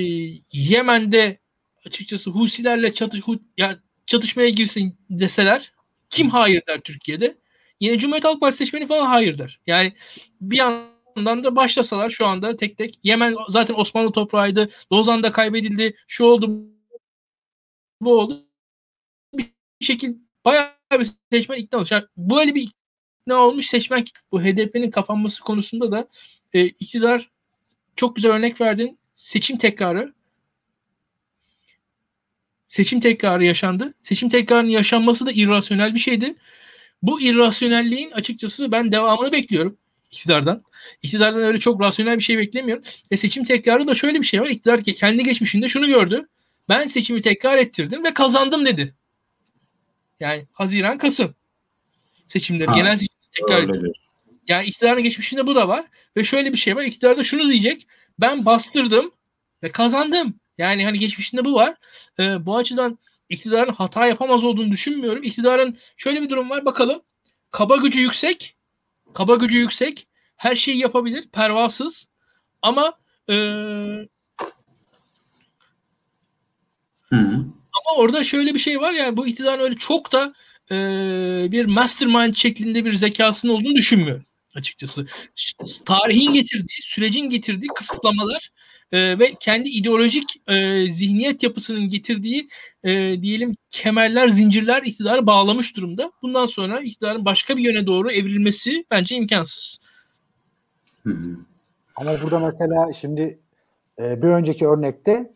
Yemen'de 0.51 1.39
açıkçası 1.85 2.29
Husilerle 2.31 2.93
çatış 2.93 3.21
ya 3.57 3.79
çatışmaya 4.05 4.49
girsin 4.49 4.97
deseler 5.09 5.71
kim 6.09 6.29
hayır 6.29 6.61
der 6.67 6.79
Türkiye'de? 6.79 7.37
Yine 7.79 7.97
Cumhuriyet 7.97 8.25
Halk 8.25 8.41
Partisi 8.41 8.57
seçmeni 8.57 8.87
falan 8.87 9.05
hayır 9.05 9.37
der. 9.37 9.59
Yani 9.67 9.93
bir 10.41 10.59
an 10.59 10.92
yandan 11.17 11.43
da 11.43 11.55
başlasalar 11.55 12.09
şu 12.09 12.25
anda 12.25 12.57
tek 12.57 12.77
tek 12.77 12.99
Yemen 13.03 13.35
zaten 13.49 13.73
Osmanlı 13.73 14.11
toprağıydı. 14.11 14.69
Lozan'da 14.91 15.31
kaybedildi. 15.31 15.95
Şu 16.07 16.23
oldu 16.23 16.67
bu 18.01 18.19
oldu. 18.19 18.45
Bir 19.33 19.53
şekilde 19.81 20.17
bayağı 20.45 20.73
bir 20.99 21.07
seçmen 21.31 21.57
ikna 21.57 21.77
olmuş. 21.77 21.91
Yani 21.91 22.05
böyle 22.17 22.55
bir 22.55 22.61
ikna 22.61 23.35
olmuş 23.35 23.67
seçmen 23.67 24.03
bu 24.31 24.41
HDP'nin 24.41 24.91
kapanması 24.91 25.43
konusunda 25.43 25.91
da 25.91 26.07
e, 26.53 26.65
iktidar 26.65 27.31
çok 27.95 28.15
güzel 28.15 28.31
örnek 28.31 28.61
verdin. 28.61 28.99
Seçim 29.15 29.57
tekrarı 29.57 30.13
seçim 32.67 32.99
tekrarı 32.99 33.45
yaşandı. 33.45 33.93
Seçim 34.03 34.29
tekrarının 34.29 34.69
yaşanması 34.69 35.25
da 35.25 35.31
irrasyonel 35.31 35.93
bir 35.93 35.99
şeydi. 35.99 36.35
Bu 37.01 37.21
irrasyonelliğin 37.21 38.11
açıkçası 38.11 38.71
ben 38.71 38.91
devamını 38.91 39.31
bekliyorum 39.31 39.77
iktidardan. 40.13 40.63
İktidardan 41.01 41.43
öyle 41.43 41.59
çok 41.59 41.81
rasyonel 41.81 42.17
bir 42.17 42.23
şey 42.23 42.37
beklemiyorum. 42.37 42.83
Ve 43.11 43.17
seçim 43.17 43.43
tekrarı 43.43 43.87
da 43.87 43.95
şöyle 43.95 44.21
bir 44.21 44.25
şey 44.25 44.41
var. 44.41 44.47
İktidar 44.47 44.83
kendi 44.83 45.23
geçmişinde 45.23 45.67
şunu 45.67 45.87
gördü. 45.87 46.27
Ben 46.69 46.87
seçimi 46.87 47.21
tekrar 47.21 47.57
ettirdim 47.57 48.03
ve 48.03 48.13
kazandım 48.13 48.65
dedi. 48.65 48.95
Yani 50.19 50.47
Haziran, 50.51 50.97
Kasım 50.97 51.35
seçimleri, 52.27 52.67
ha, 52.67 52.75
genel 52.75 52.95
seçimleri 52.95 53.31
tekrar 53.31 53.63
ettirdim. 53.63 53.93
Yani 54.47 54.65
iktidarın 54.65 55.03
geçmişinde 55.03 55.47
bu 55.47 55.55
da 55.55 55.67
var. 55.67 55.85
Ve 56.17 56.23
şöyle 56.23 56.53
bir 56.53 56.57
şey 56.57 56.75
var. 56.75 56.83
İktidar 56.83 57.17
da 57.17 57.23
şunu 57.23 57.49
diyecek. 57.49 57.87
Ben 58.19 58.45
bastırdım 58.45 59.11
ve 59.63 59.71
kazandım. 59.71 60.39
Yani 60.57 60.85
hani 60.85 60.99
geçmişinde 60.99 61.45
bu 61.45 61.53
var. 61.53 61.75
Ee, 62.19 62.45
bu 62.45 62.57
açıdan 62.57 62.99
iktidarın 63.29 63.73
hata 63.73 64.07
yapamaz 64.07 64.43
olduğunu 64.43 64.71
düşünmüyorum. 64.71 65.23
İktidarın 65.23 65.77
şöyle 65.97 66.21
bir 66.21 66.29
durum 66.29 66.49
var. 66.49 66.65
Bakalım. 66.65 67.01
Kaba 67.51 67.75
gücü 67.75 68.01
yüksek 68.01 68.52
Kaba 69.13 69.35
gücü 69.35 69.57
yüksek. 69.57 70.07
Her 70.35 70.55
şeyi 70.55 70.77
yapabilir. 70.77 71.27
Pervasız. 71.31 72.09
Ama 72.61 72.93
e, 73.29 73.35
ama 77.73 77.97
orada 77.97 78.23
şöyle 78.23 78.53
bir 78.53 78.59
şey 78.59 78.81
var 78.81 78.91
yani 78.93 79.17
bu 79.17 79.27
iktidarın 79.27 79.63
öyle 79.63 79.75
çok 79.75 80.11
da 80.11 80.33
e, 80.71 80.77
bir 81.51 81.65
mastermind 81.65 82.35
şeklinde 82.35 82.85
bir 82.85 82.95
zekasının 82.95 83.53
olduğunu 83.53 83.75
düşünmüyorum 83.75 84.25
açıkçası. 84.55 85.07
Tarihin 85.85 86.33
getirdiği, 86.33 86.81
sürecin 86.81 87.29
getirdiği 87.29 87.67
kısıtlamalar 87.67 88.49
e, 88.93 89.19
ve 89.19 89.33
kendi 89.39 89.69
ideolojik 89.69 90.41
e, 90.47 90.85
zihniyet 90.91 91.43
yapısının 91.43 91.87
getirdiği 91.87 92.47
e, 92.83 93.21
diyelim 93.21 93.55
kemerler, 93.71 94.29
zincirler 94.29 94.83
iktidarı 94.83 95.27
bağlamış 95.27 95.77
durumda. 95.77 96.11
Bundan 96.21 96.45
sonra 96.45 96.79
iktidarın 96.79 97.25
başka 97.25 97.57
bir 97.57 97.61
yöne 97.61 97.87
doğru 97.87 98.11
evrilmesi 98.11 98.85
bence 98.91 99.15
imkansız. 99.15 99.79
Ama 101.95 102.11
burada 102.23 102.39
mesela 102.39 102.93
şimdi 102.93 103.39
e, 103.99 104.21
bir 104.21 104.27
önceki 104.27 104.67
örnekte 104.67 105.33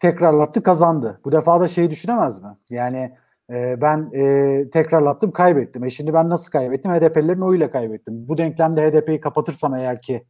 tekrarlattı 0.00 0.62
kazandı. 0.62 1.20
Bu 1.24 1.32
defa 1.32 1.60
da 1.60 1.68
şeyi 1.68 1.90
düşünemez 1.90 2.42
mi? 2.42 2.48
Yani 2.70 3.12
e, 3.50 3.80
ben 3.80 4.10
e, 4.12 4.70
tekrarlattım 4.70 5.30
kaybettim. 5.30 5.84
E 5.84 5.90
şimdi 5.90 6.14
ben 6.14 6.28
nasıl 6.30 6.50
kaybettim? 6.50 6.92
HDP'lilerin 6.92 7.40
oyuyla 7.40 7.70
kaybettim. 7.70 8.28
Bu 8.28 8.38
denklemde 8.38 8.90
HDP'yi 8.90 9.20
kapatırsam 9.20 9.74
eğer 9.74 10.02
ki 10.02 10.24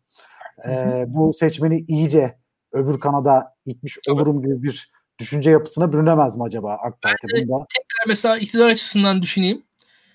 e, 0.68 1.04
bu 1.08 1.32
seçmeni 1.32 1.84
iyice 1.88 2.36
öbür 2.72 3.00
kanada 3.00 3.54
itmiş 3.66 3.98
olurum 4.08 4.42
gibi 4.42 4.62
bir 4.62 4.90
düşünce 5.18 5.50
yapısına 5.50 5.92
bürünemez 5.92 6.36
mi 6.36 6.42
acaba 6.42 6.74
AK 6.74 7.02
Parti? 7.02 7.26
Ben 7.34 7.48
Bunda... 7.48 7.66
Tekrar 7.74 8.08
mesela 8.08 8.38
iktidar 8.38 8.68
açısından 8.68 9.22
düşüneyim. 9.22 9.62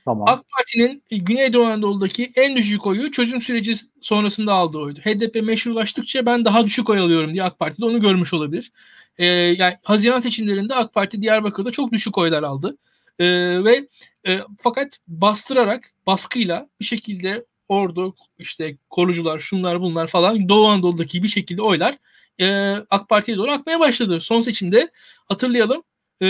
Tamam. 0.05 0.27
AK 0.27 0.45
Parti'nin 0.57 1.03
e, 1.11 1.17
Güneydoğu 1.17 1.65
Anadolu'daki 1.65 2.31
en 2.35 2.55
düşük 2.55 2.85
oyu 2.85 3.11
çözüm 3.11 3.41
süreci 3.41 3.75
sonrasında 4.01 4.53
aldığı 4.53 4.77
oydu. 4.77 4.99
HDP 4.99 5.43
meşrulaştıkça 5.43 6.25
ben 6.25 6.45
daha 6.45 6.65
düşük 6.65 6.89
oy 6.89 6.99
alıyorum 6.99 7.33
diye 7.33 7.43
AK 7.43 7.59
Parti 7.59 7.81
de 7.81 7.85
onu 7.85 7.99
görmüş 7.99 8.33
olabilir. 8.33 8.71
Ee, 9.17 9.25
yani 9.25 9.77
Haziran 9.83 10.19
seçimlerinde 10.19 10.75
AK 10.75 10.93
Parti 10.93 11.21
Diyarbakır'da 11.21 11.71
çok 11.71 11.91
düşük 11.91 12.17
oylar 12.17 12.43
aldı. 12.43 12.77
Ee, 13.19 13.25
ve 13.63 13.87
e, 14.27 14.39
fakat 14.59 14.99
bastırarak, 15.07 15.91
baskıyla 16.07 16.69
bir 16.79 16.85
şekilde 16.85 17.45
ordu, 17.69 18.15
işte 18.39 18.77
korucular, 18.89 19.39
şunlar 19.39 19.81
bunlar 19.81 20.07
falan 20.07 20.49
Doğu 20.49 20.67
Anadolu'daki 20.67 21.23
bir 21.23 21.27
şekilde 21.27 21.61
oylar 21.61 21.97
e, 22.39 22.75
AK 22.89 23.09
Parti'ye 23.09 23.37
doğru 23.37 23.51
akmaya 23.51 23.79
başladı. 23.79 24.21
Son 24.21 24.41
seçimde 24.41 24.91
hatırlayalım 25.25 25.83
e, 26.21 26.27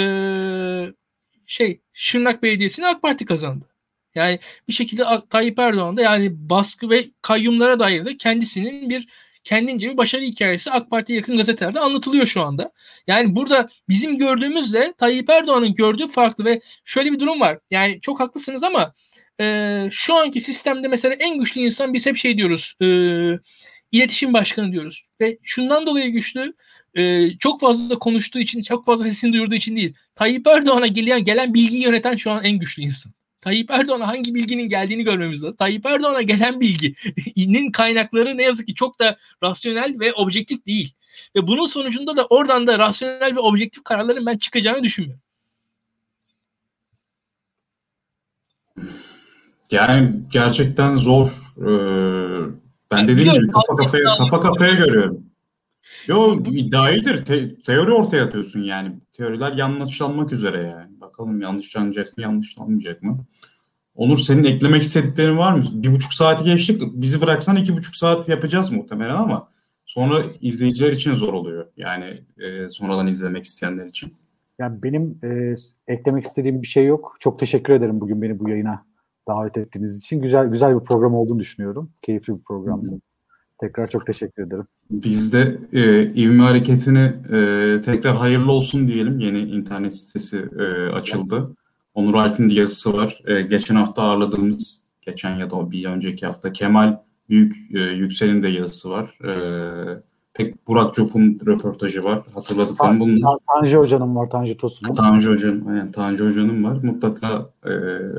şey 1.45 1.82
Şırnak 1.94 2.44
Belediyesi'ni 2.44 2.88
AK 2.88 3.02
Parti 3.02 3.26
kazandı. 3.26 3.65
Yani 4.15 4.40
bir 4.68 4.73
şekilde 4.73 5.03
Tayyip 5.30 5.60
Erdoğan 5.60 5.98
da 5.98 6.02
yani 6.02 6.49
baskı 6.49 6.90
ve 6.90 7.10
kayyumlara 7.22 7.80
dair 7.80 8.06
de 8.06 8.18
kendisinin 8.18 8.90
bir 8.90 9.07
kendince 9.44 9.90
bir 9.90 9.98
başarı 9.98 10.22
hikayesi 10.22 10.72
AK 10.72 10.90
Parti'ye 10.90 11.19
yakın 11.19 11.38
gazetelerde 11.38 11.80
anlatılıyor 11.80 12.26
şu 12.26 12.41
anda. 12.41 12.72
Yani 13.07 13.36
burada 13.36 13.69
bizim 13.90 14.18
gördüğümüzle 14.18 14.94
Tayyip 14.98 15.30
Erdoğan'ın 15.30 15.76
gördüğü 15.76 16.07
farklı 16.07 16.45
ve 16.45 16.61
şöyle 16.86 17.11
bir 17.11 17.19
durum 17.19 17.40
var. 17.41 17.60
Yani 17.72 18.02
çok 18.02 18.19
haklısınız 18.19 18.64
ama 18.64 18.94
e, 19.40 19.88
şu 19.91 20.15
anki 20.15 20.41
sistemde 20.41 20.88
mesela 20.88 21.15
en 21.19 21.40
güçlü 21.40 21.61
insan 21.61 21.94
biz 21.94 22.06
hep 22.06 22.18
şey 22.18 22.38
diyoruz. 22.38 22.73
E, 22.82 22.86
iletişim 23.92 24.34
başkanı 24.34 24.72
diyoruz. 24.72 25.06
Ve 25.22 25.38
şundan 25.44 25.86
dolayı 25.86 26.12
güçlü 26.12 26.54
e, 26.96 27.30
çok 27.38 27.62
fazla 27.62 28.00
konuştuğu 28.00 28.40
için, 28.40 28.62
çok 28.62 28.86
fazla 28.86 29.04
sesini 29.04 29.34
duyurduğu 29.34 29.56
için 29.56 29.76
değil. 29.76 29.94
Tayyip 30.16 30.48
Erdoğan'a 30.48 30.88
gelen, 30.88 31.24
gelen 31.24 31.54
bilgiyi 31.54 31.84
yöneten 31.84 32.16
şu 32.16 32.32
an 32.32 32.44
en 32.44 32.60
güçlü 32.60 32.84
insan. 32.84 33.12
Tayyip 33.42 33.72
Erdoğan'a 33.72 34.08
hangi 34.08 34.36
bilginin 34.36 34.70
geldiğini 34.70 35.04
görmemiz 35.04 35.44
lazım. 35.44 35.56
Tayyip 35.56 35.86
Erdoğan'a 35.86 36.22
gelen 36.22 36.62
bilginin 36.62 37.72
kaynakları 37.72 38.38
ne 38.38 38.44
yazık 38.44 38.68
ki 38.68 38.76
çok 38.76 39.00
da 39.00 39.18
rasyonel 39.44 40.00
ve 40.00 40.14
objektif 40.14 40.66
değil. 40.66 40.94
Ve 41.36 41.48
bunun 41.48 41.66
sonucunda 41.66 42.18
da 42.18 42.26
oradan 42.26 42.68
da 42.68 42.80
rasyonel 42.80 43.36
ve 43.36 43.40
objektif 43.40 43.84
kararların 43.84 44.26
ben 44.26 44.38
çıkacağını 44.38 44.84
düşünmüyorum. 44.84 45.22
Yani 49.72 50.14
gerçekten 50.32 50.96
zor. 50.96 51.54
Ee, 51.58 52.61
ben 52.92 53.08
dediğim 53.08 53.34
gibi 53.34 53.48
kafa 53.48 53.76
kafaya 53.76 54.04
kafa 54.18 54.40
kafaya 54.40 54.74
görüyorum. 54.74 55.26
Yo 56.08 56.44
iddia 56.46 56.92
iyidir. 56.92 57.26
Te- 57.26 57.60
teori 57.60 57.92
ortaya 57.92 58.26
atıyorsun 58.26 58.62
yani. 58.62 59.00
Teoriler 59.14 59.52
yanlışlanmak 59.52 60.32
üzere 60.32 60.62
yani. 60.62 61.02
Bakalım 61.02 61.42
yanlışlanacak 61.42 62.18
mı, 62.18 62.24
yanlışlanmayacak 62.24 63.04
mı? 63.04 63.26
Onur 63.96 64.18
senin 64.18 64.44
eklemek 64.44 64.82
istediklerin 64.82 65.38
var 65.38 65.54
mı? 65.54 65.64
Bir 65.74 65.92
buçuk 65.92 66.14
saati 66.14 66.44
geçtik. 66.44 66.82
Bizi 66.94 67.22
bıraksan 67.22 67.56
iki 67.56 67.78
buçuk 67.78 67.96
saat 67.96 68.30
yapacağız 68.30 68.72
muhtemelen 68.72 69.16
ama 69.16 69.50
sonra 69.86 70.24
izleyiciler 70.42 70.92
için 70.92 71.14
zor 71.14 71.34
oluyor. 71.34 71.68
Yani 71.78 72.24
e, 72.38 72.70
sonradan 72.70 73.08
izlemek 73.08 73.44
isteyenler 73.44 73.86
için. 73.86 74.14
Yani 74.60 74.84
benim 74.84 75.20
e, 75.24 75.56
eklemek 75.88 76.26
istediğim 76.26 76.62
bir 76.62 76.68
şey 76.68 76.86
yok. 76.86 77.16
Çok 77.20 77.40
teşekkür 77.40 77.74
ederim 77.74 78.02
bugün 78.02 78.22
beni 78.22 78.40
bu 78.40 78.50
yayına 78.50 78.86
davet 79.27 79.57
ettiğiniz 79.57 79.99
için. 79.99 80.22
Güzel 80.22 80.48
güzel 80.48 80.80
bir 80.80 80.85
program 80.85 81.15
olduğunu 81.15 81.39
düşünüyorum. 81.39 81.89
Keyifli 82.02 82.35
bir 82.38 82.43
programdı. 82.43 83.02
Tekrar 83.57 83.88
çok 83.88 84.06
teşekkür 84.06 84.43
ederim. 84.43 84.65
Biz 84.91 85.34
de 85.34 85.57
e, 85.73 86.03
İvmi 86.14 86.41
Hareketi'ne 86.41 87.14
e, 87.31 87.81
tekrar 87.81 88.18
hayırlı 88.18 88.52
olsun 88.52 88.88
diyelim. 88.88 89.19
Yeni 89.19 89.39
internet 89.39 89.98
sitesi 89.98 90.45
e, 90.60 90.64
açıldı. 90.89 91.56
Onur 91.93 92.14
Alp'in 92.14 92.49
yazısı 92.49 92.93
var. 92.93 93.22
E, 93.26 93.41
geçen 93.41 93.76
hafta 93.76 94.02
ağırladığımız, 94.02 94.81
geçen 95.02 95.35
ya 95.35 95.52
da 95.52 95.72
bir 95.72 95.85
önceki 95.85 96.26
hafta 96.26 96.53
Kemal 96.53 96.98
Büyük 97.30 97.76
e, 97.76 97.80
Yüksel'in 97.80 98.43
de 98.43 98.48
yazısı 98.48 98.89
var. 98.89 99.18
E, 99.23 99.34
pek 99.95 100.03
Burak 100.68 100.94
Cop'un 100.94 101.40
röportajı 101.46 102.04
var. 102.04 102.20
Hatırladıklarım 102.34 103.00
bunlar. 103.00 103.38
Tanju 103.54 103.80
Hoca'nın 103.80 104.16
var, 104.16 104.30
Tanju 104.30 104.58
Tosun'un. 104.58 104.94
Tanju 104.94 105.32
Hoca'nın, 105.32 105.78
yani 105.78 105.92
Tanju 105.92 106.26
Hoca'nın 106.26 106.64
var. 106.64 106.78
Mutlaka 106.84 107.50
e, 107.66 107.74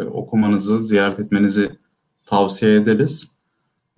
okumanızı, 0.04 0.84
ziyaret 0.84 1.20
etmenizi 1.20 1.70
tavsiye 2.26 2.76
ederiz. 2.76 3.32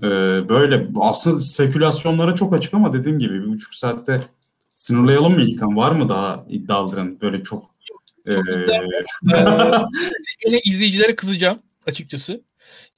E, 0.02 0.08
böyle 0.48 0.88
aslında 1.00 1.40
spekülasyonlara 1.40 2.34
çok 2.34 2.54
açık 2.54 2.74
ama 2.74 2.92
dediğim 2.92 3.18
gibi 3.18 3.42
bir 3.42 3.48
buçuk 3.48 3.74
saatte 3.74 4.20
sınırlayalım 4.74 5.32
mı 5.32 5.40
İlkan? 5.40 5.76
Var 5.76 5.92
mı 5.92 6.08
daha 6.08 6.44
iddiaların 6.48 7.20
böyle 7.20 7.42
çok 7.42 7.70
çok 7.84 8.02
ee... 8.26 8.32
Yine 10.46 10.58
izleyicilere 10.64 11.16
kızacağım 11.16 11.58
açıkçası. 11.86 12.40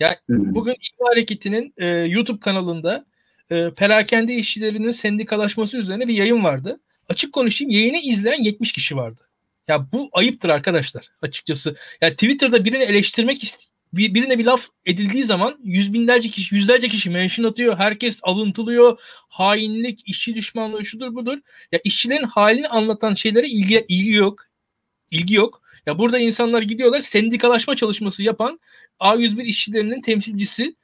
Yani 0.01 0.17
hmm. 0.27 0.55
bugün 0.55 0.73
İlmi 0.73 1.09
Hareketi'nin 1.09 1.75
e, 1.77 1.87
YouTube 1.87 2.41
kanalında 2.41 3.05
e, 3.51 3.71
perakende 3.71 4.35
işçilerinin 4.35 4.91
sendikalaşması 4.91 5.77
üzerine 5.77 6.09
bir 6.09 6.15
yayın 6.15 6.45
vardı. 6.45 6.81
Açık 7.09 7.33
konuşayım 7.33 7.71
yayını 7.71 7.97
izleyen 7.97 8.43
70 8.43 8.73
kişi 8.73 8.97
vardı. 8.97 9.29
Ya 9.69 9.93
bu 9.93 10.11
ayıptır 10.13 10.49
arkadaşlar 10.49 11.09
açıkçası. 11.23 11.77
Ya 12.01 12.11
Twitter'da 12.11 12.65
birini 12.65 12.83
eleştirmek 12.83 13.43
ist 13.43 13.69
bir, 13.93 14.15
birine 14.15 14.39
bir 14.39 14.45
laf 14.45 14.69
edildiği 14.87 15.25
zaman 15.25 15.59
yüz 15.65 15.93
binlerce 15.93 16.29
kişi, 16.29 16.55
yüzlerce 16.55 16.89
kişi 16.89 17.11
mention 17.11 17.45
atıyor. 17.45 17.79
Herkes 17.79 18.21
alıntılıyor. 18.23 19.01
Hainlik, 19.29 20.03
işçi 20.09 20.35
düşmanlığı 20.35 20.85
şudur 20.85 21.15
budur. 21.15 21.39
Ya 21.73 21.81
işçilerin 21.85 22.25
halini 22.25 22.69
anlatan 22.69 23.15
şeylere 23.15 23.49
ilgi, 23.49 23.87
ilgi 23.89 24.13
yok. 24.13 24.45
İlgi 25.11 25.35
yok. 25.35 25.63
Ya 25.87 25.99
burada 25.99 26.19
insanlar 26.19 26.63
gidiyorlar 26.63 27.01
sendikalaşma 27.01 27.77
çalışması 27.77 28.23
yapan 28.23 28.61
A101 29.01 29.43
işçilerinin 29.43 30.03
temsilcisi 30.03 30.77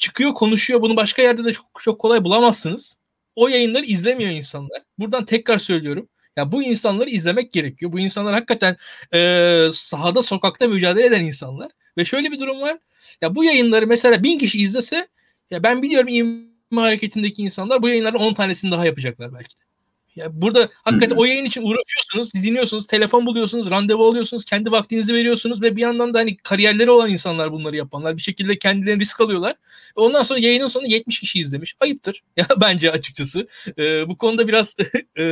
çıkıyor 0.00 0.34
konuşuyor. 0.34 0.82
Bunu 0.82 0.96
başka 0.96 1.22
yerde 1.22 1.44
de 1.44 1.52
çok, 1.52 1.66
çok 1.80 1.98
kolay 2.00 2.24
bulamazsınız. 2.24 2.98
O 3.36 3.48
yayınları 3.48 3.84
izlemiyor 3.84 4.30
insanlar. 4.30 4.82
Buradan 4.98 5.24
tekrar 5.24 5.58
söylüyorum. 5.58 6.08
Ya 6.36 6.52
bu 6.52 6.62
insanları 6.62 7.10
izlemek 7.10 7.52
gerekiyor. 7.52 7.92
Bu 7.92 8.00
insanlar 8.00 8.34
hakikaten 8.34 8.76
e, 9.14 9.68
sahada 9.72 10.22
sokakta 10.22 10.68
mücadele 10.68 11.06
eden 11.06 11.22
insanlar. 11.22 11.70
Ve 11.98 12.04
şöyle 12.04 12.32
bir 12.32 12.40
durum 12.40 12.60
var. 12.60 12.78
Ya 13.22 13.34
bu 13.34 13.44
yayınları 13.44 13.86
mesela 13.86 14.22
bin 14.22 14.38
kişi 14.38 14.62
izlese 14.62 15.08
ya 15.50 15.62
ben 15.62 15.82
biliyorum 15.82 16.08
İmam 16.08 16.84
hareketindeki 16.84 17.42
insanlar 17.42 17.82
bu 17.82 17.88
yayınların 17.88 18.18
10 18.18 18.34
tanesini 18.34 18.70
daha 18.72 18.86
yapacaklar 18.86 19.34
belki 19.34 19.56
de. 19.56 19.69
Ya 20.16 20.42
burada 20.42 20.68
hakikaten 20.74 21.16
o 21.16 21.24
yayın 21.24 21.44
için 21.44 21.62
uğraşıyorsunuz, 21.62 22.34
dinliyorsunuz, 22.34 22.86
telefon 22.86 23.26
buluyorsunuz, 23.26 23.70
randevu 23.70 24.06
alıyorsunuz, 24.08 24.44
kendi 24.44 24.70
vaktinizi 24.70 25.14
veriyorsunuz 25.14 25.62
ve 25.62 25.76
bir 25.76 25.80
yandan 25.80 26.14
da 26.14 26.18
hani 26.18 26.36
kariyerleri 26.36 26.90
olan 26.90 27.10
insanlar 27.10 27.52
bunları 27.52 27.76
yapanlar 27.76 28.16
bir 28.16 28.22
şekilde 28.22 28.58
kendilerini 28.58 29.00
risk 29.00 29.20
alıyorlar. 29.20 29.56
Ondan 29.96 30.22
sonra 30.22 30.40
yayının 30.40 30.68
sonunda 30.68 30.90
70 30.90 31.20
kişi 31.20 31.40
izlemiş. 31.40 31.76
Ayıptır 31.80 32.22
ya 32.36 32.46
bence 32.60 32.92
açıkçası. 32.92 33.48
Ee, 33.78 34.08
bu 34.08 34.18
konuda 34.18 34.48
biraz 34.48 34.76
e, 35.18 35.24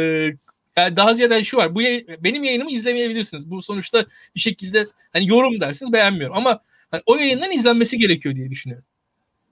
yani 0.77 0.97
daha 0.97 1.15
ziyade 1.15 1.45
şu 1.45 1.57
var. 1.57 1.75
Bu 1.75 1.83
yayın, 1.83 2.07
benim 2.21 2.45
yayınımı 2.45 2.71
izlemeyebilirsiniz. 2.71 3.51
Bu 3.51 3.63
sonuçta 3.63 4.07
bir 4.35 4.41
şekilde 4.41 4.87
hani 5.13 5.29
yorum 5.29 5.61
dersiniz 5.61 5.93
beğenmiyorum 5.93 6.37
ama 6.37 6.61
hani 6.91 7.03
o 7.07 7.17
yayından 7.17 7.51
izlenmesi 7.51 7.99
gerekiyor 7.99 8.35
diye 8.35 8.51
düşünüyorum. 8.51 8.87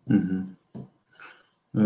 Hı 0.09 0.15
hı 0.15 0.45
e, 1.77 1.83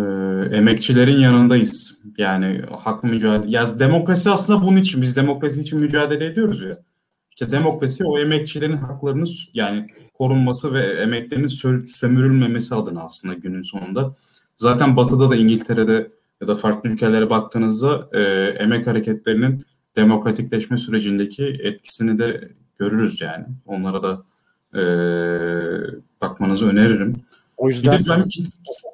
emekçilerin 0.56 1.18
yanındayız. 1.18 2.00
Yani 2.18 2.62
hak 2.78 3.04
mücadele. 3.04 3.50
Ya 3.50 3.78
demokrasi 3.78 4.30
aslında 4.30 4.62
bunun 4.62 4.76
için. 4.76 5.02
Biz 5.02 5.16
demokrasi 5.16 5.60
için 5.60 5.80
mücadele 5.80 6.26
ediyoruz 6.26 6.62
ya. 6.62 6.72
İşte 7.30 7.52
demokrasi 7.52 8.04
o 8.04 8.18
emekçilerin 8.18 8.76
haklarını 8.76 9.24
yani 9.54 9.86
korunması 10.14 10.74
ve 10.74 10.80
emeklerinin 10.80 11.84
sömürülmemesi 11.86 12.74
adına 12.74 13.02
aslında 13.02 13.34
günün 13.34 13.62
sonunda. 13.62 14.14
Zaten 14.56 14.96
Batı'da 14.96 15.30
da 15.30 15.36
İngiltere'de 15.36 16.10
ya 16.40 16.48
da 16.48 16.56
farklı 16.56 16.90
ülkelere 16.90 17.30
baktığınızda 17.30 18.08
e, 18.12 18.22
emek 18.58 18.86
hareketlerinin 18.86 19.64
demokratikleşme 19.96 20.78
sürecindeki 20.78 21.44
etkisini 21.44 22.18
de 22.18 22.52
görürüz 22.78 23.20
yani. 23.20 23.46
Onlara 23.66 24.02
da 24.02 24.22
e, 24.74 24.82
bakmanızı 26.20 26.66
öneririm. 26.66 27.16
O 27.60 27.68
yüzden 27.68 27.98
ben... 28.10 28.24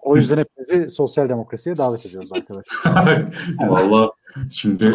o 0.03 0.17
yüzden 0.17 0.39
hepinizi 0.39 0.89
sosyal 0.89 1.29
demokrasiye 1.29 1.79
davet 1.79 2.07
ediyoruz 2.07 2.31
arkadaşlar. 2.33 3.23
Valla 3.69 4.11
şimdi 4.51 4.85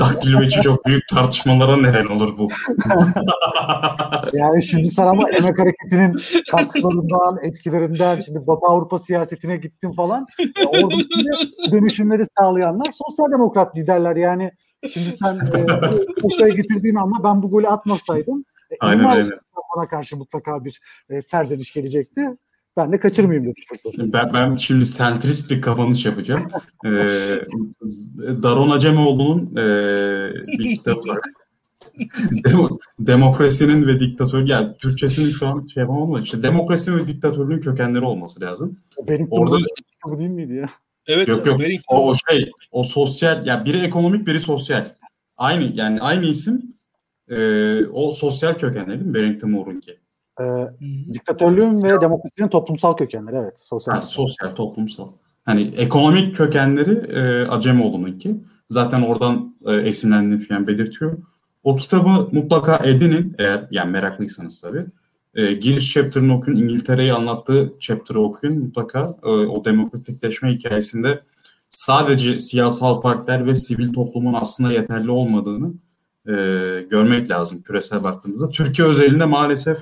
daktilometre 0.00 0.62
çok 0.62 0.86
büyük 0.86 1.08
tartışmalara 1.08 1.76
neden 1.76 2.06
olur 2.06 2.38
bu. 2.38 2.48
yani 4.32 4.62
şimdi 4.62 4.88
sen 4.88 5.06
ama 5.06 5.30
emek 5.30 5.58
hareketinin 5.58 6.20
katkılarından, 6.50 7.38
etkilerinden, 7.42 8.20
şimdi 8.20 8.46
Batı 8.46 8.66
Avrupa 8.66 8.98
siyasetine 8.98 9.56
gittin 9.56 9.92
falan. 9.92 10.26
E, 10.40 10.66
orada 10.66 10.94
şimdi 10.94 11.30
dönüşümleri 11.72 12.22
sağlayanlar 12.38 12.90
sosyal 12.90 13.32
demokrat 13.32 13.76
liderler. 13.76 14.16
Yani 14.16 14.50
şimdi 14.92 15.12
sen 15.12 15.34
e, 15.34 15.66
noktaya 16.22 16.54
getirdiğin 16.54 16.94
ama 16.94 17.24
ben 17.24 17.42
bu 17.42 17.50
golü 17.50 17.68
atmasaydım 17.68 18.44
e, 18.70 18.74
aynen, 18.80 19.04
aynen. 19.04 19.32
bana 19.76 19.88
karşı 19.88 20.16
mutlaka 20.16 20.64
bir 20.64 20.80
e, 21.10 21.20
serzeniş 21.20 21.72
gelecekti. 21.72 22.36
Ben 22.76 22.92
de 22.92 23.00
kaçırmayayım 23.00 23.44
dedim 23.44 23.64
fırsatı. 23.68 24.12
Ben, 24.12 24.30
ben 24.34 24.56
şimdi 24.56 24.86
sentrist 24.86 25.50
bir 25.50 25.60
kapanış 25.60 26.04
yapacağım. 26.04 26.42
ee, 26.86 26.88
Daron 28.42 28.70
Acemoğlu'nun 28.70 29.56
e, 29.56 30.58
bir 30.58 30.74
kitabı 30.74 31.08
var. 31.08 31.18
Demo, 32.44 32.78
demokrasinin 32.98 33.86
ve 33.86 34.00
diktatör 34.00 34.48
yani 34.48 34.76
Türkçesini 34.78 35.32
şu 35.32 35.46
an 35.46 35.66
şey 35.66 35.80
yapamam 35.80 36.02
ama 36.02 36.20
işte 36.20 36.42
demokrasinin 36.42 36.98
ve 36.98 37.06
diktatörlüğün 37.06 37.60
kökenleri 37.60 38.04
olması 38.04 38.40
lazım. 38.40 38.78
Benim 39.08 39.28
Orada 39.30 39.56
kitabı 39.92 40.18
değil 40.18 40.30
miydi 40.30 40.54
ya? 40.54 40.68
Evet. 41.06 41.28
Yok 41.28 41.46
yok. 41.46 41.60
O, 41.88 42.10
o 42.10 42.14
şey 42.30 42.50
o 42.70 42.84
sosyal 42.84 43.36
ya 43.36 43.54
yani 43.54 43.64
biri 43.64 43.80
ekonomik 43.80 44.26
biri 44.26 44.40
sosyal. 44.40 44.84
Aynı 45.36 45.72
yani 45.74 46.00
aynı 46.00 46.24
isim 46.24 46.62
e, 47.28 47.86
o 47.86 48.12
sosyal 48.12 48.54
kökenleri 48.54 49.00
değil 49.00 49.10
mi 49.10 49.14
Barrington 49.14 49.50
Moore'unki? 49.50 49.98
E, 50.40 50.44
diktatörlüğün 51.12 51.82
ve 51.82 52.00
demokrasinin 52.00 52.48
toplumsal 52.48 52.96
kökenleri 52.96 53.36
evet. 53.36 53.58
Sosyal, 53.58 53.94
ha, 53.94 54.02
sosyal 54.02 54.50
toplumsal. 54.50 55.08
Hani 55.44 55.72
ekonomik 55.76 56.36
kökenleri 56.36 57.12
e, 57.12 57.48
Acemoğlu'nunki. 57.48 58.36
Zaten 58.68 59.02
oradan 59.02 59.56
e, 59.66 59.72
esinlendiğini 59.72 60.42
falan 60.42 60.66
belirtiyor. 60.66 61.18
O 61.64 61.76
kitabı 61.76 62.28
mutlaka 62.32 62.76
edinin 62.76 63.34
eğer 63.38 63.68
yani 63.70 63.90
meraklıysanız 63.90 64.60
tabii. 64.60 64.84
E, 65.34 65.52
giriş 65.52 65.92
chapter'ını 65.92 66.36
okuyun. 66.36 66.58
İngiltere'yi 66.58 67.12
anlattığı 67.12 67.72
chapter'ı 67.80 68.20
okuyun. 68.20 68.58
Mutlaka 68.58 69.08
e, 69.22 69.28
o 69.28 69.64
demokratikleşme 69.64 70.52
hikayesinde 70.52 71.20
sadece 71.70 72.38
siyasal 72.38 73.00
partiler 73.00 73.46
ve 73.46 73.54
sivil 73.54 73.92
toplumun 73.92 74.34
aslında 74.34 74.72
yeterli 74.72 75.10
olmadığını 75.10 75.72
e, 76.28 76.32
görmek 76.90 77.30
lazım 77.30 77.62
küresel 77.62 78.02
baktığımızda. 78.02 78.48
Türkiye 78.48 78.88
özelinde 78.88 79.24
maalesef 79.24 79.78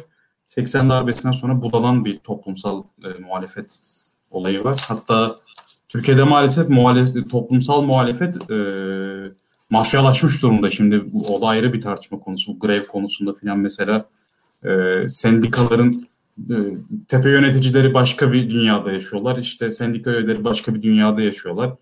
80 0.47 0.91
darbesinden 0.91 1.33
sonra 1.33 1.63
budalan 1.63 2.05
bir 2.05 2.19
toplumsal 2.19 2.83
e, 3.05 3.09
muhalefet 3.23 3.79
olayı 4.31 4.65
var. 4.65 4.85
Hatta 4.89 5.37
Türkiye'de 5.89 6.25
maalesef 6.25 6.69
muhalefet, 6.69 7.31
toplumsal 7.31 7.83
muhalefet 7.83 8.51
e, 8.51 8.57
mafyalaşmış 9.71 10.43
durumda. 10.43 10.71
Şimdi 10.71 11.05
o 11.29 11.43
da 11.43 11.47
ayrı 11.47 11.73
bir 11.73 11.81
tartışma 11.81 12.21
konusu. 12.21 12.55
Bu 12.55 12.59
grev 12.59 12.87
konusunda 12.87 13.33
filan 13.33 13.59
mesela 13.59 14.05
e, 14.65 15.03
sendikaların 15.09 16.07
e, 16.51 16.57
tepe 17.09 17.31
yöneticileri 17.31 17.95
başka 17.95 18.33
bir 18.33 18.51
dünyada 18.51 18.93
yaşıyorlar. 18.93 19.39
İşte 19.39 19.71
sendika 19.71 20.11
üyeleri 20.11 20.45
başka 20.45 20.75
bir 20.75 20.83
dünyada 20.83 21.23
yaşıyorlar. 21.23 21.75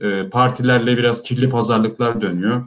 E, 0.00 0.28
partilerle 0.28 0.96
biraz 0.96 1.22
kirli 1.22 1.50
pazarlıklar 1.50 2.20
dönüyor. 2.20 2.64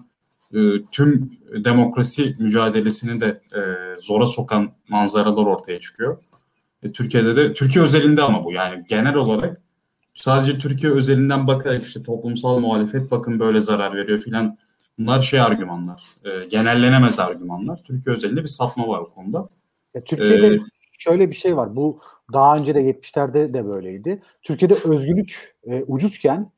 E, 0.55 0.59
tüm 0.91 1.31
demokrasi 1.65 2.35
mücadelesini 2.39 3.21
de 3.21 3.41
e, 3.55 3.61
zora 4.01 4.25
sokan 4.25 4.71
manzaralar 4.89 5.45
ortaya 5.45 5.79
çıkıyor. 5.79 6.17
E, 6.83 6.91
Türkiye'de 6.91 7.35
de, 7.35 7.53
Türkiye 7.53 7.83
özelinde 7.83 8.21
ama 8.21 8.43
bu 8.43 8.51
yani 8.51 8.83
genel 8.87 9.15
olarak 9.15 9.61
sadece 10.13 10.57
Türkiye 10.57 10.91
özelinden 10.91 11.47
bakarak 11.47 11.83
işte 11.83 12.03
toplumsal 12.03 12.59
muhalefet 12.59 13.11
bakın 13.11 13.39
böyle 13.39 13.61
zarar 13.61 13.95
veriyor 13.95 14.19
filan 14.19 14.57
bunlar 14.99 15.21
şey 15.21 15.41
argümanlar. 15.41 16.03
E, 16.25 16.45
genellenemez 16.51 17.19
argümanlar. 17.19 17.83
Türkiye 17.83 18.15
özelinde 18.15 18.41
bir 18.41 18.47
sapma 18.47 18.87
var 18.87 18.99
o 18.99 19.09
konuda. 19.09 19.49
Ya, 19.95 20.03
Türkiye'de 20.03 20.47
ee, 20.47 20.59
şöyle 20.97 21.29
bir 21.29 21.35
şey 21.35 21.57
var. 21.57 21.75
Bu 21.75 21.99
daha 22.33 22.55
önce 22.55 22.75
de 22.75 22.79
70'lerde 22.79 23.53
de 23.53 23.65
böyleydi. 23.65 24.21
Türkiye'de 24.41 24.73
özgürlük 24.73 25.55
e, 25.67 25.83
ucuzken 25.83 26.51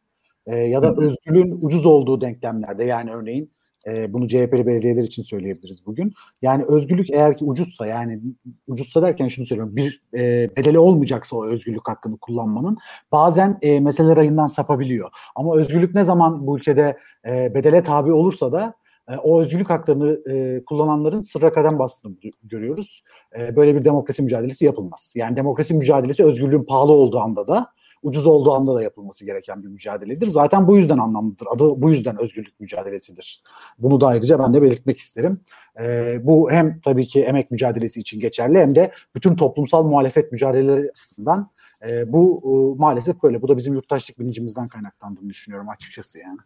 e, 0.45 0.55
ya 0.55 0.81
da 0.81 0.95
özgürlüğün 0.97 1.59
ucuz 1.61 1.85
olduğu 1.85 2.21
denklemlerde 2.21 2.83
yani 2.83 3.11
örneğin 3.11 3.51
e, 3.87 4.13
bunu 4.13 4.27
CHP'li 4.27 4.67
belediyeler 4.67 5.03
için 5.03 5.23
söyleyebiliriz 5.23 5.85
bugün. 5.85 6.13
Yani 6.41 6.63
özgürlük 6.67 7.09
eğer 7.09 7.37
ki 7.37 7.45
ucuzsa 7.45 7.87
yani 7.87 8.21
ucuzsa 8.67 9.01
derken 9.01 9.27
şunu 9.27 9.45
söylüyorum 9.45 9.75
bir 9.75 10.01
e, 10.13 10.49
bedeli 10.57 10.79
olmayacaksa 10.79 11.35
o 11.35 11.45
özgürlük 11.45 11.87
hakkını 11.87 12.17
kullanmanın 12.17 12.77
bazen 13.11 13.57
e, 13.61 13.79
mesele 13.79 14.15
rayından 14.15 14.47
sapabiliyor. 14.47 15.09
Ama 15.35 15.55
özgürlük 15.55 15.95
ne 15.95 16.03
zaman 16.03 16.47
bu 16.47 16.57
ülkede 16.57 16.97
e, 17.25 17.55
bedele 17.55 17.83
tabi 17.83 18.11
olursa 18.11 18.51
da 18.51 18.73
e, 19.09 19.17
o 19.17 19.41
özgürlük 19.41 19.69
haklarını 19.69 20.31
e, 20.31 20.63
kullananların 20.65 21.21
sırra 21.21 21.51
kadem 21.51 21.79
bastığını 21.79 22.15
görüyoruz. 22.43 23.03
E, 23.39 23.55
böyle 23.55 23.75
bir 23.75 23.85
demokrasi 23.85 24.21
mücadelesi 24.21 24.65
yapılmaz. 24.65 25.13
Yani 25.15 25.37
demokrasi 25.37 25.73
mücadelesi 25.73 26.25
özgürlüğün 26.25 26.63
pahalı 26.63 26.91
olduğu 26.91 27.19
anda 27.19 27.47
da 27.47 27.65
ucuz 28.03 28.27
olduğu 28.27 28.53
anda 28.53 28.75
da 28.75 28.83
yapılması 28.83 29.25
gereken 29.25 29.63
bir 29.63 29.67
mücadeledir. 29.67 30.27
Zaten 30.27 30.67
bu 30.67 30.77
yüzden 30.77 30.97
anlamlıdır. 30.97 31.47
Adı 31.51 31.81
bu 31.81 31.89
yüzden 31.89 32.21
özgürlük 32.21 32.59
mücadelesidir. 32.59 33.43
Bunu 33.79 34.01
da 34.01 34.07
ayrıca 34.07 34.39
ben 34.39 34.53
de 34.53 34.61
belirtmek 34.61 34.97
isterim. 34.97 35.39
Ee, 35.79 36.19
bu 36.23 36.51
hem 36.51 36.79
tabii 36.79 37.07
ki 37.07 37.23
emek 37.23 37.51
mücadelesi 37.51 37.99
için 37.99 38.19
geçerli 38.19 38.59
hem 38.59 38.75
de 38.75 38.91
bütün 39.15 39.35
toplumsal 39.35 39.83
muhalefet 39.83 40.31
mücadeleleri 40.31 40.89
açısından 40.89 41.49
e, 41.87 42.13
bu 42.13 42.41
e, 42.43 42.79
maalesef 42.79 43.23
böyle. 43.23 43.41
Bu 43.41 43.47
da 43.47 43.57
bizim 43.57 43.73
yurttaşlık 43.73 44.19
bilincimizden 44.19 44.67
kaynaklandığını 44.67 45.29
düşünüyorum 45.29 45.69
açıkçası 45.69 46.19
yani. 46.19 46.37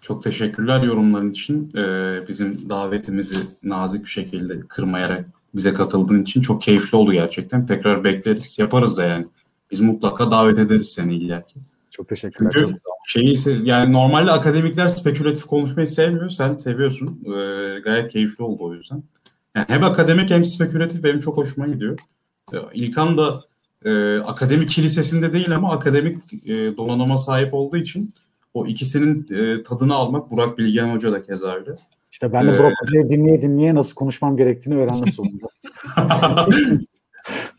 Çok 0.00 0.22
teşekkürler 0.22 0.82
yorumların 0.82 1.30
için. 1.30 1.72
Ee, 1.76 2.18
bizim 2.28 2.70
davetimizi 2.70 3.38
nazik 3.62 4.04
bir 4.04 4.10
şekilde 4.10 4.60
kırmayarak 4.60 5.26
bize 5.54 5.72
katıldığın 5.72 6.22
için 6.22 6.40
çok 6.40 6.62
keyifli 6.62 6.96
oldu 6.96 7.12
gerçekten. 7.12 7.66
Tekrar 7.66 8.04
bekleriz. 8.04 8.58
Yaparız 8.58 8.96
da 8.96 9.04
yani. 9.04 9.26
Biz 9.74 9.80
mutlaka 9.80 10.30
davet 10.30 10.58
ederiz 10.58 10.88
seni 10.88 11.14
illaki. 11.14 11.54
Çok 11.90 12.08
teşekkürler. 12.08 12.50
Çünkü 12.54 12.78
şeyi 13.06 13.68
yani 13.68 13.92
normalde 13.92 14.30
akademikler 14.30 14.88
spekülatif 14.88 15.44
konuşmayı 15.44 15.86
sevmiyor. 15.86 16.30
Sen 16.30 16.56
seviyorsun. 16.56 17.20
Ee, 17.26 17.80
gayet 17.80 18.12
keyifli 18.12 18.44
oldu 18.44 18.64
o 18.64 18.74
yüzden. 18.74 19.02
Yani 19.54 19.66
hem 19.68 19.84
akademik 19.84 20.30
hem 20.30 20.44
spekülatif 20.44 21.04
benim 21.04 21.20
çok 21.20 21.36
hoşuma 21.36 21.66
gidiyor. 21.66 21.98
Ee, 22.52 22.56
İlkan 22.74 23.18
da 23.18 23.42
e, 23.84 24.18
akademik 24.18 24.68
kilisesinde 24.68 25.32
değil 25.32 25.56
ama 25.56 25.72
akademik 25.72 26.32
e, 26.48 26.76
donanıma 26.76 27.18
sahip 27.18 27.54
olduğu 27.54 27.76
için 27.76 28.14
o 28.54 28.66
ikisinin 28.66 29.26
e, 29.30 29.62
tadını 29.62 29.94
almak 29.94 30.30
Burak 30.30 30.58
Bilgen 30.58 30.94
Hoca 30.94 31.12
da 31.12 31.22
keza 31.22 31.54
öyle. 31.54 31.76
İşte 32.12 32.32
ben 32.32 32.46
de 32.46 32.58
Burak 32.58 32.72
ee, 32.72 32.74
Hoca'yı 32.86 33.10
dinleye 33.10 33.42
dinleye 33.42 33.74
nasıl 33.74 33.94
konuşmam 33.94 34.36
gerektiğini 34.36 34.76
öğrendim 34.76 35.12
sonunda. 35.12 35.46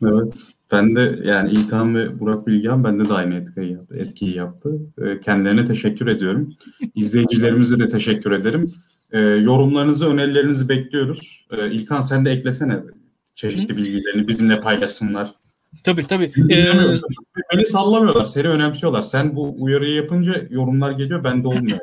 evet. 0.04 0.55
Ben 0.72 0.96
de 0.96 1.20
yani 1.24 1.52
İlkan 1.52 1.96
ve 1.96 2.20
Burak 2.20 2.48
Bilgen 2.48 2.84
bende 2.84 3.10
de 3.10 3.14
aynı 3.14 3.36
etkiyi 3.36 3.72
yaptı. 3.72 3.96
Etkiyi 3.96 4.36
yaptı. 4.36 4.70
E, 5.02 5.20
kendilerine 5.20 5.66
teşekkür 5.66 6.08
ediyorum. 6.08 6.54
İzleyicilerimize 6.96 7.80
de 7.80 7.88
teşekkür 7.88 8.32
ederim. 8.32 8.74
E, 9.12 9.20
yorumlarınızı, 9.20 10.10
önerilerinizi 10.10 10.70
bekliyoruz. 10.70 11.48
E, 11.52 11.72
İlkan 11.72 12.02
sen 12.02 12.26
de 12.26 12.32
eklesene 12.32 12.80
çeşitli 13.36 13.74
Hı? 13.74 13.78
bilgilerini 13.78 14.28
bizimle 14.28 14.60
paylaşsınlar. 14.60 15.32
Tabii 15.84 16.08
tabii. 16.08 16.32
Ee... 16.52 16.74
Beni 17.54 17.66
sallamıyorlar, 17.66 18.26
seni 18.26 18.48
önemsiyorlar. 18.48 19.02
Sen 19.02 19.36
bu 19.36 19.56
uyarıyı 19.58 19.96
yapınca 19.96 20.48
yorumlar 20.50 20.92
geliyor, 20.92 21.24
bende 21.24 21.48
olmuyor. 21.48 21.80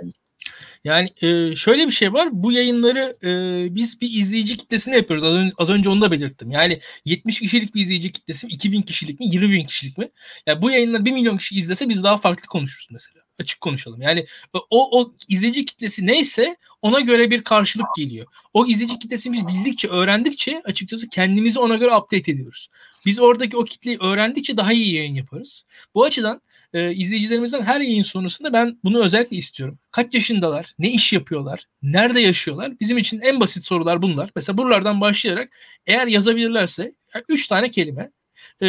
Yani 0.84 1.12
e, 1.22 1.56
şöyle 1.56 1.86
bir 1.86 1.92
şey 1.92 2.12
var. 2.12 2.28
Bu 2.32 2.52
yayınları 2.52 3.16
e, 3.22 3.74
biz 3.74 4.00
bir 4.00 4.10
izleyici 4.10 4.56
kitlesine 4.56 4.96
yapıyoruz. 4.96 5.24
Az 5.24 5.34
önce, 5.34 5.52
az 5.58 5.68
önce 5.70 5.88
onu 5.88 6.00
da 6.00 6.10
belirttim. 6.10 6.50
Yani 6.50 6.80
70 7.04 7.40
kişilik 7.40 7.74
bir 7.74 7.80
izleyici 7.80 8.12
kitlesi 8.12 8.46
mi? 8.46 8.52
2000 8.52 8.82
kişilik 8.82 9.20
mi? 9.20 9.26
20 9.28 9.52
bin 9.52 9.64
kişilik 9.66 9.98
mi? 9.98 10.10
Yani 10.46 10.62
bu 10.62 10.70
yayınları 10.70 11.04
1 11.04 11.12
milyon 11.12 11.36
kişi 11.36 11.54
izlese 11.54 11.88
biz 11.88 12.04
daha 12.04 12.18
farklı 12.18 12.46
konuşuruz 12.46 12.88
mesela. 12.90 13.22
Açık 13.40 13.60
konuşalım. 13.60 14.02
Yani 14.02 14.20
e, 14.20 14.58
o, 14.70 15.00
o 15.00 15.14
izleyici 15.28 15.64
kitlesi 15.64 16.06
neyse 16.06 16.56
ona 16.82 17.00
göre 17.00 17.30
bir 17.30 17.44
karşılık 17.44 17.86
geliyor. 17.96 18.26
O 18.52 18.66
izleyici 18.66 18.98
kitlesini 18.98 19.32
biz 19.32 19.48
bildikçe, 19.48 19.88
öğrendikçe 19.88 20.62
açıkçası 20.64 21.08
kendimizi 21.08 21.58
ona 21.58 21.76
göre 21.76 21.94
update 21.94 22.32
ediyoruz. 22.32 22.68
Biz 23.06 23.20
oradaki 23.20 23.56
o 23.56 23.64
kitleyi 23.64 23.98
öğrendikçe 23.98 24.56
daha 24.56 24.72
iyi 24.72 24.94
yayın 24.94 25.14
yaparız. 25.14 25.66
Bu 25.94 26.04
açıdan 26.04 26.40
e, 26.72 26.92
izleyicilerimizden 26.92 27.62
her 27.62 27.80
yayın 27.80 28.02
sonrasında 28.02 28.52
ben 28.52 28.78
bunu 28.84 29.04
özellikle 29.04 29.36
istiyorum. 29.36 29.78
Kaç 29.90 30.14
yaşındalar? 30.14 30.74
Ne 30.78 30.90
iş 30.92 31.12
yapıyorlar? 31.12 31.64
Nerede 31.82 32.20
yaşıyorlar? 32.20 32.80
Bizim 32.80 32.98
için 32.98 33.20
en 33.20 33.40
basit 33.40 33.64
sorular 33.64 34.02
bunlar. 34.02 34.30
Mesela 34.36 34.58
buralardan 34.58 35.00
başlayarak 35.00 35.50
eğer 35.86 36.06
yazabilirlerse 36.06 36.94
3 37.28 37.48
tane 37.48 37.70
kelime 37.70 38.10
e, 38.62 38.68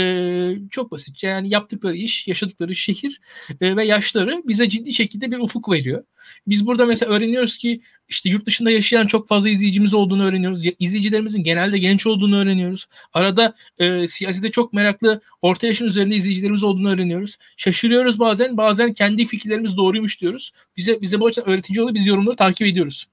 çok 0.69 0.91
basit. 0.91 1.23
Yani 1.23 1.49
yaptıkları 1.49 1.95
iş, 1.95 2.27
yaşadıkları 2.27 2.75
şehir 2.75 3.21
e, 3.61 3.75
ve 3.75 3.85
yaşları 3.85 4.41
bize 4.45 4.69
ciddi 4.69 4.93
şekilde 4.93 5.31
bir 5.31 5.37
ufuk 5.37 5.71
veriyor. 5.71 6.03
Biz 6.47 6.67
burada 6.67 6.85
mesela 6.85 7.11
öğreniyoruz 7.11 7.57
ki 7.57 7.81
işte 8.09 8.29
yurt 8.29 8.45
dışında 8.45 8.71
yaşayan 8.71 9.07
çok 9.07 9.27
fazla 9.27 9.49
izleyicimiz 9.49 9.93
olduğunu 9.93 10.25
öğreniyoruz. 10.25 10.63
İzleyicilerimizin 10.79 11.43
genelde 11.43 11.77
genç 11.77 12.07
olduğunu 12.07 12.37
öğreniyoruz. 12.37 12.85
Arada 13.13 13.55
e, 13.79 14.07
siyasete 14.07 14.51
çok 14.51 14.73
meraklı 14.73 15.21
orta 15.41 15.67
yaşın 15.67 15.85
üzerinde 15.85 16.15
izleyicilerimiz 16.15 16.63
olduğunu 16.63 16.93
öğreniyoruz. 16.93 17.37
Şaşırıyoruz 17.57 18.19
bazen. 18.19 18.57
Bazen 18.57 18.93
kendi 18.93 19.27
fikirlerimiz 19.27 19.77
doğruymuş 19.77 20.21
diyoruz. 20.21 20.51
Bize 20.77 21.01
bize 21.01 21.19
bu 21.19 21.25
açıdan 21.25 21.49
öğretici 21.49 21.81
oluyor. 21.81 21.95
Biz 21.95 22.07
yorumları 22.07 22.35
takip 22.35 22.67
ediyoruz. 22.67 23.07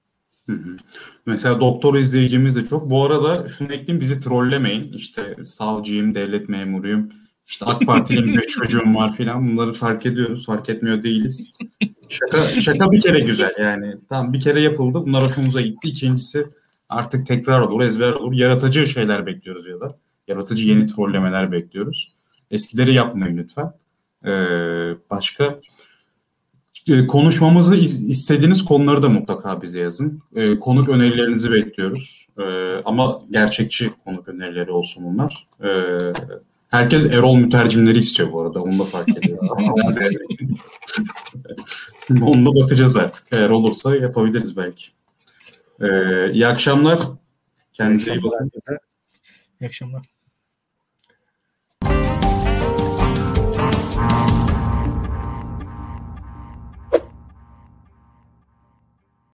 Mesela 1.25 1.59
doktor 1.59 1.95
izleyicimiz 1.95 2.55
de 2.55 2.65
çok. 2.65 2.89
Bu 2.89 3.05
arada 3.05 3.49
şunu 3.49 3.73
ekleyeyim 3.73 3.99
bizi 3.99 4.19
trollemeyin. 4.19 4.93
İşte 4.93 5.35
savcıyım, 5.43 6.15
devlet 6.15 6.49
memuruyum. 6.49 7.09
İşte 7.47 7.65
AK 7.65 7.85
Parti'nin 7.85 8.37
bir 8.37 8.41
çocuğum 8.47 8.95
var 8.95 9.15
filan. 9.15 9.47
Bunları 9.47 9.73
fark 9.73 10.05
ediyoruz. 10.05 10.45
Fark 10.45 10.69
etmiyor 10.69 11.03
değiliz. 11.03 11.53
Şaka, 12.09 12.61
şaka 12.61 12.91
bir 12.91 13.01
kere 13.01 13.19
güzel 13.19 13.53
yani. 13.59 13.95
Tamam 14.09 14.33
bir 14.33 14.41
kere 14.41 14.61
yapıldı. 14.61 15.03
Bunlar 15.05 15.23
hoşumuza 15.23 15.61
gitti. 15.61 15.87
İkincisi 15.87 16.47
artık 16.89 17.27
tekrar 17.27 17.61
olur, 17.61 17.81
ezber 17.81 18.11
olur. 18.11 18.33
Yaratıcı 18.33 18.87
şeyler 18.87 19.25
bekliyoruz 19.25 19.67
ya 19.67 19.79
da. 19.79 19.87
Yaratıcı 20.27 20.65
yeni 20.65 20.85
trollemeler 20.85 21.51
bekliyoruz. 21.51 22.13
Eskileri 22.51 22.93
yapmayın 22.93 23.37
lütfen. 23.37 23.73
Ee, 24.25 24.29
başka 25.09 25.59
konuşmamızı 27.07 27.75
istediğiniz 27.75 28.65
konuları 28.65 29.03
da 29.03 29.09
mutlaka 29.09 29.61
bize 29.61 29.81
yazın. 29.81 30.21
E, 30.35 30.59
konuk 30.59 30.89
önerilerinizi 30.89 31.51
bekliyoruz. 31.51 32.27
E, 32.37 32.43
ama 32.85 33.21
gerçekçi 33.31 33.89
konuk 34.05 34.27
önerileri 34.27 34.71
olsun 34.71 35.03
bunlar. 35.03 35.47
E, 35.63 35.69
herkes 36.69 37.13
Erol 37.13 37.35
mütercimleri 37.35 37.97
istiyor 37.97 38.31
bu 38.31 38.41
arada. 38.41 38.63
Onu 38.63 38.79
da 38.79 38.83
fark 38.83 39.09
ediyorum. 39.09 39.47
Onu 42.21 42.45
da 42.45 42.63
bakacağız 42.63 42.97
artık. 42.97 43.23
Eğer 43.31 43.49
olursa 43.49 43.95
yapabiliriz 43.95 44.57
belki. 44.57 44.85
E, 45.81 45.87
iyi 46.31 46.47
akşamlar. 46.47 46.99
Kendinize 47.73 48.13
iyi 48.13 48.23
bakın. 48.23 48.51
İyi 49.61 49.67
akşamlar. 49.67 50.10